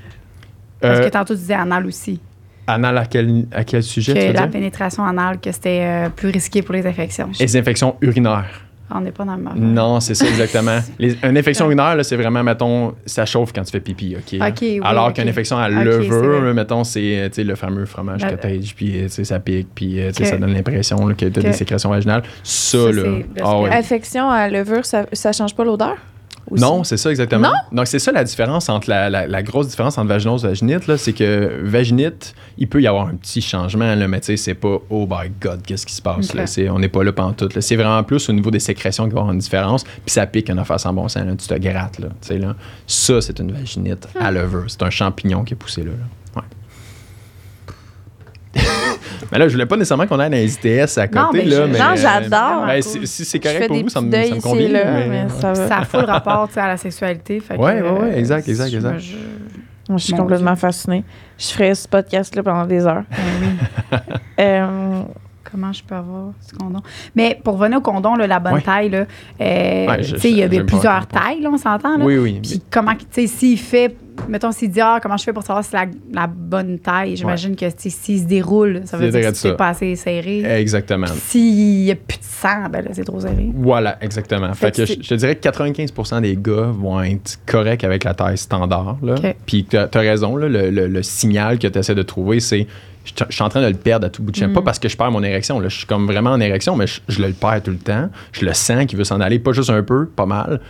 Parce 0.80 1.00
Euh, 1.00 1.06
que 1.06 1.10
tantôt, 1.10 1.34
tu 1.34 1.40
disais 1.40 1.54
anal 1.56 1.86
aussi. 1.88 2.20
Anal 2.68 2.98
à 2.98 3.06
quel, 3.06 3.46
à 3.52 3.64
quel 3.64 3.84
sujet, 3.84 4.14
tu 4.14 4.20
que 4.20 4.26
veux 4.28 4.34
la 4.34 4.42
dire? 4.42 4.52
pénétration 4.52 5.04
anale, 5.06 5.40
que 5.40 5.52
c'était 5.52 5.82
euh, 5.84 6.10
plus 6.10 6.30
risqué 6.30 6.62
pour 6.62 6.74
les 6.76 6.86
infections. 6.86 7.30
Les 7.40 7.58
infections 7.58 7.96
urinaires. 8.02 8.62
On 8.96 9.00
n'est 9.02 9.12
pas 9.12 9.24
dans 9.24 9.36
le 9.36 9.42
même. 9.42 9.54
Non, 9.74 10.00
c'est 10.02 10.14
ça 10.14 10.26
exactement. 10.28 10.78
Les- 11.00 11.18
une 11.24 11.36
infection 11.38 11.66
urinaire, 11.66 11.96
là, 11.96 12.04
c'est 12.04 12.16
vraiment, 12.18 12.44
mettons, 12.44 12.94
ça 13.08 13.26
chauffe 13.26 13.52
quand 13.52 13.64
tu 13.64 13.72
fais 13.72 13.80
pipi, 13.80 14.16
OK? 14.18 14.38
Oui, 14.62 14.80
Alors 14.84 15.12
qu'une 15.14 15.28
infection 15.28 15.58
à 15.58 15.68
levure, 15.68 16.54
mettons, 16.54 16.84
c'est 16.84 17.18
euh, 17.18 17.28
tu 17.30 17.36
sais, 17.36 17.44
le 17.44 17.56
fameux 17.56 17.86
fromage 17.86 18.22
cottage, 18.28 18.76
puis 18.76 19.00
euh, 19.00 19.04
tu 19.06 19.10
sais, 19.10 19.24
ça 19.24 19.40
pique, 19.40 19.70
puis 19.74 20.00
tu 20.16 20.26
ça 20.26 20.38
donne 20.38 20.54
l'impression 20.54 20.98
que 21.08 21.14
tu 21.14 21.26
as 21.26 21.30
que- 21.30 21.40
des 21.40 21.54
sécrétions 21.54 21.90
vaginales. 21.90 22.24
Ça, 22.44 22.78
Ça, 22.78 22.92
là, 22.92 23.04
ah. 23.44 23.62
Infection 23.72 24.30
à 24.30 24.48
levure, 24.48 24.86
ça, 24.86 25.06
ça 25.12 25.32
change 25.32 25.56
pas 25.56 25.64
l'odeur? 25.64 25.96
Aussi. 26.50 26.62
Non, 26.62 26.84
c'est 26.84 26.98
ça 26.98 27.10
exactement. 27.10 27.48
Non? 27.50 27.78
Donc, 27.78 27.88
c'est 27.88 28.00
ça 28.00 28.12
la 28.12 28.24
différence 28.24 28.68
entre 28.70 28.90
la, 28.90 29.10
la- 29.10 29.28
la 29.28 29.44
grosse 29.44 29.68
différence 29.70 29.98
entre 29.98 30.10
vaginose 30.10 30.44
et 30.46 30.50
vaginite, 30.50 30.88
là, 30.88 30.98
c'est 30.98 31.14
que 31.14 31.62
vaginite, 31.64 32.36
il 32.58 32.68
peut 32.68 32.82
y 32.82 32.88
avoir 32.88 33.08
un 33.08 33.16
petit 33.16 33.42
changement, 33.42 33.96
là, 33.96 34.08
mais 34.08 34.20
tu 34.20 34.28
sais, 34.28 34.38
c'est 34.38 34.54
pas 34.54 34.78
oh 34.90 35.08
my 35.10 35.30
god, 35.42 35.62
qu'est-ce 35.66 35.86
qui 35.86 35.94
se 35.96 36.02
passe 36.02 36.34
là. 36.34 36.46
C'est- 36.48 36.70
On 36.70 36.80
n'est 36.80 36.90
pas 36.90 37.04
là 37.04 37.12
pantoute. 37.14 37.56
là. 37.56 37.62
C'est 37.62 37.76
vraiment 37.76 38.04
plus 38.04 38.30
au 38.30 38.34
niveau 38.34 38.52
des 38.52 38.60
sécrétions 38.60 39.06
qu'il 39.06 39.14
va 39.14 39.20
y 39.20 39.22
avoir 39.22 39.34
une 39.34 39.40
différence, 39.40 39.84
puis 39.84 40.02
ça 40.08 40.26
pique 40.28 40.50
une 40.50 40.60
affaire 40.60 40.80
sans 40.80 40.94
bon 40.94 41.08
sens, 41.08 41.26
là, 41.26 41.36
tu 41.36 41.48
te 41.48 41.54
grattes. 41.58 42.00
Là, 42.00 42.08
tu 42.22 42.28
sais, 42.28 42.38
là. 42.38 42.56
Ça, 42.88 43.22
c'est 43.22 43.40
une 43.40 43.52
vaginite 43.52 44.08
à 44.20 44.32
levure. 44.32 44.66
C'est 44.68 44.84
un 44.84 44.90
champignon 44.90 45.44
qui 45.44 45.54
est 45.54 45.58
poussé 45.58 45.84
là. 45.84 45.92
là. 45.92 46.42
Ouais. 48.56 48.62
mais 49.32 49.38
là, 49.40 49.48
je 49.48 49.54
voulais 49.54 49.66
pas 49.66 49.76
nécessairement 49.78 50.08
qu'on 50.08 50.20
aille 50.20 50.30
dans 50.30 50.36
les 50.38 50.54
ITS 50.54 50.98
à 50.98 51.08
côté. 51.08 51.20
Non, 51.20 51.30
mais 51.34 51.46
là, 51.46 51.56
je- 51.68 51.72
mais, 51.72 51.80
Non, 51.80 51.86
euh, 51.86 51.96
j'adore. 51.96 52.66
ben, 52.68 52.82
si 52.82 53.08
si 53.08 53.26
c'est 53.26 53.40
correct 53.40 53.68
pour 53.68 53.78
vous, 53.78 53.90
ça 53.90 54.02
me, 54.02 54.12
ça 54.12 54.18
me 54.36 54.42
convient. 54.42 54.66
et 54.66 54.72
là, 54.72 54.86
mais- 54.86 55.08
mais 55.26 55.56
ça 55.56 55.78
a 55.78 55.86
full 55.86 56.06
rapport 56.06 56.50
à 56.56 56.68
la 56.68 56.78
sexualité. 56.78 57.40
Fait 57.40 57.56
que, 57.56 57.62
Ouais, 57.62 57.82
ouais, 57.82 57.90
ouais, 57.90 58.00
euh, 58.14 58.18
exact, 58.18 58.48
exact, 58.48 58.70
je- 58.70 58.76
exact. 58.78 59.00
je- 59.00 59.16
Moi, 59.90 59.98
je 59.98 60.04
suis 60.06 60.14
Mon 60.14 60.20
complètement 60.20 60.52
Dieu. 60.54 60.60
fascinée. 60.62 61.04
Je 61.38 61.48
ferais 61.48 61.76
ce 61.76 61.88
podcast-là 61.90 62.42
pendant 62.42 62.66
des 62.66 62.86
heures. 62.86 63.04
ben 63.10 63.18
oui. 63.92 63.98
Euh, 64.40 65.02
Comment 65.52 65.72
je 65.72 65.84
peux 65.84 65.94
avoir 65.94 66.32
ce 66.40 66.52
condom? 66.56 66.80
Mais 67.16 67.40
pour 67.44 67.60
revenir 67.60 67.78
au 67.78 67.82
condom, 67.82 68.16
là, 68.16 68.26
la 68.26 68.40
bonne 68.40 68.54
Ouais. 68.54 68.62
taille, 68.62 68.90
là, 68.90 69.06
euh, 69.40 69.86
Ouais, 69.88 70.02
je- 70.02 70.16
tu 70.16 70.22
sais, 70.22 70.32
il 70.32 70.38
y 70.40 70.44
a 70.44 70.64
plusieurs 70.64 71.06
tailles, 71.06 71.42
là, 71.42 71.50
on 71.54 71.58
s'entend. 71.58 71.96
Là. 71.98 72.04
Oui, 72.04 72.18
oui. 72.18 72.40
Puis 72.42 72.60
comment, 72.72 72.94
tu 72.96 73.06
sais, 73.12 73.28
s'il 73.28 73.60
fait, 73.60 73.96
mettons, 74.28 74.52
s'il 74.52 74.72
dit, 74.72 74.82
ah, 74.82 75.00
comment 75.02 75.18
je 75.18 75.24
fais 75.24 75.34
pour 75.34 75.44
savoir 75.44 75.64
si 75.64 75.72
c'est 75.72 75.78
la, 75.78 75.86
la 76.14 76.28
bonne 76.28 76.80
taille, 76.80 77.16
j'imagine 77.16 77.56
que, 77.56 77.66
s'il 77.76 78.20
se 78.22 78.26
déroule, 78.26 78.82
ça 78.86 78.98
veut 78.98 79.10
dire 79.10 79.32
que 79.32 79.36
c'est 79.36 79.56
pas 79.56 79.70
assez 79.70 79.96
serré. 79.96 80.44
Exactement. 80.60 81.08
S'il 81.08 81.84
n'y 81.84 81.92
a 81.92 81.96
plus 81.96 82.18
de 82.18 82.24
sang, 82.24 82.70
ben 82.72 82.84
là, 82.84 82.92
c'est 82.94 83.04
trop 83.04 83.20
serré. 83.20 83.52
Voilà, 83.54 83.98
exactement. 84.02 84.54
Fait, 84.54 84.76
Fait 84.76 84.88
que 84.88 84.94
que 84.94 85.04
je, 85.04 85.16
dirais 85.16 85.36
que 85.36 85.48
95% 85.48 86.22
des 86.22 86.38
gars 86.40 86.72
vont 86.74 87.02
être 87.02 87.40
corrects 87.46 87.84
avec 87.84 88.04
la 88.04 88.14
taille 88.14 88.38
standard. 88.38 88.98
Là. 89.02 89.16
Puis 89.46 89.66
tu 89.66 89.78
as, 89.78 89.90
raison, 89.94 90.36
là, 90.36 90.48
le, 90.48 90.70
le- 90.70 90.88
le 90.88 91.04
signal 91.04 91.60
que 91.60 91.68
tu 91.68 91.80
essaies 91.80 91.96
de 91.96 92.04
trouver, 92.04 92.40
c'est 92.40 92.68
je 93.06 93.12
je 93.30 93.34
suis 93.36 93.44
en 93.44 93.50
train 93.50 93.62
de 93.62 93.68
le 93.68 93.74
perdre 93.74 94.08
à 94.08 94.10
tout 94.10 94.24
bout 94.24 94.32
de 94.32 94.38
champ. 94.38 94.48
Mm. 94.48 94.54
Pas 94.54 94.62
parce 94.62 94.80
que 94.80 94.88
je 94.88 94.96
perds 94.96 95.12
mon 95.12 95.24
érection. 95.24 95.60
Là. 95.60 95.68
Je 95.68 95.78
suis 95.78 95.86
comme 95.86 96.08
vraiment 96.08 96.32
en 96.32 96.40
érection, 96.40 96.76
mais 96.76 96.88
je, 96.88 97.02
je 97.10 97.22
le 97.22 97.34
perds 97.34 97.64
tout 97.64 97.72
le 97.72 97.78
temps. 97.78 98.10
Je 98.32 98.46
le 98.46 98.54
sens 98.54 98.86
qu'il 98.86 98.98
veut 98.98 99.04
s'en 99.04 99.20
aller, 99.20 99.40
pas 99.40 99.52
juste 99.52 99.70
un 99.70 99.84
peu, 99.84 100.06
pas 100.06 100.26
mal. 100.26 100.62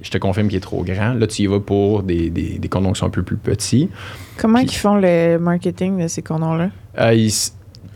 Je 0.00 0.10
te 0.10 0.18
confirme 0.18 0.48
qu'il 0.48 0.56
est 0.56 0.60
trop 0.60 0.84
grand. 0.84 1.14
Là, 1.14 1.26
tu 1.26 1.42
y 1.42 1.46
vas 1.46 1.60
pour 1.60 2.02
des, 2.02 2.30
des, 2.30 2.58
des 2.58 2.68
condoms 2.68 2.92
qui 2.92 3.00
sont 3.00 3.06
un 3.06 3.10
peu 3.10 3.22
plus 3.22 3.36
petits. 3.36 3.88
comment 4.36 4.58
Puis- 4.60 4.68
ils 4.68 4.74
font 4.76 4.96
le 4.96 5.38
marketing 5.38 6.00
de 6.02 6.08
ces 6.08 6.22
condoms-là? 6.22 6.70
Euh, 7.00 7.14
ils 7.14 7.32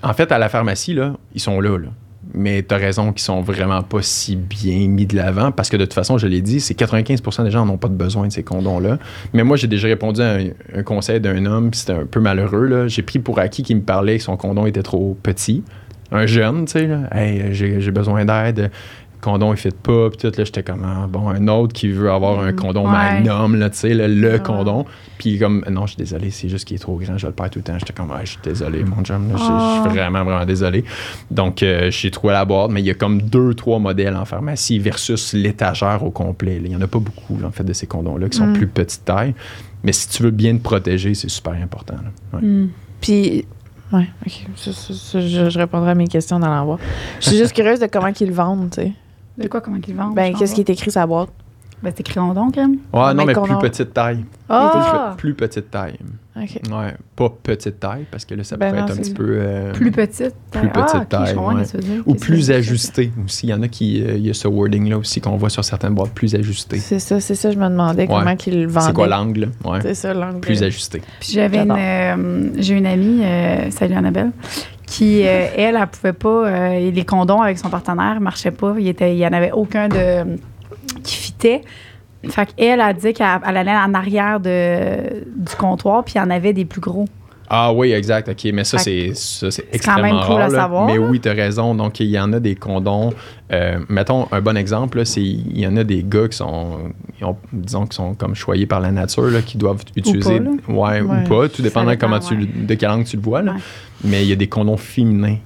en 0.04 0.12
fait, 0.14 0.32
à 0.32 0.38
la 0.38 0.48
pharmacie, 0.48 0.94
là, 0.94 1.14
ils 1.34 1.40
sont 1.40 1.60
là. 1.60 1.78
là. 1.78 1.88
Mais 2.34 2.62
tu 2.62 2.74
as 2.74 2.78
raison 2.78 3.12
qu'ils 3.12 3.22
sont 3.22 3.40
vraiment 3.40 3.82
pas 3.82 4.00
si 4.00 4.36
bien 4.36 4.88
mis 4.88 5.06
de 5.06 5.14
l'avant 5.16 5.52
parce 5.52 5.68
que 5.68 5.76
de 5.76 5.84
toute 5.84 5.92
façon, 5.94 6.18
je 6.18 6.26
l'ai 6.26 6.40
dit, 6.40 6.60
c'est 6.60 6.74
95% 6.74 7.44
des 7.44 7.50
gens 7.50 7.66
n'ont 7.66 7.76
pas 7.76 7.88
de 7.88 7.94
besoin 7.94 8.26
de 8.26 8.32
ces 8.32 8.42
condoms-là. 8.42 8.98
Mais 9.32 9.44
moi, 9.44 9.56
j'ai 9.56 9.66
déjà 9.68 9.86
répondu 9.88 10.20
à 10.22 10.34
un, 10.36 10.46
un 10.74 10.82
conseil 10.82 11.20
d'un 11.20 11.44
homme, 11.46 11.72
c'était 11.74 11.92
un 11.92 12.06
peu 12.06 12.20
malheureux. 12.20 12.66
là. 12.66 12.88
J'ai 12.88 13.02
pris 13.02 13.18
pour 13.20 13.38
acquis 13.38 13.62
qu'il 13.62 13.76
me 13.76 13.82
parlait 13.82 14.16
que 14.18 14.24
son 14.24 14.36
condom 14.36 14.66
était 14.66 14.82
trop 14.82 15.16
petit. 15.22 15.62
Un 16.10 16.26
jeune, 16.26 16.64
tu 16.66 16.72
sais, 16.72 16.86
là. 16.86 17.00
Hey, 17.12 17.54
j'ai 17.54 17.80
j'ai 17.80 17.90
besoin 17.90 18.24
d'aide. 18.24 18.70
Le 19.24 19.30
condom, 19.30 19.52
il 19.54 19.56
fit 19.56 19.68
pas. 19.70 20.10
Puis 20.10 20.18
tout, 20.18 20.36
là, 20.36 20.44
j'étais 20.44 20.64
comme, 20.64 20.84
ah, 20.84 21.06
bon, 21.08 21.28
un 21.28 21.46
autre 21.46 21.72
qui 21.72 21.88
veut 21.88 22.10
avoir 22.10 22.40
un 22.40 22.52
condom 22.52 22.86
Ouais. 22.86 22.90
magnum, 22.90 23.54
là, 23.54 23.70
tu 23.70 23.78
sais, 23.78 23.94
là, 23.94 24.08
le 24.08 24.32
Ouais. 24.32 24.42
condom. 24.42 24.84
Puis 25.18 25.38
comme, 25.38 25.64
non, 25.70 25.82
je 25.86 25.92
suis 25.92 25.96
désolé, 25.98 26.30
c'est 26.30 26.48
juste 26.48 26.64
qu'il 26.66 26.74
est 26.74 26.80
trop 26.80 26.96
grand, 26.96 27.16
je 27.16 27.28
le 27.28 27.32
perds 27.32 27.50
tout 27.50 27.60
le 27.60 27.62
temps. 27.62 27.78
J'étais 27.78 27.92
comme, 27.92 28.10
ah, 28.12 28.18
je 28.24 28.30
suis 28.30 28.40
désolé, 28.42 28.82
mon 28.82 29.00
chum, 29.04 29.28
là, 29.30 29.36
je- 29.36 29.42
je 29.44 29.48
Ah. 29.48 29.80
suis 29.84 29.94
vraiment, 29.96 30.24
vraiment 30.24 30.44
désolé. 30.44 30.82
Donc, 31.30 31.62
euh, 31.62 31.88
j'ai 31.92 32.10
trouvé 32.10 32.32
la 32.32 32.44
boîte, 32.44 32.72
mais 32.72 32.80
il 32.80 32.86
y 32.86 32.90
a 32.90 32.94
comme 32.94 33.22
deux, 33.22 33.54
trois 33.54 33.78
modèles 33.78 34.16
en 34.16 34.24
pharmacie 34.24 34.80
versus 34.80 35.34
l'étagère 35.34 36.02
au 36.02 36.10
complet. 36.10 36.54
là. 36.58 36.62
Il 36.64 36.70
n'y 36.70 36.76
en 36.76 36.80
a 36.80 36.88
pas 36.88 36.98
beaucoup, 36.98 37.38
là, 37.40 37.46
en 37.46 37.52
fait, 37.52 37.62
de 37.62 37.72
ces 37.72 37.86
condoms-là 37.86 38.28
qui 38.28 38.38
sont 38.38 38.48
Mm. 38.48 38.54
plus 38.54 38.66
petite 38.66 39.04
taille. 39.04 39.34
Mais 39.84 39.92
si 39.92 40.08
tu 40.08 40.24
veux 40.24 40.30
bien 40.32 40.56
te 40.56 40.62
protéger, 40.62 41.14
c'est 41.14 41.30
super 41.30 41.52
important. 41.52 41.94
là. 41.94 42.38
Ouais. 42.40 42.44
Mm. 42.44 42.70
Puis, 43.00 43.44
ouais, 43.92 44.08
ok. 44.26 44.32
Je, 44.56 45.48
je 45.48 45.58
répondrai 45.60 45.92
à 45.92 45.94
mes 45.94 46.08
questions 46.08 46.40
dans 46.40 46.48
l'envoi. 46.52 46.78
Je 47.20 47.28
suis 47.28 47.36
juste 47.38 47.52
curieuse 47.52 47.78
de 47.78 47.86
comment 47.86 48.10
ils 48.20 48.26
le 48.26 48.32
vendent, 48.34 48.70
tu 48.70 48.82
sais. 48.82 48.92
De 49.38 49.48
quoi, 49.48 49.60
comment 49.60 49.80
qu'ils 49.80 49.94
vendent? 49.94 50.14
Ben, 50.14 50.34
qu'est-ce 50.34 50.54
qui 50.54 50.60
est 50.60 50.70
écrit 50.70 50.90
sur 50.90 51.00
la 51.00 51.06
boîte? 51.06 51.30
Ben, 51.82 51.90
c'est 51.92 52.00
écrit 52.00 52.14
condom, 52.20 52.50
crème. 52.52 52.76
Ouais, 52.92 53.12
non, 53.12 53.24
mais 53.24 53.32
plus 53.34 53.58
petite 53.58 53.92
taille. 53.92 54.24
Ah! 54.48 55.14
Plus 55.18 55.34
petite 55.34 55.68
taille. 55.70 55.96
OK. 56.36 56.60
Ouais, 56.70 56.94
pas 57.16 57.28
petite 57.42 57.80
taille, 57.80 58.06
parce 58.10 58.24
que 58.24 58.34
là, 58.34 58.44
ça 58.44 58.56
Ben 58.56 58.68
pourrait 58.68 58.80
non, 58.82 58.86
être 58.86 58.94
un 58.94 59.02
petit 59.02 59.12
peu. 59.12 59.36
euh, 59.40 59.72
Plus 59.72 59.90
petite. 59.90 60.34
Plus 60.52 60.70
Ah, 60.74 60.82
petite 60.84 61.08
taille, 61.08 61.34
dire. 61.34 62.02
Ou 62.06 62.14
plus 62.14 62.42
c'est? 62.46 62.54
ajusté 62.54 63.12
aussi. 63.24 63.48
Il 63.48 63.50
y 63.50 63.54
en 63.54 63.62
a 63.62 63.68
qui. 63.68 64.00
euh, 64.02 64.14
Il 64.16 64.24
y 64.26 64.30
a 64.30 64.34
ce 64.34 64.46
wording-là 64.48 64.96
aussi 64.98 65.20
qu'on 65.20 65.36
voit 65.36 65.50
sur 65.50 65.64
certaines 65.64 65.94
boîtes 65.94 66.12
plus 66.12 66.34
ajusté. 66.36 66.78
C'est 66.78 67.00
ça, 67.00 67.18
c'est 67.20 67.34
ça, 67.34 67.50
je 67.50 67.58
me 67.58 67.68
demandais 67.68 68.02
Ouais. 68.02 68.08
comment 68.08 68.36
qu'ils 68.36 68.62
le 68.62 68.68
vendaient. 68.68 68.86
C'est 68.86 68.92
quoi 68.92 69.08
l'angle? 69.08 69.50
Ouais. 69.64 69.80
C'est 69.82 69.94
ça, 69.94 70.14
l'angle. 70.14 70.38
Plus 70.40 70.62
ajusté. 70.62 71.02
Puis 71.20 71.32
j'avais 71.32 71.58
une, 71.58 71.72
euh, 71.76 72.50
j'ai 72.58 72.74
une 72.78 72.86
amie, 72.86 73.22
euh, 73.24 73.70
salut 73.70 73.94
Annabelle, 73.94 74.30
qui, 74.92 75.26
euh, 75.26 75.46
elle, 75.56 75.76
elle 75.76 75.86
pouvait 75.86 76.12
pas, 76.12 76.28
euh, 76.28 76.90
les 76.90 77.04
condoms 77.06 77.40
avec 77.40 77.56
son 77.56 77.70
partenaire 77.70 78.20
marchaient 78.20 78.50
pas. 78.50 78.74
Il 78.78 78.86
était, 78.86 79.14
il 79.14 79.18
y 79.18 79.26
en 79.26 79.32
avait 79.32 79.50
aucun 79.50 79.88
de 79.88 80.36
qui 81.02 81.16
fitait. 81.16 81.62
Fait 82.28 82.54
qu'elle, 82.54 82.80
elle 82.80 82.96
dit 82.96 83.14
qu'elle 83.14 83.40
elle 83.46 83.56
allait 83.56 83.74
en 83.74 83.94
arrière 83.94 84.38
de, 84.38 85.24
du 85.34 85.56
comptoir, 85.58 86.04
puis 86.04 86.14
il 86.16 86.18
y 86.18 86.20
en 86.20 86.28
avait 86.28 86.52
des 86.52 86.66
plus 86.66 86.82
gros. 86.82 87.06
Ah 87.54 87.70
oui, 87.72 87.92
exact. 87.92 88.30
OK, 88.30 88.50
mais 88.54 88.64
ça, 88.64 88.78
c'est 88.78 89.12
ça, 89.14 89.50
c'est 89.50 89.50
c'est 89.50 89.62
quand 89.62 89.74
extrêmement 89.98 90.02
même 90.18 90.26
cool 90.26 90.36
à 90.36 90.38
rare. 90.44 90.50
savoir, 90.50 90.86
Mais 90.86 90.96
oui, 90.96 91.20
tu 91.20 91.28
as 91.28 91.32
raison. 91.34 91.74
Donc, 91.74 92.00
il 92.00 92.06
y 92.06 92.18
en 92.18 92.32
a 92.32 92.40
des 92.40 92.54
condoms. 92.54 93.12
euh, 93.52 93.78
mettons, 93.90 94.26
un 94.32 94.40
bon 94.40 94.56
exemple, 94.56 94.96
là, 94.98 95.04
c'est 95.04 95.20
il 95.22 95.58
y 95.60 95.66
en 95.66 95.76
a 95.76 95.84
des 95.84 96.02
gars 96.02 96.28
qui 96.28 96.38
sont, 96.38 96.78
ont- 97.20 97.36
disons, 97.52 97.84
qui 97.86 97.94
sont 97.96 98.14
comme 98.14 98.34
choyés 98.34 98.64
par 98.64 98.80
la 98.80 98.90
nature, 98.90 99.24
là, 99.30 99.42
qui 99.42 99.58
doivent 99.58 99.82
utiliser. 99.94 100.40
ouais, 100.40 101.00
Ouais. 101.00 101.00
ou 101.02 101.28
pas, 101.28 101.48
tout 101.50 101.60
dépendant 101.60 101.94
tu, 102.20 102.46
de 102.46 102.74
quelle 102.74 102.88
langue 102.88 103.04
tu 103.04 103.16
le 103.16 103.22
vois. 103.22 103.42
Là. 103.42 103.56
Mais 104.02 104.22
il 104.22 104.28
y 104.28 104.32
a 104.32 104.36
des 104.36 104.48
condoms 104.48 104.78
féminins. 104.78 105.36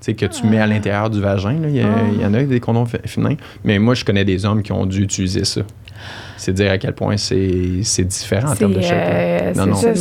Tu 0.00 0.10
sais, 0.12 0.14
que 0.14 0.26
tu 0.26 0.46
mets 0.46 0.58
à 0.60 0.66
l'intérieur 0.66 1.08
du 1.10 1.20
vagin. 1.20 1.54
là. 1.60 1.68
Il 1.68 1.74
y, 1.76 1.80
a- 1.80 1.88
Ah. 1.88 2.00
il 2.14 2.20
y 2.20 2.24
en 2.26 2.34
a 2.34 2.42
des 2.44 2.60
condoms 2.60 2.86
fé- 2.86 3.00
féminins. 3.06 3.36
Mais 3.64 3.78
moi, 3.80 3.94
je 3.94 4.04
connais 4.04 4.24
des 4.24 4.44
hommes 4.44 4.62
qui 4.62 4.70
ont 4.70 4.86
dû 4.86 5.02
utiliser 5.02 5.44
ça. 5.44 5.62
C'est 6.36 6.52
dire 6.52 6.70
à 6.72 6.78
quel 6.78 6.92
point 6.94 7.16
c'est 7.16 7.80
c'est 7.82 8.04
différent 8.04 8.48
en 8.48 8.52
C'est 8.52 8.58
termes 8.58 8.72
de 8.74 8.80
là. 8.80 8.86
euh, 8.92 9.54
Non, 9.54 9.74
c'est 9.74 9.94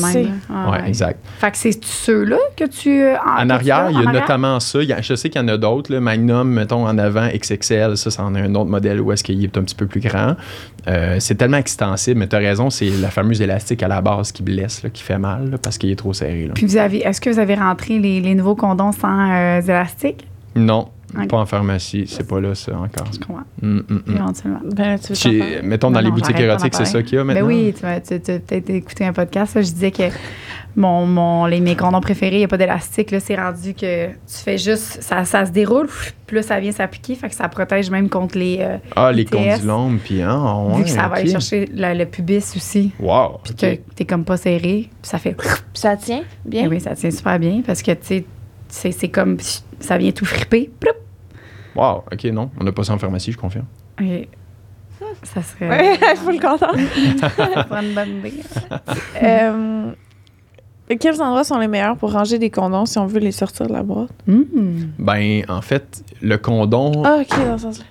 non. 0.49 0.71
ouais, 0.71 0.87
exact. 0.87 1.19
Fait 1.39 1.51
que 1.51 1.57
c'est 1.57 1.83
ceux-là 1.83 2.37
que 2.57 2.65
tu. 2.65 3.01
euh, 3.03 3.15
En 3.17 3.45
tu 3.45 3.51
arrière, 3.51 3.87
il 3.91 4.01
y 4.01 4.05
a 4.05 4.09
en 4.09 4.13
notamment 4.13 4.59
ça. 4.59 4.81
Il 4.81 4.89
y 4.89 4.93
a- 4.93 5.01
je 5.01 5.13
sais 5.15 5.29
qu'il 5.29 5.41
y 5.41 5.43
en 5.43 5.47
a 5.47 5.57
d'autres. 5.57 5.93
Magnum, 5.95 6.49
mettons 6.49 6.85
en 6.87 6.97
avant, 6.97 7.27
XXL, 7.27 7.97
ça, 7.97 8.09
c'en 8.11 8.33
est 8.35 8.41
un 8.41 8.55
autre 8.55 8.69
modèle 8.69 8.99
où 9.01 9.11
est-ce 9.11 9.23
qu'il 9.23 9.43
est 9.43 9.57
un 9.57 9.61
petit 9.63 9.75
peu 9.75 9.85
plus 9.85 9.99
grand. 10.01 10.35
Euh, 10.87 11.17
c'est 11.19 11.35
tellement 11.35 11.57
extensible, 11.57 12.19
mais 12.19 12.27
tu 12.27 12.35
as 12.35 12.39
raison, 12.39 12.69
c'est 12.69 12.89
la 12.89 13.09
fameuse 13.09 13.41
élastique 13.41 13.83
à 13.83 13.87
la 13.87 14.01
base 14.01 14.31
qui 14.31 14.43
blesse, 14.43 14.83
là, 14.83 14.89
qui 14.89 15.01
fait 15.03 15.17
mal, 15.17 15.49
là, 15.51 15.57
parce 15.57 15.77
qu'il 15.77 15.89
est 15.91 15.95
trop 15.95 16.13
serré. 16.13 16.45
là. 16.47 16.53
Puis 16.55 16.65
vous 16.65 16.77
avez, 16.77 16.99
est-ce 16.99 17.21
que 17.21 17.29
vous 17.29 17.39
avez 17.39 17.55
rentré 17.55 17.99
les, 17.99 18.19
les 18.19 18.35
nouveaux 18.35 18.55
condoms 18.55 18.91
sans 18.91 19.31
euh, 19.31 19.61
élastique? 19.61 20.27
Non, 20.55 20.89
Pas 21.29 21.37
en 21.37 21.45
pharmacie. 21.45 22.05
C'est 22.07 22.27
pas 22.27 22.39
là, 22.41 22.55
ça, 22.55 22.71
encore. 22.73 23.07
Je 23.13 23.19
comprends. 23.19 23.43
Hum, 23.61 23.83
hum, 23.89 24.03
hum. 24.07 24.15
Éventuellement. 24.15 24.59
Ben, 24.63 24.97
tu 24.97 25.09
veux 25.09 25.15
t'en 25.15 25.29
Chez- 25.29 25.37
parler? 25.39 25.59
mettons, 25.63 25.91
dans 25.91 25.99
Non, 25.99 26.05
les 26.05 26.09
non, 26.09 26.15
boutiques 26.15 26.39
érotiques, 26.39 26.73
c'est 26.75 26.85
ça 26.85 27.03
qu'il 27.03 27.17
y 27.17 27.21
a 27.21 27.23
maintenant? 27.23 27.41
Ben 27.41 27.47
oui, 27.47 27.73
tu 27.77 27.85
as, 27.85 28.01
tu- 28.01 28.19
tu 28.19 28.31
as 28.31 28.39
peut-être 28.39 28.69
écouté 28.71 29.05
un 29.05 29.13
podcast. 29.13 29.55
là, 29.55 29.61
je 29.61 29.71
disais 29.71 29.91
que 29.91 30.03
mon, 30.75 31.05
mon, 31.05 31.45
les, 31.45 31.59
mes 31.59 31.75
condoms 31.75 32.01
préférés, 32.01 32.37
il 32.37 32.39
n'y 32.39 32.45
a 32.45 32.47
pas 32.47 32.57
d'élastique. 32.57 33.11
là, 33.11 33.19
C'est 33.19 33.35
rendu 33.35 33.75
que 33.75 34.07
tu 34.07 34.13
fais 34.43 34.57
juste. 34.57 35.03
Ça, 35.03 35.23
ça 35.23 35.45
se 35.45 35.51
déroule, 35.51 35.87
puis 36.25 36.37
là, 36.37 36.41
ça 36.41 36.59
vient 36.59 36.71
s'appliquer. 36.71 37.13
Fait 37.13 37.29
que 37.29 37.35
ça 37.35 37.47
protège 37.47 37.91
même 37.91 38.09
contre 38.09 38.37
les. 38.39 38.57
euh, 38.61 38.77
Ah, 38.95 39.11
les 39.11 39.25
condylomes, 39.25 39.99
puis 40.03 40.21
ah, 40.23 40.55
ouais, 40.57 40.77
vu 40.77 40.83
que 40.85 40.89
ça 40.89 41.07
va 41.07 41.17
aller 41.17 41.29
chercher 41.29 41.69
la- 41.73 41.93
le 41.93 42.05
pubis 42.07 42.37
aussi. 42.55 42.91
Wow, 42.99 43.37
Puis 43.43 43.53
ok. 43.53 43.59
que 43.59 43.93
t'es 43.95 44.05
comme 44.05 44.25
pas 44.25 44.37
serré. 44.37 44.89
Puis 44.89 44.89
ça 45.03 45.19
fait. 45.19 45.35
Ça 45.75 45.95
tient 45.95 46.23
bien? 46.43 46.63
Eh 46.65 46.67
oui, 46.67 46.79
ça 46.79 46.95
tient 46.95 47.11
super 47.11 47.37
bien 47.37 47.61
parce 47.63 47.83
que, 47.83 47.91
tu 47.91 47.97
sais, 48.01 48.25
c'est 48.73 48.91
c'est 48.91 49.09
comme. 49.09 49.37
Ça 49.79 49.97
vient 49.97 50.11
tout 50.11 50.25
friper. 50.25 50.71
Ploup! 50.79 50.93
Wow, 51.75 52.03
ok, 52.11 52.23
non, 52.25 52.49
on 52.59 52.63
n'a 52.63 52.71
pas 52.71 52.83
ça 52.83 52.93
en 52.93 52.97
pharmacie, 52.97 53.31
je 53.31 53.37
confirme. 53.37 53.65
Et 54.01 54.27
ça 55.23 55.41
serait. 55.43 55.69
Oui, 55.69 55.99
il 56.11 56.17
faut 56.17 56.31
le 56.31 56.39
content. 56.39 56.73
une 57.81 57.93
bonne 57.93 58.17
idée. 58.17 58.33
euh, 59.23 59.91
quels 60.99 61.21
endroits 61.21 61.43
sont 61.43 61.59
les 61.59 61.67
meilleurs 61.67 61.97
pour 61.97 62.11
ranger 62.11 62.39
des 62.39 62.49
condoms 62.49 62.85
si 62.85 62.97
on 62.97 63.05
veut 63.05 63.19
les 63.19 63.31
sortir 63.31 63.67
de 63.67 63.73
la 63.73 63.83
boîte? 63.83 64.11
Hmm. 64.27 64.43
Ben, 64.97 65.43
en 65.49 65.61
fait, 65.61 66.03
le 66.21 66.37
condom, 66.37 67.03
Ah, 67.05 67.19
OK, 67.21 67.29
dans 67.29 67.57
ce 67.57 67.63
sens-là. 67.63 67.85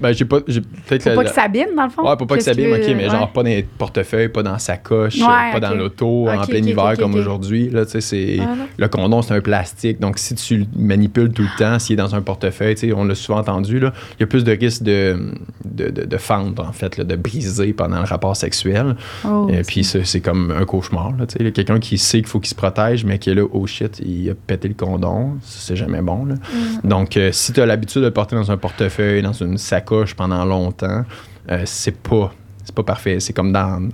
Ben, 0.00 0.12
j'ai 0.12 0.24
pas, 0.24 0.38
j'ai 0.46 0.60
peut-être 0.60 1.04
la- 1.04 1.14
pas 1.14 1.24
que 1.24 1.30
ça 1.30 1.42
abîme, 1.42 1.74
dans 1.76 1.84
le 1.84 1.90
fond. 1.90 2.08
Ouais, 2.08 2.16
pour 2.16 2.26
pas 2.26 2.36
que 2.36 2.42
ça 2.42 2.54
Qu'est-ce 2.54 2.66
abîme, 2.72 2.80
ok, 2.90 2.96
mais 2.96 3.04
ouais. 3.04 3.10
genre 3.10 3.30
pas 3.32 3.42
dans 3.42 3.48
les 3.50 3.62
portefeuilles, 3.62 4.28
pas 4.28 4.42
dans 4.42 4.58
sa 4.58 4.76
coche, 4.78 5.16
Ouais, 5.20 5.52
pas 5.52 5.60
dans 5.60 5.74
l'auto, 5.74 6.28
en 6.28 6.46
plein 6.46 6.58
hiver 6.58 6.94
comme 6.98 7.14
aujourd'hui. 7.14 7.68
Là, 7.70 7.84
tu 7.84 7.92
sais, 7.92 8.00
c'est. 8.00 8.38
Ah. 8.40 8.54
Le 8.78 8.88
condom, 8.88 9.20
c'est 9.22 9.34
un 9.34 9.40
plastique. 9.40 10.00
Donc, 10.00 10.18
si 10.18 10.34
tu 10.34 10.58
le 10.58 10.66
manipules 10.76 11.32
tout 11.32 11.42
le 11.42 11.58
temps, 11.58 11.78
s'il 11.78 11.94
est 11.94 11.96
dans 11.96 12.14
un 12.14 12.22
portefeuille, 12.22 12.74
tu 12.76 12.88
sais, 12.88 12.92
on 12.94 13.04
l'a 13.04 13.14
souvent 13.14 13.40
entendu, 13.40 13.78
là, 13.80 13.92
il 14.18 14.20
y 14.20 14.22
a 14.24 14.26
plus 14.26 14.44
de 14.44 14.52
risque 14.52 14.82
de, 14.82 15.32
de, 15.64 15.90
de, 15.90 16.04
de 16.06 16.16
fendre, 16.16 16.64
en 16.66 16.72
fait, 16.72 16.96
là, 16.96 17.04
de 17.04 17.16
briser 17.16 17.72
pendant 17.74 17.98
le 17.98 18.04
rapport 18.06 18.36
sexuel. 18.36 18.96
Oh, 19.26 19.48
Et 19.52 19.62
puis, 19.62 19.84
c'est 19.84 20.04
c'est 20.06 20.20
comme 20.20 20.50
un 20.50 20.64
cauchemar. 20.64 21.12
là, 21.18 21.26
tu 21.26 21.44
sais. 21.44 21.52
Quelqu'un 21.52 21.78
qui 21.80 21.98
sait 21.98 22.18
qu'il 22.18 22.26
faut 22.28 22.40
qu'il 22.40 22.48
se 22.50 22.54
protège, 22.54 23.04
mais 23.04 23.18
qui 23.18 23.30
est 23.30 23.34
là, 23.34 23.42
oh 23.52 23.66
shit, 23.66 24.00
il 24.04 24.30
a 24.30 24.34
pété 24.34 24.68
le 24.68 24.74
condom. 24.74 25.36
C'est 25.42 25.76
jamais 25.76 26.00
bon. 26.00 26.24
là. 26.24 26.34
Donc, 26.84 27.16
euh, 27.16 27.30
si 27.32 27.52
tu 27.52 27.60
as 27.60 27.66
l'habitude 27.66 28.00
de 28.00 28.06
le 28.06 28.12
porter 28.12 28.36
dans 28.36 28.50
un 28.50 28.56
portefeuille, 28.56 29.20
dans 29.22 29.32
une 29.32 29.57
sacoche 29.58 30.14
pendant 30.14 30.44
longtemps, 30.44 31.04
euh, 31.50 31.62
c'est 31.64 31.96
pas 32.00 32.32
C'est 32.64 32.74
pas 32.74 32.82
parfait. 32.82 33.18
C'est 33.20 33.32
comme 33.32 33.50
dans, 33.52 33.88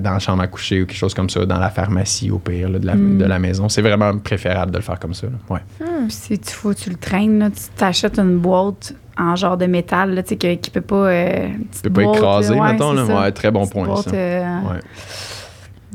dans 0.00 0.12
la 0.12 0.18
chambre 0.18 0.42
à 0.42 0.46
coucher 0.46 0.80
ou 0.82 0.86
quelque 0.86 0.96
chose 0.96 1.12
comme 1.12 1.28
ça, 1.28 1.44
dans 1.44 1.58
la 1.58 1.68
pharmacie 1.68 2.30
au 2.30 2.38
pire 2.38 2.70
là, 2.70 2.78
de, 2.78 2.86
la, 2.86 2.94
Mm. 2.94 3.18
de 3.18 3.24
la 3.26 3.38
maison. 3.38 3.68
C'est 3.68 3.82
vraiment 3.82 4.16
préférable 4.18 4.70
de 4.72 4.78
le 4.78 4.82
faire 4.82 4.98
comme 4.98 5.12
ça. 5.12 5.26
là. 5.26 5.32
Ouais. 5.50 5.60
Puis 5.78 6.10
si 6.10 6.38
tu 6.38 6.52
faut 6.52 6.72
tu 6.72 6.88
le 6.90 6.96
traînes, 6.96 7.38
là, 7.38 7.50
tu 7.50 7.62
t'achètes 7.76 8.18
une 8.18 8.38
boîte 8.38 8.94
en 9.18 9.36
genre 9.36 9.56
de 9.58 9.66
métal, 9.66 10.14
là, 10.14 10.22
tu 10.22 10.36
qui 10.38 10.70
peut 10.70 10.80
pas. 10.80 10.96
Euh, 11.08 11.46
une 11.48 11.58
Tu 11.58 11.64
petite 11.68 11.82
peux 11.82 11.90
pas 11.90 12.02
boîte, 12.04 12.16
écraser, 12.16 12.54
ouais, 12.54 12.72
mettons. 12.72 12.92
Là. 12.94 13.06
ça. 13.06 13.20
Ouais, 13.20 13.32
très 13.32 13.50
bon 13.50 13.60
Petite 13.60 13.72
point, 13.74 13.86
boîte, 13.86 14.04
ça. 14.08 14.14
euh, 14.16 14.60
Ouais. 14.62 14.80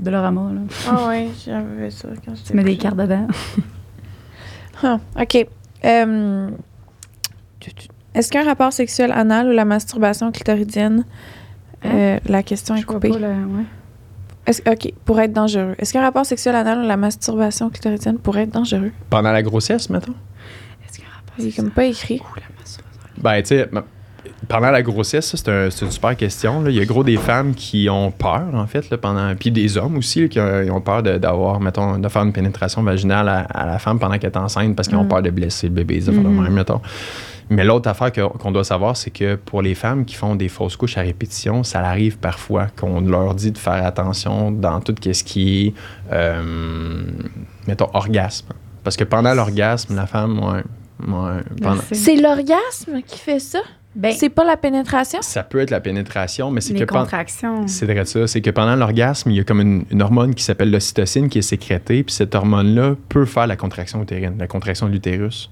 De 0.04 0.12
l'orama, 0.12 0.52
là. 0.54 0.62
Ah 0.88 1.08
ouais, 1.08 1.30
j'avais 1.46 1.90
ça 1.90 2.08
quand 2.24 2.36
j'étais 2.36 2.52
Tu 2.52 2.56
mets 2.56 2.64
des 2.64 2.78
cartes 2.78 2.96
dedans. 2.98 3.28
Ah, 4.84 4.98
OK. 5.20 5.48
Euh, 5.84 6.50
Est-ce 8.16 8.32
qu'un 8.32 8.44
rapport 8.44 8.74
sexuel 8.74 9.12
anal 9.12 9.48
ou 9.50 9.52
la 9.52 9.66
masturbation 9.66 10.32
clitoridienne, 10.32 11.06
euh, 11.86 12.18
la 12.26 12.44
question 12.44 12.76
est 12.76 12.82
Je 12.82 12.86
coupée? 12.86 13.10
pas, 13.10 13.20
là, 13.20 13.30
ouais. 13.30 13.64
Est-ce- 14.48 14.62
OK, 14.70 14.92
pourrait 15.06 15.26
être 15.26 15.34
dangereux. 15.34 15.76
Est-ce 15.78 15.94
qu'un 15.94 16.02
rapport 16.02 16.26
sexuel 16.26 16.56
anal 16.56 16.80
ou 16.80 16.88
la 16.88 16.98
masturbation 16.98 17.70
clitoridienne 17.70 18.18
pourrait 18.18 18.44
être 18.44 18.52
dangereux? 18.54 18.92
Pendant 19.10 19.32
la 19.32 19.44
grossesse, 19.44 19.90
mettons? 19.90 20.14
Est-ce 20.88 20.94
qu'il 20.98 21.04
y 21.04 21.08
a 21.08 21.12
un 21.12 21.16
rapport 21.16 21.36
Il 21.38 21.48
est 21.48 21.56
comme 21.56 21.70
pas 21.70 21.86
écrit. 21.86 22.20
Ouh, 22.20 22.36
la 22.40 22.42
masturbation? 22.60 23.00
Ben, 23.22 23.42
tu 23.44 23.48
sais, 23.48 23.70
pendant 24.48 24.72
la 24.72 24.82
grossesse, 24.82 25.28
ça, 25.28 25.38
c'est 25.38 25.50
un- 25.50 25.70
c'est 25.70 25.86
une 25.86 25.92
super 25.92 26.16
question. 26.18 26.62
là. 26.62 26.72
Il 26.72 26.76
y 26.78 26.80
a 26.82 26.86
gros 26.86 27.04
des 27.04 27.18
femmes 27.18 27.54
qui 27.54 27.90
ont 27.90 28.10
peur, 28.12 28.48
en 28.54 28.66
fait, 28.66 28.90
là, 28.90 28.98
pendant. 28.98 29.36
Puis 29.36 29.52
des 29.52 29.78
hommes 29.78 29.98
aussi, 29.98 30.22
là, 30.22 30.28
qui 30.30 30.40
ont, 30.72 30.82
peur 30.82 31.04
de- 31.04 31.18
d'avoir, 31.20 31.60
mettons, 31.60 32.00
de 32.00 32.08
faire 32.08 32.24
une 32.24 32.34
pénétration 32.34 32.82
vaginale 32.82 33.30
à, 33.30 33.40
à 33.42 33.66
la 33.68 33.78
femme 33.78 34.00
pendant 34.00 34.18
qu'elle 34.18 34.32
est 34.32 34.38
enceinte 34.38 34.76
parce 34.76 34.88
qu'ils 34.88 34.98
ont 34.98 35.04
Mm. 35.04 35.10
peur 35.10 35.22
de 35.22 35.30
blesser 35.30 35.68
le 35.68 35.74
bébé, 35.74 36.00
affaires 36.00 36.14
de 36.16 36.20
Mhm. 36.28 36.44
même, 36.44 36.54
mettons. 36.54 36.82
Mais 37.50 37.64
l'autre 37.64 37.90
affaire 37.90 38.12
que- 38.12 38.22
qu'on 38.38 38.52
doit 38.52 38.64
savoir, 38.64 38.96
c'est 38.96 39.10
que 39.10 39.36
pour 39.36 39.62
les 39.64 39.74
femmes 39.76 40.06
qui 40.06 40.16
font 40.16 40.36
des 40.36 40.50
fausses 40.50 40.76
couches 40.78 40.98
à 40.98 41.02
répétition, 41.02 41.64
ça 41.64 41.80
arrive 41.82 42.18
parfois 42.20 42.68
qu'on 42.80 43.02
leur 43.02 43.34
dit 43.34 43.52
de 43.52 43.58
faire 43.58 43.84
attention 43.86 44.52
dans 44.52 44.80
tout 44.82 44.94
ce 45.02 45.24
qui 45.24 45.68
est, 45.68 45.74
euh, 46.14 47.02
mettons, 47.68 47.90
orgasme. 47.94 48.48
Parce 48.84 48.96
que 48.98 49.04
pendant 49.04 49.34
l'orgasme, 49.34 49.96
la 49.96 50.06
femme, 50.08 50.40
ouais, 50.40 50.64
ouais, 51.08 51.42
pendant-. 51.62 51.82
C'est 51.92 52.16
l'orgasme 52.16 53.02
qui 53.06 53.20
fait 53.20 53.40
ça? 53.40 53.60
Ben, 53.96 54.14
C'est 54.14 54.30
pas 54.30 54.44
la 54.46 54.56
pénétration? 54.56 55.20
ça 55.24 55.42
peut 55.42 55.60
être 55.60 55.72
la 55.72 55.82
pénétration, 55.82 56.52
mais 56.52 56.62
c'est 56.62 56.74
les 56.74 56.82
que 56.82 56.86
pen- 56.86 57.00
contractions. 57.00 57.68
c'est 57.68 57.86
vrai 57.88 58.06
ça, 58.06 58.28
c'est 58.28 58.40
que 58.40 58.52
pendant 58.52 58.76
l'orgasme, 58.76 59.32
il 59.32 59.38
y 59.38 59.40
a 59.40 59.44
comme 59.44 59.60
une, 59.62 59.84
une 59.90 60.02
hormone 60.04 60.36
qui 60.36 60.44
s'appelle 60.44 60.70
l'ocytocine 60.70 61.28
qui 61.28 61.40
est 61.40 61.44
sécrétée, 61.44 62.04
puis 62.04 62.14
cette 62.14 62.36
hormone-là 62.36 62.96
peut 63.10 63.26
faire 63.26 63.48
la 63.48 63.56
contraction 63.56 64.02
utérine, 64.04 64.36
la 64.38 64.46
contraction 64.48 64.86
de 64.88 64.92
l'utérus. 64.92 65.50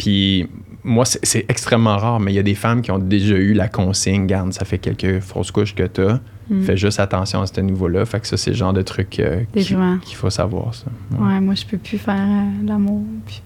Puis 0.00 0.48
moi, 0.82 1.04
c'est 1.04 1.44
extrêmement 1.50 1.98
rare, 1.98 2.20
mais 2.20 2.32
il 2.32 2.36
y 2.36 2.38
a 2.38 2.42
des 2.42 2.54
femmes 2.54 2.80
qui 2.80 2.90
ont 2.90 2.98
déjà 2.98 3.34
eu 3.36 3.52
la 3.52 3.68
consigne, 3.68 4.26
garde, 4.26 4.54
ça 4.54 4.64
fait 4.64 4.78
quelques 4.78 5.20
fausses 5.20 5.50
couches 5.50 5.74
que 5.74 5.82
tu 5.86 6.00
as, 6.02 6.20
Mm. 6.48 6.62
fais 6.64 6.76
juste 6.76 6.98
attention 6.98 7.42
à 7.42 7.46
ce 7.46 7.60
niveau-là. 7.60 8.04
Fait 8.06 8.18
que 8.18 8.26
ça, 8.26 8.36
c'est 8.36 8.50
le 8.50 8.56
genre 8.56 8.72
de 8.72 8.82
truc 8.82 9.20
euh, 9.20 9.42
qu'il 9.52 10.16
faut 10.16 10.30
savoir, 10.30 10.74
ça. 10.74 10.86
Ouais. 11.12 11.24
Ouais, 11.34 11.40
moi, 11.40 11.54
je 11.54 11.64
peux 11.64 11.76
plus 11.78 11.98
faire 11.98 12.16
euh, 12.18 12.66
l'amour. 12.66 13.04
puis 13.24 13.40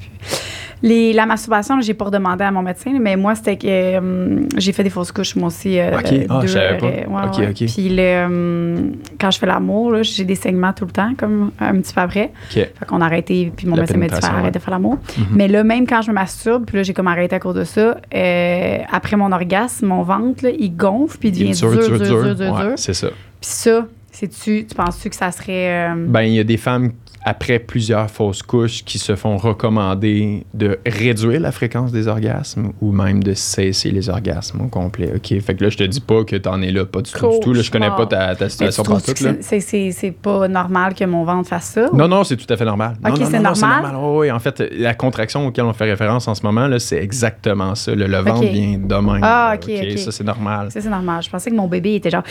Les, 0.86 1.14
la 1.14 1.24
masturbation, 1.24 1.80
j'ai 1.80 1.94
pas 1.94 2.04
redemandé 2.04 2.44
à 2.44 2.50
mon 2.50 2.60
médecin, 2.60 2.92
mais 3.00 3.16
moi, 3.16 3.34
c'était 3.34 3.56
que 3.56 3.66
euh, 3.66 4.40
j'ai 4.58 4.72
fait 4.72 4.82
des 4.84 4.90
fausses 4.90 5.12
couches, 5.12 5.34
moi 5.34 5.46
aussi. 5.48 5.78
euh, 5.80 5.96
Ok. 5.98 6.12
Ah, 6.28 6.40
je 6.42 6.46
savais 6.46 6.76
pas. 6.76 6.86
euh, 6.86 7.06
ouais, 7.06 7.22
Ok, 7.26 7.38
ouais. 7.38 7.48
ok. 7.48 7.56
Puis 7.72 7.88
le, 7.88 7.96
euh, 8.00 8.76
quand 9.18 9.30
je 9.30 9.38
fais 9.38 9.46
l'amour, 9.46 10.02
j'ai 10.02 10.24
des 10.24 10.34
saignements 10.34 10.74
tout 10.74 10.84
le 10.84 10.90
temps, 10.90 11.14
comme 11.16 11.52
un 11.58 11.72
petit 11.80 11.94
peu 11.94 12.02
après. 12.02 12.32
OK. 12.50 12.54
Fait 12.54 12.70
qu'on 12.86 13.00
a 13.00 13.06
arrêté, 13.06 13.50
puis 13.56 13.66
mon 13.66 13.76
La 13.76 13.82
médecin 13.82 13.96
m'a 13.96 14.08
dit 14.08 14.26
arrête 14.26 14.52
de 14.52 14.58
faire 14.58 14.72
l'amour. 14.72 14.98
Mhm. 15.16 15.24
Mais 15.34 15.48
là, 15.48 15.64
même 15.64 15.86
quand 15.86 16.02
je 16.02 16.10
me 16.10 16.14
masturbe, 16.14 16.66
puis 16.66 16.76
là, 16.76 16.82
j'ai 16.82 16.92
comme 16.92 17.08
arrêté 17.08 17.34
à 17.34 17.40
cause 17.40 17.54
de 17.54 17.64
ça, 17.64 17.96
euh, 18.14 18.78
après 18.92 19.16
mon 19.16 19.32
orgasme, 19.32 19.86
mon 19.86 20.02
ventre, 20.02 20.44
là, 20.44 20.50
il 20.58 20.76
gonfle, 20.76 21.16
puis 21.18 21.30
il 21.30 21.32
devient 21.32 21.52
dur, 21.58 21.70
dur, 21.70 21.98
dur, 21.98 22.22
dur, 22.24 22.34
dur. 22.34 22.52
Ouais, 22.54 22.72
c'est 22.76 22.92
ça. 22.94 23.08
Puis 23.08 23.16
ça, 23.50 23.86
c'est-tu, 24.12 24.66
tu 24.66 24.74
penses-tu 24.74 25.08
que 25.08 25.16
ça 25.16 25.32
serait. 25.32 25.90
euh, 25.92 25.94
Ben, 26.08 26.22
il 26.22 26.34
y 26.34 26.40
a 26.40 26.44
des 26.44 26.56
femmes, 26.58 26.92
après 27.24 27.58
plusieurs 27.58 28.10
fausses 28.10 28.42
couches, 28.42 28.84
qui 28.84 28.98
se 28.98 29.16
font 29.16 29.36
recommander 29.38 30.44
de 30.52 30.78
réduire 30.86 31.40
la 31.40 31.52
fréquence 31.52 31.90
des 31.90 32.06
orgasmes 32.06 32.72
ou 32.80 32.92
même 32.92 33.22
de 33.22 33.32
cesser 33.34 33.90
les 33.90 34.08
orgasmes 34.08 34.60
au 34.62 34.68
complet. 34.68 35.12
OK? 35.16 35.40
Fait 35.40 35.54
que 35.54 35.64
là, 35.64 35.70
je 35.70 35.76
te 35.78 35.84
dis 35.84 36.00
pas 36.00 36.24
que 36.24 36.36
t'en 36.36 36.60
es 36.62 36.70
là, 36.70 36.84
pas 36.84 37.00
du 37.00 37.10
tout, 37.10 37.28
du 37.30 37.40
tout. 37.40 37.52
Là, 37.54 37.62
je 37.62 37.70
connais 37.70 37.88
pas 37.88 38.06
ta, 38.06 38.34
ta 38.34 38.44
mais 38.44 38.46
tu 38.46 38.50
situation 38.50 38.82
partout, 38.84 39.12
c'est- 39.16 40.10
pas 40.22 40.48
normal 40.48 40.94
que 40.94 41.04
mon 41.04 41.24
ventre 41.24 41.48
fasse 41.48 41.70
ça? 41.70 41.88
Non, 41.92 42.08
non, 42.08 42.24
c'est 42.24 42.36
tout 42.36 42.50
à 42.52 42.56
fait 42.56 42.64
normal. 42.64 42.94
Ok, 43.06 43.22
c'est 43.30 43.38
normal? 43.40 43.94
Oh, 43.96 44.20
oui, 44.20 44.30
en 44.30 44.38
fait, 44.38 44.62
la 44.76 44.94
contraction 44.94 45.46
auquel 45.46 45.64
on 45.64 45.72
fait 45.72 45.84
référence 45.90 46.28
en 46.28 46.34
ce 46.34 46.42
moment, 46.42 46.66
là, 46.68 46.78
c'est 46.78 46.98
exactement 47.02 47.74
ça. 47.74 47.94
Le, 47.94 48.06
le 48.06 48.18
ventre 48.18 48.42
vient 48.42 48.78
de 48.78 48.94
même. 48.94 49.20
Ah, 49.22 49.54
ok. 49.56 49.98
Ça, 49.98 50.12
c'est 50.12 50.24
normal. 50.24 50.70
Ça, 50.70 50.80
c'est 50.80 50.90
normal. 50.90 51.22
Je 51.22 51.30
pensais 51.30 51.50
que 51.50 51.56
mon 51.56 51.68
bébé 51.68 51.94
était 51.94 52.10
genre. 52.10 52.22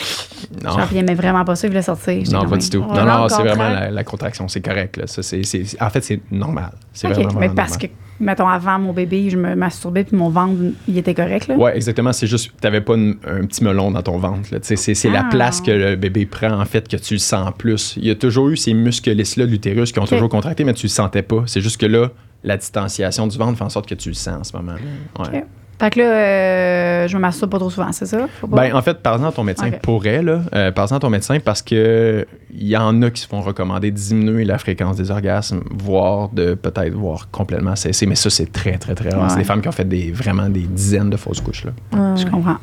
Non. 0.62 0.76
Il 0.92 0.98
aimait 0.98 1.14
vraiment 1.14 1.44
pas 1.44 1.56
ça, 1.56 1.66
il 1.66 1.70
voulait 1.70 1.82
sortir. 1.82 2.22
Non, 2.32 2.46
pas 2.48 2.56
du 2.56 2.70
tout. 2.70 2.80
Non, 2.80 3.04
non, 3.04 3.28
c'est 3.28 3.42
vraiment 3.42 3.90
la 3.90 4.04
contraction. 4.04 4.46
C'est 4.48 4.60
correct. 4.60 4.83
Là. 4.96 5.06
Ça, 5.06 5.20
en 5.80 5.90
fait, 5.90 6.00
c'est 6.04 6.20
normal. 6.30 6.72
C'est 6.92 7.08
OK, 7.08 7.14
vraiment, 7.14 7.40
mais 7.40 7.48
parce 7.50 7.72
normal. 7.72 7.88
que, 7.88 7.94
mettons, 8.24 8.48
avant 8.48 8.78
mon 8.78 8.92
bébé, 8.92 9.28
je 9.30 9.36
me 9.36 9.54
masturbais, 9.54 10.04
puis 10.04 10.16
mon 10.16 10.28
ventre, 10.30 10.54
il 10.88 10.96
était 10.98 11.14
correct. 11.14 11.50
Ouais, 11.56 11.74
exactement. 11.76 12.12
C'est 12.12 12.26
juste 12.26 12.48
que 12.48 12.60
tu 12.60 12.66
n'avais 12.66 12.80
pas 12.80 12.94
une- 12.94 13.16
un 13.26 13.44
petit 13.46 13.64
melon 13.64 13.90
dans 13.90 14.02
ton 14.02 14.18
ventre. 14.18 14.48
C'est, 14.62 15.04
la 15.10 15.22
Ah. 15.26 15.28
place 15.30 15.60
que 15.60 15.70
le 15.70 15.96
bébé 15.96 16.26
prend, 16.26 16.52
en 16.60 16.64
fait, 16.64 16.86
que 16.88 16.96
tu 16.96 17.14
le 17.14 17.18
sens 17.20 17.50
plus. 17.58 17.94
Il 17.96 18.06
y 18.06 18.10
a 18.10 18.14
toujours 18.14 18.48
eu 18.48 18.56
ces 18.56 18.74
muscles 18.74 19.10
lisses-là 19.12 19.46
de 19.46 19.50
l'utérus 19.50 19.92
qui 19.92 19.98
ont 19.98 20.06
toujours 20.06 20.28
contracté, 20.28 20.64
mais 20.64 20.74
tu 20.74 20.86
le 20.86 20.90
sentais 20.90 21.22
pas. 21.22 21.42
C'est 21.46 21.60
juste 21.60 21.80
que 21.80 21.86
là, 21.86 22.10
la 22.44 22.56
distanciation 22.56 23.26
du 23.26 23.38
ventre 23.38 23.56
fait 23.58 23.64
en 23.64 23.70
sorte 23.70 23.88
que 23.88 23.94
tu 23.94 24.10
le 24.10 24.14
sens 24.14 24.38
en 24.40 24.44
ce 24.44 24.56
moment. 24.56 24.74
Ouais. 25.18 25.44
Fait 25.80 25.90
que 25.90 25.98
là, 26.00 26.04
euh, 26.06 27.08
je 27.08 27.16
me 27.16 27.20
masturbe 27.22 27.50
pas 27.50 27.58
trop 27.58 27.68
souvent, 27.70 27.90
c'est 27.92 28.06
ça? 28.06 28.26
Faut 28.40 28.46
pas- 28.46 28.56
Ben, 28.68 28.74
en 28.76 28.80
fait, 28.82 28.94
par 29.02 29.14
exemple, 29.16 29.34
ton 29.34 29.42
médecin 29.44 29.66
pourrait, 29.82 30.22
là, 30.22 30.40
euh, 30.54 30.70
par 30.70 30.84
exemple, 30.84 31.00
ton 31.02 31.10
médecin, 31.10 31.38
parce 31.44 31.62
que 31.62 32.26
il 32.52 32.68
y 32.68 32.76
en 32.76 33.02
a 33.02 33.10
qui 33.10 33.22
se 33.22 33.26
font 33.26 33.40
recommander 33.40 33.90
de 33.90 33.96
diminuer 33.96 34.44
la 34.44 34.58
fréquence 34.58 34.96
des 34.96 35.10
orgasmes, 35.10 35.62
voire 35.72 36.28
de 36.28 36.54
peut-être 36.54 36.94
voir 36.94 37.28
complètement 37.30 37.74
cesser, 37.76 38.06
mais 38.06 38.14
ça, 38.14 38.30
c'est 38.30 38.52
très, 38.52 38.78
très, 38.78 38.94
très 38.94 39.10
rare. 39.10 39.30
C'est 39.30 39.38
des 39.38 39.44
femmes 39.44 39.60
qui 39.62 39.68
ont 39.68 39.72
fait 39.72 39.88
des, 39.88 40.12
vraiment 40.12 40.48
des 40.48 40.60
dizaines 40.62 41.10
de 41.10 41.16
fausses 41.16 41.40
couches, 41.40 41.64
là. 41.64 41.72
Je 42.16 42.24
comprends. 42.26 42.56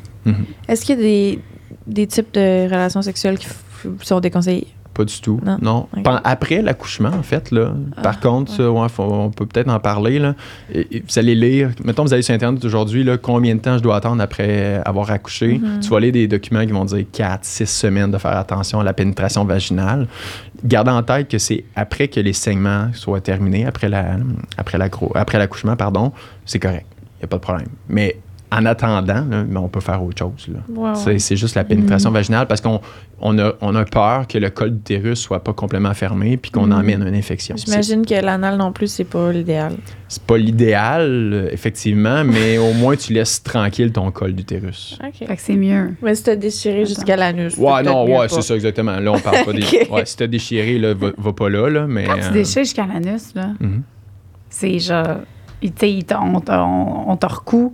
Est-ce 0.68 0.84
qu'il 0.86 0.96
y 0.96 0.98
a 0.98 1.02
des, 1.02 1.38
des 1.86 2.06
types 2.06 2.32
de 2.32 2.64
relations 2.64 3.02
sexuelles 3.02 3.38
qui 3.38 3.46
f- 3.48 4.02
sont 4.02 4.20
déconseillées? 4.20 4.68
Pas 4.94 5.04
du 5.06 5.20
tout. 5.20 5.40
Non. 5.62 5.88
Après 6.24 6.60
l'accouchement, 6.60 7.08
en 7.08 7.22
fait, 7.22 7.50
là. 7.50 7.72
Par 8.02 8.20
contre, 8.20 8.52
ça, 8.52 8.70
ouais, 8.70 8.88
faut- 8.90 9.02
on 9.04 9.30
peut 9.30 9.46
peut-être 9.46 9.68
en 9.70 9.80
parler, 9.80 10.18
là. 10.18 10.34
Et- 10.72 10.96
et 10.96 11.00
vous 11.08 11.18
allez 11.18 11.34
lire, 11.34 11.70
mettons, 11.82 12.02
vous 12.04 12.12
allez 12.12 12.22
sur 12.22 12.34
Internet 12.34 12.62
aujourd'hui, 12.64 13.06
combien 13.22 13.54
de 13.54 13.60
temps 13.60 13.78
je 13.78 13.82
dois 13.82 13.96
attendre 13.96 14.22
après 14.22 14.82
avoir 14.84 15.10
accouché. 15.10 15.58
Mhm. 15.58 15.80
Tu 15.80 15.88
vas 15.88 15.98
lire 16.00 16.12
des 16.12 16.28
documents 16.28 16.60
qui 16.66 16.72
vont 16.72 16.84
dire 16.84 17.06
4, 17.10 17.44
6 17.44 17.66
semaines 17.70 18.10
de 18.10 18.18
faire 18.18 18.36
attention 18.36 18.80
à 18.80 18.84
la 18.84 18.92
pénétration 18.92 19.44
vaginale. 19.46 20.06
Gardez 20.62 20.90
en 20.90 21.02
tête 21.02 21.28
que 21.28 21.38
c'est 21.38 21.64
après 21.74 22.08
que 22.08 22.20
les 22.20 22.32
saignements 22.34 22.90
soient 22.92 23.20
terminés, 23.20 23.64
après 23.64 23.88
la, 23.88 24.16
après 24.58 24.76
la 24.78 24.88
après 25.14 25.38
l'accouchement, 25.38 25.74
pardon, 25.74 26.12
c'est 26.44 26.58
correct. 26.58 26.86
Il 27.18 27.22
n'y 27.22 27.24
a 27.24 27.28
pas 27.28 27.36
de 27.36 27.42
problème. 27.42 27.68
Mais 27.88 28.16
en 28.54 28.66
attendant, 28.66 29.24
là, 29.30 29.44
ben, 29.44 29.56
on 29.56 29.68
peut 29.68 29.80
faire 29.80 30.02
autre 30.04 30.18
chose. 30.18 30.48
C'est- 31.18 31.36
juste 31.36 31.54
la 31.54 31.64
pénétration 31.64 32.10
Mm. 32.10 32.14
vaginale 32.14 32.46
parce 32.46 32.60
qu'on 32.60 32.80
on 33.20 33.38
a, 33.38 33.52
on 33.62 33.74
a 33.74 33.84
peur 33.84 34.26
que 34.26 34.36
le 34.36 34.50
col 34.50 34.70
d'utérus 34.72 35.18
soit 35.20 35.42
pas 35.42 35.52
complètement 35.54 35.94
fermé 35.94 36.36
puis 36.36 36.50
qu'on 36.50 36.66
Mm. 36.66 36.72
emmène 36.72 37.06
une 37.08 37.14
infection. 37.14 37.56
C'est 37.56 37.66
J'imagine 37.70 38.04
que 38.04 38.14
l'anal 38.14 38.58
non 38.58 38.70
plus, 38.72 38.88
c'est 38.88 39.04
pas 39.04 39.32
l'idéal. 39.32 39.72
c'est 40.08 40.22
pas 40.22 40.36
l'idéal, 40.36 41.48
effectivement, 41.50 42.24
mais 42.24 42.58
au 42.58 42.72
moins 42.74 42.94
tu 42.96 43.12
laisses 43.14 43.42
tranquille 43.42 43.90
ton 43.92 44.10
col 44.10 44.34
d'utérus. 44.34 44.98
OK. 45.02 45.26
Fait 45.26 45.36
que 45.36 45.40
c'est 45.42 45.56
mieux. 45.56 45.94
Mais 46.02 46.14
si 46.14 46.24
t'as 46.24 46.36
déchiré 46.36 46.84
jusqu'à 46.84 47.16
l'anus. 47.16 47.56
Ouais, 47.56 47.82
non, 47.82 48.04
ouais, 48.04 48.26
pas. 48.26 48.28
c'est 48.28 48.42
ça 48.42 48.54
exactement. 48.54 48.98
Là, 49.00 49.12
on 49.12 49.18
parle 49.20 49.44
pas 49.44 49.52
des. 49.52 49.62
Ok. 49.82 49.88
Ouais, 49.92 50.04
si 50.04 50.16
t'as 50.16 50.26
déchiré, 50.26 50.78
là, 50.78 50.92
va, 50.92 51.10
va 51.16 51.32
pas 51.32 51.48
là, 51.48 51.68
là, 51.70 51.86
mais. 51.86 52.04
Quand 52.04 52.16
tu 52.18 52.26
euh, 52.26 52.30
déchires 52.32 52.64
jusqu'à 52.64 52.86
l'anus, 52.86 53.34
là, 53.34 53.48
mhm. 53.60 53.82
c'est 54.50 54.78
genre. 54.78 55.18
Tu 55.62 55.72
sais, 55.76 55.98
on, 56.14 57.10
on 57.10 57.16
te 57.16 57.26
recoue. 57.26 57.72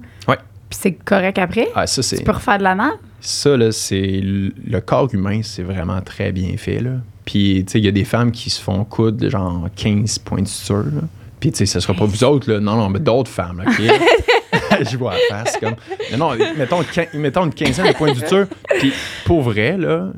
Puis 0.70 0.78
c'est 0.82 0.92
correct 0.92 1.38
après? 1.38 1.68
Ah, 1.74 1.86
ça, 1.86 2.02
c'est. 2.02 2.18
Tu 2.18 2.24
peux 2.24 2.32
refaire 2.32 2.58
de 2.58 2.62
l'anal. 2.64 2.92
Ça, 3.20 3.56
là, 3.56 3.72
c'est. 3.72 4.20
Le 4.22 4.78
corps 4.80 5.08
humain, 5.14 5.40
c'est 5.42 5.62
vraiment 5.62 6.00
très 6.02 6.30
bien 6.32 6.56
fait, 6.56 6.80
là. 6.80 6.90
Puis, 7.24 7.64
tu 7.66 7.72
sais, 7.72 7.78
il 7.78 7.84
y 7.84 7.88
a 7.88 7.92
des 7.92 8.04
femmes 8.04 8.32
qui 8.32 8.48
se 8.50 8.60
font 8.60 8.84
coudre, 8.84 9.28
genre 9.28 9.68
15 9.76 10.18
points 10.20 10.42
de 10.42 10.48
suture, 10.48 10.84
là. 10.84 11.02
Puis, 11.40 11.52
tu 11.52 11.58
sais, 11.58 11.66
ce 11.66 11.80
sera 11.80 11.94
pas 11.94 12.04
vous 12.04 12.24
autres, 12.24 12.50
là. 12.52 12.58
Non, 12.60 12.76
non, 12.76 12.88
mais 12.90 13.00
d'autres 13.00 13.30
femmes? 13.30 13.62
Je 14.90 14.96
vois 14.96 15.14
la 15.30 15.44
face, 15.44 15.56
comme. 15.58 15.74
Non, 16.12 16.34
non, 16.36 16.36
mettons, 16.56 16.80
mettons 17.14 17.44
une 17.46 17.54
quinzaine 17.54 17.88
de 17.88 17.96
points 17.96 18.12
de 18.12 18.18
suture. 18.18 18.46
Puis, 18.78 18.92
pour 19.24 19.42
vrai, 19.42 19.76
là, 19.78 20.10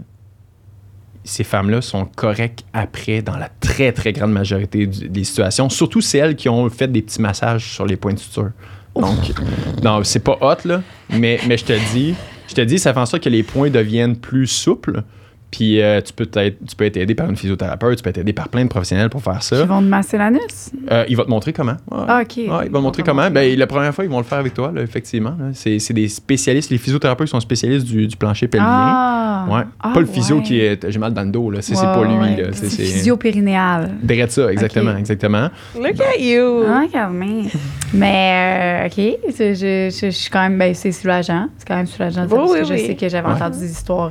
ces 1.24 1.44
femmes-là 1.44 1.80
sont 1.82 2.05
correctes 2.07 2.64
après 2.72 3.22
dans 3.22 3.36
la 3.36 3.48
très, 3.61 3.92
très 3.92 4.12
grande 4.12 4.32
majorité 4.32 4.86
du- 4.86 5.09
des 5.09 5.24
situations, 5.24 5.68
surtout 5.68 6.01
celles 6.01 6.34
qui 6.34 6.48
ont 6.48 6.68
fait 6.70 6.88
des 6.88 7.03
petits 7.03 7.20
massages 7.20 7.72
sur 7.74 7.86
les 7.86 7.96
points 7.96 8.14
de 8.14 8.18
suture. 8.18 8.51
Donc, 9.01 9.32
non, 9.82 10.03
c'est 10.05 10.20
pas 10.20 10.38
hot, 10.40 10.66
là, 10.66 10.82
mais, 11.11 11.38
je 11.48 11.64
te 11.64 11.72
dis, 11.92 12.14
je 12.48 12.55
te 12.55 12.61
dis, 12.61 12.78
ça 12.78 12.92
fait 12.92 13.01
en 13.01 13.07
sorte 13.07 13.22
que 13.22 13.28
les 13.28 13.42
points 13.42 13.70
deviennent 13.70 14.16
plus 14.16 14.46
souples, 14.46 15.03
Puis 15.51 15.80
euh, 15.82 16.01
tu, 16.01 16.12
peux 16.12 16.28
être, 16.34 16.59
tu 16.64 16.76
peux 16.76 16.84
être 16.84 16.96
aidé 16.96 17.14
par 17.16 17.28
une 17.28 17.36
physiothérapeute, 17.36 17.96
tu 17.96 18.03
peux 18.05 18.11
être 18.11 18.18
aidé 18.18 18.32
par 18.32 18.48
plein 18.48 18.62
de 18.62 18.68
professionnels 18.68 19.11
pour 19.11 19.20
faire 19.20 19.38
Ils 19.40 19.44
ça. 19.44 19.64
vont 19.64 19.80
te 19.80 19.86
masser 19.86 20.16
l'anus? 20.16 20.70
Euh, 20.90 21.05
il 21.09 21.16
va 21.16 21.24
te 21.24 21.28
montrer 21.30 21.53
comment. 21.53 21.76
Ouais. 21.90 22.05
Ah, 22.07 22.20
OK. 22.22 22.36
Ouais, 22.36 22.44
il 22.46 22.48
va 22.70 22.78
te 22.78 22.82
montrer 22.82 23.03
comment. 23.03 23.28
Ben, 23.32 23.59
la 23.59 23.66
première 23.66 23.92
fois, 23.92 24.05
ils 24.05 24.11
vont 24.11 24.18
le 24.18 24.24
faire 24.24 24.38
avec 24.38 24.55
toi, 24.55 24.70
là, 24.72 24.80
effectivement. 24.82 25.34
là. 25.38 25.46
C'est 25.53 25.80
c'est 25.80 25.92
des 25.92 26.07
spécialistes. 26.09 26.70
Les 26.70 26.78
physiothérapeutes 26.78 27.28
sont 27.28 27.40
spécialistes 27.40 27.84
du, 27.86 28.07
du 28.07 28.16
plancher 28.16 28.46
pelvien. 28.46 28.68
Ah! 28.70 29.46
ouais. 29.51 29.62
Ah, 29.80 29.90
pas 29.92 30.01
le 30.01 30.07
physio 30.07 30.36
ouais. 30.36 30.42
qui 30.42 30.61
est 30.61 30.88
j'ai 30.88 30.98
mal 31.01 31.12
dans 31.14 31.22
le 31.24 31.30
dos. 31.32 31.51
là. 31.51 31.62
C'est 31.62 31.74
c'est 31.74 31.82
pas 31.82 32.05
lui. 32.05 32.14
ouais. 32.14 32.42
là. 32.42 32.48
C'est 32.53 32.66
C'est 32.66 32.84
c'est- 32.84 32.84
physio-périnéal. 32.84 33.90
Direct 34.03 34.30
ça, 34.30 34.53
exactement. 34.53 34.96
Exactement. 34.96 35.48
Look 35.74 36.01
at 36.01 36.20
you! 36.20 36.62
Ah, 36.68 36.84
quand 36.92 37.11
même. 37.11 37.46
Mais, 37.92 38.84
euh, 38.84 38.86
OK, 38.86 39.18
c'est- 39.34 39.55
je, 39.57 39.90
je, 39.92 40.07
je 40.07 40.11
suis 40.11 40.30
quand 40.30 40.42
même, 40.42 40.57
ben, 40.59 40.74
c'est 40.74 40.92
soulageant. 40.92 41.48
C'est 41.59 41.66
quand 41.66 41.76
même 41.76 41.86
soulageant, 41.86 42.28
ça, 42.28 42.34
Oui, 42.34 42.40
parce 42.40 42.53
oui, 42.53 42.59
que 42.61 42.64
je 42.82 42.86
sais 42.86 42.94
que 42.96 43.09
j'avais 43.09 43.26
Ouais. 43.28 43.34
entendu 43.34 43.59
des 43.59 43.70
histoires. 43.70 44.11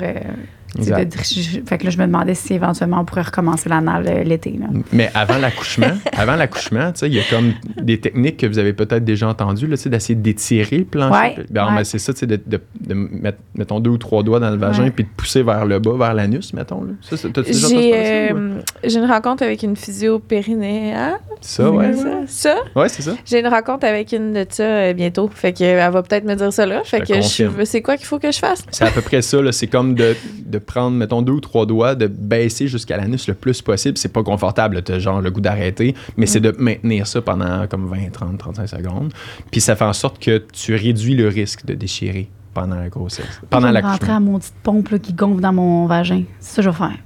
Exact. 0.77 1.17
je- 1.23 1.59
fait 1.65 1.77
que 1.77 1.85
là, 1.85 1.89
je 1.89 1.97
me 1.97 2.05
demandais 2.05 2.35
si 2.35 2.53
éventuellement 2.53 2.99
on 3.01 3.05
pourrait 3.05 3.21
recommencer 3.23 3.69
l'anal 3.69 4.05
euh, 4.07 4.23
l'été. 4.23 4.51
là. 4.59 4.67
Mais 4.93 5.09
avant 5.13 5.37
l'accouchement, 5.37 5.91
avant 6.13 6.35
l'accouchement, 6.35 6.91
tu 6.91 6.99
sais, 6.99 7.07
il 7.07 7.13
y 7.15 7.19
a 7.19 7.23
comme 7.29 7.53
des 7.81 7.99
techniques 7.99 8.37
que 8.37 8.45
vous 8.47 8.59
avez 8.59 8.73
peut-être 8.73 9.03
déjà 9.03 9.27
entendues, 9.27 9.67
là, 9.67 9.77
tu 9.77 9.83
sais, 9.83 9.89
d'essayer 9.89 10.15
d'étirer 10.15 10.77
le 10.79 10.85
plancher. 10.85 11.19
Ouais, 11.37 11.45
Ben, 11.49 11.67
ouais. 11.67 11.75
ben, 11.77 11.83
c'est 11.83 11.99
ça, 11.99 12.13
tu 12.13 12.19
sais, 12.19 12.27
de, 12.27 12.39
de, 12.45 12.59
de 12.81 12.93
mettre, 12.93 13.39
mettons, 13.55 13.79
deux 13.79 13.89
ou 13.91 13.97
trois 13.97 14.23
doigts 14.23 14.39
dans 14.39 14.49
le 14.51 14.57
vagin 14.57 14.83
Ouais. 14.83 14.91
puis 14.91 15.03
de 15.03 15.09
pousser 15.09 15.43
vers 15.43 15.65
le 15.65 15.79
bas, 15.79 15.93
vers 15.97 16.13
l'anus, 16.13 16.53
mettons. 16.53 16.83
Là. 16.83 16.91
Ça, 17.01 17.15
J'ai 17.47 17.91
euh, 17.95 18.59
j'ai 18.83 18.99
une 18.99 19.05
rencontre 19.09 19.43
avec 19.43 19.63
une 19.63 19.75
physio 19.75 20.19
périnéale. 20.19 21.19
Ça, 21.41 21.69
ouais. 21.71 21.93
ça? 21.93 22.09
Ça, 22.27 22.55
Ouais, 22.75 22.89
c'est 22.89 23.01
ça. 23.01 23.15
j'ai 23.25 23.39
une 23.39 23.47
rencontre 23.47 23.85
avec 23.85 24.11
une 24.11 24.33
de 24.33 24.45
ça 24.49 24.63
euh, 24.63 24.93
bientôt. 24.93 25.29
Fait 25.33 25.53
que 25.53 25.63
elle 25.63 25.91
va 25.91 26.03
peut-être 26.03 26.25
me 26.25 26.35
dire 26.35 26.51
ça 26.53 26.65
là. 26.65 26.81
Fait 26.83 27.01
que 27.01 27.21
c'est 27.65 27.81
quoi 27.81 27.97
qu'il 27.97 28.05
faut 28.05 28.19
que 28.19 28.31
je 28.31 28.39
fasse? 28.39 28.63
C'est 28.71 28.85
à 28.85 28.91
peu 28.91 29.01
près 29.01 29.21
ça. 29.21 29.41
là. 29.41 29.51
C'est 29.51 29.67
comme 29.67 29.95
de, 29.95 30.15
de 30.45 30.58
prendre, 30.59 30.95
mettons, 30.95 31.21
deux 31.21 31.33
ou 31.33 31.39
trois 31.39 31.65
doigts, 31.65 31.95
de 31.95 32.07
baisser 32.07 32.67
jusqu'à 32.67 32.97
l'anus 32.97 33.27
le 33.27 33.33
plus 33.33 33.61
possible. 33.61 33.97
C'est 33.97 34.13
pas 34.13 34.23
confortable. 34.23 34.81
As 34.87 34.99
genre 34.99 35.21
le 35.21 35.31
goût 35.31 35.41
d'arrêter, 35.41 35.95
mais 36.17 36.25
c'est 36.25 36.39
de 36.39 36.55
maintenir 36.57 37.07
ça 37.07 37.21
pendant 37.21 37.67
comme 37.67 37.87
20, 37.87 38.11
30, 38.11 38.37
35 38.37 38.67
secondes. 38.67 39.13
Puis 39.51 39.61
ça 39.61 39.75
fait 39.75 39.85
en 39.85 39.93
sorte 39.93 40.19
que 40.19 40.43
tu 40.53 40.75
réduis 40.75 41.15
le 41.15 41.27
risque 41.27 41.65
de 41.65 41.73
déchirer 41.73 42.29
pendant 42.53 42.75
la 42.75 42.89
grossesse. 42.89 43.41
Pendant 43.49 43.67
je 43.69 43.73
vais 43.73 43.81
rentrer 43.81 44.11
à 44.11 44.19
mon 44.19 44.39
petite 44.39 44.55
pompe 44.63 44.89
là, 44.89 44.99
qui 44.99 45.13
gonfle 45.13 45.41
dans 45.41 45.53
mon 45.53 45.85
vagin. 45.85 46.23
C'est 46.39 46.55
ça 46.55 46.55
que 46.57 46.61
je 46.63 46.69
vais 46.69 46.75
faire. 46.75 46.97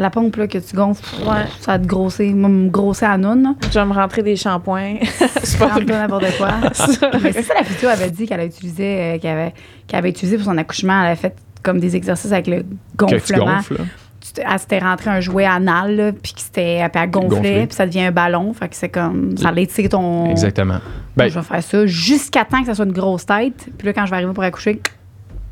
La 0.00 0.10
pompe 0.10 0.36
là, 0.36 0.46
que 0.46 0.58
tu 0.58 0.76
gonfles, 0.76 1.04
Ouais. 1.28 1.44
ça 1.58 1.72
va 1.72 1.78
te 1.80 1.86
grossir. 1.86 2.32
Moi, 2.36 2.48
me 2.48 2.68
grossir 2.70 3.10
à 3.10 3.18
noun. 3.18 3.56
Je 3.62 3.80
vais 3.80 3.84
me 3.84 3.92
rentrer 3.92 4.22
des 4.22 4.36
shampoings. 4.36 4.98
c'est 5.42 5.58
pas 5.58 5.80
n'importe 5.80 6.36
quoi. 6.38 6.50
ça. 6.72 7.10
Mais 7.20 7.32
c'est 7.32 7.42
ça, 7.42 7.54
la 7.54 7.64
physio 7.64 7.88
avait 7.88 8.10
dit 8.12 8.26
qu'elle 8.28 8.46
utilisait, 8.46 9.16
euh, 9.16 9.18
qu'elle 9.18 9.36
avait, 9.36 9.54
qu'elle 9.88 9.98
avait 9.98 10.10
utilisé 10.10 10.36
pour 10.36 10.44
son 10.44 10.56
accouchement. 10.56 11.00
Elle 11.00 11.06
avait 11.08 11.16
fait 11.16 11.34
comme 11.62 11.80
des 11.80 11.96
exercices 11.96 12.32
avec 12.32 12.46
le 12.46 12.56
Que 12.96 13.04
tu 13.06 13.34
gonflement. 13.34 13.56
gonfles. 13.56 13.74
là? 13.78 13.84
Tu 14.20 14.40
Elle 14.44 14.58
s'était 14.58 14.78
rentré 14.80 15.10
un 15.10 15.20
jouet 15.20 15.44
anal, 15.46 16.12
puis 16.22 16.32
que 16.32 16.40
c'était, 16.40 16.86
puis 16.92 17.02
elle 17.02 17.10
gonflait, 17.10 17.28
Gonflé. 17.28 17.66
puis 17.66 17.76
ça 17.76 17.86
devient 17.86 18.02
un 18.02 18.10
ballon. 18.12 18.52
Fait 18.52 18.68
que 18.68 18.74
c'est 18.76 18.88
comme, 18.88 19.36
ça 19.38 19.52
l'étire 19.52 19.88
ton. 19.90 20.30
Exactement. 20.30 20.78
Ben, 21.16 21.28
je 21.28 21.38
vais 21.38 21.44
faire 21.44 21.62
ça 21.62 21.86
jusqu'à 21.86 22.44
temps 22.44 22.60
que 22.60 22.66
ça 22.66 22.74
soit 22.74 22.84
une 22.84 22.92
grosse 22.92 23.26
tête. 23.26 23.68
Puis 23.78 23.86
là, 23.86 23.92
quand 23.92 24.04
je 24.06 24.10
vais 24.10 24.16
arriver 24.16 24.32
pour 24.32 24.42
accoucher, 24.44 24.80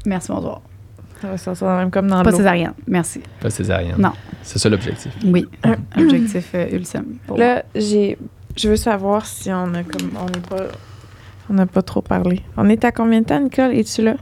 merci, 0.05 0.29
bonsoir. 0.33 0.61
Ça 1.23 1.29
va 1.29 1.39
sortir 1.39 1.69
même 1.69 1.91
comme 1.91 2.09
dans 2.09 2.23
Pas 2.23 2.31
l'eau. 2.31 2.37
césarienne. 2.37 2.75
Merci. 2.87 3.21
pas 3.41 3.49
césarienne. 3.51 3.97
Non. 3.99 4.13
C'est 4.43 4.59
ça 4.59 4.69
l'objectif. 4.69 5.13
Oui. 5.25 5.47
Objectif 5.97 6.51
euh, 6.55 6.67
ultime. 6.73 7.17
pour. 7.27 7.39
Là, 7.39 7.63
j'ai. 7.75 8.19
Je 8.57 8.69
veux 8.69 8.77
savoir 8.77 9.25
si 9.27 9.51
on 9.51 9.73
a 9.75 9.83
comme. 9.83 10.11
On 10.21 10.27
n'est 10.27 10.41
pas. 10.47 10.65
On 11.49 11.55
n'a 11.55 11.67
pas 11.67 11.83
trop 11.83 12.03
parlé. 12.03 12.43
On 12.57 12.69
est 12.69 12.85
à 12.85 12.91
combien 12.93 13.21
de 13.21 13.27
temps, 13.27 13.41
Nicole? 13.41 13.73
Es-tu 13.75 14.03
là? 14.03 14.17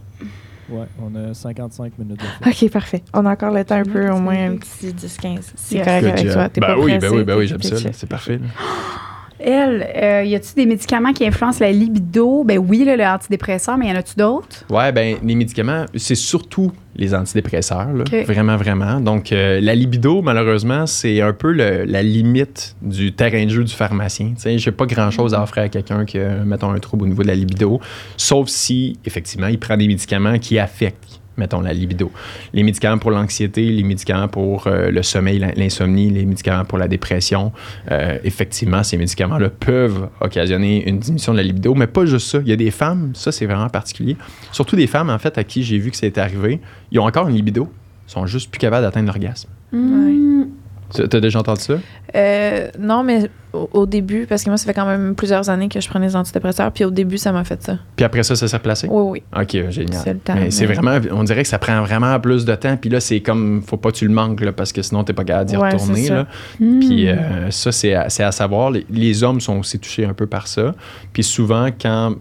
Ouais, 0.68 0.86
on 1.00 1.14
a 1.14 1.34
55 1.34 1.98
minutes 1.98 2.20
de. 2.20 2.48
Ok, 2.48 2.70
parfait. 2.70 3.02
On 3.12 3.26
a 3.26 3.32
encore 3.32 3.52
le 3.52 3.64
temps 3.64 3.76
un 3.76 3.84
peu, 3.84 4.08
au 4.10 4.18
moins 4.18 4.52
un 4.52 4.56
petit 4.56 4.88
10-15. 4.88 5.52
C'est 5.56 5.78
correct 5.78 6.04
avec 6.06 6.32
toi. 6.32 6.48
T'es 6.48 6.60
Ben 6.60 6.66
pas 6.68 6.78
oui, 6.78 6.92
ben 6.92 6.98
pressé, 7.00 7.14
oui, 7.16 7.24
ben 7.24 7.36
oui, 7.36 7.46
j'aime 7.46 7.62
ça. 7.62 7.76
C'est 7.92 8.08
parfait. 8.08 8.38
là. 8.38 8.46
Elle, 9.38 9.86
euh, 9.96 10.24
y 10.24 10.34
a-tu 10.34 10.54
des 10.54 10.64
médicaments 10.66 11.12
qui 11.12 11.26
influencent 11.26 11.58
la 11.60 11.72
libido? 11.72 12.44
Ben 12.44 12.58
oui, 12.58 12.84
là, 12.84 12.96
le 12.96 13.04
antidépresseur, 13.04 13.76
mais 13.76 13.88
y 13.88 13.92
en 13.92 13.96
a-tu 13.96 14.14
d'autres? 14.16 14.64
Ouais, 14.70 14.92
ben 14.92 15.16
les 15.22 15.34
médicaments, 15.34 15.86
c'est 15.96 16.14
surtout 16.14 16.72
les 16.96 17.14
antidépresseurs, 17.14 17.92
là. 17.92 18.04
Vraiment, 18.24 18.56
vraiment. 18.56 19.00
Donc, 19.00 19.32
euh, 19.32 19.60
la 19.60 19.74
libido, 19.74 20.22
malheureusement, 20.22 20.86
c'est 20.86 21.20
un 21.20 21.32
peu 21.32 21.50
le- 21.50 21.84
la 21.84 22.02
limite 22.02 22.76
du 22.80 23.12
terrain 23.12 23.44
de 23.44 23.50
jeu 23.50 23.64
du 23.64 23.72
pharmacien. 23.74 24.34
Sais, 24.36 24.56
j'ai 24.58 24.70
pas 24.70 24.86
grand-chose 24.86 25.34
à 25.34 25.42
offrir 25.42 25.64
à 25.64 25.68
quelqu'un 25.68 26.04
qui 26.04 26.18
a, 26.18 26.36
mettons, 26.44 26.70
un 26.70 26.78
trouble 26.78 27.04
au 27.04 27.08
niveau 27.08 27.22
de 27.22 27.28
la 27.28 27.34
libido, 27.34 27.80
sauf 28.16 28.48
si, 28.48 28.98
effectivement, 29.04 29.48
il 29.48 29.58
prend 29.58 29.76
des 29.76 29.88
médicaments 29.88 30.38
qui 30.38 30.58
affectent 30.58 31.20
mettons, 31.36 31.60
la 31.60 31.72
libido. 31.72 32.10
Les 32.52 32.62
médicaments 32.62 32.98
pour 32.98 33.10
l'anxiété, 33.10 33.64
les 33.70 33.82
médicaments 33.82 34.28
pour 34.28 34.66
euh, 34.66 34.90
le 34.90 35.02
sommeil, 35.02 35.38
l'in- 35.38 35.52
l'insomnie, 35.56 36.10
les 36.10 36.24
médicaments 36.24 36.64
pour 36.64 36.78
la 36.78 36.88
dépression, 36.88 37.52
euh, 37.90 38.18
effectivement, 38.24 38.82
ces 38.82 38.96
médicaments-là 38.96 39.50
peuvent 39.50 40.08
occasionner 40.20 40.88
une 40.88 40.98
diminution 40.98 41.32
de 41.32 41.38
la 41.38 41.42
libido, 41.42 41.74
mais 41.74 41.86
pas 41.86 42.04
juste 42.06 42.28
ça. 42.28 42.38
Il 42.40 42.48
y 42.48 42.52
a 42.52 42.56
des 42.56 42.70
femmes, 42.70 43.12
ça 43.14 43.32
c'est 43.32 43.46
vraiment 43.46 43.68
particulier, 43.68 44.16
surtout 44.52 44.76
des 44.76 44.86
femmes, 44.86 45.10
en 45.10 45.18
fait, 45.18 45.36
à 45.38 45.44
qui 45.44 45.62
j'ai 45.62 45.78
vu 45.78 45.90
que 45.90 45.96
c'est 45.96 46.16
arrivé, 46.18 46.60
ils 46.90 46.98
ont 47.00 47.04
encore 47.06 47.28
une 47.28 47.34
libido, 47.36 47.68
ils 48.08 48.12
sont 48.12 48.26
juste 48.26 48.50
plus 48.50 48.58
capables 48.58 48.84
d'atteindre 48.84 49.06
l'orgasme. 49.06 49.48
Hmm. 49.72 50.44
T'as 50.92 51.20
déjà 51.20 51.40
entendu 51.40 51.60
ça? 51.60 51.74
Euh, 52.14 52.68
non, 52.78 53.02
mais 53.02 53.28
au, 53.52 53.68
au 53.72 53.86
début, 53.86 54.26
parce 54.28 54.44
que 54.44 54.50
moi, 54.50 54.56
ça 54.56 54.66
fait 54.66 54.74
quand 54.74 54.86
même 54.86 55.14
plusieurs 55.16 55.48
années 55.50 55.68
que 55.68 55.80
je 55.80 55.88
prenais 55.88 56.06
des 56.06 56.14
antidépresseurs, 56.16 56.70
puis 56.70 56.84
au 56.84 56.90
début, 56.90 57.18
ça 57.18 57.32
m'a 57.32 57.42
fait 57.42 57.60
ça. 57.62 57.78
Puis 57.96 58.04
après 58.04 58.22
ça, 58.22 58.36
ça 58.36 58.46
s'est 58.46 58.56
replacé? 58.56 58.86
Oui, 58.90 59.02
oui. 59.34 59.40
OK, 59.42 59.70
génial. 59.70 60.00
C'est 60.04 60.12
le 60.12 60.18
temps, 60.20 60.34
Mais 60.36 60.50
c'est 60.52 60.66
mais- 60.66 60.74
vraiment, 60.74 60.98
on 61.12 61.24
dirait 61.24 61.42
que 61.42 61.48
ça 61.48 61.58
prend 61.58 61.80
vraiment 61.82 62.18
plus 62.20 62.44
de 62.44 62.54
temps. 62.54 62.76
Puis 62.76 62.90
là, 62.90 63.00
c'est 63.00 63.20
comme, 63.20 63.62
faut 63.66 63.76
pas 63.76 63.90
que 63.90 63.96
tu 63.96 64.06
le 64.06 64.14
manques, 64.14 64.40
là, 64.40 64.52
parce 64.52 64.72
que 64.72 64.82
sinon, 64.82 65.02
t'es 65.02 65.12
pas 65.12 65.24
capable 65.24 65.50
d'y 65.50 65.56
Ouais, 65.56 65.70
retourner. 65.70 66.08
là. 66.10 66.26
Hmm. 66.60 66.78
Puis 66.80 67.08
euh, 67.08 67.50
ça, 67.50 67.72
c'est 67.72 67.94
à, 67.94 68.08
c'est 68.08 68.22
à 68.22 68.30
savoir. 68.32 68.70
Les, 68.70 68.86
les 68.90 69.24
hommes 69.24 69.40
sont 69.40 69.58
aussi 69.58 69.78
touchés 69.80 70.04
un 70.04 70.14
peu 70.14 70.26
par 70.26 70.46
ça. 70.46 70.74
Puis 71.12 71.22
souvent, 71.24 71.68
quand, 71.80 72.14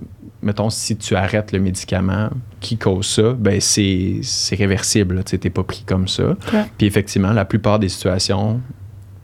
mettons, 0.44 0.70
si 0.70 0.96
tu 0.98 1.16
arrêtes 1.16 1.52
le 1.52 1.60
médicament 1.60 2.30
qui 2.60 2.78
cause 2.78 3.08
ça, 3.08 3.34
ben 3.34 3.60
c'est 3.62 4.20
c'est 4.22 4.56
réversible. 4.56 5.24
Tu 5.24 5.40
t'es 5.40 5.50
pas 5.50 5.64
pris 5.64 5.84
comme 5.86 6.08
ça. 6.08 6.36
Puis 6.78 6.88
effectivement, 6.88 7.32
la 7.32 7.46
plupart 7.46 7.80
des 7.80 7.90
situations, 7.90 8.60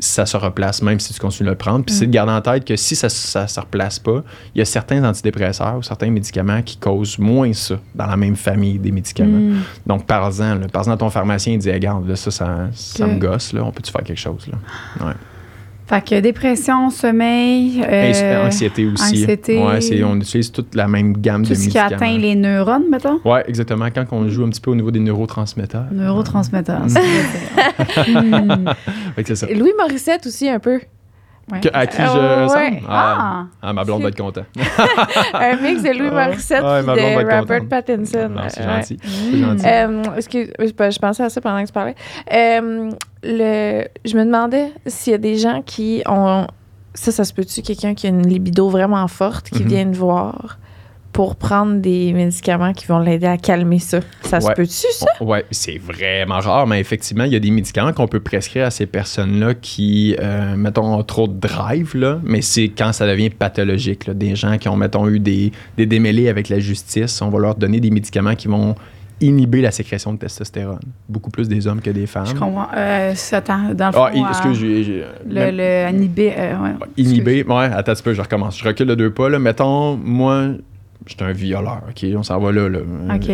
ça 0.01 0.26
se 0.26 0.38
replace 0.38 0.82
même 0.82 0.97
si 0.99 1.13
tu 1.13 1.20
continues 1.20 1.47
de 1.47 1.51
le 1.51 1.57
prendre. 1.57 1.84
Puis 1.84 1.93
Mm. 1.93 1.97
c'est 1.99 2.05
de 2.07 2.11
garder 2.11 2.32
en 2.32 2.41
tête 2.41 2.63
que 2.63 2.78
si 2.78 2.95
ça 2.95 3.07
ne 3.07 3.47
se 3.47 3.59
replace 3.59 3.99
pas, 3.99 4.24
il 4.55 4.59
y 4.59 4.61
a 4.61 4.65
certains 4.65 5.03
antidépresseurs 5.03 5.76
ou 5.78 5.84
certains 5.84 6.09
médicaments 6.09 6.61
qui 6.61 6.78
causent 6.78 7.20
moins 7.20 7.51
ça 7.51 7.76
dans 7.93 8.05
la 8.05 8.15
même 8.15 8.38
famille 8.38 8.80
des 8.80 8.91
médicaments. 8.93 9.55
Hmm. 9.55 9.61
Donc, 9.86 10.05
parle-en. 10.07 10.55
là. 10.55 10.67
Parle-en 10.72 10.91
à 10.91 10.97
ton 10.97 11.09
pharmacien 11.09 11.53
et 11.53 11.57
dis 11.57 11.70
Regarde, 11.70 12.07
là, 12.07 12.15
ça, 12.15 12.32
ça, 12.32 12.67
ça 12.74 13.07
me 13.07 13.20
gosse. 13.20 13.51
Là. 13.51 13.61
On 13.65 13.72
peut-tu 13.74 13.91
faire 13.91 14.03
quelque 14.03 14.17
chose? 14.22 14.47
Là? 14.47 15.05
Ouais. 15.07 15.13
Fait 15.89 16.07
que 16.07 16.19
dépression, 16.19 16.91
sommeil, 16.91 17.83
euh, 17.83 18.11
Et 18.13 18.45
anxiété 18.45 18.85
aussi. 18.85 19.03
anxiété. 19.23 19.57
Ouais, 19.57 19.81
c'est- 19.81 20.03
on 20.03 20.17
utilise 20.17 20.51
toute 20.51 20.75
la 20.75 20.87
même 20.87 21.13
gamme 21.17 21.41
tout 21.43 21.49
de 21.49 21.55
ce 21.55 21.61
qui 21.61 21.65
médicaments. 21.67 21.95
atteint 21.95 22.17
les 22.17 22.35
neurones, 22.35 22.83
mettons? 22.91 23.19
Ouais, 23.25 23.43
exactement. 23.47 23.87
Quand 23.93 24.05
on 24.11 24.29
joue 24.29 24.43
un 24.45 24.49
petit 24.49 24.61
peu 24.61 24.69
au 24.69 24.75
niveau 24.75 24.91
des 24.91 24.99
neurotransmetteurs. 24.99 25.85
Neurotransmetteurs. 25.91 26.85
Mm. 26.85 26.93
Hmm. 28.07 28.65
Que 29.17 29.23
c'est 29.25 29.35
ça. 29.35 29.47
Louis 29.47 29.71
Morissette 29.77 30.25
aussi, 30.27 30.47
un 30.47 30.59
peu. 30.59 30.79
Ouais. 31.51 31.59
Que- 31.61 31.69
à 31.73 31.87
qui 31.87 31.97
je 31.97 32.07
Euh, 32.17 32.47
ouais. 32.47 32.81
Ah, 32.87 33.17
Ah! 33.19 33.45
ah, 33.61 33.73
ma 33.73 33.83
blonde 33.83 34.01
va 34.03 34.09
être 34.09 34.17
contente. 34.17 34.45
un 35.33 35.55
mix 35.57 35.81
de 35.83 35.97
Louis. 35.97 36.11
Morissette 36.11 36.61
Ouais, 36.63 36.81
et 36.81 36.83
de 36.83 37.17
Robert 37.17 37.39
contente. 37.41 37.69
Pattinson. 37.69 38.29
Non, 38.29 38.41
c'est 38.49 38.63
gentil. 38.63 38.99
Gentil. 39.33 39.65
Euh, 39.65 40.03
excuse, 40.17 40.49
je, 40.59 40.99
pensais 40.99 41.23
à 41.23 41.29
ça 41.29 41.41
pendant 41.41 41.61
que 41.61 41.67
tu 41.67 41.73
parlais. 41.73 41.95
Euh, 42.33 42.89
le, 43.23 43.83
je 44.05 44.17
me 44.17 44.25
demandais 44.25 44.71
s'il 44.85 45.11
y 45.11 45.15
a 45.15 45.19
des 45.19 45.37
gens 45.37 45.61
qui 45.65 46.03
ont. 46.07 46.45
Ça, 46.93 47.11
ça 47.11 47.23
se 47.23 47.33
peut-tu, 47.33 47.61
quelqu'un 47.61 47.93
qui 47.93 48.07
a 48.07 48.09
une 48.09 48.27
libido 48.27 48.67
vraiment 48.69 49.07
forte, 49.07 49.49
qui 49.49 49.63
Mhm. 49.63 49.69
vient 49.69 49.85
te 49.91 49.95
voir 49.97 50.57
pour 51.12 51.36
prendre 51.36 51.80
des 51.82 52.14
médicaments 52.14 52.72
qui 52.74 52.86
vont 52.86 52.99
l'aider 52.99 53.26
à 53.28 53.38
calmer 53.38 53.80
ça? 53.80 53.99
Ça 54.22 54.39
se 54.39 54.51
peut-tu, 54.51 54.88
ça? 54.91 55.07
Ouais, 55.22 55.43
c'est 55.51 55.78
vraiment 55.78 56.39
rare, 56.39 56.68
mais 56.68 56.80
effectivement, 56.80 57.24
il 57.26 57.34
y 57.34 57.36
a 57.36 57.39
des 57.39 57.51
médicaments 57.51 57.91
qu'on 57.93 58.07
peut 58.07 58.20
prescrire 58.20 58.66
à 58.68 58.72
ces 58.72 58.86
personnes-là 58.86 59.53
qui, 59.55 60.16
euh, 60.20 60.55
mettons, 60.55 60.93
ont 60.95 61.03
trop 61.03 61.28
de 61.28 61.39
drive, 61.39 61.95
là, 61.95 62.20
mais 62.24 62.41
c'est 62.41 62.70
quand 62.70 62.93
ça 62.93 63.07
devient 63.07 63.30
pathologique. 63.32 64.07
là. 64.07 64.14
Des 64.14 64.36
gens 64.36 64.57
qui 64.57 64.70
ont, 64.70 64.76
mettons, 64.78 65.07
eu 65.10 65.20
des, 65.20 65.51
des 65.78 65.86
démêlés 65.86 66.30
avec 66.30 66.47
la 66.49 66.60
justice, 66.60 67.22
on 67.22 67.30
va 67.30 67.39
leur 67.39 67.55
donner 67.55 67.80
des 67.80 67.89
médicaments 67.91 68.36
qui 68.36 68.47
vont 68.47 68.76
inhiber 69.22 69.62
la 69.62 69.72
sécrétion 69.72 70.14
de 70.14 70.18
testostérone. 70.20 70.80
Beaucoup 71.10 71.30
plus 71.30 71.49
des 71.49 71.68
hommes 71.68 71.82
que 71.82 71.89
des 71.89 72.07
femmes. 72.07 72.28
Je 72.28 72.34
comprends. 72.36 72.68
Euh, 72.74 73.14
dans 73.74 73.88
le 73.88 73.91
fond, 73.91 74.05
Ah, 74.05 74.16
i- 74.16 74.22
euh, 74.24 74.30
excuse, 74.30 74.57
j'ai- 74.60 75.03
le, 75.28 75.34
même- 75.34 75.57
le 75.57 75.89
inhibé, 75.97 76.34
euh, 76.38 76.53
ouais. 76.57 76.70
Inhibé, 76.95 77.43
ouais, 77.43 77.66
attends 77.66 77.91
un 77.91 77.95
petit 77.95 78.03
peu, 78.03 78.14
je 78.14 78.22
recommence. 78.22 78.57
Je 78.57 78.64
recule 78.64 78.86
de 78.88 78.95
deux 78.95 79.12
pas, 79.12 79.28
là. 79.28 79.38
Mettons, 79.39 79.97
moi, 79.97 80.51
j'étais 81.07 81.23
un 81.23 81.31
violeur, 81.31 81.81
OK? 81.89 82.05
On 82.15 82.23
s'en 82.23 82.39
va 82.39 82.51
là, 82.51 82.67
là. 82.69 82.79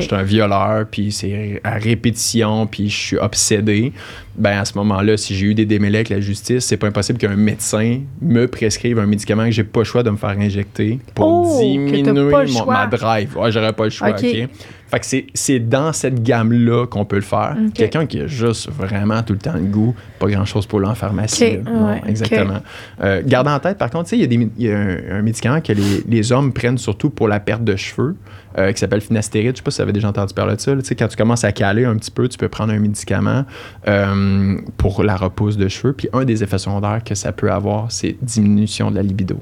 J'étais 0.01 0.13
un 0.15 0.23
violeur, 0.23 0.85
puis 0.89 1.11
c'est 1.11 1.59
à 1.63 1.71
répétition, 1.75 2.67
puis 2.67 2.89
je 2.89 2.95
suis 2.97 3.17
obsédé. 3.17 3.91
Ben, 4.37 4.59
à 4.59 4.65
ce 4.65 4.77
moment-là, 4.77 5.15
si 5.17 5.33
j'ai 5.35 5.47
eu 5.47 5.53
des 5.55 5.65
démêlés 5.65 5.99
avec 5.99 6.09
la 6.09 6.19
justice, 6.19 6.65
c'est 6.65 6.77
pas 6.77 6.87
impossible 6.87 7.17
qu'un 7.17 7.35
médecin 7.35 8.01
me 8.21 8.47
prescrive 8.47 8.99
un 8.99 9.05
médicament 9.05 9.45
que 9.45 9.51
j'ai 9.51 9.63
pas 9.63 9.79
le 9.81 9.85
choix 9.85 10.03
de 10.03 10.09
me 10.09 10.17
faire 10.17 10.37
injecter 10.37 10.99
pour 11.13 11.27
Oh, 11.27 11.59
diminuer 11.61 12.31
mon- 12.53 12.65
ma 12.65 12.87
drive. 12.87 13.37
Ouais, 13.37 13.51
j'aurais 13.51 13.73
pas 13.73 13.85
le 13.85 13.89
choix, 13.89 14.09
OK. 14.09 14.23
OK? 14.23 14.49
Fait 14.91 14.99
que 14.99 15.05
c'est- 15.33 15.59
dans 15.59 15.91
cette 15.93 16.21
gamme-là 16.21 16.85
qu'on 16.85 17.05
peut 17.05 17.15
le 17.15 17.21
faire. 17.23 17.55
Quelqu'un 17.73 18.05
qui 18.05 18.19
a 18.21 18.27
juste 18.27 18.69
vraiment 18.69 19.21
tout 19.23 19.33
le 19.33 19.39
temps 19.39 19.53
le 19.55 19.61
goût, 19.61 19.95
pas 20.19 20.27
grand-chose 20.27 20.67
pour 20.67 20.79
lui 20.79 20.87
en 20.87 20.93
pharmacie. 20.95 21.57
Non, 21.65 21.87
Ouais. 21.87 22.01
exactement. 22.07 22.59
Euh, 23.01 23.21
garde 23.25 23.47
en 23.47 23.59
tête, 23.59 23.77
par 23.77 23.89
contre, 23.89 24.13
il 24.13 24.19
y 24.21 24.23
a, 24.23 24.27
des, 24.27 24.49
y 24.57 24.69
a 24.71 24.77
un, 24.77 24.97
un 25.19 25.21
médicament 25.23 25.59
que 25.59 25.73
les, 25.73 26.03
les 26.07 26.31
hommes 26.31 26.53
prennent 26.53 26.77
surtout 26.77 27.09
pour 27.09 27.27
la 27.27 27.39
perte 27.39 27.63
de 27.63 27.75
cheveux, 27.75 28.15
euh, 28.57 28.71
qui 28.71 28.79
s'appelle 28.79 29.01
finastéride. 29.01 29.51
Je 29.53 29.57
sais 29.57 29.63
pas 29.63 29.71
si 29.71 29.77
vous 29.77 29.81
avez 29.83 29.93
déjà 29.93 30.07
entendu 30.09 30.33
parler 30.33 30.55
de 30.55 30.61
ça. 30.61 30.73
là. 30.75 30.81
Tu 30.81 30.87
sais, 30.89 30.95
quand 30.95 31.07
tu 31.07 31.17
commences 31.17 31.43
à 31.43 31.51
caler 31.51 31.83
un 31.85 31.95
petit 31.97 32.11
peu, 32.11 32.27
tu 32.29 32.37
peux 32.37 32.47
prendre 32.47 32.71
un 32.71 32.79
médicament 32.79 33.43
euh, 33.87 34.57
pour 34.77 35.03
la 35.03 35.15
repousse 35.17 35.57
de 35.57 35.67
cheveux. 35.67 35.93
Puis 35.93 36.07
un 36.13 36.25
des 36.25 36.43
effets 36.43 36.57
secondaires 36.59 37.03
que 37.03 37.15
ça 37.15 37.31
peut 37.31 37.51
avoir, 37.51 37.91
c'est 37.91 38.15
diminution 38.21 38.91
de 38.91 38.95
la 38.95 39.03
libido. 39.03 39.39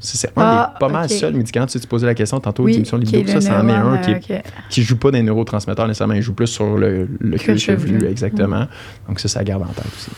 C'est 0.00 0.28
un 0.28 0.32
Ah, 0.36 0.72
des 0.74 0.78
pas 0.80 0.88
mal 0.92 1.04
ok. 1.04 1.10
seuls 1.10 1.34
médicaments. 1.34 1.66
Tu, 1.66 1.72
sais, 1.72 1.80
tu 1.80 1.86
posais 1.86 2.06
la 2.06 2.14
question 2.14 2.40
tantôt, 2.40 2.64
Oui, 2.64 2.72
diminution 2.72 2.98
de 2.98 3.02
est 3.04 3.06
libido. 3.06 3.40
Ça, 3.40 3.40
c'en 3.40 3.68
est 3.68 3.72
un 3.72 3.98
qui, 3.98 4.10
euh, 4.12 4.14
est- 4.16 4.38
ok. 4.38 4.42
qui 4.70 4.82
joue 4.82 4.96
pas 4.96 5.10
des 5.10 5.22
neurotransmetteurs 5.22 5.86
nécessairement, 5.86 6.14
il 6.14 6.22
joue 6.22 6.34
plus 6.34 6.46
sur 6.46 6.76
le, 6.76 7.08
le 7.20 7.36
cuir 7.38 7.58
chevelu. 7.58 8.06
Exactement. 8.06 8.66
Donc 9.08 9.20
ça, 9.20 9.28
ça 9.28 9.44
garde 9.44 9.62
en 9.62 9.66
tête 9.66 9.84
aussi. 9.94 10.10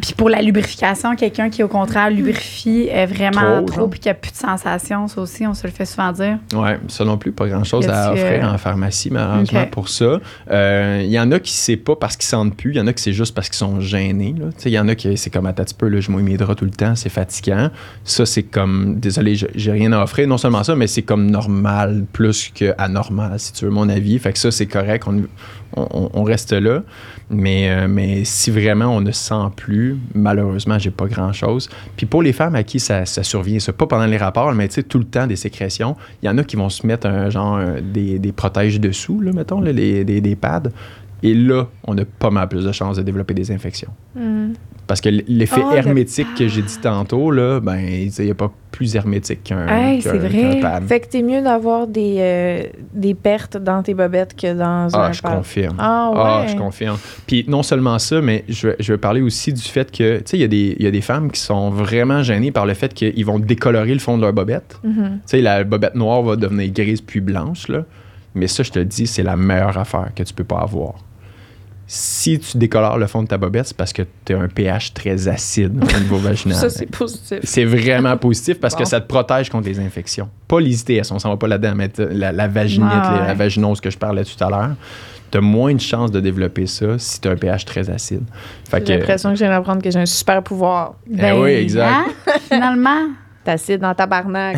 Puis 0.00 0.14
pour 0.16 0.30
la 0.30 0.40
lubrification, 0.40 1.14
quelqu'un 1.14 1.50
qui, 1.50 1.62
au 1.62 1.68
contraire, 1.68 2.08
lubrifie 2.10 2.88
euh, 2.90 3.04
vraiment 3.06 3.58
Trop, 3.58 3.66
trop, 3.66 3.88
puis 3.88 4.00
qui 4.00 4.08
a 4.08 4.14
plus 4.14 4.32
de 4.32 4.36
sensations, 4.36 5.08
ça 5.08 5.20
aussi, 5.20 5.46
on 5.46 5.52
se 5.52 5.66
le 5.66 5.72
fait 5.72 5.84
souvent 5.84 6.10
dire. 6.12 6.38
Ouais, 6.54 6.78
ça 6.88 7.04
non 7.04 7.18
plus, 7.18 7.32
pas 7.32 7.46
grand-chose 7.48 7.86
à 7.88 8.12
offrir 8.12 8.46
euh, 8.48 8.54
en 8.54 8.56
pharmacie, 8.56 9.10
malheureusement, 9.10 9.60
Ok. 9.62 9.70
pour 9.70 9.88
ça. 9.90 10.20
Euh, 10.50 11.00
Il 11.04 11.10
y 11.10 11.20
en 11.20 11.30
a 11.32 11.38
qui 11.38 11.52
c'est 11.52 11.76
pas 11.76 11.96
parce 11.96 12.16
qu'ils 12.16 12.28
sentent 12.28 12.56
plus, 12.56 12.70
il 12.70 12.76
y 12.76 12.80
en 12.80 12.86
a 12.86 12.92
qui 12.94 13.02
c'est 13.02 13.12
juste 13.12 13.34
parce 13.34 13.48
qu'ils 13.48 13.56
sont 13.58 13.80
gênés. 13.80 14.34
là. 14.38 14.46
Tu 14.56 14.62
sais, 14.62 14.70
Il 14.70 14.74
y 14.74 14.78
en 14.78 14.88
a 14.88 14.94
qui 14.94 15.16
c'est 15.18 15.28
comme, 15.30 15.44
attends 15.46 15.62
un 15.62 15.64
petit 15.66 15.74
peu, 15.74 15.88
là, 15.88 16.00
je 16.00 16.10
mouille 16.10 16.22
mes 16.22 16.36
draps 16.38 16.56
tout 16.58 16.64
le 16.64 16.70
temps, 16.70 16.94
c'est 16.96 17.10
fatigant. 17.10 17.68
Ça, 18.04 18.24
c'est 18.24 18.44
comme, 18.44 19.00
désolé, 19.02 19.34
j'ai- 19.34 19.72
rien 19.72 19.92
à 19.92 20.02
offrir. 20.02 20.26
Non 20.26 20.38
seulement 20.38 20.62
ça, 20.64 20.74
mais 20.74 20.86
c'est 20.86 21.02
comme 21.02 21.30
normal 21.30 22.04
plus 22.12 22.50
que 22.54 22.72
anormal, 22.78 23.38
si 23.38 23.52
tu 23.52 23.64
veux 23.66 23.70
mon 23.70 23.88
avis. 23.88 24.18
Fait 24.18 24.32
que 24.32 24.38
ça, 24.38 24.50
c'est 24.50 24.66
correct, 24.66 25.04
on, 25.06 25.24
on- 25.74 26.10
reste 26.22 26.52
là. 26.52 26.82
Mais, 27.30 27.68
euh, 27.70 27.88
mais 27.88 28.24
si 28.24 28.50
vraiment 28.50 28.86
on 28.94 29.00
ne 29.00 29.10
sent 29.10 29.34
plus, 29.56 29.96
malheureusement, 30.14 30.78
j'ai 30.78 30.90
pas 30.90 31.06
grand-chose. 31.06 31.68
Puis 31.96 32.06
pour 32.06 32.22
les 32.22 32.32
femmes 32.32 32.54
à 32.54 32.62
qui 32.62 32.78
ça, 32.78 33.04
ça 33.06 33.22
survient, 33.22 33.58
pas 33.72 33.86
pendant 33.86 34.06
les 34.06 34.18
rapports, 34.18 34.52
mais 34.54 34.68
tu 34.68 34.74
sais, 34.74 34.82
tout 34.82 34.98
le 34.98 35.04
temps 35.04 35.26
des 35.26 35.36
sécrétions, 35.36 35.96
il 36.22 36.26
y 36.26 36.28
en 36.28 36.36
a 36.38 36.44
qui 36.44 36.56
vont 36.56 36.68
se 36.68 36.86
mettre 36.86 37.06
un 37.06 37.30
genre 37.30 37.56
euh, 37.56 37.80
des, 37.82 38.18
des 38.18 38.32
protèges 38.32 38.78
dessous, 38.80 39.20
là, 39.20 39.32
mettons, 39.32 39.60
les- 39.72 40.04
des, 40.04 40.20
des 40.20 40.36
pads. 40.36 40.64
Et 41.22 41.34
là, 41.34 41.68
on 41.86 41.96
a 41.98 42.04
pas 42.04 42.30
mal 42.30 42.48
plus 42.48 42.64
de 42.64 42.72
chances 42.72 42.96
de 42.96 43.02
développer 43.02 43.34
des 43.34 43.50
infections. 43.52 43.90
Hmm. 44.16 44.52
Parce 44.88 45.00
que 45.00 45.08
l'effet 45.08 45.62
Ah, 45.64 45.70
le 45.70 45.76
hermétique 45.78 46.26
que 46.36 46.48
j'ai 46.48 46.60
dit 46.60 46.76
tantôt, 46.82 47.30
là, 47.30 47.60
ben, 47.60 47.78
il 47.78 48.10
n'y 48.24 48.30
a 48.30 48.34
pas 48.34 48.50
plus 48.72 48.96
hermétique 48.96 49.44
qu'un 49.44 49.66
Hey, 49.68 50.02
c'est 50.02 50.18
vrai. 50.18 50.60
Fait 50.88 51.00
que 51.00 51.06
t'es 51.06 51.22
mieux 51.22 51.40
d'avoir 51.40 51.86
des, 51.86 52.16
euh, 52.18 52.62
des 52.92 53.14
pertes 53.14 53.56
dans 53.56 53.82
tes 53.82 53.94
bobettes 53.94 54.34
que 54.34 54.52
dans 54.52 54.88
Ah, 54.92 55.06
un 55.06 55.12
je 55.12 55.22
pad. 55.22 55.36
confirme. 55.36 55.76
Ah 55.78 56.10
ouais. 56.12 56.18
Ah, 56.20 56.46
je 56.48 56.56
confirme. 56.56 56.98
Puis 57.26 57.44
non 57.46 57.62
seulement 57.62 57.98
ça, 58.00 58.20
mais 58.20 58.44
je 58.48 58.70
je 58.80 58.92
vais 58.92 58.98
parler 58.98 59.22
aussi 59.22 59.52
du 59.52 59.62
fait 59.62 59.90
que, 59.90 60.16
tu 60.18 60.22
sais, 60.26 60.36
il 60.36 60.40
y, 60.40 60.44
a 60.44 60.48
des- 60.48 60.76
il 60.78 60.84
y 60.84 60.88
a 60.88 60.90
des 60.90 61.00
femmes 61.00 61.30
qui 61.30 61.40
sont 61.40 61.70
vraiment 61.70 62.22
gênées 62.24 62.50
par 62.50 62.66
le 62.66 62.74
fait 62.74 62.92
qu'ils 62.92 63.24
vont 63.24 63.38
décolorer 63.38 63.94
le 63.94 64.00
fond 64.00 64.16
de 64.16 64.22
leur 64.22 64.32
bobette. 64.32 64.80
Mhm. 64.82 64.94
Tu 64.94 65.20
sais, 65.26 65.40
la 65.40 65.62
bobette 65.62 65.94
noire 65.94 66.22
va 66.22 66.34
devenir 66.34 66.70
grise 66.72 67.00
puis 67.00 67.20
blanche, 67.20 67.68
là. 67.68 67.84
Mais 68.34 68.48
ça, 68.48 68.62
je 68.64 68.72
te 68.72 68.78
le 68.80 68.84
dis, 68.86 69.06
c'est 69.06 69.22
la 69.22 69.36
meilleure 69.36 69.78
affaire 69.78 70.10
que 70.16 70.22
tu 70.24 70.34
peux 70.34 70.44
pas 70.44 70.58
avoir. 70.58 70.94
Si 71.86 72.38
tu 72.38 72.56
décolores 72.56 72.96
le 72.96 73.06
fond 73.06 73.22
de 73.22 73.28
ta 73.28 73.36
bobette, 73.36 73.66
c'est 73.66 73.76
parce 73.76 73.92
que 73.92 74.02
tu 74.24 74.34
as 74.34 74.38
un 74.40 74.48
pH 74.48 74.94
très 74.94 75.28
acide 75.28 75.72
au 75.82 75.98
niveau 76.00 76.16
vaginal. 76.18 76.56
Ça, 76.56 76.70
c'est 76.70 76.86
positif. 76.86 77.40
C'est 77.42 77.64
vraiment 77.64 78.16
positif 78.16 78.58
parce 78.60 78.74
que 78.74 78.84
ça 78.84 79.00
te 79.00 79.06
protège 79.06 79.50
contre 79.50 79.68
les 79.68 79.78
infections. 79.78 80.28
Pas 80.48 80.60
les 80.60 80.80
ITS, 80.80 81.10
on 81.10 81.18
s'en 81.18 81.28
va 81.30 81.36
pas 81.36 81.48
là-dedans, 81.48 81.74
mais 81.76 81.90
la, 81.98 82.32
la 82.32 82.48
vaginite, 82.48 82.88
Ah, 82.90 83.24
la 83.26 83.34
vaginose 83.34 83.80
que 83.80 83.90
je 83.90 83.98
parlais 83.98 84.24
tout 84.24 84.42
à 84.42 84.48
l'heure, 84.48 84.70
tu 85.30 85.38
as 85.38 85.40
moins 85.42 85.74
de 85.74 85.80
chances 85.80 86.10
de 86.10 86.20
développer 86.20 86.66
ça 86.66 86.98
si 86.98 87.20
tu 87.20 87.28
as 87.28 87.32
un 87.32 87.36
pH 87.36 87.64
très 87.66 87.90
acide. 87.90 88.22
Fait 88.70 88.78
J'ai 88.78 88.94
que, 88.94 88.98
l'impression 89.00 89.30
que 89.30 89.36
je 89.36 89.44
viens 89.44 89.50
d'apprendre 89.52 89.82
que 89.82 89.90
j'ai 89.90 89.98
un 89.98 90.06
super 90.06 90.42
pouvoir. 90.42 90.94
Eh 91.18 91.32
oui, 91.32 91.50
exact. 91.50 91.90
hein? 91.92 92.32
Finalement. 92.50 93.08
T'acides 93.44 93.80
dans 93.80 93.92
ta 93.94 94.06
barnaque. 94.06 94.56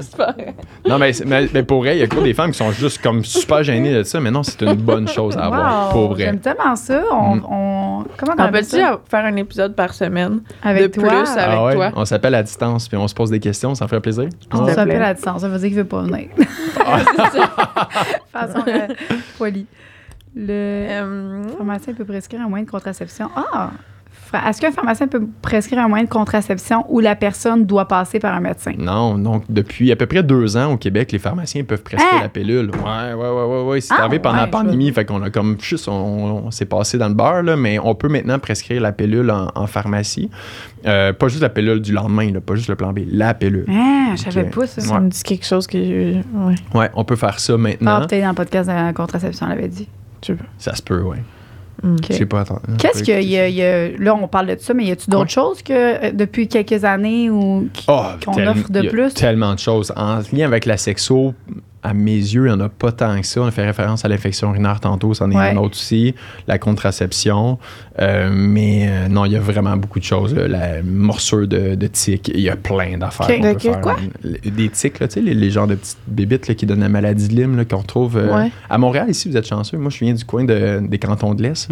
c'est 0.00 0.16
pas 0.16 0.32
vrai. 0.32 0.54
non, 0.86 0.98
mais, 0.98 1.10
mais, 1.26 1.48
mais 1.52 1.62
pour 1.64 1.78
vrai, 1.80 1.96
il 1.96 2.00
y 2.00 2.02
a 2.02 2.06
quoi 2.06 2.22
des 2.22 2.34
femmes 2.34 2.52
qui 2.52 2.58
sont 2.58 2.70
juste 2.70 3.02
comme 3.02 3.24
super 3.24 3.62
gênées 3.64 3.92
de 3.94 4.02
ça, 4.04 4.20
mais 4.20 4.30
non, 4.30 4.42
c'est 4.42 4.62
une 4.62 4.74
bonne 4.74 5.08
chose 5.08 5.36
à 5.36 5.46
avoir. 5.46 5.86
Wow, 5.86 5.92
Pour 5.92 6.08
vrai. 6.14 6.24
J'aime 6.24 6.38
tellement 6.38 6.76
ça. 6.76 7.02
On, 7.10 7.34
Mm. 7.36 7.44
on- 7.50 8.04
comment 8.16 8.34
on 8.38 8.44
On 8.44 8.52
peut-tu 8.52 8.76
faire 8.76 9.24
un 9.24 9.36
épisode 9.36 9.74
par 9.74 9.92
semaine? 9.92 10.40
Avec 10.62 10.82
de 10.82 11.00
toi? 11.00 11.08
plus, 11.08 11.30
avec 11.30 11.44
Ah 11.58 11.64
ouais, 11.64 11.74
toi? 11.74 11.90
On 11.96 12.04
s'appelle 12.04 12.34
à 12.36 12.42
distance 12.42 12.88
puis 12.88 12.96
on 12.96 13.08
se 13.08 13.14
pose 13.14 13.30
des 13.30 13.40
questions, 13.40 13.74
ça 13.74 13.88
ferait 13.88 14.00
plaisir. 14.00 14.28
On 14.52 14.66
s'appelle 14.68 15.02
à 15.02 15.14
distance. 15.14 15.40
Ça 15.40 15.48
veut 15.48 15.58
dire 15.58 15.68
qu'il 15.68 15.76
veut 15.78 15.84
pas 15.84 16.02
venir. 16.02 16.28
façon 18.32 18.62
euh, 18.66 18.86
polie. 19.36 19.66
Le 20.36 20.46
Euh, 20.50 21.42
pharmacien 21.56 21.94
peut 21.94 22.04
prescrire 22.04 22.40
un 22.42 22.48
moyen 22.48 22.64
de 22.64 22.70
contraception. 22.70 23.30
Ah! 23.34 23.70
Est-ce 24.34 24.60
qu'un 24.60 24.70
pharmacien 24.72 25.06
peut 25.08 25.26
prescrire 25.42 25.80
un 25.80 25.88
moyen 25.88 26.04
de 26.04 26.08
contraception 26.08 26.84
où 26.88 27.00
la 27.00 27.16
personne 27.16 27.64
doit 27.64 27.86
passer 27.88 28.18
par 28.18 28.34
un 28.34 28.40
médecin? 28.40 28.72
Non, 28.78 29.16
donc 29.18 29.44
depuis 29.48 29.90
à 29.92 29.96
peu 29.96 30.06
près 30.06 30.22
deux 30.22 30.56
ans 30.56 30.72
au 30.72 30.76
Québec, 30.76 31.12
les 31.12 31.18
pharmaciens 31.18 31.64
peuvent 31.64 31.82
prescrire 31.82 32.12
Hein? 32.14 32.20
la 32.22 32.28
pilule. 32.28 32.70
Ouais, 32.70 33.14
ouais, 33.14 33.28
ouais, 33.30 33.44
ouais, 33.44 33.62
ouais. 33.64 33.80
C'est 33.80 33.94
Ah, 33.96 34.02
arrivé 34.02 34.18
pendant 34.18 34.36
ouais, 34.36 34.40
la 34.42 34.46
pandémie, 34.48 34.92
fait 34.92 35.04
qu'on 35.04 35.22
a 35.22 35.30
comme 35.30 35.56
juste, 35.60 35.88
on, 35.88 36.46
on 36.46 36.50
s'est 36.50 36.66
passé 36.66 36.98
dans 36.98 37.08
le 37.08 37.14
beurre, 37.14 37.42
là, 37.42 37.56
mais 37.56 37.78
on 37.78 37.94
peut 37.94 38.08
maintenant 38.08 38.38
prescrire 38.38 38.80
la 38.82 38.92
pilule 38.92 39.30
en, 39.30 39.48
en 39.54 39.66
pharmacie. 39.66 40.30
Euh, 40.86 41.12
pas 41.12 41.28
juste 41.28 41.42
la 41.42 41.48
pilule 41.48 41.80
du 41.80 41.92
lendemain, 41.92 42.30
là, 42.32 42.40
pas 42.40 42.54
juste 42.54 42.68
le 42.68 42.76
plan 42.76 42.92
B, 42.92 43.00
la 43.10 43.34
pilule. 43.34 43.66
Ah, 43.68 44.14
je 44.16 44.22
savais 44.30 44.44
pas 44.50 44.66
ça. 44.66 44.80
Ça 44.80 44.94
Ouais. 44.94 45.00
me 45.00 45.08
dit 45.08 45.22
quelque 45.22 45.44
chose 45.46 45.66
que. 45.66 45.76
Ouais. 45.78 46.54
Ouais, 46.74 46.90
on 46.94 47.04
peut 47.04 47.16
faire 47.16 47.38
ça 47.40 47.56
maintenant. 47.56 48.00
Ah, 48.02 48.06
peut-être 48.06 48.22
dans 48.22 48.28
le 48.30 48.34
podcast 48.34 48.68
de 48.68 48.74
la 48.74 48.92
contraception, 48.92 49.46
on 49.46 49.48
l'avait 49.50 49.68
dit. 49.68 49.88
ça 50.58 50.74
se 50.74 50.82
peut, 50.82 51.00
ouais. 51.02 51.18
Mm. 51.82 51.96
Je 52.08 52.12
sais 52.14 52.26
pas. 52.26 52.40
attends, 52.40 52.60
Qu'est-ce 52.78 53.02
qu'il 53.02 53.22
y, 53.22 53.38
a- 53.38 53.48
y 53.48 53.96
Là, 53.98 54.14
on 54.14 54.26
parle 54.28 54.48
de 54.48 54.56
ça, 54.58 54.74
mais 54.74 54.84
y 54.86 54.90
a-tu 54.90 55.08
d'autres 55.10 55.30
choses 55.30 55.62
que 55.62 55.72
euh, 56.08 56.12
depuis 56.12 56.48
quelques 56.48 56.84
années 56.84 57.30
ou 57.30 57.68
Oh, 57.86 58.02
qu'on 58.24 58.46
offre 58.46 58.70
de 58.70 58.82
y 58.82 58.88
a 58.88 58.90
plus? 58.90 59.14
Tellement 59.14 59.54
de 59.54 59.58
choses. 59.58 59.92
En 59.96 60.20
lien 60.32 60.46
avec 60.46 60.66
la 60.66 60.76
sexo, 60.76 61.34
à 61.82 61.94
mes 61.94 62.16
yeux, 62.16 62.46
il 62.46 62.52
n'y 62.52 62.56
en 62.56 62.60
a 62.60 62.68
pas 62.68 62.90
tant 62.90 63.20
que 63.20 63.26
ça. 63.26 63.40
On 63.40 63.46
a 63.46 63.50
fait 63.52 63.64
référence 63.64 64.04
à 64.04 64.08
l'infection 64.08 64.50
urinaire 64.50 64.80
tantôt, 64.80 65.14
c'en 65.14 65.30
est 65.30 65.36
Ouais. 65.36 65.50
un 65.50 65.56
autre 65.56 65.76
aussi. 65.76 66.14
La 66.48 66.58
contraception. 66.58 67.58
Euh, 68.00 68.30
mais 68.32 68.86
euh, 68.88 69.08
non, 69.08 69.24
il 69.24 69.32
y 69.32 69.36
a 69.36 69.40
vraiment 69.40 69.76
beaucoup 69.76 69.98
de 69.98 70.04
choses. 70.04 70.34
là. 70.34 70.46
La 70.48 70.82
morsure 70.82 71.48
de, 71.48 71.74
de 71.74 71.86
tiques, 71.88 72.30
il 72.32 72.40
y 72.40 72.48
a 72.48 72.56
plein 72.56 72.96
d'affaires. 72.98 73.26
Ok. 73.28 73.36
qu'on 73.36 73.42
peut 73.42 73.54
De 73.54 73.58
faire. 73.60 73.80
quoi? 73.80 73.96
Des 74.44 74.68
tiques, 74.68 75.00
là, 75.00 75.08
tu 75.08 75.14
sais, 75.14 75.20
les, 75.20 75.34
les 75.34 75.50
genres 75.50 75.66
de 75.66 75.74
petites 75.74 75.98
bébites 76.06 76.48
là, 76.48 76.54
qui 76.54 76.66
donnent 76.66 76.80
la 76.80 76.88
maladie 76.88 77.28
de 77.28 77.34
Lyme 77.34 77.64
qu'on 77.64 77.78
retrouve 77.78 78.16
euh, 78.16 78.34
Ouais. 78.36 78.50
à 78.70 78.78
Montréal. 78.78 79.06
Ici, 79.10 79.28
vous 79.28 79.36
êtes 79.36 79.46
chanceux. 79.46 79.78
Moi, 79.78 79.90
je 79.90 79.98
viens 80.04 80.14
du 80.14 80.24
coin 80.24 80.44
de- 80.44 80.80
des 80.86 80.98
cantons 80.98 81.34
de 81.34 81.42
l'Est. 81.42 81.68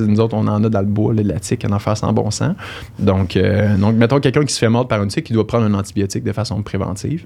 Nous 0.00 0.20
autres, 0.20 0.34
on 0.36 0.46
en 0.48 0.62
a 0.64 0.68
dans 0.68 0.80
le 0.80 0.86
bois, 0.86 1.14
là, 1.14 1.22
de 1.22 1.28
la 1.28 1.38
tique, 1.40 1.64
en 1.64 1.72
enfer 1.72 1.96
sans 1.96 2.12
bon 2.12 2.30
sens. 2.30 2.54
Donc, 2.98 3.36
euh, 3.36 3.76
donc 3.76 3.94
mettons 3.96 4.20
quelqu'un 4.20 4.44
qui 4.44 4.52
se 4.52 4.58
fait 4.58 4.68
mordre 4.68 4.88
par 4.88 5.02
une 5.02 5.08
tique, 5.08 5.24
qui 5.24 5.32
doit 5.32 5.46
prendre 5.46 5.64
un 5.64 5.74
antibiotique 5.74 6.24
de 6.24 6.32
façon 6.32 6.60
préventive. 6.62 7.24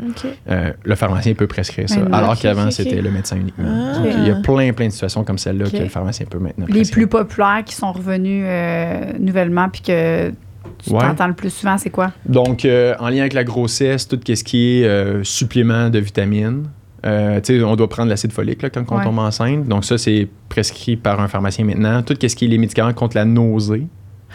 Euh, 0.51 0.73
le 0.85 0.95
pharmacien 0.95 1.35
peut 1.35 1.47
prescrire 1.47 1.89
ça, 1.89 2.01
Ouais, 2.01 2.07
alors 2.13 2.39
qu'avant, 2.39 2.71
c'était 2.71 3.01
le 3.01 3.11
médecin 3.11 3.37
uniquement. 3.37 3.65
Ah. 3.69 3.99
Donc, 3.99 4.13
il 4.19 4.27
y 4.27 4.31
a 4.31 4.37
plein, 4.37 4.73
plein 4.73 4.87
de 4.87 4.93
situations 4.93 5.25
comme 5.25 5.39
celle-là 5.39 5.69
que 5.71 5.77
le 5.79 5.89
pharmacien 5.89 6.27
peut 6.29 6.39
maintenant 6.39 6.67
Les 6.69 6.75
prescrire. 6.75 6.93
plus 6.93 7.07
populaires 7.07 7.63
qui 7.65 7.75
sont 7.75 7.91
revenus 7.93 8.36
euh, 8.45 9.13
nouvellement 9.19 9.69
puis 9.69 9.83
que 9.83 10.31
tu 10.79 10.91
Ouais. 10.93 11.01
t'entends 11.01 11.27
le 11.29 11.35
plus 11.35 11.51
souvent, 11.51 11.79
c'est 11.79 11.91
quoi? 11.91 12.13
Donc, 12.27 12.65
euh, 12.65 12.95
en 12.99 13.09
lien 13.09 13.21
avec 13.21 13.33
la 13.33 13.45
grossesse, 13.45 14.07
tout 14.09 14.19
ce 14.27 14.45
qui 14.45 14.81
est 14.81 14.85
euh, 14.85 15.23
supplément 15.25 15.89
de 15.91 15.99
vitamines. 15.99 16.65
Tu 17.03 17.11
sais, 17.45 17.63
on 17.63 17.77
doit 17.77 17.89
prendre 17.89 18.09
l'acide 18.11 18.33
folique 18.33 18.63
là, 18.63 18.71
quand 18.71 18.85
on 18.91 18.97
Ouais. 18.99 19.05
tombe 19.05 19.19
enceinte. 19.21 19.69
Donc, 19.69 19.85
ça, 19.85 19.97
c'est 19.97 20.27
prescrit 20.49 20.97
par 20.97 21.21
un 21.21 21.29
pharmacien 21.29 21.65
maintenant. 21.65 22.03
Tout 22.03 22.15
ce 22.21 22.35
qui 22.35 22.47
est 22.47 22.49
les 22.49 22.59
médicaments 22.59 22.93
contre 22.95 23.17
la 23.17 23.25
nausée 23.25 23.87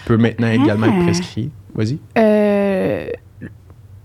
peut 0.06 0.16
maintenant 0.18 0.48
également 0.50 0.86
être 0.88 0.96
Ah. 1.00 1.04
prescrit. 1.04 1.50
Vas-y. 1.76 1.98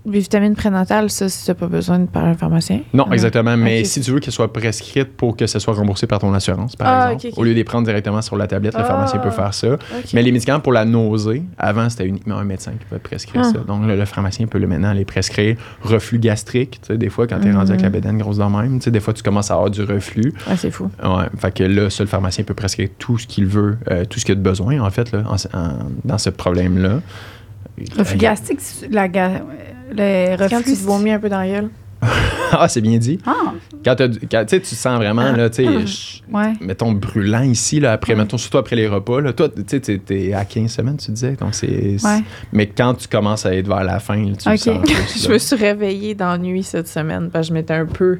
Les 0.09 0.19
vitamines 0.19 0.55
prénatales, 0.55 1.09
ça, 1.09 1.27
si 1.27 1.45
t'as 1.45 1.53
pas 1.53 1.67
besoin 1.67 1.99
de 1.99 2.05
par 2.05 2.23
un 2.23 2.33
pharmacien? 2.33 2.79
Non, 2.93 3.05
Ah. 3.09 3.13
exactement. 3.13 3.57
Mais 3.57 3.83
si 3.83 3.99
tu 3.99 4.11
veux 4.11 4.19
qu'elle 4.21 4.31
soit 4.33 4.53
prescrite 4.53 5.09
pour 5.17 5.35
que 5.35 5.45
ça 5.47 5.59
soit 5.59 5.73
remboursé 5.73 6.07
par 6.07 6.19
ton 6.19 6.33
assurance, 6.33 6.77
par 6.77 6.87
Ah, 6.87 7.13
exemple, 7.13 7.33
au 7.37 7.43
lieu 7.43 7.49
de 7.51 7.55
les 7.55 7.65
prendre 7.65 7.85
directement 7.85 8.21
sur 8.21 8.37
la 8.37 8.47
tablette, 8.47 8.73
le 8.75 8.79
Ah. 8.81 8.85
pharmacien 8.85 9.19
peut 9.19 9.31
faire 9.31 9.53
ça. 9.53 9.77
Mais 10.13 10.23
les 10.23 10.31
médicaments 10.31 10.61
pour 10.61 10.71
la 10.71 10.85
nausée, 10.85 11.43
avant, 11.57 11.89
c'était 11.89 12.05
uniquement 12.05 12.37
un 12.37 12.45
médecin 12.45 12.71
qui 12.71 12.85
pouvait 12.85 13.01
prescrire 13.01 13.43
ça. 13.43 13.57
Donc, 13.67 13.85
le, 13.85 13.97
le 13.97 14.05
pharmacien 14.05 14.47
peut 14.47 14.59
le 14.59 14.67
maintenant 14.67 14.93
les 14.93 15.03
prescrire. 15.05 15.57
Reflux 15.81 16.19
gastrique, 16.19 16.79
tu 16.81 16.87
sais, 16.87 16.97
des 16.97 17.09
fois, 17.09 17.27
quand 17.27 17.39
tu 17.41 17.49
es 17.49 17.51
rendu 17.51 17.71
avec 17.71 17.81
la 17.81 17.89
Mhm. 17.89 17.93
bédaine 17.93 18.17
grosse 18.17 18.37
même, 18.37 18.79
tu 18.79 18.85
sais, 18.85 18.91
des 18.91 19.01
fois, 19.01 19.13
tu 19.13 19.23
commences 19.23 19.51
à 19.51 19.55
avoir 19.55 19.69
du 19.69 19.81
reflux. 19.83 20.31
Ah, 20.49 20.55
c'est 20.55 20.71
fou. 20.71 20.89
Ouais, 21.03 21.25
fait 21.37 21.51
que 21.53 21.63
là, 21.63 21.89
le 21.99 22.05
pharmacien 22.05 22.45
peut 22.45 22.53
prescrire 22.53 22.87
tout 22.97 23.17
ce 23.17 23.27
qu'il 23.27 23.45
veut, 23.45 23.77
euh, 23.91 24.05
tout 24.05 24.19
ce 24.19 24.25
qu'il 24.25 24.31
a 24.33 24.35
de 24.35 24.41
besoin, 24.41 24.79
en 24.79 24.89
fait, 24.89 25.11
là, 25.11 25.23
en- 25.29 25.57
en- 25.57 25.73
dans 26.05 26.17
ce 26.17 26.29
problème-là. 26.29 27.01
Reflux 27.97 28.15
Euh, 28.15 28.19
gastrique, 28.19 28.61
c'est- 28.61 28.87
la 28.91 29.07
ga- 29.95 30.31
le 30.31 30.37
Quand 30.49 30.57
reflux. 30.57 30.73
tu 30.73 30.77
te 30.79 30.83
vomis 30.85 31.11
un 31.11 31.19
peu 31.19 31.29
dans 31.29 31.39
la 31.39 31.47
gueule. 31.47 31.69
ah, 32.51 32.67
c'est 32.67 32.81
bien 32.81 32.97
dit. 32.97 33.19
Ah, 33.25 33.53
Quand, 33.83 33.95
tu 34.45 34.75
sens 34.75 34.97
vraiment, 34.97 35.31
là, 35.31 35.49
tu 35.49 35.63
sais, 35.65 35.67
Ah. 35.67 35.85
je- 35.85 36.21
ouais. 36.37 36.53
mettons, 36.61 36.91
brûlant 36.91 37.41
ici, 37.41 37.79
là, 37.79 37.91
après, 37.93 38.13
mettons, 38.15 38.37
surtout 38.37 38.57
après 38.59 38.75
les 38.75 38.87
repas, 38.87 39.19
là, 39.19 39.33
toi, 39.33 39.49
tu 39.49 39.63
sais, 39.67 39.79
t'es- 39.97 40.33
à 40.33 40.45
15 40.45 40.71
semaines, 40.71 40.97
tu 40.97 41.11
disais, 41.11 41.33
donc 41.33 41.55
c'est... 41.55 41.97
Ouais. 42.03 42.21
Mais 42.53 42.67
quand 42.67 42.93
tu 42.93 43.07
commenses 43.07 43.45
à 43.45 43.55
être 43.55 43.67
vers 43.67 43.83
la 43.83 43.99
fin, 43.99 44.15
là, 44.17 44.35
tu 44.37 44.47
le 44.49 44.53
Ok. 44.55 44.59
sens 44.59 44.77
plus, 44.83 45.23
Je 45.27 45.31
me 45.31 45.37
suis 45.39 45.55
réveillée 45.55 46.13
d'ennui 46.15 46.63
cette 46.63 46.87
semaine 46.87 47.29
parce 47.31 47.47
que 47.47 47.49
je 47.49 47.53
m'étais 47.59 47.73
un 47.73 47.85
peu 47.85 48.19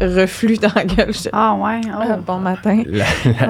reflux 0.00 0.56
dans 0.58 0.70
la 0.74 0.84
gueule. 0.84 1.12
J'étais, 1.12 1.30
Ah, 1.32 1.54
ouais. 1.54 1.80
Ah, 1.92 2.16
Oh. 2.18 2.22
bon 2.26 2.38
matin. 2.38 2.82
La- 2.86 3.04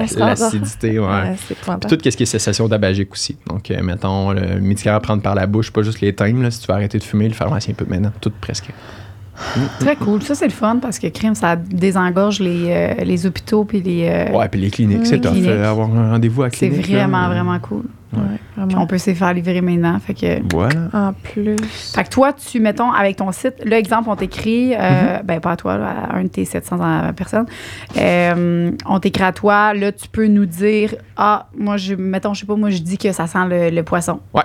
se 0.07 0.17
la-. 0.19 0.25
L'acidité, 0.29 0.99
ouais. 0.99 1.35
Puis 1.47 1.55
tout 1.89 1.97
ce 2.03 2.17
qui 2.17 2.23
est 2.23 2.25
cessation 2.25 2.67
tabagique 2.67 3.11
aussi. 3.13 3.37
Donc, 3.47 3.71
euh, 3.71 3.81
mettons, 3.81 4.31
le 4.31 4.59
médicament 4.59 4.97
à 4.97 4.99
prendre 4.99 5.21
par 5.21 5.35
la 5.35 5.47
bouche, 5.47 5.71
pas 5.71 5.81
juste 5.83 6.01
les 6.01 6.13
thèmes. 6.13 6.41
Là, 6.41 6.51
si 6.51 6.59
tu 6.61 6.67
veux 6.67 6.73
arrêter 6.73 6.97
de 6.97 7.03
fumer, 7.03 7.27
le 7.27 7.33
pharmacien 7.33 7.73
peut 7.73 7.85
maintenant 7.87 8.11
tout 8.21 8.31
presque. 8.41 8.69
Très 9.79 9.95
cool. 9.95 10.21
Ça, 10.21 10.35
c'est 10.35 10.45
le 10.47 10.51
fun 10.51 10.77
parce 10.81 10.99
que 10.99 11.07
crime, 11.07 11.35
ça 11.35 11.55
désengorge 11.55 12.39
les, 12.39 12.65
euh, 12.69 12.93
les 13.03 13.25
hôpitaux 13.25 13.63
puis 13.65 13.81
les. 13.81 14.07
euh, 14.09 14.37
Ouais, 14.37 14.47
puis 14.49 14.59
les 14.61 14.69
cliniques, 14.69 15.05
c'est 15.05 15.19
tough. 15.19 15.31
euh, 15.37 15.69
avoir 15.69 15.89
un 15.95 16.11
rendez-vous 16.11 16.43
à 16.43 16.45
la 16.47 16.51
c'est 16.51 16.69
clinique. 16.69 16.89
là. 16.89 16.99
vraiment, 17.07 17.27
vraiment 17.27 17.59
cool. 17.59 17.83
Ouais, 18.11 18.21
Puis 18.55 18.63
vraiment. 18.65 18.81
on 18.83 18.87
peut 18.87 18.97
se 18.97 19.13
faire 19.13 19.33
livrer 19.33 19.61
maintenant. 19.61 19.99
Fait 19.99 20.15
que. 20.15 20.41
Voilà. 20.51 20.89
En 20.93 21.13
plus. 21.13 21.55
Fait 21.95 22.03
que 22.03 22.09
toi, 22.09 22.33
tu, 22.33 22.59
mettons, 22.59 22.91
avec 22.91 23.17
ton 23.17 23.31
site, 23.31 23.53
là, 23.63 23.77
exemple, 23.77 24.09
on 24.09 24.15
t'écrit, 24.15 24.69
Mhm. 24.69 24.77
euh, 24.79 25.17
ben 25.23 25.39
pas 25.39 25.51
à 25.51 25.55
toi, 25.55 25.77
là, 25.77 25.93
à 26.09 26.15
un 26.17 26.23
de 26.23 26.27
tes 26.29 26.43
700 26.43 26.79
personnes, 27.15 27.45
euh, 27.97 28.71
on 28.87 28.99
t'écrit 28.99 29.23
à 29.23 29.31
toi, 29.31 29.73
là, 29.73 29.91
tu 29.91 30.07
peux 30.09 30.27
nous 30.27 30.45
dire, 30.45 30.95
ah, 31.17 31.47
moi, 31.57 31.77
je, 31.77 31.93
mettons, 31.95 32.33
je 32.33 32.41
sais 32.41 32.45
pas, 32.47 32.55
moi, 32.55 32.69
je 32.71 32.79
dis 32.79 32.97
que 32.97 33.11
ça 33.11 33.27
sent 33.27 33.45
le, 33.47 33.69
le 33.69 33.83
poisson. 33.83 34.19
Ouais. 34.33 34.41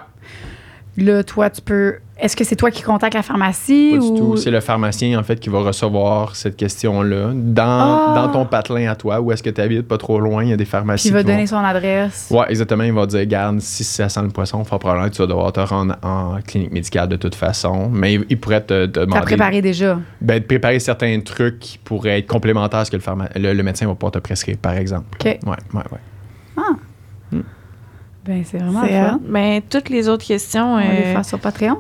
Là, 0.97 1.25
toi, 1.25 1.51
tu 1.51 1.61
peux, 1.61 1.97
est-ce 2.21 2.37
que 2.37 2.45
c'est 2.45 2.55
toi 2.55 2.71
qui 2.71 2.81
contactes 2.83 3.15
la 3.15 3.23
pharmacie 3.23 3.97
Pas 3.99 4.05
ou... 4.05 4.13
du 4.15 4.21
tout. 4.21 4.37
C'est 4.37 4.53
le 4.53 4.61
pharmacien, 4.61 5.19
en 5.19 5.25
fait, 5.25 5.41
qui 5.41 5.49
va 5.49 5.59
recevoir 5.59 6.37
cette 6.37 6.55
question-là 6.57 7.33
dans, 7.35 7.63
Ah! 7.65 8.13
dans 8.15 8.29
ton 8.29 8.45
patelin 8.47 8.91
à 8.93 8.95
toi. 8.95 9.21
Où 9.21 9.33
est-ce 9.33 9.43
que 9.43 9.51
tu 9.51 9.61
habites? 9.61 9.89
Pas 9.89 9.99
trop 9.99 10.21
loin. 10.21 10.45
Il 10.45 10.51
y 10.51 10.53
a 10.53 10.57
des 10.57 10.65
pharmacies 10.65 11.09
Qui 11.09 11.13
va 11.15 11.23
vont- 11.23 11.29
donner 11.29 11.49
son 11.49 11.57
adresse. 11.57 12.29
Ouais, 12.31 12.47
exactement. 12.49 12.85
Il 12.85 12.93
va 12.93 13.07
dire, 13.07 13.27
garde, 13.27 13.61
si 13.61 13.83
ça 13.83 14.09
sent 14.09 14.23
le 14.23 14.29
poisson, 14.29 14.63
fort 14.63 14.79
probablement 14.79 15.09
que 15.09 15.15
tu 15.15 15.21
vas 15.23 15.27
devoir 15.27 15.53
te 15.53 15.61
rendre 15.61 15.97
en 16.03 16.39
clinique 16.47 16.71
médicale 16.73 17.09
de 17.09 17.17
toute 17.17 17.35
façon. 17.35 17.89
Mais 17.91 18.15
il, 18.15 18.25
il 18.31 18.39
pourrait 18.39 18.61
te, 18.61 18.87
te 18.87 18.91
T'as 18.93 19.07
demander 19.07 19.23
préparé 19.23 19.61
déjà. 19.63 19.99
ben, 20.21 20.39
de 20.39 20.45
préparer 20.45 20.79
certains 20.79 21.19
trucs 21.21 21.59
qui 21.59 21.79
pourraient 21.79 22.21
être 22.21 22.29
complémentaires 22.29 22.81
à 22.81 22.85
ce 22.85 22.93
que 22.93 22.97
le, 22.97 23.03
pharma- 23.03 23.29
le, 23.37 23.53
le 23.53 23.63
médecin 23.65 23.87
va 23.89 23.95
pouvoir 23.95 24.13
te 24.13 24.19
prescrire, 24.21 24.57
par 24.59 24.75
exemple. 24.75 25.07
OK. 25.21 25.25
Ouais, 25.27 25.39
ouais, 25.47 25.57
ouais. 25.91 25.99
Ben, 28.25 28.43
c'est 28.45 28.59
vraiment 28.59 28.83
fun. 28.87 29.21
mais 29.29 29.63
toutes 29.69 29.89
les 29.91 30.09
autres 30.09 30.25
questions, 30.27 30.75
On 30.75 30.77
va 30.77 30.83
les 30.83 30.89
euh, 30.89 31.13
faire 31.13 31.25
sur 31.25 31.39
Patreon. 31.39 31.77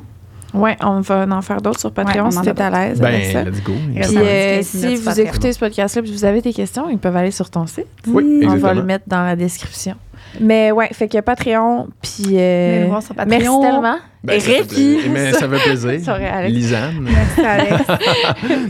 ouais, 0.53 0.76
on 0.82 1.01
va 1.01 1.26
en 1.30 1.42
faire 1.42 1.61
d'autres 1.62 1.80
sur 1.80 1.90
Patreon 1.92 2.26
Ouais, 2.26 2.30
si 2.32 2.42
t'es 2.42 2.61
à 2.61 2.70
l'aise 2.70 3.03
avec 3.03 3.24
ça. 3.26 3.45
Ben, 3.45 3.51
let's 3.51 3.62
go. 3.64 3.72
Puis 3.72 4.03
euh, 4.18 4.57
15 4.57 4.66
si 4.66 4.97
vous 4.97 5.05
Patreon. 5.05 5.24
écoutez 5.24 5.53
ce 5.53 5.59
podcast-là 5.59 6.03
et 6.07 6.11
vous 6.11 6.24
avez 6.24 6.42
des 6.42 6.53
questions, 6.53 6.88
ils 6.90 6.99
peuvent 6.99 7.16
aller 7.16 7.30
sur 7.30 7.49
ton 7.51 7.66
site. 7.66 7.86
Oui, 8.07 8.45
On 8.47 8.57
va 8.57 8.74
le 8.74 8.82
mettre 8.82 9.05
dans 9.07 9.22
la 9.24 9.36
description. 9.36 9.95
Mais 10.41 10.72
ouais, 10.72 10.89
fait 10.93 11.09
que 11.09 11.20
Patreon, 11.20 11.89
puis... 12.03 12.37
Euh, 12.39 12.82
nous 12.85 12.89
voir 12.91 13.03
sur 13.03 13.14
Patreon. 13.14 13.39
merci 13.39 13.72
tellement. 13.72 13.97
Ben, 14.24 14.41
ça 14.41 14.47
fait 14.47 14.57
Répi. 14.57 14.66
plaisir. 14.74 15.11
Mais 15.12 15.32
ça 15.35 15.49
fait 15.49 15.62
plaisir. 15.64 16.01
Sorry, 16.05 16.24
Alex. 16.24 16.55
Lisanne. 16.55 17.01
Merci, 17.03 17.41
Alex. 17.45 17.85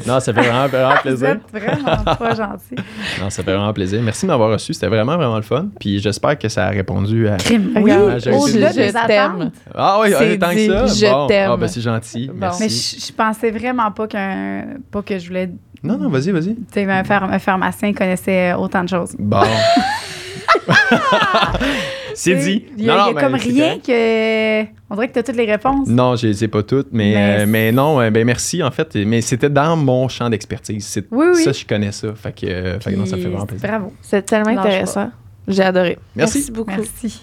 Non, 0.07 0.19
ça 0.21 0.33
fait 0.33 0.41
vraiment, 0.41 0.67
vraiment 0.67 0.95
Vous 0.97 1.01
plaisir. 1.03 1.29
êtes 1.29 1.41
vraiment 1.63 2.05
pas 2.19 2.35
gentil. 2.35 2.75
Non, 3.21 3.31
ça 3.31 3.43
fait 3.43 3.53
vraiment 3.55 3.73
plaisir. 3.73 4.01
Merci 4.03 4.23
de 4.27 4.31
m'avoir 4.33 4.51
reçu. 4.51 4.75
C'était 4.75 4.89
vraiment, 4.89 5.17
vraiment 5.17 5.37
le 5.37 5.43
fun. 5.43 5.69
Puis 5.79 6.01
j'espère 6.01 6.37
que 6.39 6.49
ça 6.49 6.67
a 6.67 6.71
répondu 6.71 7.29
à. 7.29 7.37
Crime. 7.37 7.71
Oui, 7.81 7.93
Ah, 7.93 8.17
au-delà 8.37 8.73
Je 8.73 9.07
t'aime. 9.07 9.51
Ah 9.75 9.99
oui, 10.03 10.11
tant 10.39 10.51
que 10.51 10.55
dit, 10.57 10.67
ça. 10.67 10.87
je 10.87 11.07
Bon. 11.13 11.27
t'aime. 11.29 11.51
Ah, 11.53 11.57
ben 11.57 11.69
c'est 11.69 11.81
gentil. 11.81 12.27
Bon. 12.29 12.35
Merci. 12.41 12.63
Mais 12.63 12.69
je, 12.69 13.07
je 13.07 13.13
pensais 13.13 13.51
vraiment 13.53 13.91
pas 13.93 14.09
qu'un 14.09 14.65
pas 14.91 15.03
que 15.03 15.17
je 15.19 15.29
voulais 15.29 15.51
Non, 15.85 15.97
non, 15.99 16.09
vas-y, 16.09 16.33
vas-y. 16.33 16.57
tu 16.57 16.65
sais, 16.73 16.85
un 16.91 17.39
pharmacien 17.39 17.93
connaissait 17.93 18.53
autant 18.55 18.83
de 18.83 18.89
choses. 18.89 19.15
Bon. 19.19 19.39
c'est 22.15 22.35
dit. 22.37 22.65
Il 22.77 22.85
y 22.85 22.91
a, 22.91 22.97
Non, 22.97 23.03
il 23.05 23.07
y 23.07 23.11
a 23.11 23.13
non, 23.15 23.21
comme 23.21 23.35
rien 23.35 23.79
que 23.79 24.63
on 24.91 24.95
dirait 24.95 25.09
que 25.09 25.13
tu 25.15 25.19
as 25.19 25.23
toutes 25.23 25.37
les 25.37 25.51
réponses. 25.51 25.89
Non, 25.89 26.17
je 26.17 26.29
les 26.29 26.45
ai 26.45 26.49
pas 26.49 26.63
toutes, 26.63 26.89
mais, 26.93 27.13
Mais 27.15 27.41
euh, 27.43 27.47
mais 27.49 27.73
non, 27.73 28.01
euh, 28.01 28.11
ben 28.11 28.25
merci 28.25 28.63
en 28.63 28.71
fait. 28.71 28.95
Mais 28.95 29.21
c'était 29.21 29.51
dans 29.51 29.77
mon 29.77 30.09
champ 30.09 30.31
d'expertise. 30.31 30.87
C'est- 30.87 31.07
Oui, 31.11 31.27
oui. 31.35 31.43
Ça, 31.43 31.53
je 31.53 31.65
connais 31.65 31.93
ça. 31.93 32.09
Fait 32.15 32.33
que, 32.39 32.47
euh, 32.47 32.81
fait 32.81 32.93
que 32.93 32.97
non, 32.97 33.07
ça 33.07 33.17
fait 33.17 33.25
vraiment 33.25 33.47
plaisir. 33.47 33.69
Bravo. 33.69 33.93
C'est 34.01 34.25
tellement 34.25 34.59
intéressant. 34.59 35.11
J'ai 35.49 35.63
adoré. 35.63 35.99
Merci. 36.17 36.39
Merci 36.39 36.53
beaucoup. 36.53 36.71
Merci. 36.71 37.21